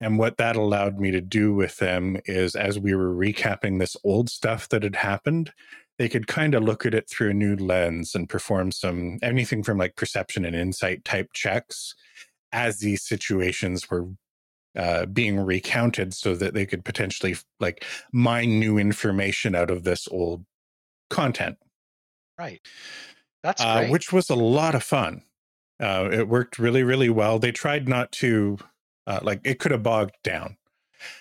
And 0.05 0.18
what 0.18 0.36
that 0.36 0.55
allowed 0.55 1.00
me 1.00 1.11
to 1.12 1.22
do 1.22 1.55
with 1.55 1.78
them 1.78 2.18
is 2.26 2.55
as 2.55 2.78
we 2.78 2.94
were 2.94 3.14
recapping 3.14 3.78
this 3.78 3.96
old 4.05 4.28
stuff 4.28 4.68
that 4.68 4.82
had 4.82 4.96
happened, 4.96 5.50
they 5.98 6.11
could 6.11 6.26
kind 6.26 6.55
of 6.55 6.62
look 6.62 6.84
at 6.84 6.92
it 6.92 7.09
through 7.09 7.30
a 7.30 7.34
new 7.34 7.57
lens 7.57 8.14
and 8.14 8.28
perform 8.28 8.70
some 8.70 9.18
anything 9.22 9.62
from 9.62 9.78
like 9.78 9.96
perception 9.96 10.44
and 10.44 10.55
insight 10.55 11.07
type 11.07 11.28
checks 11.32 11.94
as 12.52 12.80
these 12.80 13.02
situations 13.02 13.90
were 13.90 14.09
uh, 14.76 15.07
being 15.07 15.40
recounted 15.40 16.12
so 16.12 16.34
that 16.34 16.52
they 16.52 16.66
could 16.66 16.84
potentially 16.84 17.34
like 17.59 17.82
mine 18.12 18.61
new 18.61 18.76
information 18.76 19.55
out 19.55 19.70
of 19.70 19.84
this 19.84 20.07
old 20.11 20.44
content. 21.09 21.57
Right. 22.38 22.61
That's 23.42 23.62
uh, 23.62 23.86
which 23.86 24.12
was 24.12 24.28
a 24.28 24.36
lot 24.36 24.74
of 24.74 24.82
fun. 24.82 25.22
Uh, 25.80 26.11
it 26.12 26.28
worked 26.28 26.59
really, 26.59 26.82
really 26.82 27.09
well. 27.09 27.38
They 27.38 27.52
tried 27.52 27.88
not 27.88 28.12
to, 28.12 28.59
uh, 29.07 29.20
like, 29.22 29.40
it 29.44 29.59
could 29.59 29.72
have 29.72 29.82
bogged 29.82 30.16
down. 30.22 30.57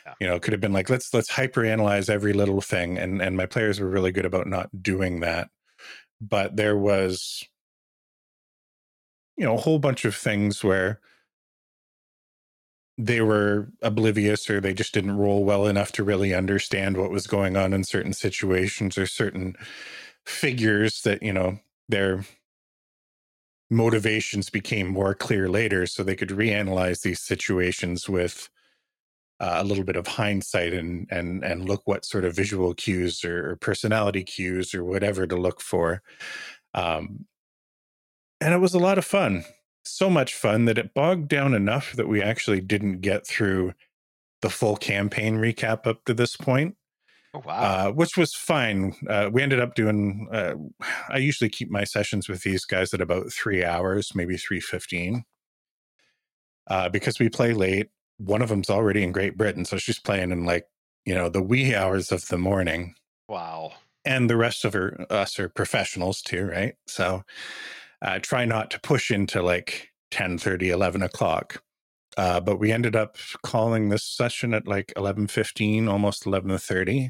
Yeah. 0.06 0.14
You 0.20 0.28
know, 0.28 0.36
it 0.36 0.42
could 0.42 0.54
have 0.54 0.62
been 0.62 0.74
like, 0.74 0.90
let's 0.90 1.14
let's 1.14 1.30
hyper 1.30 1.66
analyze 1.66 2.10
every 2.10 2.34
little 2.34 2.62
thing, 2.62 2.98
and 2.98 3.22
and 3.22 3.36
my 3.36 3.46
players 3.46 3.80
were 3.80 3.90
really 3.90 4.12
good 4.12 4.26
about 4.26 4.48
not 4.48 4.70
doing 4.82 5.20
that. 5.22 5.50
But 6.22 6.56
there 6.56 6.78
was, 6.78 7.44
you 9.38 9.46
know, 9.46 9.56
a 9.56 9.60
whole 9.60 9.80
bunch 9.80 10.06
of 10.06 10.16
things 10.16 10.64
where 10.64 11.02
they 12.98 13.22
were 13.22 13.70
oblivious 13.82 14.50
or 14.50 14.62
they 14.62 14.74
just 14.74 14.94
didn't 14.94 15.18
roll 15.18 15.44
well 15.44 15.66
enough 15.66 15.92
to 15.94 16.04
really 16.04 16.34
understand 16.34 16.96
what 16.96 17.10
was 17.12 17.26
going 17.28 17.58
on 17.58 17.74
in 17.74 17.84
certain 17.84 18.14
situations 18.14 18.98
or 18.98 19.06
certain 19.08 19.56
figures 20.26 21.02
that 21.02 21.22
you 21.24 21.34
know 21.34 21.60
their 21.90 22.24
motivations 23.74 24.50
became 24.50 24.88
more 24.88 25.14
clear 25.14 25.50
later 25.50 25.86
so 25.86 26.04
they 26.04 26.16
could 26.16 26.30
reanalyze 26.30 27.02
these 27.02 27.20
situations 27.20 28.08
with 28.08 28.50
uh, 29.40 29.56
a 29.58 29.64
little 29.64 29.84
bit 29.84 29.96
of 29.96 30.08
hindsight 30.08 30.74
and 30.74 31.08
and 31.12 31.44
and 31.44 31.68
look 31.68 31.82
what 31.86 32.06
sort 32.06 32.24
of 32.24 32.36
visual 32.36 32.74
cues 32.74 33.24
or, 33.26 33.52
or 33.52 33.56
personality 33.58 34.24
cues 34.24 34.74
or 34.74 34.84
whatever 34.84 35.28
to 35.28 35.36
look 35.36 35.60
for. 35.62 36.02
Um 36.74 37.26
and 38.40 38.54
it 38.54 38.60
was 38.60 38.74
a 38.74 38.80
lot 38.80 38.98
of 38.98 39.06
fun 39.06 39.46
so 39.86 40.10
much 40.10 40.34
fun 40.34 40.66
that 40.66 40.78
it 40.78 40.94
bogged 40.94 41.28
down 41.28 41.54
enough 41.54 41.94
that 41.94 42.08
we 42.08 42.22
actually 42.22 42.62
didn't 42.62 43.02
get 43.02 43.28
through 43.28 43.74
the 44.42 44.50
full 44.50 44.76
campaign 44.76 45.38
recap 45.38 45.86
up 45.88 46.04
to 46.06 46.14
this 46.14 46.36
point 46.36 46.76
oh 47.34 47.42
wow. 47.46 47.54
uh, 47.54 47.92
which 47.92 48.18
was 48.18 48.34
fine. 48.34 48.96
Uh, 49.10 49.30
we 49.32 49.42
ended 49.42 49.60
up 49.60 49.76
doing. 49.76 50.28
Uh, 50.32 50.56
I 51.10 51.18
usually 51.18 51.50
keep 51.50 51.70
my 51.70 51.84
sessions 51.84 52.30
with 52.30 52.44
these 52.44 52.66
guys 52.66 52.94
at 52.94 53.02
about 53.02 53.32
three 53.32 53.64
hours, 53.64 54.14
maybe 54.16 54.38
three 54.38 54.60
fifteen, 54.60 55.24
uh, 56.68 56.90
because 56.90 57.20
we 57.20 57.30
play 57.30 57.54
late. 57.54 57.90
One 58.18 58.42
of 58.42 58.50
them's 58.50 58.70
already 58.70 59.04
in 59.04 59.12
Great 59.12 59.38
Britain, 59.38 59.66
so 59.66 59.78
she's 59.78 60.00
playing 60.00 60.32
in 60.32 60.46
like 60.46 60.68
you 61.06 61.14
know 61.14 61.30
the 61.30 61.42
wee 61.42 61.76
hours 61.76 62.12
of 62.12 62.28
the 62.28 62.38
morning, 62.38 62.96
wow. 63.28 63.74
and 64.06 64.30
the 64.30 64.38
rest 64.38 64.66
of 64.66 64.74
her 64.74 65.06
us 65.10 65.40
are 65.40 65.50
professionals 65.50 66.22
too, 66.22 66.46
right? 66.46 66.76
So 66.88 67.24
uh, 68.02 68.20
try 68.20 68.46
not 68.46 68.70
to 68.72 68.80
push 68.80 69.10
into 69.12 69.42
like 69.42 69.90
10, 70.12 70.38
30, 70.38 70.70
11 70.70 71.02
o'clock. 71.02 71.64
Uh, 72.16 72.40
but 72.40 72.60
we 72.60 72.72
ended 72.72 72.96
up 72.96 73.18
calling 73.42 73.90
this 73.90 74.04
session 74.04 74.54
at 74.54 74.68
like 74.68 74.94
11.15 74.96 75.90
almost 75.90 76.26
11.30 76.26 77.10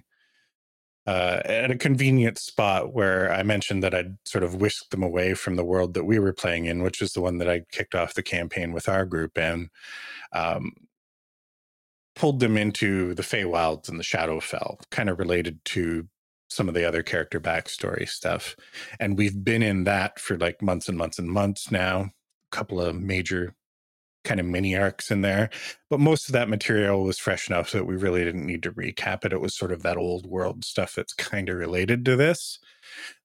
uh, 1.05 1.41
at 1.45 1.71
a 1.71 1.77
convenient 1.77 2.37
spot 2.37 2.93
where 2.93 3.31
I 3.31 3.43
mentioned 3.43 3.83
that 3.83 3.93
I'd 3.93 4.17
sort 4.25 4.43
of 4.43 4.55
whisked 4.55 4.91
them 4.91 5.03
away 5.03 5.33
from 5.33 5.55
the 5.55 5.65
world 5.65 5.93
that 5.95 6.05
we 6.05 6.17
were 6.19 6.33
playing 6.33 6.65
in, 6.65 6.81
which 6.81 7.01
is 7.01 7.13
the 7.13 7.21
one 7.21 7.39
that 7.39 7.49
I 7.49 7.61
kicked 7.71 7.95
off 7.95 8.13
the 8.13 8.23
campaign 8.23 8.71
with 8.71 8.87
our 8.87 9.05
group 9.05 9.37
and 9.37 9.69
um, 10.31 10.71
pulled 12.15 12.39
them 12.39 12.57
into 12.57 13.13
the 13.15 13.23
Feywilds 13.23 13.89
and 13.89 13.99
the 13.99 14.03
Shadowfell, 14.03 14.77
kind 14.91 15.09
of 15.09 15.19
related 15.19 15.63
to 15.65 16.07
some 16.49 16.69
of 16.69 16.75
the 16.75 16.85
other 16.85 17.03
character 17.03 17.39
backstory 17.39 18.07
stuff. 18.07 18.55
And 18.99 19.17
we've 19.17 19.43
been 19.43 19.63
in 19.63 19.83
that 19.85 20.19
for 20.19 20.37
like 20.37 20.61
months 20.61 20.87
and 20.87 20.97
months 20.97 21.19
and 21.19 21.27
months 21.27 21.71
now. 21.71 22.01
A 22.01 22.55
couple 22.55 22.79
of 22.79 22.95
major 22.95 23.55
kind 24.23 24.39
of 24.39 24.45
mini 24.45 24.75
arcs 24.75 25.11
in 25.11 25.21
there. 25.21 25.49
But 25.89 25.99
most 25.99 26.27
of 26.27 26.33
that 26.33 26.49
material 26.49 27.03
was 27.03 27.19
fresh 27.19 27.49
enough 27.49 27.71
that 27.71 27.85
we 27.85 27.95
really 27.95 28.23
didn't 28.23 28.45
need 28.45 28.63
to 28.63 28.71
recap 28.71 29.25
it. 29.25 29.33
It 29.33 29.41
was 29.41 29.55
sort 29.55 29.71
of 29.71 29.83
that 29.83 29.97
old 29.97 30.25
world 30.25 30.65
stuff 30.65 30.95
that's 30.95 31.13
kind 31.13 31.49
of 31.49 31.57
related 31.57 32.05
to 32.05 32.15
this. 32.15 32.59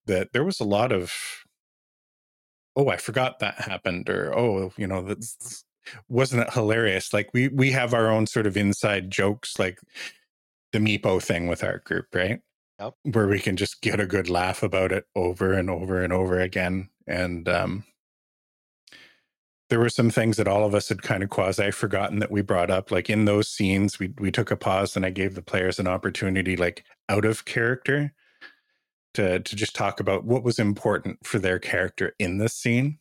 That 0.06 0.32
there 0.32 0.44
was 0.44 0.60
a 0.60 0.64
lot 0.64 0.92
of, 0.92 1.12
oh, 2.76 2.88
I 2.88 2.96
forgot 2.96 3.38
that 3.40 3.60
happened, 3.60 4.08
or 4.08 4.36
oh, 4.36 4.72
you 4.76 4.86
know, 4.86 5.02
that's 5.02 5.64
wasn't 6.08 6.42
it 6.42 6.52
hilarious? 6.52 7.12
Like 7.12 7.30
we 7.32 7.48
we 7.48 7.70
have 7.72 7.94
our 7.94 8.10
own 8.10 8.26
sort 8.26 8.46
of 8.46 8.56
inside 8.56 9.10
jokes, 9.10 9.58
like 9.58 9.78
the 10.72 10.78
Meepo 10.78 11.22
thing 11.22 11.46
with 11.48 11.64
our 11.64 11.78
group, 11.78 12.06
right? 12.14 12.40
Yep. 12.80 12.94
Where 13.12 13.28
we 13.28 13.40
can 13.40 13.56
just 13.56 13.80
get 13.82 14.00
a 14.00 14.06
good 14.06 14.28
laugh 14.30 14.62
about 14.62 14.92
it 14.92 15.04
over 15.16 15.52
and 15.52 15.68
over 15.70 16.02
and 16.02 16.12
over 16.12 16.40
again. 16.40 16.90
And 17.06 17.48
um 17.48 17.84
there 19.70 19.78
were 19.80 19.88
some 19.90 20.10
things 20.10 20.36
that 20.38 20.48
all 20.48 20.64
of 20.64 20.74
us 20.74 20.88
had 20.88 21.02
kind 21.02 21.22
of 21.22 21.30
quasi 21.30 21.70
forgotten 21.70 22.20
that 22.20 22.30
we 22.30 22.42
brought 22.42 22.70
up. 22.70 22.90
Like 22.90 23.10
in 23.10 23.24
those 23.26 23.48
scenes, 23.48 23.98
we 23.98 24.14
we 24.18 24.30
took 24.30 24.50
a 24.50 24.56
pause 24.56 24.96
and 24.96 25.04
I 25.06 25.10
gave 25.10 25.34
the 25.34 25.42
players 25.42 25.78
an 25.78 25.88
opportunity, 25.88 26.56
like 26.56 26.84
out 27.08 27.24
of 27.24 27.44
character, 27.44 28.12
to 29.14 29.40
to 29.40 29.56
just 29.56 29.74
talk 29.74 30.00
about 30.00 30.24
what 30.24 30.42
was 30.44 30.58
important 30.58 31.24
for 31.26 31.38
their 31.38 31.58
character 31.58 32.14
in 32.18 32.38
this 32.38 32.54
scene. 32.54 32.98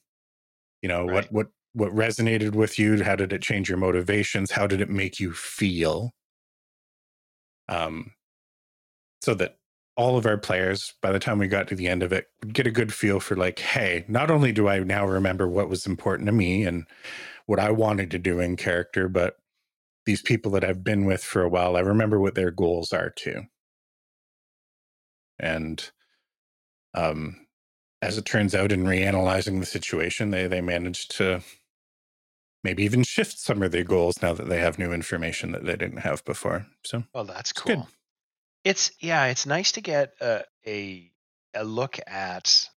You 0.81 0.89
know, 0.89 1.05
Right. 1.05 1.15
what 1.15 1.31
what 1.31 1.47
what 1.73 1.91
resonated 1.93 2.53
with 2.55 2.79
you? 2.79 3.03
How 3.03 3.15
did 3.15 3.33
it 3.33 3.41
change 3.41 3.69
your 3.69 3.77
motivations? 3.77 4.51
How 4.51 4.67
did 4.67 4.81
it 4.81 4.89
make 4.89 5.19
you 5.19 5.33
feel? 5.33 6.13
Um, 7.69 8.13
so 9.21 9.33
that 9.35 9.56
all 9.97 10.17
of 10.17 10.27
our 10.27 10.37
players, 10.37 10.93
by 11.01 11.11
the 11.11 11.19
time 11.19 11.39
we 11.39 11.47
got 11.47 11.67
to 11.67 11.75
the 11.75 11.87
end 11.87 12.03
of 12.03 12.13
it, 12.13 12.27
would 12.41 12.53
get 12.53 12.67
a 12.67 12.71
good 12.71 12.93
feel 12.93 13.19
for 13.19 13.35
like, 13.35 13.59
hey, 13.59 14.05
not 14.07 14.29
only 14.29 14.51
do 14.51 14.67
I 14.67 14.79
now 14.79 15.05
remember 15.05 15.47
what 15.47 15.69
was 15.69 15.87
important 15.87 16.27
to 16.27 16.31
me 16.31 16.63
and 16.63 16.85
what 17.47 17.59
I 17.59 17.71
wanted 17.71 18.11
to 18.11 18.19
do 18.19 18.39
in 18.39 18.55
character, 18.57 19.09
but 19.09 19.37
these 20.05 20.21
people 20.21 20.51
that 20.51 20.63
I've 20.63 20.83
been 20.83 21.05
with 21.05 21.23
for 21.23 21.41
a 21.41 21.49
while, 21.49 21.75
I 21.75 21.81
remember 21.81 22.19
what 22.19 22.35
their 22.35 22.51
goals 22.51 22.93
are 22.93 23.09
too. 23.09 23.43
And 25.39 25.89
um, 26.93 27.47
as 28.01 28.17
it 28.17 28.25
turns 28.25 28.53
out, 28.53 28.71
in 28.71 28.83
reanalyzing 28.83 29.59
the 29.59 29.65
situation, 29.65 30.31
they 30.31 30.47
they 30.47 30.61
managed 30.61 31.15
to 31.17 31.41
maybe 32.63 32.83
even 32.83 33.03
shift 33.03 33.39
some 33.39 33.61
of 33.63 33.71
their 33.71 33.83
goals 33.83 34.21
now 34.21 34.33
that 34.33 34.47
they 34.49 34.59
have 34.59 34.79
new 34.79 34.91
information 34.91 35.51
that 35.51 35.65
they 35.65 35.75
didn't 35.75 35.99
have 35.99 36.23
before. 36.25 36.67
So 36.83 37.03
Well, 37.13 37.25
that's 37.25 37.51
cool. 37.51 37.87
It's 38.63 38.91
yeah, 38.99 39.25
it's 39.25 39.47
nice 39.47 39.71
to 39.73 39.81
get 39.81 40.13
a 40.21 40.45
a, 40.65 41.11
a 41.55 41.63
look 41.63 41.97
at 42.05 42.69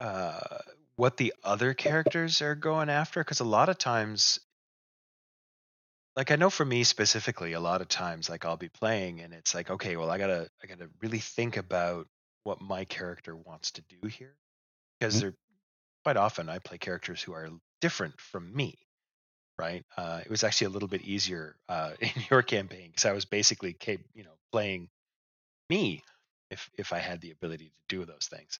uh, 0.00 0.58
what 0.96 1.16
the 1.16 1.34
other 1.42 1.74
characters 1.74 2.40
are 2.42 2.54
going 2.54 2.88
after 2.88 3.20
because 3.22 3.40
a 3.40 3.44
lot 3.44 3.68
of 3.68 3.78
times, 3.78 4.38
like 6.16 6.30
I 6.30 6.36
know 6.36 6.50
for 6.50 6.64
me 6.64 6.84
specifically, 6.84 7.52
a 7.52 7.60
lot 7.60 7.80
of 7.80 7.88
times 7.88 8.28
like 8.28 8.44
I'll 8.44 8.56
be 8.56 8.68
playing 8.68 9.20
and 9.20 9.34
it's 9.34 9.54
like 9.54 9.70
okay, 9.70 9.96
well 9.96 10.10
I 10.10 10.18
gotta 10.18 10.48
I 10.62 10.66
gotta 10.66 10.90
really 11.00 11.18
think 11.18 11.56
about 11.56 12.08
what 12.44 12.60
my 12.60 12.84
character 12.84 13.34
wants 13.36 13.72
to 13.72 13.82
do 13.82 14.06
here 14.06 14.36
because 15.00 15.18
Mhm. 15.18 15.20
they're 15.20 15.36
quite 16.04 16.16
often 16.18 16.48
I 16.50 16.60
play 16.60 16.78
characters 16.78 17.22
who 17.22 17.34
are 17.34 17.50
different 17.80 18.20
from 18.20 18.54
me 18.54 18.83
right? 19.58 19.84
Uh, 19.96 20.20
it 20.24 20.30
was 20.30 20.44
actually 20.44 20.66
a 20.66 20.70
little 20.70 20.88
bit 20.88 21.02
easier 21.02 21.56
uh, 21.68 21.92
in 22.00 22.10
your 22.30 22.42
campaign 22.42 22.88
because 22.88 23.04
I 23.04 23.12
was 23.12 23.24
basically, 23.24 23.72
cap- 23.72 24.00
you 24.14 24.24
know, 24.24 24.30
playing 24.52 24.88
me 25.70 26.02
if 26.50 26.70
if 26.76 26.92
I 26.92 26.98
had 26.98 27.20
the 27.20 27.30
ability 27.30 27.66
to 27.66 27.80
do 27.88 28.04
those 28.04 28.28
things. 28.30 28.58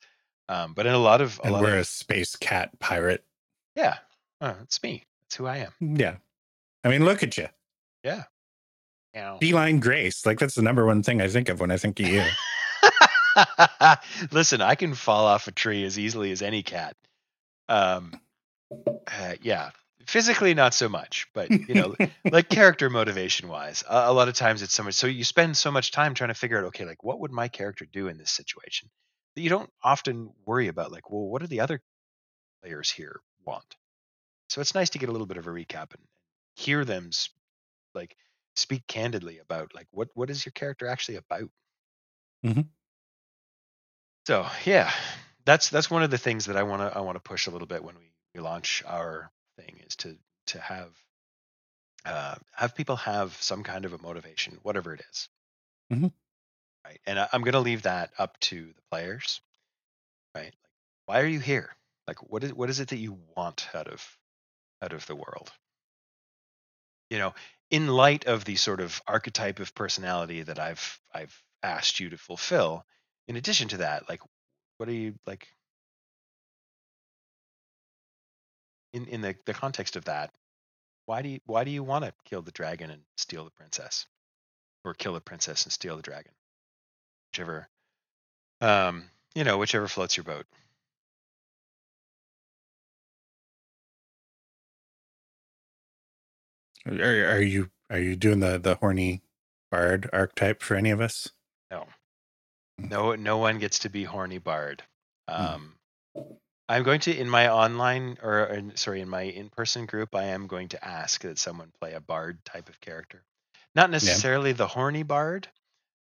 Um, 0.49 0.75
but 0.75 0.87
in 0.87 0.93
a 0.93 0.99
lot 0.99 1.21
of 1.21 1.39
a 1.41 1.45
and 1.45 1.53
lot 1.55 1.63
we're 1.63 1.79
a 1.79 1.85
space 1.85 2.37
cat 2.37 2.79
pirate. 2.79 3.25
yeah, 3.75 3.97
uh, 4.41 4.55
it's 4.63 4.83
me. 4.83 5.05
It's 5.27 5.37
who 5.37 5.47
I 5.47 5.59
am. 5.59 5.73
Yeah. 5.81 6.17
I 6.85 6.89
mean, 6.91 7.05
look 7.05 7.23
at 7.23 7.39
you. 7.39 7.49
Yeah. 8.03 8.25
Feline 9.41 9.81
grace. 9.81 10.27
Like 10.27 10.39
that's 10.39 10.55
the 10.55 10.63
number 10.63 10.85
one 10.85 11.03
thing 11.03 11.23
I 11.23 11.29
think 11.29 11.49
of 11.49 11.61
when 11.61 11.71
I 11.71 11.77
think 11.79 11.99
of 12.01 12.09
you. 12.09 12.25
Listen, 14.33 14.61
I 14.61 14.75
can 14.75 14.95
fall 14.95 15.25
off 15.25 15.49
a 15.49 15.53
tree 15.53 15.85
as 15.85 15.99
easily 15.99 16.31
as 16.31 16.43
any 16.43 16.63
cat. 16.63 16.97
Um, 17.69 18.21
uh, 18.87 19.35
yeah, 19.41 19.71
physically 20.07 20.55
not 20.55 20.75
so 20.75 20.89
much, 20.89 21.29
but 21.35 21.53
you 21.67 21.75
know, 21.75 21.97
like 22.31 22.49
character 22.49 22.91
motivation 22.91 23.49
wise, 23.49 23.85
a, 23.89 24.05
a 24.09 24.13
lot 24.13 24.29
of 24.29 24.35
times 24.35 24.63
it's 24.63 24.75
so 24.75 24.83
much. 24.83 24.95
So 24.95 25.07
you 25.07 25.25
spend 25.25 25.57
so 25.57 25.71
much 25.71 25.91
time 25.93 26.15
trying 26.15 26.29
to 26.29 26.35
figure 26.35 26.59
out, 26.59 26.67
okay, 26.67 26.85
like 26.85 27.03
what 27.05 27.21
would 27.21 27.33
my 27.33 27.49
character 27.49 27.87
do 27.91 28.09
in 28.09 28.19
this 28.19 28.31
situation? 28.33 28.91
That 29.35 29.43
you 29.43 29.51
don't 29.51 29.71
often 29.83 30.33
worry 30.47 30.69
about, 30.69 30.93
like, 30.93 31.11
well, 31.11 31.27
what 31.29 31.43
are 31.43 31.49
the 31.49 31.61
other 31.61 31.81
players 32.63 32.91
here 32.91 33.21
want. 33.47 33.77
So 34.51 34.61
it's 34.61 34.75
nice 34.75 34.91
to 34.91 34.99
get 34.99 35.09
a 35.09 35.13
little 35.13 35.27
bit 35.27 35.39
of 35.39 35.47
a 35.47 35.51
recap 35.51 35.95
and 35.95 36.03
hear 36.57 36.85
them 36.85 37.09
s- 37.13 37.31
like 37.95 38.17
speak 38.57 38.87
candidly 38.87 39.39
about 39.39 39.75
like 39.75 39.89
what 39.93 40.11
what 40.15 40.31
is 40.31 40.45
your 40.47 40.53
character 40.53 40.87
actually 40.89 41.17
about. 41.17 41.51
Mhm. 42.43 42.75
So 44.27 44.49
yeah, 44.65 44.93
that's 45.45 45.69
that's 45.71 45.91
one 45.91 46.03
of 46.03 46.11
the 46.11 46.19
things 46.19 46.47
that 46.47 46.57
I 46.57 46.63
want 46.63 46.81
to 46.83 46.97
I 46.97 47.01
want 47.01 47.17
to 47.17 47.21
push 47.21 47.47
a 47.47 47.51
little 47.51 47.67
bit 47.67 47.83
when 47.85 47.97
we, 47.99 48.13
we 48.35 48.41
launch 48.41 48.83
our 48.87 49.31
thing 49.57 49.81
is 49.87 49.97
to 49.97 50.17
to 50.47 50.61
have 50.61 50.95
uh, 52.05 52.35
have 52.55 52.75
people 52.75 52.97
have 52.97 53.35
some 53.43 53.63
kind 53.63 53.85
of 53.85 53.93
a 53.93 53.99
motivation, 53.99 54.59
whatever 54.63 54.93
it 54.95 55.03
is. 55.11 55.29
Mhm. 55.93 56.13
Right, 56.85 57.01
and 57.07 57.19
I, 57.19 57.29
I'm 57.33 57.43
going 57.43 57.55
to 57.55 57.61
leave 57.61 57.83
that 57.83 58.13
up 58.19 58.39
to 58.41 58.73
the 58.73 58.83
players. 58.91 59.41
Right, 60.35 60.47
like 60.47 60.71
why 61.07 61.21
are 61.21 61.27
you 61.27 61.41
here? 61.41 61.77
Like 62.07 62.23
what 62.31 62.45
is 62.45 62.55
what 62.55 62.71
is 62.71 62.81
it 62.81 62.89
that 62.91 62.99
you 62.99 63.21
want 63.37 63.69
out 63.75 63.89
of 63.89 64.19
out 64.83 64.93
of 64.93 65.07
the 65.07 65.17
world? 65.17 65.53
You 67.11 67.19
know, 67.19 67.35
in 67.71 67.87
light 67.89 68.27
of 68.27 68.45
the 68.45 68.57
sort 68.57 68.81
of 68.81 69.01
archetype 69.07 69.59
of 69.61 69.75
personality 69.75 70.43
that 70.43 70.59
I've 70.59 71.01
I've 71.13 71.43
asked 71.63 72.01
you 72.01 72.11
to 72.11 72.19
fulfill. 72.19 72.87
In 73.29 73.37
addition 73.37 73.69
to 73.69 73.79
that, 73.79 74.09
like 74.09 74.21
what 74.79 74.89
are 74.89 74.93
you 74.93 75.19
like 75.27 75.49
in 78.95 79.07
in 79.07 79.21
the, 79.21 79.35
the 79.45 79.55
context 79.55 79.97
of 79.97 80.07
that 80.07 80.33
why 81.07 81.23
do 81.23 81.29
you 81.29 81.41
why 81.47 81.65
do 81.65 81.71
you 81.71 81.83
want 81.83 82.05
to 82.05 82.15
kill 82.25 82.43
the 82.43 82.51
dragon 82.51 82.91
and 82.91 83.03
steal 83.17 83.45
the 83.45 83.51
princess? 83.51 84.07
Or 84.85 84.95
kill 84.95 85.15
the 85.15 85.21
princess 85.21 85.65
and 85.65 85.73
steal 85.73 85.97
the 85.97 86.03
dragon? 86.03 86.33
Whichever 87.33 87.69
um 88.61 89.11
you 89.35 89.45
know 89.45 89.59
whichever 89.59 89.89
floats 89.89 90.17
your 90.17 90.25
boat. 90.25 90.47
Are, 96.87 96.95
are 97.37 97.43
you 97.43 97.71
are 97.91 97.99
you 97.99 98.17
doing 98.17 98.41
the 98.41 98.59
the 98.59 98.77
horny 98.77 99.23
bard 99.71 100.09
archetype 100.13 100.63
for 100.63 100.75
any 100.75 100.91
of 100.91 101.01
us? 101.01 101.31
no. 101.71 101.87
No 102.79 103.15
no 103.15 103.39
one 103.39 103.59
gets 103.59 103.81
to 103.81 103.91
be 103.91 104.05
horny 104.05 104.39
bard. 104.39 104.83
Hmm. 105.29 105.43
um 105.43 105.75
i'm 106.69 106.83
going 106.83 107.01
to 107.01 107.17
in 107.17 107.29
my 107.29 107.49
online 107.51 108.19
or 108.23 108.45
in, 108.45 108.75
sorry 108.77 109.01
in 109.01 109.09
my 109.09 109.23
in-person 109.23 109.87
group 109.87 110.15
i 110.15 110.25
am 110.25 110.47
going 110.47 110.69
to 110.69 110.85
ask 110.85 111.23
that 111.23 111.39
someone 111.39 111.73
play 111.81 111.93
a 111.93 112.01
bard 112.01 112.39
type 112.45 112.69
of 112.69 112.81
character 112.81 113.23
not 113.75 113.91
necessarily 113.91 114.53
the 114.53 114.67
horny 114.67 115.03
bard 115.03 115.49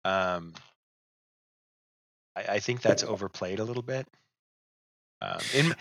um 0.05 0.53
I, 2.35 2.43
I 2.55 2.59
think 2.59 2.81
that's 2.81 3.03
overplayed 3.03 3.59
a 3.59 3.63
little 3.63 3.83
bit 3.83 4.07
um 5.21 5.39
in 5.53 5.75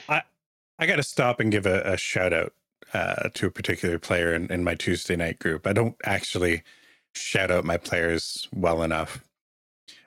I 0.78 0.86
got 0.86 0.96
to 0.96 1.02
stop 1.02 1.40
and 1.40 1.50
give 1.50 1.66
a, 1.66 1.80
a 1.82 1.96
shout 1.96 2.32
out 2.32 2.52
uh, 2.92 3.28
to 3.34 3.46
a 3.46 3.50
particular 3.50 3.98
player 3.98 4.34
in, 4.34 4.50
in 4.52 4.62
my 4.62 4.74
Tuesday 4.74 5.16
night 5.16 5.38
group. 5.38 5.66
I 5.66 5.72
don't 5.72 5.96
actually 6.04 6.62
shout 7.14 7.50
out 7.50 7.64
my 7.64 7.78
players 7.78 8.46
well 8.52 8.82
enough. 8.82 9.24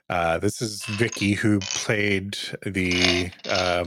Uh, 0.10 0.38
this 0.38 0.62
is 0.62 0.84
Vicky, 0.86 1.34
who 1.34 1.60
played 1.60 2.38
the 2.66 3.32
uh, 3.48 3.86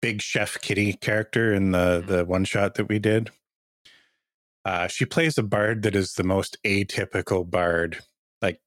big 0.00 0.22
chef 0.22 0.60
kitty 0.60 0.94
character 0.94 1.52
in 1.52 1.72
the 1.72 2.02
the 2.06 2.24
one 2.24 2.44
shot 2.44 2.74
that 2.74 2.88
we 2.88 2.98
did. 2.98 3.30
Uh, 4.64 4.88
she 4.88 5.04
plays 5.04 5.38
a 5.38 5.42
bard 5.42 5.82
that 5.82 5.96
is 5.96 6.14
the 6.14 6.24
most 6.24 6.58
atypical 6.66 7.48
bard, 7.48 7.98
like 8.42 8.60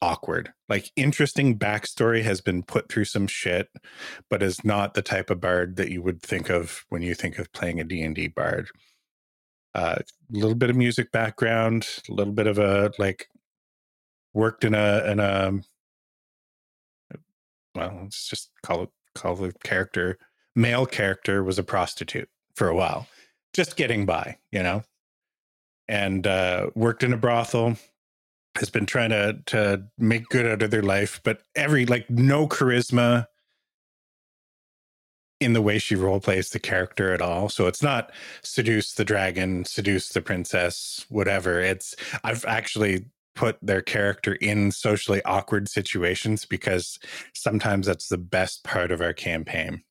awkward, 0.00 0.52
like 0.68 0.90
interesting 0.96 1.58
backstory 1.58 2.22
has 2.22 2.40
been 2.40 2.62
put 2.62 2.88
through 2.88 3.04
some 3.04 3.26
shit, 3.26 3.68
but 4.30 4.42
is 4.42 4.64
not 4.64 4.94
the 4.94 5.02
type 5.02 5.30
of 5.30 5.40
bard 5.40 5.76
that 5.76 5.90
you 5.90 6.00
would 6.02 6.22
think 6.22 6.48
of 6.48 6.84
when 6.90 7.02
you 7.02 7.14
think 7.14 7.38
of 7.38 7.52
playing 7.52 7.80
a 7.80 7.84
D 7.84 8.02
and 8.02 8.14
D 8.14 8.28
bard. 8.28 8.68
A 9.74 9.78
uh, 9.78 9.98
little 10.30 10.54
bit 10.54 10.70
of 10.70 10.76
music 10.76 11.10
background, 11.12 11.88
a 12.08 12.12
little 12.12 12.34
bit 12.34 12.46
of 12.46 12.58
a 12.58 12.92
like 12.98 13.28
worked 14.34 14.64
in 14.64 14.74
a 14.74 15.04
in 15.10 15.18
a 15.18 15.52
well, 17.74 18.00
let's 18.02 18.28
just 18.28 18.50
call 18.62 18.82
it 18.84 18.90
call 19.14 19.34
the 19.34 19.52
character 19.64 20.18
male 20.54 20.86
character 20.86 21.42
was 21.42 21.58
a 21.58 21.62
prostitute 21.62 22.28
for 22.54 22.68
a 22.68 22.74
while, 22.74 23.06
just 23.52 23.76
getting 23.76 24.06
by, 24.06 24.38
you 24.50 24.62
know, 24.62 24.82
and 25.88 26.26
uh, 26.26 26.70
worked 26.74 27.02
in 27.02 27.12
a 27.12 27.18
brothel. 27.18 27.76
Has 28.56 28.68
been 28.68 28.84
trying 28.84 29.10
to 29.10 29.38
to 29.46 29.84
make 29.96 30.28
good 30.28 30.44
out 30.44 30.60
of 30.62 30.70
their 30.70 30.82
life, 30.82 31.22
but 31.24 31.42
every 31.56 31.86
like 31.86 32.10
no 32.10 32.46
charisma 32.46 33.26
in 35.40 35.54
the 35.54 35.62
way 35.62 35.78
she 35.78 35.94
role 35.94 36.20
plays 36.20 36.50
the 36.50 36.58
character 36.58 37.12
at 37.12 37.20
all. 37.20 37.48
So 37.48 37.66
it's 37.66 37.82
not 37.82 38.12
seduce 38.42 38.92
the 38.94 39.04
dragon, 39.04 39.64
seduce 39.64 40.10
the 40.10 40.22
princess, 40.22 41.04
whatever. 41.08 41.60
It's 41.60 41.96
I've 42.22 42.44
actually 42.44 43.06
put 43.34 43.58
their 43.62 43.82
character 43.82 44.34
in 44.34 44.70
socially 44.70 45.22
awkward 45.24 45.68
situations 45.68 46.44
because 46.44 46.98
sometimes 47.34 47.86
that's 47.86 48.08
the 48.08 48.18
best 48.18 48.62
part 48.64 48.92
of 48.92 49.00
our 49.00 49.12
campaign. 49.12 49.82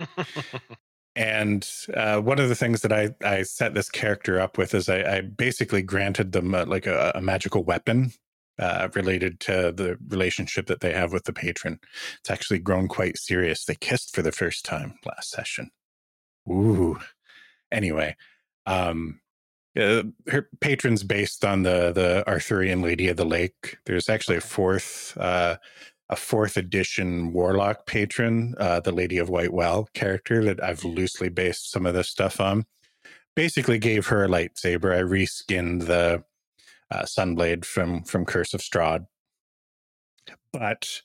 And 1.16 1.68
uh, 1.94 2.20
one 2.20 2.38
of 2.38 2.48
the 2.48 2.54
things 2.54 2.82
that 2.82 2.92
I, 2.92 3.10
I 3.22 3.42
set 3.42 3.74
this 3.74 3.90
character 3.90 4.40
up 4.40 4.56
with 4.56 4.74
is 4.74 4.88
I, 4.88 5.16
I 5.16 5.20
basically 5.22 5.82
granted 5.82 6.32
them 6.32 6.52
like 6.52 6.86
a, 6.86 7.12
a 7.14 7.20
magical 7.20 7.64
weapon 7.64 8.12
uh, 8.60 8.88
related 8.94 9.40
to 9.40 9.72
the 9.72 9.98
relationship 10.08 10.66
that 10.66 10.80
they 10.80 10.92
have 10.92 11.12
with 11.12 11.24
the 11.24 11.32
patron. 11.32 11.80
It's 12.20 12.30
actually 12.30 12.60
grown 12.60 12.88
quite 12.88 13.18
serious. 13.18 13.64
They 13.64 13.74
kissed 13.74 14.14
for 14.14 14.22
the 14.22 14.32
first 14.32 14.64
time 14.64 14.94
last 15.04 15.30
session. 15.30 15.70
Ooh. 16.48 16.98
Anyway, 17.72 18.16
um, 18.66 19.20
uh, 19.78 20.04
her 20.28 20.48
patron's 20.60 21.02
based 21.02 21.44
on 21.44 21.62
the 21.62 21.92
the 21.92 22.24
Arthurian 22.28 22.82
Lady 22.82 23.08
of 23.08 23.16
the 23.16 23.24
Lake. 23.24 23.78
There's 23.86 24.08
actually 24.08 24.36
a 24.36 24.42
fourth 24.42 25.16
uh, 25.18 25.56
a 26.10 26.16
fourth 26.16 26.56
edition 26.56 27.32
warlock 27.32 27.86
patron, 27.86 28.54
uh, 28.58 28.80
the 28.80 28.90
Lady 28.90 29.16
of 29.16 29.30
White 29.30 29.52
Well 29.52 29.88
character 29.94 30.44
that 30.44 30.62
I've 30.62 30.84
loosely 30.84 31.28
based 31.28 31.70
some 31.70 31.86
of 31.86 31.94
this 31.94 32.08
stuff 32.08 32.40
on. 32.40 32.66
Basically, 33.36 33.78
gave 33.78 34.08
her 34.08 34.24
a 34.24 34.28
lightsaber. 34.28 34.92
I 34.92 35.02
reskinned 35.02 35.86
the 35.86 36.24
uh, 36.90 37.02
Sunblade 37.02 37.64
from 37.64 38.02
from 38.02 38.26
Curse 38.26 38.54
of 38.54 38.60
Strahd, 38.60 39.06
but 40.52 41.00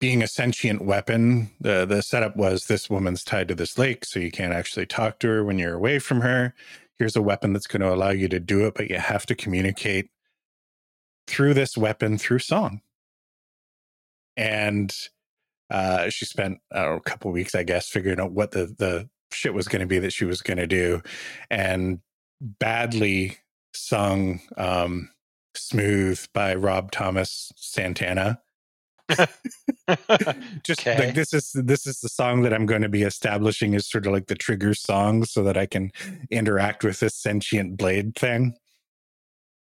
being 0.00 0.22
a 0.22 0.28
sentient 0.28 0.84
weapon, 0.84 1.50
the 1.60 1.84
the 1.84 2.00
setup 2.00 2.36
was 2.36 2.66
this 2.66 2.88
woman's 2.88 3.24
tied 3.24 3.48
to 3.48 3.56
this 3.56 3.76
lake, 3.76 4.04
so 4.04 4.20
you 4.20 4.30
can't 4.30 4.54
actually 4.54 4.86
talk 4.86 5.18
to 5.18 5.28
her 5.28 5.44
when 5.44 5.58
you're 5.58 5.74
away 5.74 5.98
from 5.98 6.20
her. 6.20 6.54
Here's 7.00 7.16
a 7.16 7.22
weapon 7.22 7.52
that's 7.52 7.66
going 7.66 7.82
to 7.82 7.92
allow 7.92 8.10
you 8.10 8.28
to 8.28 8.40
do 8.40 8.64
it, 8.66 8.74
but 8.74 8.88
you 8.88 8.98
have 8.98 9.26
to 9.26 9.34
communicate 9.34 10.10
through 11.26 11.54
this 11.54 11.76
weapon 11.76 12.16
through 12.16 12.38
song 12.38 12.80
and 14.38 14.94
uh, 15.70 16.08
she 16.08 16.24
spent 16.24 16.58
uh, 16.74 16.94
a 16.96 17.00
couple 17.00 17.30
weeks, 17.30 17.54
I 17.54 17.64
guess, 17.64 17.88
figuring 17.88 18.20
out 18.20 18.32
what 18.32 18.52
the 18.52 18.74
the 18.78 19.10
shit 19.32 19.52
was 19.52 19.68
going 19.68 19.80
to 19.80 19.86
be 19.86 19.98
that 19.98 20.12
she 20.14 20.24
was 20.24 20.40
going 20.40 20.56
to 20.56 20.66
do, 20.66 21.02
and 21.50 22.00
badly 22.40 23.36
sung 23.74 24.40
um, 24.56 25.10
"Smooth" 25.54 26.24
by 26.32 26.54
Rob 26.54 26.90
Thomas 26.90 27.52
Santana. 27.56 28.40
Just 30.64 30.86
Okay. 30.86 30.98
like 30.98 31.14
this 31.14 31.34
is 31.34 31.52
this 31.54 31.86
is 31.86 32.00
the 32.00 32.08
song 32.08 32.42
that 32.42 32.54
I'm 32.54 32.66
going 32.66 32.82
to 32.82 32.88
be 32.88 33.02
establishing 33.02 33.74
as 33.74 33.86
sort 33.86 34.06
of 34.06 34.12
like 34.12 34.26
the 34.26 34.34
trigger 34.34 34.74
song, 34.74 35.24
so 35.24 35.42
that 35.42 35.56
I 35.56 35.66
can 35.66 35.90
interact 36.30 36.84
with 36.84 37.00
this 37.00 37.14
sentient 37.14 37.76
blade 37.76 38.14
thing. 38.14 38.54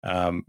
Um, 0.03 0.45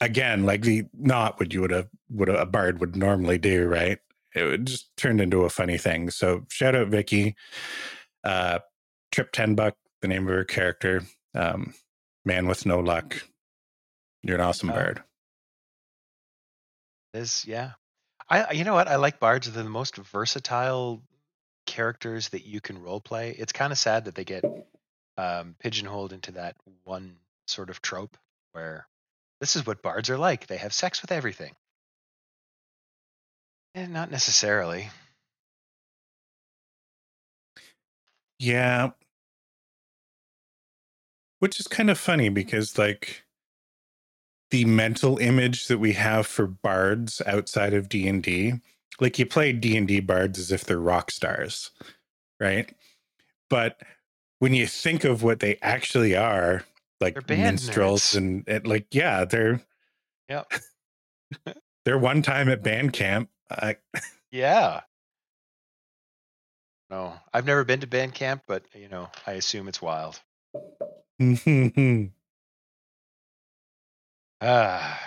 again, 0.00 0.44
like 0.44 0.62
the 0.62 0.84
not 0.92 1.38
what 1.40 1.52
you 1.52 1.60
would 1.60 1.70
have 1.70 1.88
what 2.08 2.28
a 2.28 2.46
bard 2.46 2.80
would 2.80 2.96
normally 2.96 3.38
do, 3.38 3.66
right? 3.66 3.98
It 4.34 4.42
would 4.44 4.66
just 4.66 4.96
turned 4.96 5.20
into 5.20 5.42
a 5.44 5.50
funny 5.50 5.78
thing. 5.78 6.10
So 6.10 6.44
shout 6.50 6.74
out 6.74 6.88
Vicky. 6.88 7.36
Uh 8.24 8.58
Trip 9.12 9.30
Ten 9.32 9.54
Buck, 9.54 9.76
the 10.02 10.08
name 10.08 10.26
of 10.26 10.34
her 10.34 10.44
character. 10.44 11.02
Um, 11.34 11.74
man 12.24 12.46
with 12.48 12.66
no 12.66 12.80
luck. 12.80 13.22
You're 14.22 14.36
an 14.36 14.40
awesome 14.42 14.70
Oh. 14.70 14.74
bird. 14.74 15.02
is 17.12 17.44
yeah 17.46 17.72
i 18.28 18.52
you 18.52 18.64
know 18.64 18.74
what 18.74 18.88
i 18.88 18.96
like 18.96 19.20
bards 19.20 19.50
they're 19.50 19.62
the 19.62 19.68
most 19.68 19.96
versatile 19.96 21.02
characters 21.66 22.28
that 22.30 22.44
you 22.44 22.60
can 22.60 22.80
role 22.82 23.00
play 23.00 23.30
it's 23.38 23.52
kind 23.52 23.72
of 23.72 23.78
sad 23.78 24.04
that 24.04 24.14
they 24.14 24.24
get 24.24 24.44
um, 25.16 25.54
pigeonholed 25.60 26.12
into 26.12 26.32
that 26.32 26.56
one 26.82 27.16
sort 27.46 27.70
of 27.70 27.80
trope 27.80 28.16
where 28.52 28.86
this 29.40 29.56
is 29.56 29.66
what 29.66 29.82
bards 29.82 30.10
are 30.10 30.18
like 30.18 30.46
they 30.46 30.56
have 30.56 30.72
sex 30.72 31.02
with 31.02 31.12
everything 31.12 31.52
and 33.74 33.92
not 33.92 34.10
necessarily 34.10 34.88
Yeah. 38.38 38.90
Which 41.38 41.60
is 41.60 41.66
kind 41.66 41.90
of 41.90 41.98
funny 41.98 42.28
hmm. 42.28 42.34
because 42.34 42.78
like 42.78 43.24
the 44.50 44.64
mental 44.64 45.18
image 45.18 45.66
that 45.68 45.78
we 45.78 45.94
have 45.94 46.26
for 46.26 46.46
bards 46.46 47.22
outside 47.26 47.74
of 47.74 47.88
D&D, 47.88 48.54
like 49.00 49.18
you 49.18 49.26
play 49.26 49.52
D&D 49.52 50.00
bards 50.00 50.38
as 50.38 50.52
if 50.52 50.64
they're 50.64 50.78
rock 50.78 51.10
stars, 51.10 51.70
right? 52.38 52.72
but 53.50 53.80
when 54.38 54.54
you 54.54 54.66
think 54.66 55.04
of 55.04 55.22
what 55.22 55.40
they 55.40 55.58
actually 55.62 56.16
are, 56.16 56.64
like 57.04 57.28
minstrels 57.28 58.14
and, 58.14 58.44
and 58.48 58.66
like, 58.66 58.86
yeah, 58.90 59.24
they're 59.24 59.60
Yep. 60.28 60.52
they're 61.84 61.98
one 61.98 62.22
time 62.22 62.48
at 62.48 62.62
band 62.62 62.92
camp. 62.92 63.28
I, 63.50 63.76
Yeah. 64.30 64.80
No, 66.90 67.14
I've 67.32 67.46
never 67.46 67.64
been 67.64 67.80
to 67.80 67.86
band 67.86 68.14
camp, 68.14 68.42
but 68.46 68.62
you 68.74 68.88
know, 68.88 69.08
I 69.26 69.32
assume 69.32 69.68
it's 69.68 69.82
wild. 69.82 70.20
Ah, 74.40 75.00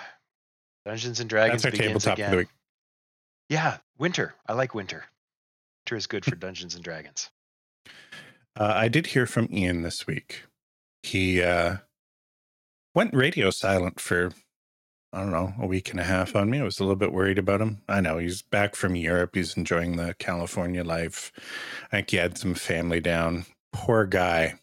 Dungeons 0.84 1.20
and 1.20 1.30
Dragons 1.30 1.62
That's 1.62 1.66
our 1.66 1.70
begins 1.70 2.04
tabletop 2.04 2.18
again. 2.18 2.26
for 2.26 2.30
the 2.30 2.36
week. 2.38 2.48
Yeah, 3.48 3.78
winter. 3.98 4.34
I 4.46 4.54
like 4.54 4.74
winter. 4.74 5.04
Winter 5.86 5.96
is 5.96 6.06
good 6.06 6.24
for 6.24 6.34
Dungeons 6.34 6.74
and 6.74 6.82
Dragons. 6.82 7.30
Uh, 8.56 8.72
I 8.74 8.88
did 8.88 9.06
hear 9.06 9.26
from 9.26 9.48
Ian 9.52 9.82
this 9.82 10.06
week. 10.06 10.42
He 11.02 11.40
uh, 11.42 11.76
went 12.98 13.14
radio 13.14 13.48
silent 13.48 14.00
for, 14.00 14.32
I 15.12 15.20
don't 15.20 15.30
know, 15.30 15.54
a 15.60 15.68
week 15.68 15.92
and 15.92 16.00
a 16.00 16.02
half 16.02 16.34
on 16.34 16.50
me. 16.50 16.58
I 16.58 16.64
was 16.64 16.80
a 16.80 16.82
little 16.82 16.96
bit 16.96 17.12
worried 17.12 17.38
about 17.38 17.60
him. 17.60 17.80
I 17.88 18.00
know 18.00 18.18
he's 18.18 18.42
back 18.42 18.74
from 18.74 18.96
Europe. 18.96 19.36
He's 19.36 19.56
enjoying 19.56 19.94
the 19.96 20.14
California 20.18 20.82
life. 20.82 21.30
I 21.92 21.98
think 21.98 22.10
he 22.10 22.16
had 22.16 22.36
some 22.36 22.54
family 22.54 22.98
down. 22.98 23.46
Poor 23.72 24.04
guy. 24.04 24.54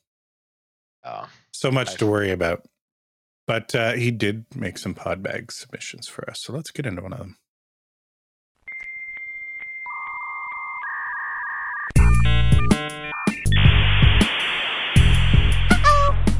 Oh, 1.05 1.29
So 1.53 1.71
much 1.71 1.91
I- 1.91 1.95
to 1.95 2.07
worry 2.07 2.29
about. 2.29 2.65
But 3.47 3.73
uh, 3.73 3.93
he 3.93 4.11
did 4.11 4.43
make 4.53 4.79
some 4.79 4.93
pod 4.95 5.23
bag 5.23 5.49
submissions 5.53 6.09
for 6.09 6.29
us. 6.29 6.41
So 6.41 6.51
let's 6.51 6.71
get 6.71 6.85
into 6.85 7.03
one 7.03 7.13
of 7.13 7.19
them. 7.19 7.37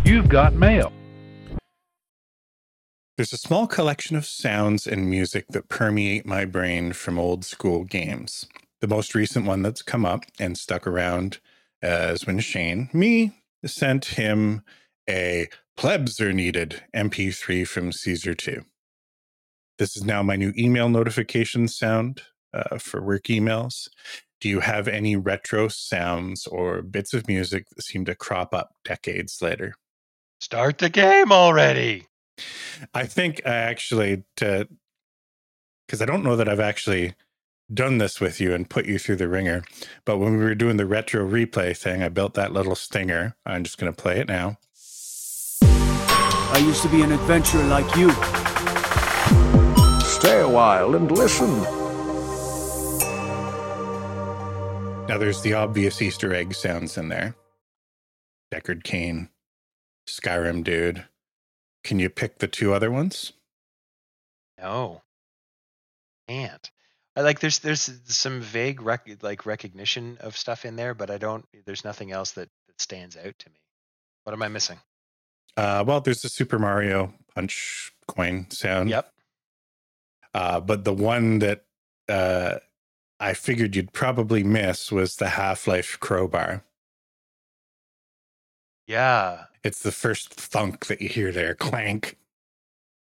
You've 0.04 0.28
got 0.30 0.54
mail. 0.54 0.92
There's 3.18 3.34
a 3.34 3.38
small 3.38 3.66
collection 3.66 4.18
of 4.18 4.26
sounds 4.26 4.86
and 4.86 5.10
music 5.10 5.48
that 5.50 5.70
permeate 5.70 6.26
my 6.26 6.44
brain 6.44 6.92
from 6.92 7.18
old 7.18 7.46
school 7.46 7.86
games. 7.86 8.46
The 8.82 8.88
most 8.88 9.16
recent 9.16 9.46
one 9.46 9.62
that's 9.62 9.82
come 9.82 10.06
up 10.06 10.26
and 10.38 10.58
stuck 10.58 10.86
around 10.86 11.40
uh, 11.82 12.12
is 12.14 12.28
when 12.28 12.40
Shane, 12.40 12.90
me, 12.92 13.32
sent 13.66 14.06
him 14.06 14.64
a 15.10 15.48
plebs 15.78 16.20
are 16.20 16.34
needed 16.34 16.84
MP3 16.94 17.66
from 17.66 17.92
Caesar 17.94 18.34
2. 18.34 18.64
This 19.78 19.96
is 19.96 20.04
now 20.04 20.22
my 20.22 20.36
new 20.36 20.54
email 20.58 20.90
notification 20.90 21.68
sound 21.68 22.22
uh, 22.54 22.78
for 22.78 23.02
work 23.02 23.24
emails. 23.24 23.88
Do 24.42 24.50
you 24.50 24.60
have 24.60 24.88
any 24.88 25.16
retro 25.16 25.70
sounds 25.70 26.48
or 26.48 26.82
bits 26.82 27.14
of 27.14 27.28
music 27.28 27.68
that 27.70 27.84
seem 27.84 28.04
to 28.06 28.16
crop 28.16 28.54
up 28.54 28.76
decades 28.84 29.42
later? 29.42 29.76
start 30.40 30.78
the 30.78 30.90
game 30.90 31.32
already. 31.32 32.06
I 32.94 33.06
think 33.06 33.42
I 33.46 33.54
actually 33.54 34.24
to 34.38 34.68
because 35.86 36.02
I 36.02 36.06
don't 36.06 36.24
know 36.24 36.36
that 36.36 36.50
I've 36.50 36.60
actually 36.60 37.14
done 37.74 37.98
this 37.98 38.20
with 38.20 38.40
you 38.40 38.54
and 38.54 38.70
put 38.70 38.86
you 38.86 39.00
through 39.00 39.16
the 39.18 39.28
ringer. 39.28 39.64
But 40.04 40.18
when 40.18 40.38
we 40.38 40.44
were 40.44 40.56
doing 40.56 40.78
the 40.78 40.86
retro 40.86 41.28
replay 41.28 41.76
thing, 41.78 42.04
I 42.04 42.10
built 42.10 42.34
that 42.36 42.54
little 42.54 42.76
stinger. 42.76 43.36
I'm 43.46 43.64
just 43.64 43.78
going 43.78 43.92
to 43.92 44.02
play 44.02 44.20
it 44.20 44.28
now. 44.28 44.58
I 45.62 46.60
used 46.60 46.82
to 46.84 46.90
be 46.90 47.02
an 47.02 47.12
adventurer 47.12 47.64
like 47.64 47.96
you. 47.96 48.12
Stay 50.06 50.42
a 50.42 50.50
while 50.50 50.96
and 50.96 51.12
listen. 51.12 51.62
Now 55.08 55.18
there's 55.20 55.42
the 55.42 55.54
obvious 55.54 56.02
Easter 56.02 56.34
egg 56.34 56.54
sounds 56.54 56.98
in 56.98 57.10
there. 57.10 57.36
Deckard 58.52 58.84
Cain, 58.84 59.30
Skyrim 60.08 60.64
dude. 60.64 61.06
Can 61.86 62.00
you 62.00 62.10
pick 62.10 62.40
the 62.40 62.48
two 62.48 62.74
other 62.74 62.90
ones? 62.90 63.32
No, 64.60 65.04
can't. 66.28 66.72
I 67.16 67.22
like 67.22 67.40
there's 67.40 67.60
there's 67.60 67.92
some 68.06 68.42
vague 68.42 68.82
rec- 68.82 69.22
like 69.22 69.46
recognition 69.46 70.18
of 70.20 70.36
stuff 70.36 70.66
in 70.66 70.78
there, 70.78 70.96
but 70.96 71.12
I 71.12 71.20
don't. 71.20 71.46
There's 71.68 71.86
nothing 71.86 72.12
else 72.12 72.32
that 72.32 72.50
that 72.68 72.82
stands 72.82 73.16
out 73.16 73.38
to 73.38 73.50
me. 73.52 73.58
What 74.24 74.34
am 74.34 74.42
I 74.42 74.48
missing? 74.48 74.80
Uh, 75.56 75.84
well, 75.86 76.02
there's 76.02 76.22
the 76.22 76.30
Super 76.30 76.58
Mario 76.58 77.14
punch 77.36 77.94
coin 78.08 78.50
sound. 78.50 78.90
Yep. 78.90 79.12
Uh, 80.34 80.60
but 80.60 80.86
the 80.86 80.94
one 80.94 81.38
that 81.38 81.66
uh, 82.10 82.56
I 83.20 83.36
figured 83.36 83.76
you'd 83.76 83.94
probably 83.94 84.44
miss 84.44 84.92
was 84.92 85.18
the 85.18 85.30
Half 85.30 85.68
Life 85.68 86.00
crowbar. 86.00 86.64
Yeah. 88.88 89.46
It's 89.64 89.80
the 89.80 89.92
first 89.92 90.34
thunk 90.34 90.86
that 90.88 91.02
you 91.02 91.10
hear 91.10 91.32
there, 91.32 91.56
clank. 91.56 92.18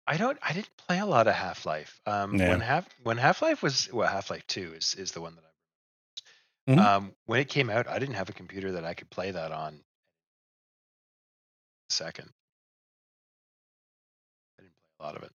I 0.07 0.17
don't. 0.17 0.37
I 0.41 0.53
didn't 0.53 0.75
play 0.77 0.99
a 0.99 1.05
lot 1.05 1.27
of 1.27 1.33
Half 1.35 1.65
Life. 1.65 2.01
Um, 2.05 2.35
Yeah. 2.35 2.49
when 2.49 2.59
half 2.61 2.87
when 3.03 3.17
Half 3.17 3.41
Life 3.41 3.61
was 3.63 3.91
well, 3.93 4.07
Half 4.07 4.29
Life 4.29 4.45
Two 4.47 4.73
is 4.73 4.93
is 4.95 5.11
the 5.11 5.21
one 5.21 5.35
that 5.35 5.43
I. 5.45 6.71
Mhm. 6.71 6.79
Um, 6.79 7.15
when 7.25 7.39
it 7.39 7.49
came 7.49 7.69
out, 7.69 7.87
I 7.87 7.97
didn't 7.99 8.15
have 8.15 8.29
a 8.29 8.33
computer 8.33 8.73
that 8.73 8.85
I 8.85 8.93
could 8.93 9.09
play 9.09 9.31
that 9.31 9.51
on. 9.51 9.83
Second, 11.89 12.31
I 14.59 14.63
didn't 14.63 14.73
play 14.75 14.93
a 14.99 15.03
lot 15.03 15.15
of 15.15 15.23
it. 15.23 15.31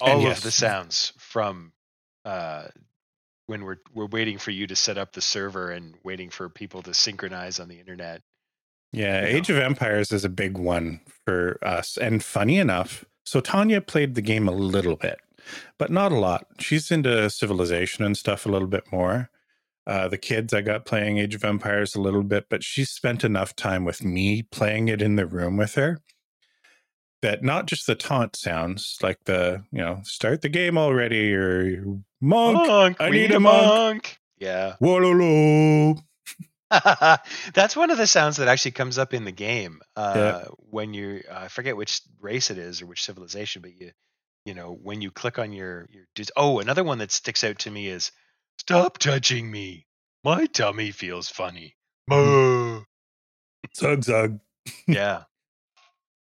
All 0.00 0.20
yes. 0.22 0.38
of 0.38 0.44
the 0.44 0.50
sounds 0.50 1.12
from 1.18 1.72
uh, 2.24 2.68
when 3.52 3.64
we're 3.66 3.76
we're 3.92 4.06
waiting 4.06 4.38
for 4.38 4.50
you 4.50 4.66
to 4.66 4.74
set 4.74 4.96
up 4.96 5.12
the 5.12 5.20
server 5.20 5.70
and 5.70 5.94
waiting 6.02 6.30
for 6.30 6.48
people 6.48 6.80
to 6.82 6.94
synchronize 6.94 7.60
on 7.60 7.68
the 7.68 7.78
internet. 7.78 8.22
Yeah, 8.92 9.26
You 9.26 9.36
Age 9.36 9.50
of 9.50 9.58
Empires 9.58 10.10
is 10.10 10.24
a 10.24 10.30
big 10.30 10.56
one 10.56 11.00
for 11.26 11.58
us. 11.62 11.98
And 11.98 12.24
funny 12.24 12.58
enough, 12.58 13.04
so 13.24 13.40
Tanya 13.40 13.82
played 13.82 14.14
the 14.14 14.22
game 14.22 14.48
a 14.48 14.52
little 14.52 14.96
bit, 14.96 15.18
but 15.78 15.90
not 15.90 16.12
a 16.12 16.18
lot. 16.18 16.46
She's 16.58 16.90
into 16.90 17.28
civilization 17.28 18.04
and 18.04 18.16
stuff 18.16 18.46
a 18.46 18.48
little 18.48 18.68
bit 18.68 18.90
more. 18.90 19.28
Uh, 19.86 20.08
the 20.08 20.18
kids 20.18 20.54
I 20.54 20.62
got 20.62 20.86
playing 20.86 21.18
Age 21.18 21.34
of 21.34 21.44
Empires 21.44 21.94
a 21.94 22.00
little 22.00 22.22
bit, 22.22 22.46
but 22.48 22.64
she 22.64 22.86
spent 22.86 23.22
enough 23.22 23.54
time 23.54 23.84
with 23.84 24.02
me 24.02 24.42
playing 24.42 24.88
it 24.88 25.02
in 25.02 25.16
the 25.16 25.26
room 25.26 25.58
with 25.58 25.74
her 25.74 25.98
that 27.20 27.42
not 27.42 27.66
just 27.66 27.86
the 27.86 27.94
taunt 27.94 28.34
sounds, 28.34 28.98
like 29.02 29.24
the, 29.24 29.62
you 29.70 29.78
know, 29.78 30.00
start 30.04 30.42
the 30.42 30.48
game 30.48 30.76
already 30.76 31.34
or 31.34 32.00
monk, 32.22 32.96
I 33.00 33.10
need 33.10 33.32
a 33.32 33.40
monk. 33.40 34.18
Yeah. 34.38 34.76
wololo. 34.82 36.02
That's 37.52 37.76
one 37.76 37.90
of 37.90 37.98
the 37.98 38.06
sounds 38.06 38.38
that 38.38 38.48
actually 38.48 38.70
comes 38.70 38.96
up 38.96 39.12
in 39.12 39.24
the 39.24 39.32
game 39.32 39.80
uh, 39.96 40.12
Yeah. 40.16 40.44
when 40.70 40.94
you 40.94 41.22
I 41.30 41.48
forget 41.48 41.76
which 41.76 42.00
race 42.20 42.50
it 42.50 42.56
is 42.58 42.80
or 42.80 42.86
which 42.86 43.02
civilization, 43.04 43.60
but 43.62 43.72
you 43.78 43.90
you 44.46 44.54
know 44.54 44.72
when 44.82 45.02
you 45.02 45.10
click 45.10 45.38
on 45.38 45.52
your 45.52 45.86
your 45.90 46.04
oh 46.36 46.60
another 46.60 46.82
one 46.84 46.98
that 46.98 47.10
sticks 47.12 47.44
out 47.44 47.58
to 47.60 47.70
me 47.70 47.88
is 47.88 48.10
stop 48.58 48.96
touching 48.98 49.50
me, 49.50 49.86
my 50.24 50.46
tummy 50.46 50.90
feels 50.92 51.28
funny. 51.28 51.76
Moo. 52.08 52.80
Zug 53.76 54.02
zug. 54.04 54.40
yeah, 54.86 55.24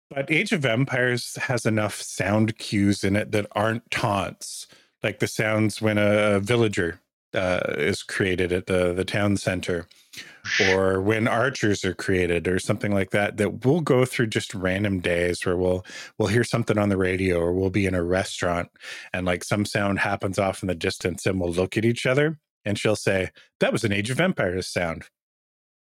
But 0.10 0.30
Age 0.32 0.52
of 0.52 0.66
Empires 0.66 1.36
has 1.44 1.66
enough 1.66 2.02
sound 2.02 2.58
cues 2.58 3.04
in 3.04 3.16
it 3.16 3.32
that 3.32 3.48
aren't 3.54 3.90
taunts, 3.90 4.68
like 5.03 5.19
the 5.19 5.28
sounds 5.28 5.82
when 5.82 5.98
a 5.98 6.40
villager 6.40 6.99
uh, 7.34 7.60
is 7.78 8.03
created 8.03 8.52
at 8.52 8.65
the 8.68 8.94
the 8.94 9.06
town 9.06 9.38
center, 9.38 9.88
or 10.72 11.02
when 11.02 11.28
archers 11.28 11.84
are 11.84 11.94
created, 11.94 12.48
or 12.48 12.60
something 12.60 12.94
like 12.94 13.11
that. 13.11 13.38
That 13.38 13.65
we'll 13.65 13.82
go 13.82 14.06
through 14.06 14.28
just 14.28 14.53
random 14.53 14.99
days 14.99 15.45
where 15.45 15.57
we'll 15.57 15.86
we'll 16.18 16.30
hear 16.30 16.44
something 16.44 16.78
on 16.78 16.90
the 16.90 16.98
radio, 16.98 17.40
or 17.40 17.53
we'll 17.53 17.69
be 17.69 17.86
in 17.86 17.95
a 17.95 18.03
restaurant, 18.03 18.69
and 19.14 19.26
like 19.26 19.44
some 19.44 19.65
sound 19.65 19.99
happens 19.99 20.40
off 20.40 20.64
in 20.64 20.68
the 20.68 20.76
distance, 20.76 21.26
and 21.26 21.40
we'll 21.40 21.52
look 21.52 21.78
at 21.78 21.86
each 21.86 22.06
other, 22.06 22.40
and 22.65 22.80
she'll 22.80 22.95
say, 22.95 23.30
"That 23.60 23.74
was 23.74 23.84
an 23.84 23.94
Age 23.94 24.10
of 24.10 24.19
Empires 24.19 24.68
sound." 24.68 25.06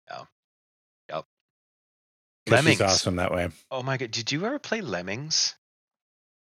Yeah. 0.09 0.23
Yep. 1.09 1.26
Lemmings. 2.49 2.81
awesome 2.81 3.17
that 3.17 3.31
way. 3.31 3.49
Oh 3.69 3.84
my 3.84 3.97
god, 3.97 4.11
did 4.11 4.31
you 4.31 4.45
ever 4.45 4.59
play 4.59 4.81
Lemmings? 4.81 5.55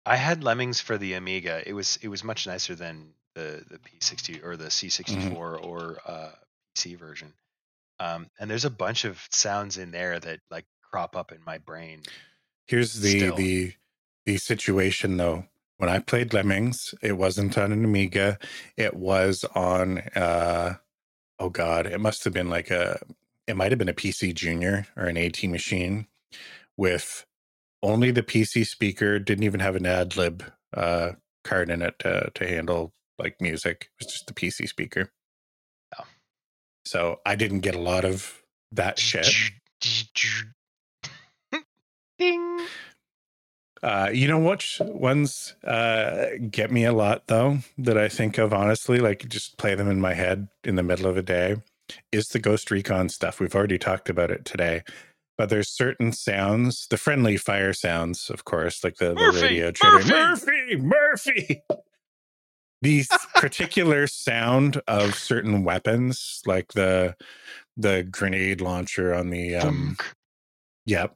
I 0.10 0.16
had 0.16 0.44
Lemmings 0.44 0.82
for 0.82 0.98
the 0.98 1.14
Amiga. 1.14 1.62
It 1.68 1.74
was 1.74 2.00
it 2.02 2.08
was 2.08 2.24
much 2.24 2.48
nicer 2.48 2.74
than 2.74 3.14
the 3.36 3.64
the 3.70 3.78
P60 3.78 4.44
or 4.44 4.58
the 4.58 4.66
C64 4.66 5.64
or 5.64 6.00
uh, 6.04 6.32
PC 6.76 6.98
version. 6.98 7.32
Um, 8.00 8.28
and 8.40 8.50
there's 8.50 8.66
a 8.66 8.72
bunch 8.72 9.06
of 9.06 9.24
sounds 9.30 9.78
in 9.78 9.92
there 9.92 10.20
that 10.20 10.40
like 10.50 10.66
crop 10.82 11.16
up 11.16 11.32
in 11.32 11.38
my 11.46 11.60
brain. 11.60 12.02
Here's 12.66 12.96
the 12.96 13.20
Still. 13.20 13.36
the 13.36 13.74
the 14.26 14.38
situation 14.38 15.18
though. 15.18 15.46
When 15.78 15.92
I 15.92 16.00
played 16.00 16.34
Lemmings, 16.34 16.96
it 17.04 17.14
wasn't 17.14 17.58
on 17.58 17.72
an 17.72 17.86
Amiga. 17.86 18.40
It 18.78 18.96
was 18.96 19.46
on 19.54 20.00
uh 20.16 20.78
oh 21.38 21.50
god, 21.52 21.86
it 21.86 22.02
must 22.02 22.24
have 22.24 22.34
been 22.34 22.50
like 22.50 22.72
a 22.72 23.00
it 23.46 23.56
might 23.56 23.72
have 23.72 23.80
been 23.80 23.90
a 23.90 23.94
PC 23.94 24.34
Junior 24.34 24.88
or 24.98 25.06
an 25.06 25.18
AT 25.18 25.44
machine 25.44 26.08
with 26.76 27.28
only 27.82 28.12
the 28.12 28.24
PC 28.24 28.66
speaker, 28.66 29.20
didn't 29.20 29.44
even 29.44 29.60
have 29.60 29.76
an 29.76 29.84
AdLib 29.84 30.44
uh 30.76 31.14
card 31.44 31.70
in 31.70 31.82
it 31.82 31.98
to 32.00 32.32
to 32.34 32.48
handle 32.48 32.94
like 33.18 33.40
music. 33.42 33.90
It 34.00 34.06
was 34.06 34.14
just 34.14 34.28
the 34.28 34.34
PC 34.34 34.68
speaker. 34.68 35.12
Oh. 35.98 36.06
So 36.86 37.20
I 37.26 37.36
didn't 37.36 37.62
get 37.62 37.76
a 37.76 37.80
lot 37.80 38.06
of 38.06 38.42
that 38.72 39.00
shit. 39.00 39.28
Ding. 42.20 42.60
Uh, 43.82 44.10
you 44.12 44.28
know 44.28 44.40
which 44.40 44.82
ones 44.82 45.56
uh, 45.64 46.26
get 46.52 46.70
me 46.70 46.84
a 46.84 46.92
lot 46.92 47.28
though 47.28 47.60
that 47.78 47.98
I 47.98 48.10
think 48.10 48.38
of 48.38 48.54
honestly, 48.54 49.00
like 49.00 49.30
just 49.30 49.58
play 49.58 49.74
them 49.76 49.90
in 49.90 50.02
my 50.02 50.14
head 50.14 50.50
in 50.66 50.76
the 50.76 50.84
middle 50.84 51.06
of 51.08 51.16
a 51.16 51.22
day, 51.22 51.56
is 52.12 52.28
the 52.28 52.40
Ghost 52.40 52.72
Recon 52.72 53.08
stuff. 53.08 53.40
We've 53.40 53.56
already 53.56 53.78
talked 53.78 54.10
about 54.10 54.32
it 54.32 54.44
today, 54.44 54.84
but 55.40 55.48
there's 55.48 55.70
certain 55.70 56.12
sounds, 56.12 56.86
the 56.90 56.98
friendly 56.98 57.38
fire 57.38 57.72
sounds, 57.72 58.30
of 58.30 58.44
course, 58.44 58.84
like 58.84 58.98
the, 58.98 59.14
the 59.14 59.40
radio 59.42 59.72
chatter, 59.72 60.06
Murphy! 60.06 60.76
Murphy, 60.76 61.64
Murphy. 61.64 61.64
The 62.82 63.06
particular 63.36 64.06
sound 64.08 64.82
of 64.86 65.16
certain 65.16 65.64
weapons, 65.64 66.42
like 66.46 66.74
the 66.74 67.16
the 67.78 68.04
grenade 68.04 68.60
launcher 68.60 69.14
on 69.14 69.30
the 69.30 69.56
um, 69.56 69.96
yep, 70.86 71.16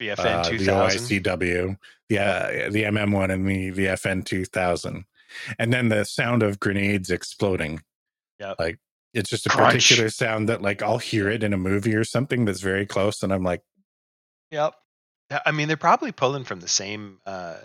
BFN 0.00 0.18
uh, 0.18 0.50
the 0.50 0.58
2000. 0.58 1.22
OICW, 1.22 1.76
yeah, 2.08 2.68
the 2.68 2.84
MM1 2.84 3.32
and 3.32 3.48
the 3.48 3.70
the 3.70 3.86
FN 3.86 4.24
2000, 4.24 5.04
and 5.58 5.72
then 5.72 5.88
the 5.88 6.04
sound 6.04 6.44
of 6.44 6.60
grenades 6.60 7.10
exploding. 7.10 7.80
Yep. 8.38 8.56
like 8.58 8.78
it's 9.14 9.30
just 9.30 9.46
a 9.46 9.48
Crunch. 9.48 9.74
particular 9.84 10.10
sound 10.10 10.48
that 10.48 10.60
like 10.60 10.82
I'll 10.82 10.98
hear 10.98 11.30
it 11.30 11.42
in 11.42 11.52
a 11.52 11.56
movie 11.58 11.94
or 11.94 12.04
something 12.04 12.44
that's 12.44 12.60
very 12.60 12.84
close, 12.86 13.22
and 13.22 13.32
I'm 13.32 13.42
like, 13.44 13.62
Yep. 14.50 14.74
I 15.46 15.52
mean, 15.52 15.68
they're 15.68 15.76
probably 15.76 16.12
pulling 16.12 16.44
from 16.44 16.60
the 16.60 16.68
same 16.68 17.18
uh, 17.24 17.56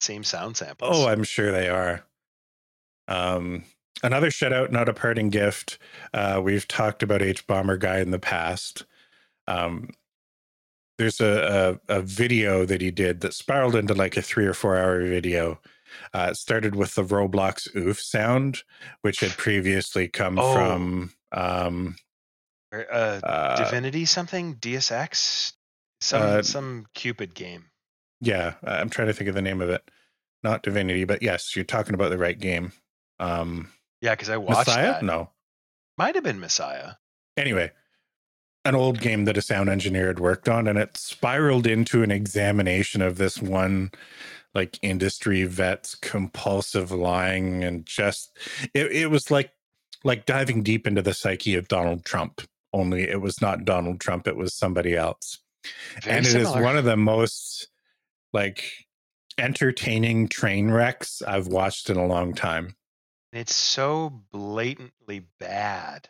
same 0.00 0.22
sound 0.24 0.56
samples. 0.56 0.96
oh, 0.96 1.08
I'm 1.08 1.24
sure 1.24 1.50
they 1.50 1.68
are. 1.68 2.04
Um, 3.08 3.64
another 4.02 4.30
shout 4.30 4.52
out, 4.52 4.70
not 4.70 4.88
a 4.88 4.94
parting 4.94 5.28
gift. 5.30 5.78
Uh, 6.14 6.40
we've 6.42 6.68
talked 6.68 7.02
about 7.02 7.20
hbomberguy 7.20 8.00
in 8.02 8.10
the 8.12 8.18
past. 8.18 8.84
Um, 9.46 9.90
there's 10.98 11.20
a, 11.20 11.80
a 11.88 11.96
a 11.98 12.02
video 12.02 12.64
that 12.66 12.80
he 12.80 12.90
did 12.90 13.20
that 13.20 13.34
spiraled 13.34 13.74
into 13.74 13.94
like 13.94 14.16
a 14.16 14.22
three 14.22 14.46
or 14.46 14.54
four 14.54 14.76
hour 14.76 15.00
video. 15.00 15.60
Uh, 16.14 16.28
it 16.30 16.36
started 16.36 16.74
with 16.74 16.94
the 16.94 17.02
Roblox 17.04 17.74
oof 17.76 18.00
sound, 18.00 18.62
which 19.02 19.20
had 19.20 19.30
previously 19.32 20.08
come 20.08 20.38
Oh. 20.38 20.54
from 20.54 21.12
um, 21.32 21.96
uh, 22.72 22.76
uh, 22.76 23.56
Divinity 23.64 24.04
something 24.04 24.56
DSX 24.56 25.52
some 26.00 26.22
uh, 26.22 26.42
some 26.42 26.86
Cupid 26.94 27.34
game. 27.34 27.64
yeah, 28.20 28.54
I'm 28.62 28.90
trying 28.90 29.08
to 29.08 29.14
think 29.14 29.28
of 29.28 29.34
the 29.34 29.42
name 29.42 29.60
of 29.60 29.70
it. 29.70 29.82
Not 30.44 30.62
Divinity, 30.62 31.04
but 31.04 31.22
yes, 31.22 31.56
you're 31.56 31.64
talking 31.64 31.94
about 31.94 32.10
the 32.10 32.18
right 32.18 32.38
game. 32.38 32.72
Um, 33.18 33.72
Yeah, 34.00 34.12
because 34.14 34.28
I 34.30 34.36
watched 34.36 34.68
Messiah? 34.68 34.92
that. 34.92 35.02
No. 35.02 35.30
Might 35.96 36.14
have 36.14 36.22
been 36.22 36.38
Messiah. 36.38 36.92
Anyway, 37.36 37.72
an 38.64 38.76
old 38.76 39.00
game 39.00 39.24
that 39.24 39.36
a 39.36 39.42
sound 39.42 39.68
engineer 39.68 40.06
had 40.06 40.20
worked 40.20 40.48
on, 40.48 40.68
and 40.68 40.78
it 40.78 40.96
spiraled 40.96 41.66
into 41.66 42.02
an 42.04 42.10
examination 42.12 43.02
of 43.02 43.16
this 43.18 43.42
one 43.42 43.90
like 44.54 44.78
industry 44.82 45.44
vet's 45.44 45.94
compulsive 45.94 46.90
lying 46.90 47.62
and 47.64 47.86
just 47.86 48.36
it, 48.74 48.90
it 48.92 49.10
was 49.10 49.30
like 49.30 49.52
like 50.04 50.26
diving 50.26 50.62
deep 50.62 50.86
into 50.86 51.02
the 51.02 51.14
psyche 51.14 51.54
of 51.54 51.68
Donald 51.68 52.04
Trump. 52.04 52.42
Only 52.72 53.02
it 53.08 53.20
was 53.20 53.40
not 53.40 53.64
Donald 53.64 54.00
Trump, 54.00 54.28
it 54.28 54.36
was 54.36 54.54
somebody 54.54 54.94
else. 54.96 55.38
Very 56.02 56.16
and 56.18 56.26
it 56.26 56.34
is 56.34 56.48
similar. 56.48 56.62
one 56.62 56.76
of 56.76 56.84
the 56.84 56.96
most 56.96 57.68
like 58.32 58.64
entertaining 59.38 60.28
train 60.28 60.70
wrecks 60.70 61.22
I've 61.22 61.46
watched 61.46 61.90
in 61.90 61.96
a 61.96 62.06
long 62.06 62.34
time. 62.34 62.74
It's 63.32 63.54
so 63.54 64.22
blatantly 64.32 65.26
bad. 65.38 66.08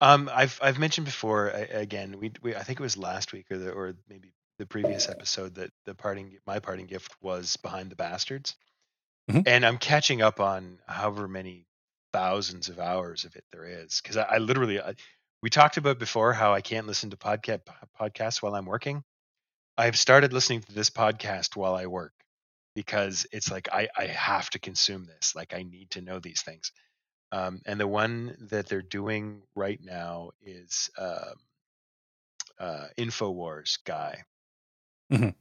Um, 0.00 0.28
I've 0.32 0.58
I've 0.62 0.78
mentioned 0.78 1.06
before 1.06 1.48
again. 1.48 2.18
We, 2.18 2.32
we 2.42 2.54
I 2.56 2.62
think 2.62 2.80
it 2.80 2.82
was 2.82 2.96
last 2.96 3.32
week 3.32 3.46
or 3.50 3.58
the 3.58 3.70
or 3.70 3.94
maybe 4.08 4.34
the 4.62 4.66
previous 4.66 5.08
episode 5.08 5.56
that 5.56 5.70
the 5.86 5.94
parting 5.94 6.38
my 6.46 6.60
parting 6.60 6.86
gift 6.86 7.12
was 7.20 7.56
behind 7.56 7.90
the 7.90 7.96
bastards, 7.96 8.54
Mhm. 9.28 9.42
and 9.46 9.66
I'm 9.66 9.78
catching 9.78 10.22
up 10.22 10.38
on 10.38 10.78
however 10.86 11.26
many 11.26 11.66
thousands 12.12 12.68
of 12.68 12.78
hours 12.78 13.24
of 13.24 13.34
it 13.34 13.44
there 13.50 13.64
is 13.66 14.00
because 14.00 14.16
I, 14.16 14.22
I 14.22 14.38
literally 14.38 14.80
I, 14.80 14.94
we 15.42 15.50
talked 15.50 15.78
about 15.78 15.98
before 15.98 16.32
how 16.32 16.52
I 16.54 16.60
can't 16.60 16.86
listen 16.86 17.10
to 17.10 17.16
podcast 17.16 17.62
podcasts 18.00 18.40
while 18.40 18.54
I'm 18.54 18.66
working. 18.66 19.02
I've 19.76 19.98
started 19.98 20.32
listening 20.32 20.60
to 20.62 20.72
this 20.72 20.90
podcast 20.90 21.56
while 21.56 21.74
I 21.74 21.86
work 21.86 22.12
because 22.76 23.26
it's 23.32 23.50
like 23.50 23.68
I, 23.72 23.88
I 23.96 24.06
have 24.06 24.48
to 24.50 24.60
consume 24.60 25.06
this. 25.06 25.34
Like 25.34 25.54
I 25.54 25.64
need 25.64 25.90
to 25.92 26.02
know 26.02 26.20
these 26.20 26.42
things. 26.42 26.70
Um, 27.32 27.62
and 27.66 27.80
the 27.80 27.88
one 27.88 28.36
that 28.50 28.68
they're 28.68 28.82
doing 28.82 29.42
right 29.56 29.80
now 29.82 30.30
is 30.42 30.90
um, 30.98 31.34
uh, 32.60 32.86
Infowars 32.98 33.78
guy. 33.84 34.22
Mhm. 35.12 35.34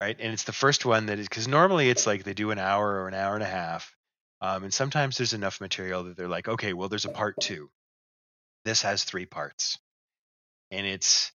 Right. 0.00 0.16
And 0.20 0.32
it's 0.32 0.44
the 0.44 0.52
first 0.52 0.84
one 0.84 1.06
that 1.06 1.18
is 1.18 1.28
because 1.28 1.48
normally 1.48 1.88
it's 1.90 2.06
like 2.06 2.24
they 2.24 2.34
do 2.34 2.50
an 2.50 2.58
hour 2.58 3.02
or 3.02 3.08
an 3.08 3.14
hour 3.14 3.34
and 3.34 3.42
a 3.42 3.46
half. 3.48 3.96
Um, 4.40 4.64
and 4.64 4.74
sometimes 4.74 5.16
there's 5.18 5.34
enough 5.34 5.60
material 5.60 6.04
that 6.04 6.16
they're 6.16 6.28
like, 6.28 6.48
okay, 6.48 6.72
well, 6.72 6.88
there's 6.88 7.04
a 7.04 7.10
part 7.10 7.36
two. 7.40 7.70
This 8.64 8.82
has 8.82 9.04
three 9.04 9.26
parts. 9.26 9.78
And 10.70 10.86
it's 10.86 11.32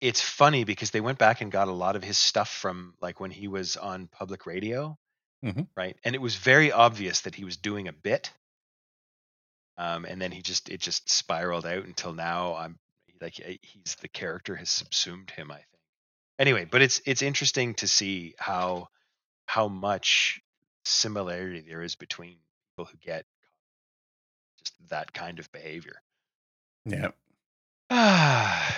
it's 0.00 0.20
funny 0.20 0.64
because 0.64 0.90
they 0.90 1.00
went 1.00 1.18
back 1.18 1.40
and 1.40 1.50
got 1.50 1.68
a 1.68 1.72
lot 1.72 1.96
of 1.96 2.02
his 2.02 2.18
stuff 2.18 2.50
from 2.50 2.94
like 3.00 3.20
when 3.20 3.30
he 3.30 3.48
was 3.48 3.76
on 3.76 4.08
public 4.08 4.46
radio 4.46 4.96
Mhm. 5.44 5.68
right 5.76 5.98
and 6.04 6.14
it 6.14 6.20
was 6.20 6.36
very 6.36 6.72
obvious 6.72 7.22
that 7.22 7.34
he 7.34 7.44
was 7.44 7.56
doing 7.56 7.88
a 7.88 7.92
bit 7.92 8.32
um, 9.78 10.04
and 10.04 10.20
then 10.20 10.32
he 10.32 10.42
just 10.42 10.68
it 10.68 10.80
just 10.80 11.08
spiraled 11.10 11.66
out 11.66 11.84
until 11.84 12.12
now 12.12 12.54
i'm 12.54 12.78
like 13.20 13.40
eh, 13.40 13.56
he's 13.62 13.96
the 14.00 14.08
character 14.08 14.54
has 14.56 14.70
subsumed 14.70 15.30
him 15.30 15.50
i 15.50 15.56
think 15.56 15.75
anyway 16.38 16.64
but 16.64 16.82
it's 16.82 17.00
it's 17.06 17.22
interesting 17.22 17.74
to 17.74 17.88
see 17.88 18.34
how 18.38 18.88
how 19.46 19.68
much 19.68 20.40
similarity 20.84 21.60
there 21.60 21.82
is 21.82 21.94
between 21.94 22.36
people 22.72 22.90
who 22.90 22.98
get 22.98 23.24
just 24.58 24.74
that 24.88 25.12
kind 25.12 25.38
of 25.38 25.50
behavior 25.52 26.02
Yeah. 26.84 27.10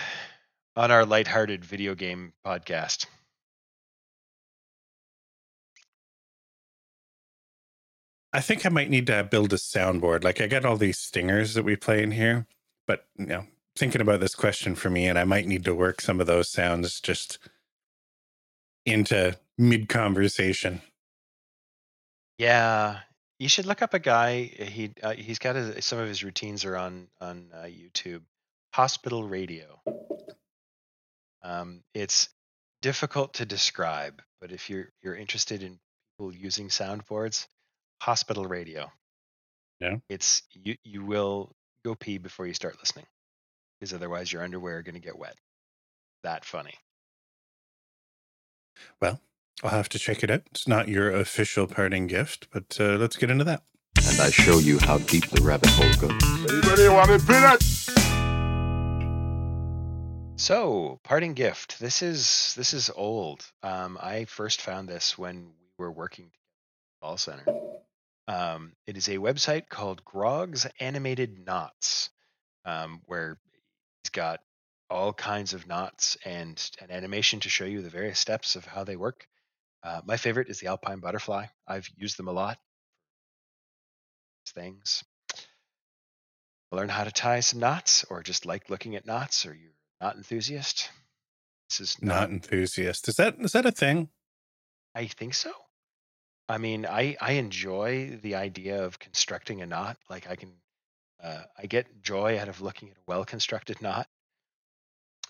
on 0.77 0.91
our 0.91 1.05
lighthearted 1.05 1.65
video 1.65 1.95
game 1.95 2.33
podcast. 2.47 3.07
I 8.33 8.41
think 8.41 8.67
I 8.67 8.69
might 8.69 8.91
need 8.91 9.07
to 9.07 9.25
build 9.25 9.53
a 9.53 9.57
soundboard. 9.57 10.23
Like 10.23 10.41
I 10.41 10.47
got 10.47 10.65
all 10.65 10.77
these 10.77 10.99
stingers 10.99 11.55
that 11.55 11.65
we 11.65 11.77
play 11.77 12.03
in 12.03 12.11
here, 12.11 12.47
but 12.87 13.07
you 13.19 13.27
know, 13.27 13.47
thinking 13.79 14.01
about 14.01 14.21
this 14.21 14.35
question 14.35 14.75
for 14.75 14.91
me, 14.91 15.07
and 15.07 15.19
I 15.19 15.25
might 15.25 15.47
need 15.47 15.65
to 15.65 15.75
work 15.75 16.01
some 16.01 16.21
of 16.21 16.27
those 16.27 16.49
sounds 16.49 17.01
just 17.01 17.39
into 18.85 19.37
mid 19.57 19.89
conversation. 19.89 20.83
Yeah, 22.39 23.01
you 23.39 23.49
should 23.49 23.67
look 23.67 23.83
up 23.83 23.95
a 23.95 23.99
guy. 23.99 24.43
He 24.43 24.93
uh, 25.03 25.13
he's 25.13 25.39
got 25.39 25.57
his, 25.57 25.85
some 25.85 25.99
of 25.99 26.09
his 26.09 26.23
routines 26.23 26.65
are 26.65 26.77
on 26.77 27.09
on 27.21 27.51
uh, 27.55 27.65
YouTube. 27.65 28.23
Hospital 28.75 29.27
Radio. 29.27 29.81
Um, 31.43 31.83
it's 31.95 32.29
difficult 32.83 33.35
to 33.35 33.47
describe, 33.47 34.23
but 34.41 34.53
if 34.53 34.69
you're 34.69 34.93
you're 35.03 35.17
interested 35.17 35.63
in 35.63 35.79
people 36.17 36.35
using 36.35 36.69
soundboards, 36.69 37.47
Hospital 38.01 38.47
Radio. 38.47 38.91
Yeah. 39.81 39.97
It's 40.09 40.43
you 40.53 40.77
you 40.85 41.05
will 41.05 41.55
go 41.85 41.95
pee 41.95 42.19
before 42.19 42.47
you 42.47 42.55
start 42.55 42.77
listening, 42.79 43.07
because 43.79 43.93
otherwise 43.93 44.33
your 44.33 44.43
underwear 44.43 44.79
are 44.79 44.83
going 44.83 44.95
to 44.95 45.01
get 45.01 45.19
wet. 45.19 45.37
That 46.25 46.45
funny. 46.45 46.75
Well, 49.01 49.21
I'll 49.63 49.71
have 49.71 49.89
to 49.91 49.99
check 49.99 50.23
it 50.23 50.31
out. 50.31 50.43
It's 50.51 50.69
not 50.69 50.89
your 50.89 51.11
official 51.11 51.67
parting 51.67 52.07
gift, 52.07 52.49
but 52.53 52.77
uh, 52.81 52.97
let's 52.97 53.17
get 53.17 53.31
into 53.31 53.45
that. 53.45 53.63
and 53.97 54.21
I 54.21 54.31
show 54.31 54.59
you 54.59 54.79
how 54.79 54.99
deep 54.99 55.27
the 55.31 55.43
rabbit 55.43 55.71
hole 55.71 56.09
goes. 56.09 56.23
Anybody 56.49 56.89
want 56.89 57.11
a 57.11 57.19
peanut? 57.19 57.63
So, 60.41 61.01
parting 61.03 61.35
gift. 61.35 61.81
This 61.81 62.01
is 62.01 62.55
this 62.57 62.73
is 62.73 62.91
old. 62.95 63.45
Um, 63.65 63.99
I 64.01 64.25
first 64.27 64.61
found 64.61 64.89
this 64.89 65.19
when 65.19 65.47
we 65.47 65.85
were 65.85 65.91
working 65.91 66.27
at 66.27 66.31
the 66.31 67.07
call 67.07 67.17
center. 67.17 67.45
Um, 68.29 68.73
it 68.87 68.97
is 68.97 69.09
a 69.09 69.17
website 69.17 69.69
called 69.69 70.05
Grog's 70.05 70.67
Animated 70.79 71.45
Knots, 71.45 72.11
um, 72.65 73.01
where 73.07 73.39
he's 74.09 74.23
got 74.23 74.41
all 74.89 75.13
kinds 75.13 75.53
of 75.53 75.67
knots 75.67 76.17
and 76.25 76.71
an 76.81 76.91
animation 76.91 77.41
to 77.41 77.51
show 77.51 77.67
you 77.67 77.83
the 77.83 77.91
various 77.91 78.19
steps 78.19 78.57
of 78.57 78.65
how 78.65 78.85
they 78.85 78.97
work. 78.97 79.27
Uh, 79.83 80.01
my 80.07 80.17
favorite 80.17 80.49
is 80.49 80.61
the 80.61 80.69
Alpine 80.69 81.01
Butterfly. 81.01 81.45
I've 81.67 81.89
used 81.95 82.19
them 82.19 82.29
a 82.29 82.33
lot. 82.33 82.59
Things. 84.55 85.05
Learn 86.73 86.89
how 86.89 87.05
to 87.05 87.13
tie 87.13 87.41
some 87.41 87.61
knots, 87.61 88.05
or 88.09 88.23
just 88.23 88.47
like 88.47 88.71
looking 88.71 88.97
at 88.97 89.07
knots, 89.07 89.45
or 89.45 89.55
you're 89.55 89.73
a 90.01 90.05
knot 90.05 90.17
enthusiast. 90.17 90.91
This 91.69 91.81
is 91.81 92.03
Not 92.03 92.31
enthusiast. 92.31 93.09
Is 93.09 93.17
that 93.17 93.37
is 93.41 93.53
that 93.53 93.67
a 93.67 93.73
thing? 93.73 94.09
I 94.95 95.07
think 95.07 95.35
so. 95.35 95.53
I 96.49 96.57
mean, 96.57 96.87
I 96.87 97.15
I 97.21 97.33
enjoy 97.33 98.19
the 98.23 98.37
idea 98.37 98.85
of 98.85 98.99
constructing 98.99 99.61
a 99.61 99.67
knot. 99.67 99.99
Like 100.09 100.31
I 100.31 100.37
can 100.37 100.55
Uh, 101.23 101.43
I 101.57 101.67
get 101.67 102.03
joy 102.03 102.39
out 102.39 102.49
of 102.49 102.61
looking 102.61 102.91
at 102.91 102.97
a 102.97 103.01
well 103.07 103.25
constructed 103.25 103.83
knot. 103.83 104.07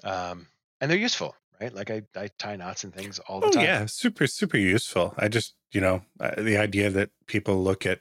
Um, 0.05 0.47
and 0.81 0.91
they're 0.91 0.99
useful, 0.99 1.35
right? 1.61 1.75
Like 1.75 1.91
I, 1.91 2.03
I 2.15 2.29
tie 2.39 2.57
knots 2.57 2.85
and 2.85 2.95
things 2.95 3.19
all 3.21 3.41
the 3.41 3.47
Oh 3.47 3.51
time. 3.51 3.65
yeah, 3.65 3.87
super 3.87 4.27
super 4.27 4.57
useful. 4.59 5.15
I 5.17 5.29
just 5.29 5.55
you 5.73 5.81
know 5.81 6.03
uh, 6.21 6.41
the 6.41 6.57
idea 6.57 6.91
that 6.91 7.11
people 7.27 7.63
look 7.63 7.87
at. 7.87 8.01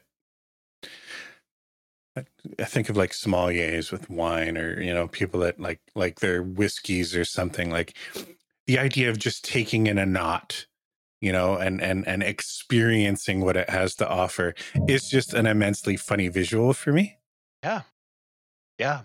I 2.15 2.25
I 2.59 2.65
think 2.65 2.89
of 2.89 2.97
like 2.97 3.11
sommeliers 3.11 3.91
with 3.91 4.09
wine, 4.09 4.57
or 4.57 4.81
you 4.81 4.93
know, 4.93 5.07
people 5.07 5.39
that 5.41 5.59
like 5.59 5.79
like 5.95 6.19
their 6.19 6.43
whiskeys 6.43 7.15
or 7.15 7.25
something. 7.25 7.71
Like 7.71 7.95
the 8.65 8.79
idea 8.79 9.09
of 9.09 9.17
just 9.17 9.45
taking 9.45 9.87
in 9.87 9.97
a 9.97 10.05
knot, 10.05 10.65
you 11.21 11.31
know, 11.31 11.55
and 11.55 11.81
and 11.81 12.07
and 12.07 12.21
experiencing 12.23 13.41
what 13.41 13.57
it 13.57 13.69
has 13.69 13.95
to 13.95 14.07
offer 14.07 14.53
is 14.87 15.09
just 15.09 15.33
an 15.33 15.45
immensely 15.47 15.97
funny 15.97 16.27
visual 16.27 16.73
for 16.73 16.91
me. 16.91 17.16
Yeah. 17.67 17.81
Yeah. 18.79 19.01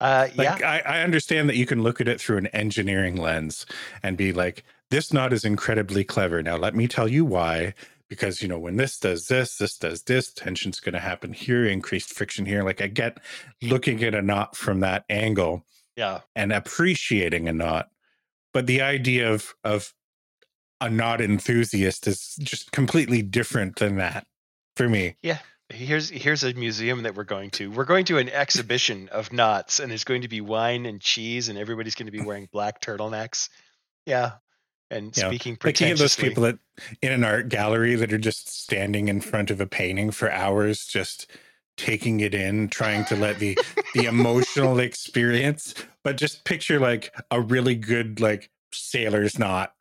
Uh, 0.00 0.28
yeah. 0.34 0.56
I, 0.64 0.98
I 0.98 1.02
understand 1.02 1.48
that 1.48 1.56
you 1.56 1.66
can 1.66 1.82
look 1.82 2.00
at 2.00 2.08
it 2.08 2.20
through 2.20 2.38
an 2.38 2.46
engineering 2.48 3.16
lens 3.16 3.66
and 4.02 4.16
be 4.16 4.32
like, 4.32 4.64
this 4.90 5.12
knot 5.12 5.32
is 5.32 5.44
incredibly 5.44 6.04
clever. 6.04 6.42
Now 6.42 6.56
let 6.56 6.74
me 6.74 6.88
tell 6.88 7.06
you 7.08 7.24
why. 7.24 7.74
Because 8.08 8.42
you 8.42 8.48
know, 8.48 8.58
when 8.58 8.76
this 8.76 8.98
does 8.98 9.28
this, 9.28 9.56
this 9.58 9.76
does 9.76 10.02
this, 10.02 10.32
tension's 10.32 10.80
gonna 10.80 10.98
happen 10.98 11.32
here, 11.32 11.64
increased 11.64 12.12
friction 12.12 12.44
here. 12.46 12.64
Like 12.64 12.80
I 12.80 12.88
get 12.88 13.18
looking 13.62 14.02
at 14.02 14.14
a 14.16 14.22
knot 14.22 14.56
from 14.56 14.80
that 14.80 15.04
angle 15.08 15.64
Yeah. 15.96 16.20
and 16.34 16.52
appreciating 16.52 17.48
a 17.48 17.52
knot. 17.52 17.90
But 18.52 18.66
the 18.66 18.80
idea 18.82 19.32
of 19.32 19.54
of 19.62 19.94
a 20.80 20.90
knot 20.90 21.20
enthusiast 21.20 22.08
is 22.08 22.36
just 22.42 22.72
completely 22.72 23.22
different 23.22 23.76
than 23.76 23.96
that 23.96 24.26
for 24.74 24.88
me. 24.88 25.16
Here's 25.80 26.10
here's 26.10 26.44
a 26.44 26.52
museum 26.52 27.04
that 27.04 27.14
we're 27.14 27.24
going 27.24 27.50
to. 27.52 27.70
We're 27.70 27.84
going 27.84 28.04
to 28.06 28.18
an 28.18 28.28
exhibition 28.28 29.08
of 29.08 29.32
knots, 29.32 29.80
and 29.80 29.90
there's 29.90 30.04
going 30.04 30.22
to 30.22 30.28
be 30.28 30.40
wine 30.40 30.84
and 30.84 31.00
cheese, 31.00 31.48
and 31.48 31.58
everybody's 31.58 31.94
going 31.94 32.06
to 32.06 32.12
be 32.12 32.20
wearing 32.20 32.48
black 32.52 32.82
turtlenecks. 32.82 33.48
Yeah, 34.04 34.32
and 34.90 35.14
speaking 35.14 35.56
Like 35.64 35.80
you 35.80 35.94
those 35.94 36.16
people 36.16 36.42
that 36.42 36.58
in 37.00 37.12
an 37.12 37.24
art 37.24 37.48
gallery 37.48 37.94
that 37.94 38.12
are 38.12 38.18
just 38.18 38.50
standing 38.62 39.08
in 39.08 39.20
front 39.20 39.50
of 39.50 39.60
a 39.60 39.66
painting 39.66 40.10
for 40.10 40.30
hours, 40.30 40.84
just 40.84 41.30
taking 41.76 42.20
it 42.20 42.34
in, 42.34 42.68
trying 42.68 43.04
to 43.06 43.16
let 43.16 43.38
the 43.38 43.58
the 43.94 44.04
emotional 44.04 44.78
experience. 44.78 45.74
But 46.04 46.18
just 46.18 46.44
picture 46.44 46.78
like 46.78 47.14
a 47.30 47.40
really 47.40 47.74
good 47.74 48.20
like 48.20 48.50
sailor's 48.72 49.38
knot, 49.38 49.72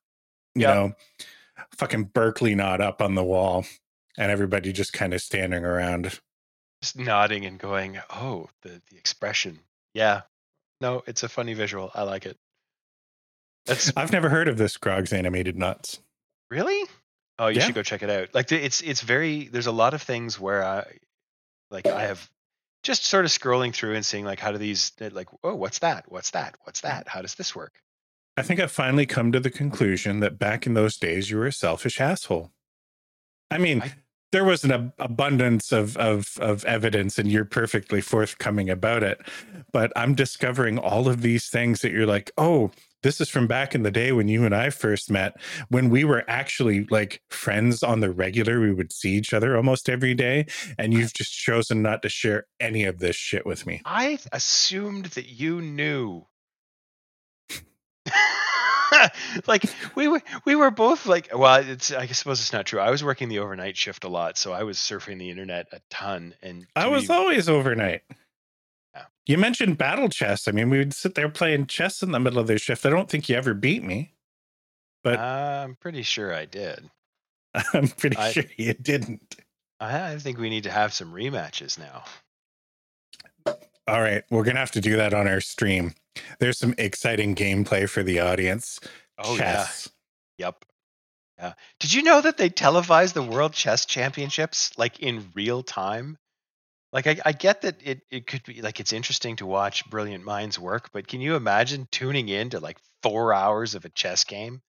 you 0.55 0.61
Yeah. 0.61 0.73
know, 0.73 0.93
fucking 1.77 2.05
Berkeley 2.05 2.55
knot 2.55 2.79
up 2.79 3.01
on 3.01 3.15
the 3.15 3.23
wall, 3.23 3.65
and 4.19 4.29
everybody 4.31 4.71
just 4.71 4.93
kind 4.93 5.13
of 5.15 5.21
standing 5.21 5.65
around. 5.65 6.19
just 6.83 6.95
nodding 6.97 7.45
and 7.45 7.57
going, 7.57 7.99
"Oh, 8.11 8.49
the 8.61 8.81
the 8.91 8.97
expression." 8.97 9.59
Yeah. 9.95 10.21
No, 10.81 11.03
it's 11.07 11.23
a 11.23 11.29
funny 11.29 11.53
visual. 11.55 11.91
I 11.95 12.03
like 12.03 12.25
it. 12.25 12.37
That's 13.65 13.91
I've 13.97 14.11
never 14.11 14.29
heard 14.29 14.47
of 14.47 14.57
this 14.57 14.77
Grog's 14.77 15.13
animated 15.13 15.57
nuts. 15.57 15.99
really. 16.49 16.87
Oh, 17.37 17.47
you 17.47 17.59
Yeah. 17.59 17.65
should 17.67 17.75
go 17.75 17.83
check 17.83 18.03
it 18.03 18.09
out. 18.09 18.33
Like 18.33 18.51
it's 18.51 18.81
it's 18.81 19.01
very. 19.01 19.47
There's 19.47 19.67
a 19.67 19.71
lot 19.71 19.93
of 19.93 20.01
things 20.01 20.39
where 20.39 20.63
I, 20.63 20.85
like 21.71 21.85
I 21.87 22.01
have, 22.03 22.29
just 22.83 23.05
sort 23.05 23.23
of 23.25 23.31
scrolling 23.31 23.73
through 23.73 23.95
and 23.95 24.05
seeing 24.05 24.25
like 24.25 24.39
how 24.39 24.51
do 24.51 24.57
these 24.57 24.91
like 24.99 25.27
oh 25.43 25.55
what's 25.55 25.79
that 25.79 26.11
what's 26.11 26.31
that 26.31 26.55
what's 26.63 26.81
that 26.81 27.07
how 27.07 27.21
does 27.21 27.35
this 27.35 27.55
work 27.55 27.81
I 28.37 28.41
think 28.41 28.59
I've 28.59 28.71
finally 28.71 29.05
come 29.05 29.31
to 29.33 29.39
the 29.39 29.49
conclusion 29.49 30.19
that 30.21 30.39
back 30.39 30.65
in 30.65 30.73
those 30.73 30.95
days, 30.97 31.29
you 31.29 31.37
were 31.37 31.47
a 31.47 31.51
selfish 31.51 31.99
asshole. 31.99 32.51
I 33.51 33.57
mean, 33.57 33.81
I- 33.81 33.93
there 34.31 34.43
was 34.43 34.63
an 34.63 34.71
ab- 34.71 34.93
abundance 34.99 35.71
of, 35.71 35.97
of 35.97 36.37
of 36.39 36.63
evidence, 36.65 37.17
and 37.17 37.31
you're 37.31 37.45
perfectly 37.45 38.01
forthcoming 38.01 38.69
about 38.69 39.03
it. 39.03 39.19
But 39.71 39.91
I'm 39.95 40.15
discovering 40.15 40.77
all 40.77 41.07
of 41.07 41.21
these 41.21 41.47
things 41.47 41.81
that 41.81 41.91
you're 41.91 42.05
like, 42.05 42.31
oh, 42.37 42.71
this 43.01 43.21
is 43.21 43.29
from 43.29 43.47
back 43.47 43.73
in 43.73 43.83
the 43.83 43.91
day 43.91 44.11
when 44.11 44.27
you 44.27 44.45
and 44.45 44.53
I 44.53 44.69
first 44.69 45.09
met, 45.09 45.39
when 45.69 45.89
we 45.89 46.03
were 46.03 46.23
actually 46.27 46.85
like 46.89 47.21
friends 47.29 47.81
on 47.81 48.01
the 48.01 48.11
regular. 48.11 48.59
We 48.59 48.73
would 48.73 48.91
see 48.91 49.11
each 49.13 49.33
other 49.33 49.55
almost 49.55 49.89
every 49.89 50.13
day, 50.13 50.45
and 50.77 50.93
you've 50.93 51.13
just 51.13 51.33
chosen 51.33 51.81
not 51.81 52.01
to 52.03 52.09
share 52.09 52.45
any 52.59 52.83
of 52.83 52.99
this 52.99 53.15
shit 53.15 53.45
with 53.45 53.65
me. 53.65 53.81
i 53.85 54.19
assumed 54.31 55.05
that 55.05 55.27
you 55.29 55.61
knew 55.61 56.25
like 59.47 59.63
we 59.95 60.07
were 60.07 60.21
we 60.45 60.55
were 60.55 60.71
both 60.71 61.05
like 61.05 61.29
well 61.35 61.55
it's 61.63 61.91
i 61.91 62.05
suppose 62.07 62.39
it's 62.39 62.53
not 62.53 62.65
true 62.65 62.79
i 62.79 62.89
was 62.89 63.03
working 63.03 63.29
the 63.29 63.39
overnight 63.39 63.77
shift 63.77 64.03
a 64.03 64.07
lot 64.07 64.37
so 64.37 64.51
i 64.53 64.63
was 64.63 64.77
surfing 64.77 65.17
the 65.19 65.29
internet 65.29 65.67
a 65.71 65.79
ton 65.89 66.33
and 66.41 66.65
I 66.75 66.87
was 66.87 67.07
be- 67.07 67.13
always 67.13 67.47
overnight. 67.49 68.01
Yeah. 68.95 69.05
You 69.27 69.37
mentioned 69.37 69.77
battle 69.77 70.09
chess. 70.09 70.47
I 70.47 70.51
mean, 70.51 70.69
we 70.69 70.79
would 70.79 70.93
sit 70.93 71.13
there 71.15 71.29
playing 71.29 71.67
chess 71.67 72.01
in 72.01 72.11
the 72.11 72.19
middle 72.19 72.39
of 72.39 72.47
the 72.47 72.57
shift. 72.57 72.85
I 72.85 72.89
don't 72.89 73.09
think 73.09 73.29
you 73.29 73.35
ever 73.35 73.53
beat 73.53 73.83
me. 73.83 74.13
but- 75.03 75.19
i'm 75.19 75.75
pretty 75.75 76.01
sure 76.03 76.33
i 76.33 76.45
did 76.45 76.89
I'm 77.73 77.87
pretty 77.87 78.17
I- 78.17 78.31
sure 78.31 78.43
you 78.57 78.73
didn't. 78.73 79.35
I 79.79 80.17
think 80.17 80.37
we 80.37 80.49
need 80.49 80.63
to 80.63 80.71
have 80.71 80.93
some 80.93 81.13
rematches 81.13 81.79
now 81.79 82.03
All 83.89 84.01
right, 84.01 84.23
we're 84.29 84.43
gonna 84.43 84.59
have 84.59 84.71
to 84.71 84.81
do 84.81 84.95
that 84.97 85.13
on 85.13 85.27
our 85.27 85.41
stream. 85.41 85.93
There's 86.39 86.57
some 86.57 86.73
exciting 86.77 87.35
gameplay 87.35 87.89
for 87.89 88.03
the 88.03 88.19
audience. 88.19 88.79
oh 89.17 89.37
chess. 89.37 89.87
yeah 89.87 89.93
Yep. 90.39 90.65
Yeah. 91.37 91.53
Did 91.79 91.93
you 91.93 92.03
know 92.03 92.21
that 92.21 92.37
they 92.37 92.49
televised 92.49 93.13
the 93.13 93.23
World 93.23 93.53
Chess 93.53 93.85
Championships 93.85 94.71
like 94.77 94.99
in 94.99 95.29
real 95.35 95.63
time? 95.63 96.17
Like 96.91 97.07
I, 97.07 97.17
I 97.23 97.31
get 97.33 97.61
that 97.61 97.75
it, 97.83 98.01
it 98.09 98.25
could 98.25 98.43
be 98.43 98.61
like 98.61 98.79
it's 98.79 98.93
interesting 98.93 99.35
to 99.37 99.45
watch 99.45 99.87
brilliant 99.89 100.25
minds 100.25 100.57
work, 100.57 100.89
but 100.91 101.07
can 101.07 101.21
you 101.21 101.35
imagine 101.35 101.87
tuning 101.91 102.29
in 102.29 102.49
to 102.49 102.59
like 102.59 102.77
four 103.03 103.33
hours 103.33 103.75
of 103.75 103.85
a 103.85 103.89
chess 103.89 104.23
game? 104.23 104.61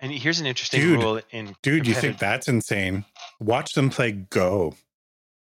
And 0.00 0.12
here's 0.12 0.40
an 0.40 0.46
interesting 0.46 0.80
Dude, 0.80 1.02
rule 1.02 1.20
in 1.30 1.54
Dude, 1.62 1.86
you 1.86 1.94
think 1.94 2.18
that's 2.18 2.48
insane? 2.48 3.04
Watch 3.40 3.74
them 3.74 3.90
play 3.90 4.12
Go. 4.12 4.74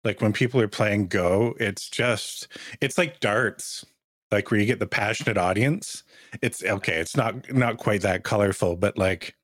Like 0.06 0.22
when 0.22 0.34
people 0.34 0.62
are 0.62 0.70
playing 0.70 1.08
Go, 1.10 1.56
it's 1.60 1.90
just 1.90 2.50
it's 2.82 2.98
like 3.00 3.22
darts. 3.22 3.86
Like 4.32 4.52
where 4.52 4.60
you 4.62 4.68
get 4.68 4.80
the 4.80 4.88
passionate 4.88 5.38
audience. 5.38 6.04
It's 6.42 6.64
okay, 6.64 6.98
it's 6.98 7.18
not 7.18 7.54
not 7.54 7.78
quite 7.78 8.04
that 8.04 8.24
colorful, 8.24 8.78
but 8.78 8.98
like 8.98 9.36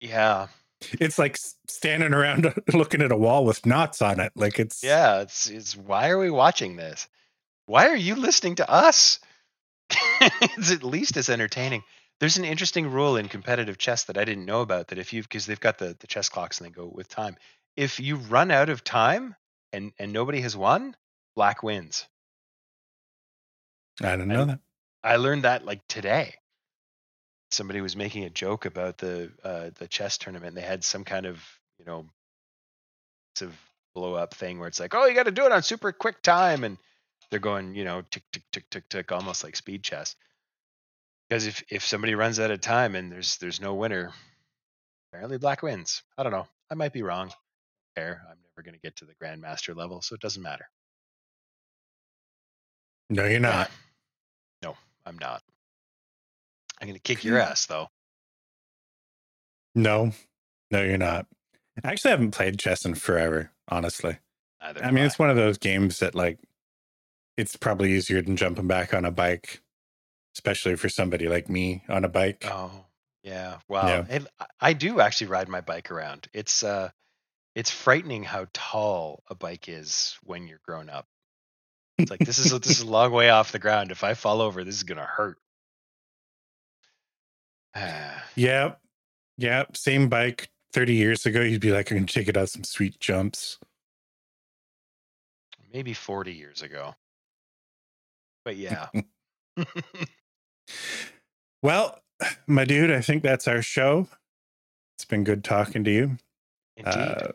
Yeah. 0.00 0.48
it's 1.00 1.18
like 1.18 1.36
standing 1.68 2.14
around 2.14 2.54
looking 2.74 3.02
at 3.02 3.12
a 3.12 3.18
wall 3.18 3.44
with 3.44 3.66
knots 3.66 4.02
on 4.02 4.20
it. 4.20 4.32
Like 4.36 4.58
it's 4.60 4.82
Yeah, 4.82 5.20
it's 5.22 5.48
it's 5.48 5.76
why 5.76 6.10
are 6.10 6.18
we 6.18 6.30
watching 6.30 6.76
this? 6.76 7.08
Why 7.66 7.88
are 7.88 7.96
you 7.96 8.16
listening 8.16 8.56
to 8.56 8.70
us? 8.70 9.20
it's 10.20 10.72
at 10.72 10.84
least 10.84 11.16
as 11.16 11.30
entertaining. 11.30 11.84
There's 12.20 12.38
an 12.38 12.44
interesting 12.44 12.90
rule 12.90 13.16
in 13.16 13.28
competitive 13.28 13.78
chess 13.78 14.04
that 14.04 14.18
I 14.18 14.24
didn't 14.24 14.46
know 14.46 14.62
about 14.62 14.88
that 14.88 14.98
if 14.98 15.12
you 15.12 15.22
because 15.22 15.46
they've 15.46 15.60
got 15.60 15.78
the, 15.78 15.96
the 16.00 16.06
chess 16.06 16.28
clocks 16.28 16.60
and 16.60 16.66
they 16.68 16.72
go 16.72 16.86
with 16.86 17.08
time. 17.08 17.36
If 17.76 18.00
you 18.00 18.16
run 18.16 18.50
out 18.50 18.68
of 18.68 18.84
time 18.84 19.34
and 19.72 19.92
and 19.98 20.12
nobody 20.12 20.40
has 20.42 20.56
won, 20.56 20.94
black 21.34 21.62
wins. 21.62 22.06
I 24.00 24.10
didn't 24.12 24.28
know 24.28 24.42
And- 24.42 24.50
that. 24.52 24.60
I 25.02 25.16
learned 25.16 25.44
that 25.44 25.64
like 25.66 25.86
today. 25.86 26.34
Somebody 27.50 27.80
was 27.82 27.94
making 27.94 28.24
a 28.24 28.30
joke 28.30 28.64
about 28.64 28.98
the 28.98 29.30
uh, 29.44 29.70
the 29.74 29.86
chess 29.86 30.18
tournament. 30.18 30.54
They 30.54 30.62
had 30.62 30.82
some 30.82 31.04
kind 31.04 31.26
of 31.26 31.44
you 31.78 31.84
know, 31.84 32.06
sort 33.36 33.50
of 33.50 33.58
blow 33.94 34.14
up 34.14 34.32
thing 34.34 34.58
where 34.58 34.68
it's 34.68 34.80
like, 34.80 34.94
oh, 34.94 35.06
you 35.06 35.14
got 35.14 35.24
to 35.24 35.30
do 35.32 35.44
it 35.44 35.52
on 35.52 35.62
super 35.62 35.92
quick 35.92 36.22
time, 36.22 36.64
and 36.64 36.78
they're 37.30 37.40
going, 37.40 37.74
you 37.74 37.84
know, 37.84 38.02
tick 38.10 38.22
tick 38.32 38.42
tick 38.52 38.70
tick 38.70 38.88
tick, 38.88 39.12
almost 39.12 39.44
like 39.44 39.56
speed 39.56 39.82
chess. 39.82 40.16
Because 41.28 41.46
if 41.46 41.62
if 41.70 41.84
somebody 41.84 42.14
runs 42.14 42.40
out 42.40 42.50
of 42.50 42.60
time 42.60 42.94
and 42.94 43.12
there's 43.12 43.36
there's 43.38 43.60
no 43.60 43.74
winner, 43.74 44.12
apparently 45.12 45.38
black 45.38 45.62
wins. 45.62 46.02
I 46.16 46.22
don't 46.22 46.32
know. 46.32 46.46
I 46.70 46.74
might 46.74 46.92
be 46.92 47.02
wrong. 47.02 47.32
I'm 47.96 48.38
never 48.42 48.62
going 48.64 48.74
to 48.74 48.80
get 48.80 48.96
to 48.96 49.04
the 49.04 49.14
grandmaster 49.14 49.74
level, 49.76 50.02
so 50.02 50.14
it 50.14 50.20
doesn't 50.20 50.42
matter. 50.42 50.68
No, 53.10 53.24
you're 53.26 53.40
not. 53.40 53.70
No, 54.62 54.76
I'm 55.04 55.18
not. 55.18 55.42
I'm 56.80 56.86
going 56.88 56.94
to 56.94 57.02
kick 57.02 57.22
your 57.22 57.38
ass 57.38 57.66
though. 57.66 57.88
No, 59.74 60.12
no, 60.70 60.82
you're 60.82 60.96
not. 60.96 61.26
I 61.84 61.90
actually 61.92 62.12
haven't 62.12 62.30
played 62.30 62.58
chess 62.58 62.86
in 62.86 62.94
forever, 62.94 63.50
honestly. 63.68 64.16
Neither 64.62 64.82
I 64.84 64.90
mean, 64.90 65.04
it's 65.04 65.18
one 65.18 65.28
of 65.28 65.36
those 65.36 65.58
games 65.58 65.98
that 65.98 66.14
like 66.14 66.38
it's 67.36 67.56
probably 67.56 67.92
easier 67.92 68.22
than 68.22 68.36
jumping 68.36 68.66
back 68.66 68.94
on 68.94 69.04
a 69.04 69.10
bike, 69.10 69.60
especially 70.34 70.76
for 70.76 70.88
somebody 70.88 71.28
like 71.28 71.50
me 71.50 71.82
on 71.90 72.04
a 72.04 72.08
bike. 72.08 72.46
Oh, 72.50 72.86
yeah. 73.22 73.58
Wow. 73.68 73.86
Yeah. 73.88 74.04
And 74.08 74.28
I- 74.40 74.46
I 74.60 74.72
do 74.72 75.00
actually 75.00 75.26
ride 75.26 75.48
my 75.50 75.60
bike 75.60 75.90
around. 75.90 76.28
It's 76.32 76.62
uh 76.62 76.88
it's 77.54 77.70
frightening 77.70 78.24
how 78.24 78.46
tall 78.52 79.22
a 79.28 79.34
bike 79.34 79.68
is 79.68 80.16
when 80.22 80.46
you're 80.46 80.60
grown 80.66 80.88
up. 80.88 81.06
It's 81.98 82.10
like 82.10 82.20
this 82.20 82.38
is 82.38 82.52
a, 82.52 82.58
this 82.58 82.78
is 82.78 82.80
a 82.80 82.86
long 82.90 83.12
way 83.12 83.30
off 83.30 83.52
the 83.52 83.58
ground. 83.58 83.90
If 83.90 84.02
I 84.02 84.14
fall 84.14 84.40
over, 84.40 84.64
this 84.64 84.74
is 84.74 84.82
gonna 84.82 85.02
hurt. 85.04 85.38
yep, 88.34 88.80
yep. 89.38 89.76
same 89.76 90.08
bike. 90.08 90.50
Thirty 90.72 90.94
years 90.94 91.24
ago, 91.24 91.40
you'd 91.40 91.60
be 91.60 91.70
like, 91.70 91.90
"I'm 91.90 91.98
gonna 91.98 92.06
take 92.06 92.28
it 92.28 92.36
out 92.36 92.48
some 92.48 92.64
sweet 92.64 92.98
jumps." 92.98 93.58
maybe 95.72 95.92
40 95.92 96.32
years 96.32 96.62
ago. 96.62 96.94
But 98.44 98.56
yeah. 98.56 98.86
Well, 101.64 101.98
my 102.46 102.66
dude, 102.66 102.90
I 102.90 103.00
think 103.00 103.22
that's 103.22 103.48
our 103.48 103.62
show. 103.62 104.06
It's 104.98 105.06
been 105.06 105.24
good 105.24 105.42
talking 105.42 105.82
to 105.84 105.90
you. 105.90 106.18
Uh, 106.82 107.28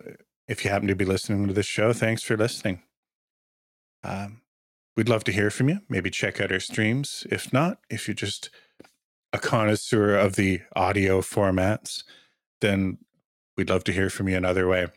if 0.48 0.66
you 0.66 0.72
happen 0.72 0.88
to 0.88 0.96
be 0.96 1.06
listening 1.06 1.48
to 1.48 1.54
this 1.54 1.66
show, 1.66 1.94
thanks 1.94 2.24
for 2.24 2.36
listening. 2.36 2.82
Um, 4.04 4.42
we'd 4.98 5.10
love 5.10 5.24
to 5.26 5.32
hear 5.32 5.50
from 5.50 5.70
you. 5.70 5.80
Maybe 5.90 6.10
check 6.10 6.42
out 6.42 6.52
our 6.52 6.60
streams. 6.60 7.26
If 7.32 7.54
not, 7.54 7.80
if 7.90 8.08
you're 8.08 8.16
just 8.16 8.50
a 9.32 9.38
connoisseur 9.38 10.16
of 10.16 10.36
the 10.36 10.62
audio 10.76 11.22
formats, 11.22 12.04
then 12.62 12.98
we'd 13.56 13.70
love 13.70 13.84
to 13.86 13.94
hear 13.94 14.10
from 14.10 14.28
you 14.28 14.38
another 14.38 14.68
way. 14.68 14.88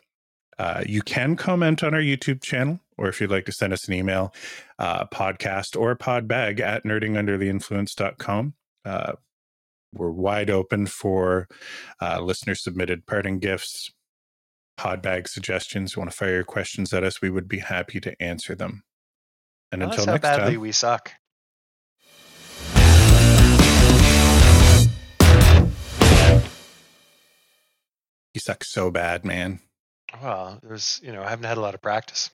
Uh, 0.57 0.83
you 0.85 1.01
can 1.01 1.35
comment 1.35 1.83
on 1.83 1.93
our 1.93 2.01
YouTube 2.01 2.41
channel, 2.41 2.79
or 2.97 3.07
if 3.07 3.19
you'd 3.19 3.31
like 3.31 3.45
to 3.45 3.51
send 3.51 3.73
us 3.73 3.87
an 3.87 3.93
email, 3.93 4.33
uh, 4.79 5.05
podcast 5.05 5.79
or 5.79 5.95
podbag 5.95 6.59
at 6.59 6.83
nerdingundertheinfluence.com. 6.83 8.53
Uh, 8.85 9.13
we're 9.93 10.11
wide 10.11 10.49
open 10.49 10.87
for 10.87 11.47
uh, 12.01 12.19
listener 12.19 12.55
submitted 12.55 13.05
parting 13.05 13.39
gifts, 13.39 13.91
podbag 14.77 15.27
suggestions. 15.27 15.95
You 15.95 16.01
want 16.01 16.11
to 16.11 16.17
fire 16.17 16.35
your 16.35 16.43
questions 16.43 16.93
at 16.93 17.03
us, 17.03 17.21
we 17.21 17.29
would 17.29 17.47
be 17.47 17.59
happy 17.59 17.99
to 17.99 18.21
answer 18.21 18.55
them. 18.55 18.83
And 19.71 19.81
until 19.83 20.05
how 20.05 20.11
next 20.13 20.21
badly 20.21 20.53
time, 20.53 20.61
we 20.61 20.71
suck. 20.71 21.11
you 28.33 28.39
suck 28.39 28.63
so 28.63 28.91
bad, 28.91 29.25
man. 29.25 29.59
Well, 30.21 30.59
there's, 30.61 30.99
you 31.03 31.11
know, 31.11 31.23
I 31.23 31.29
haven't 31.29 31.45
had 31.45 31.57
a 31.57 31.61
lot 31.61 31.75
of 31.75 31.81
practice. 31.81 32.29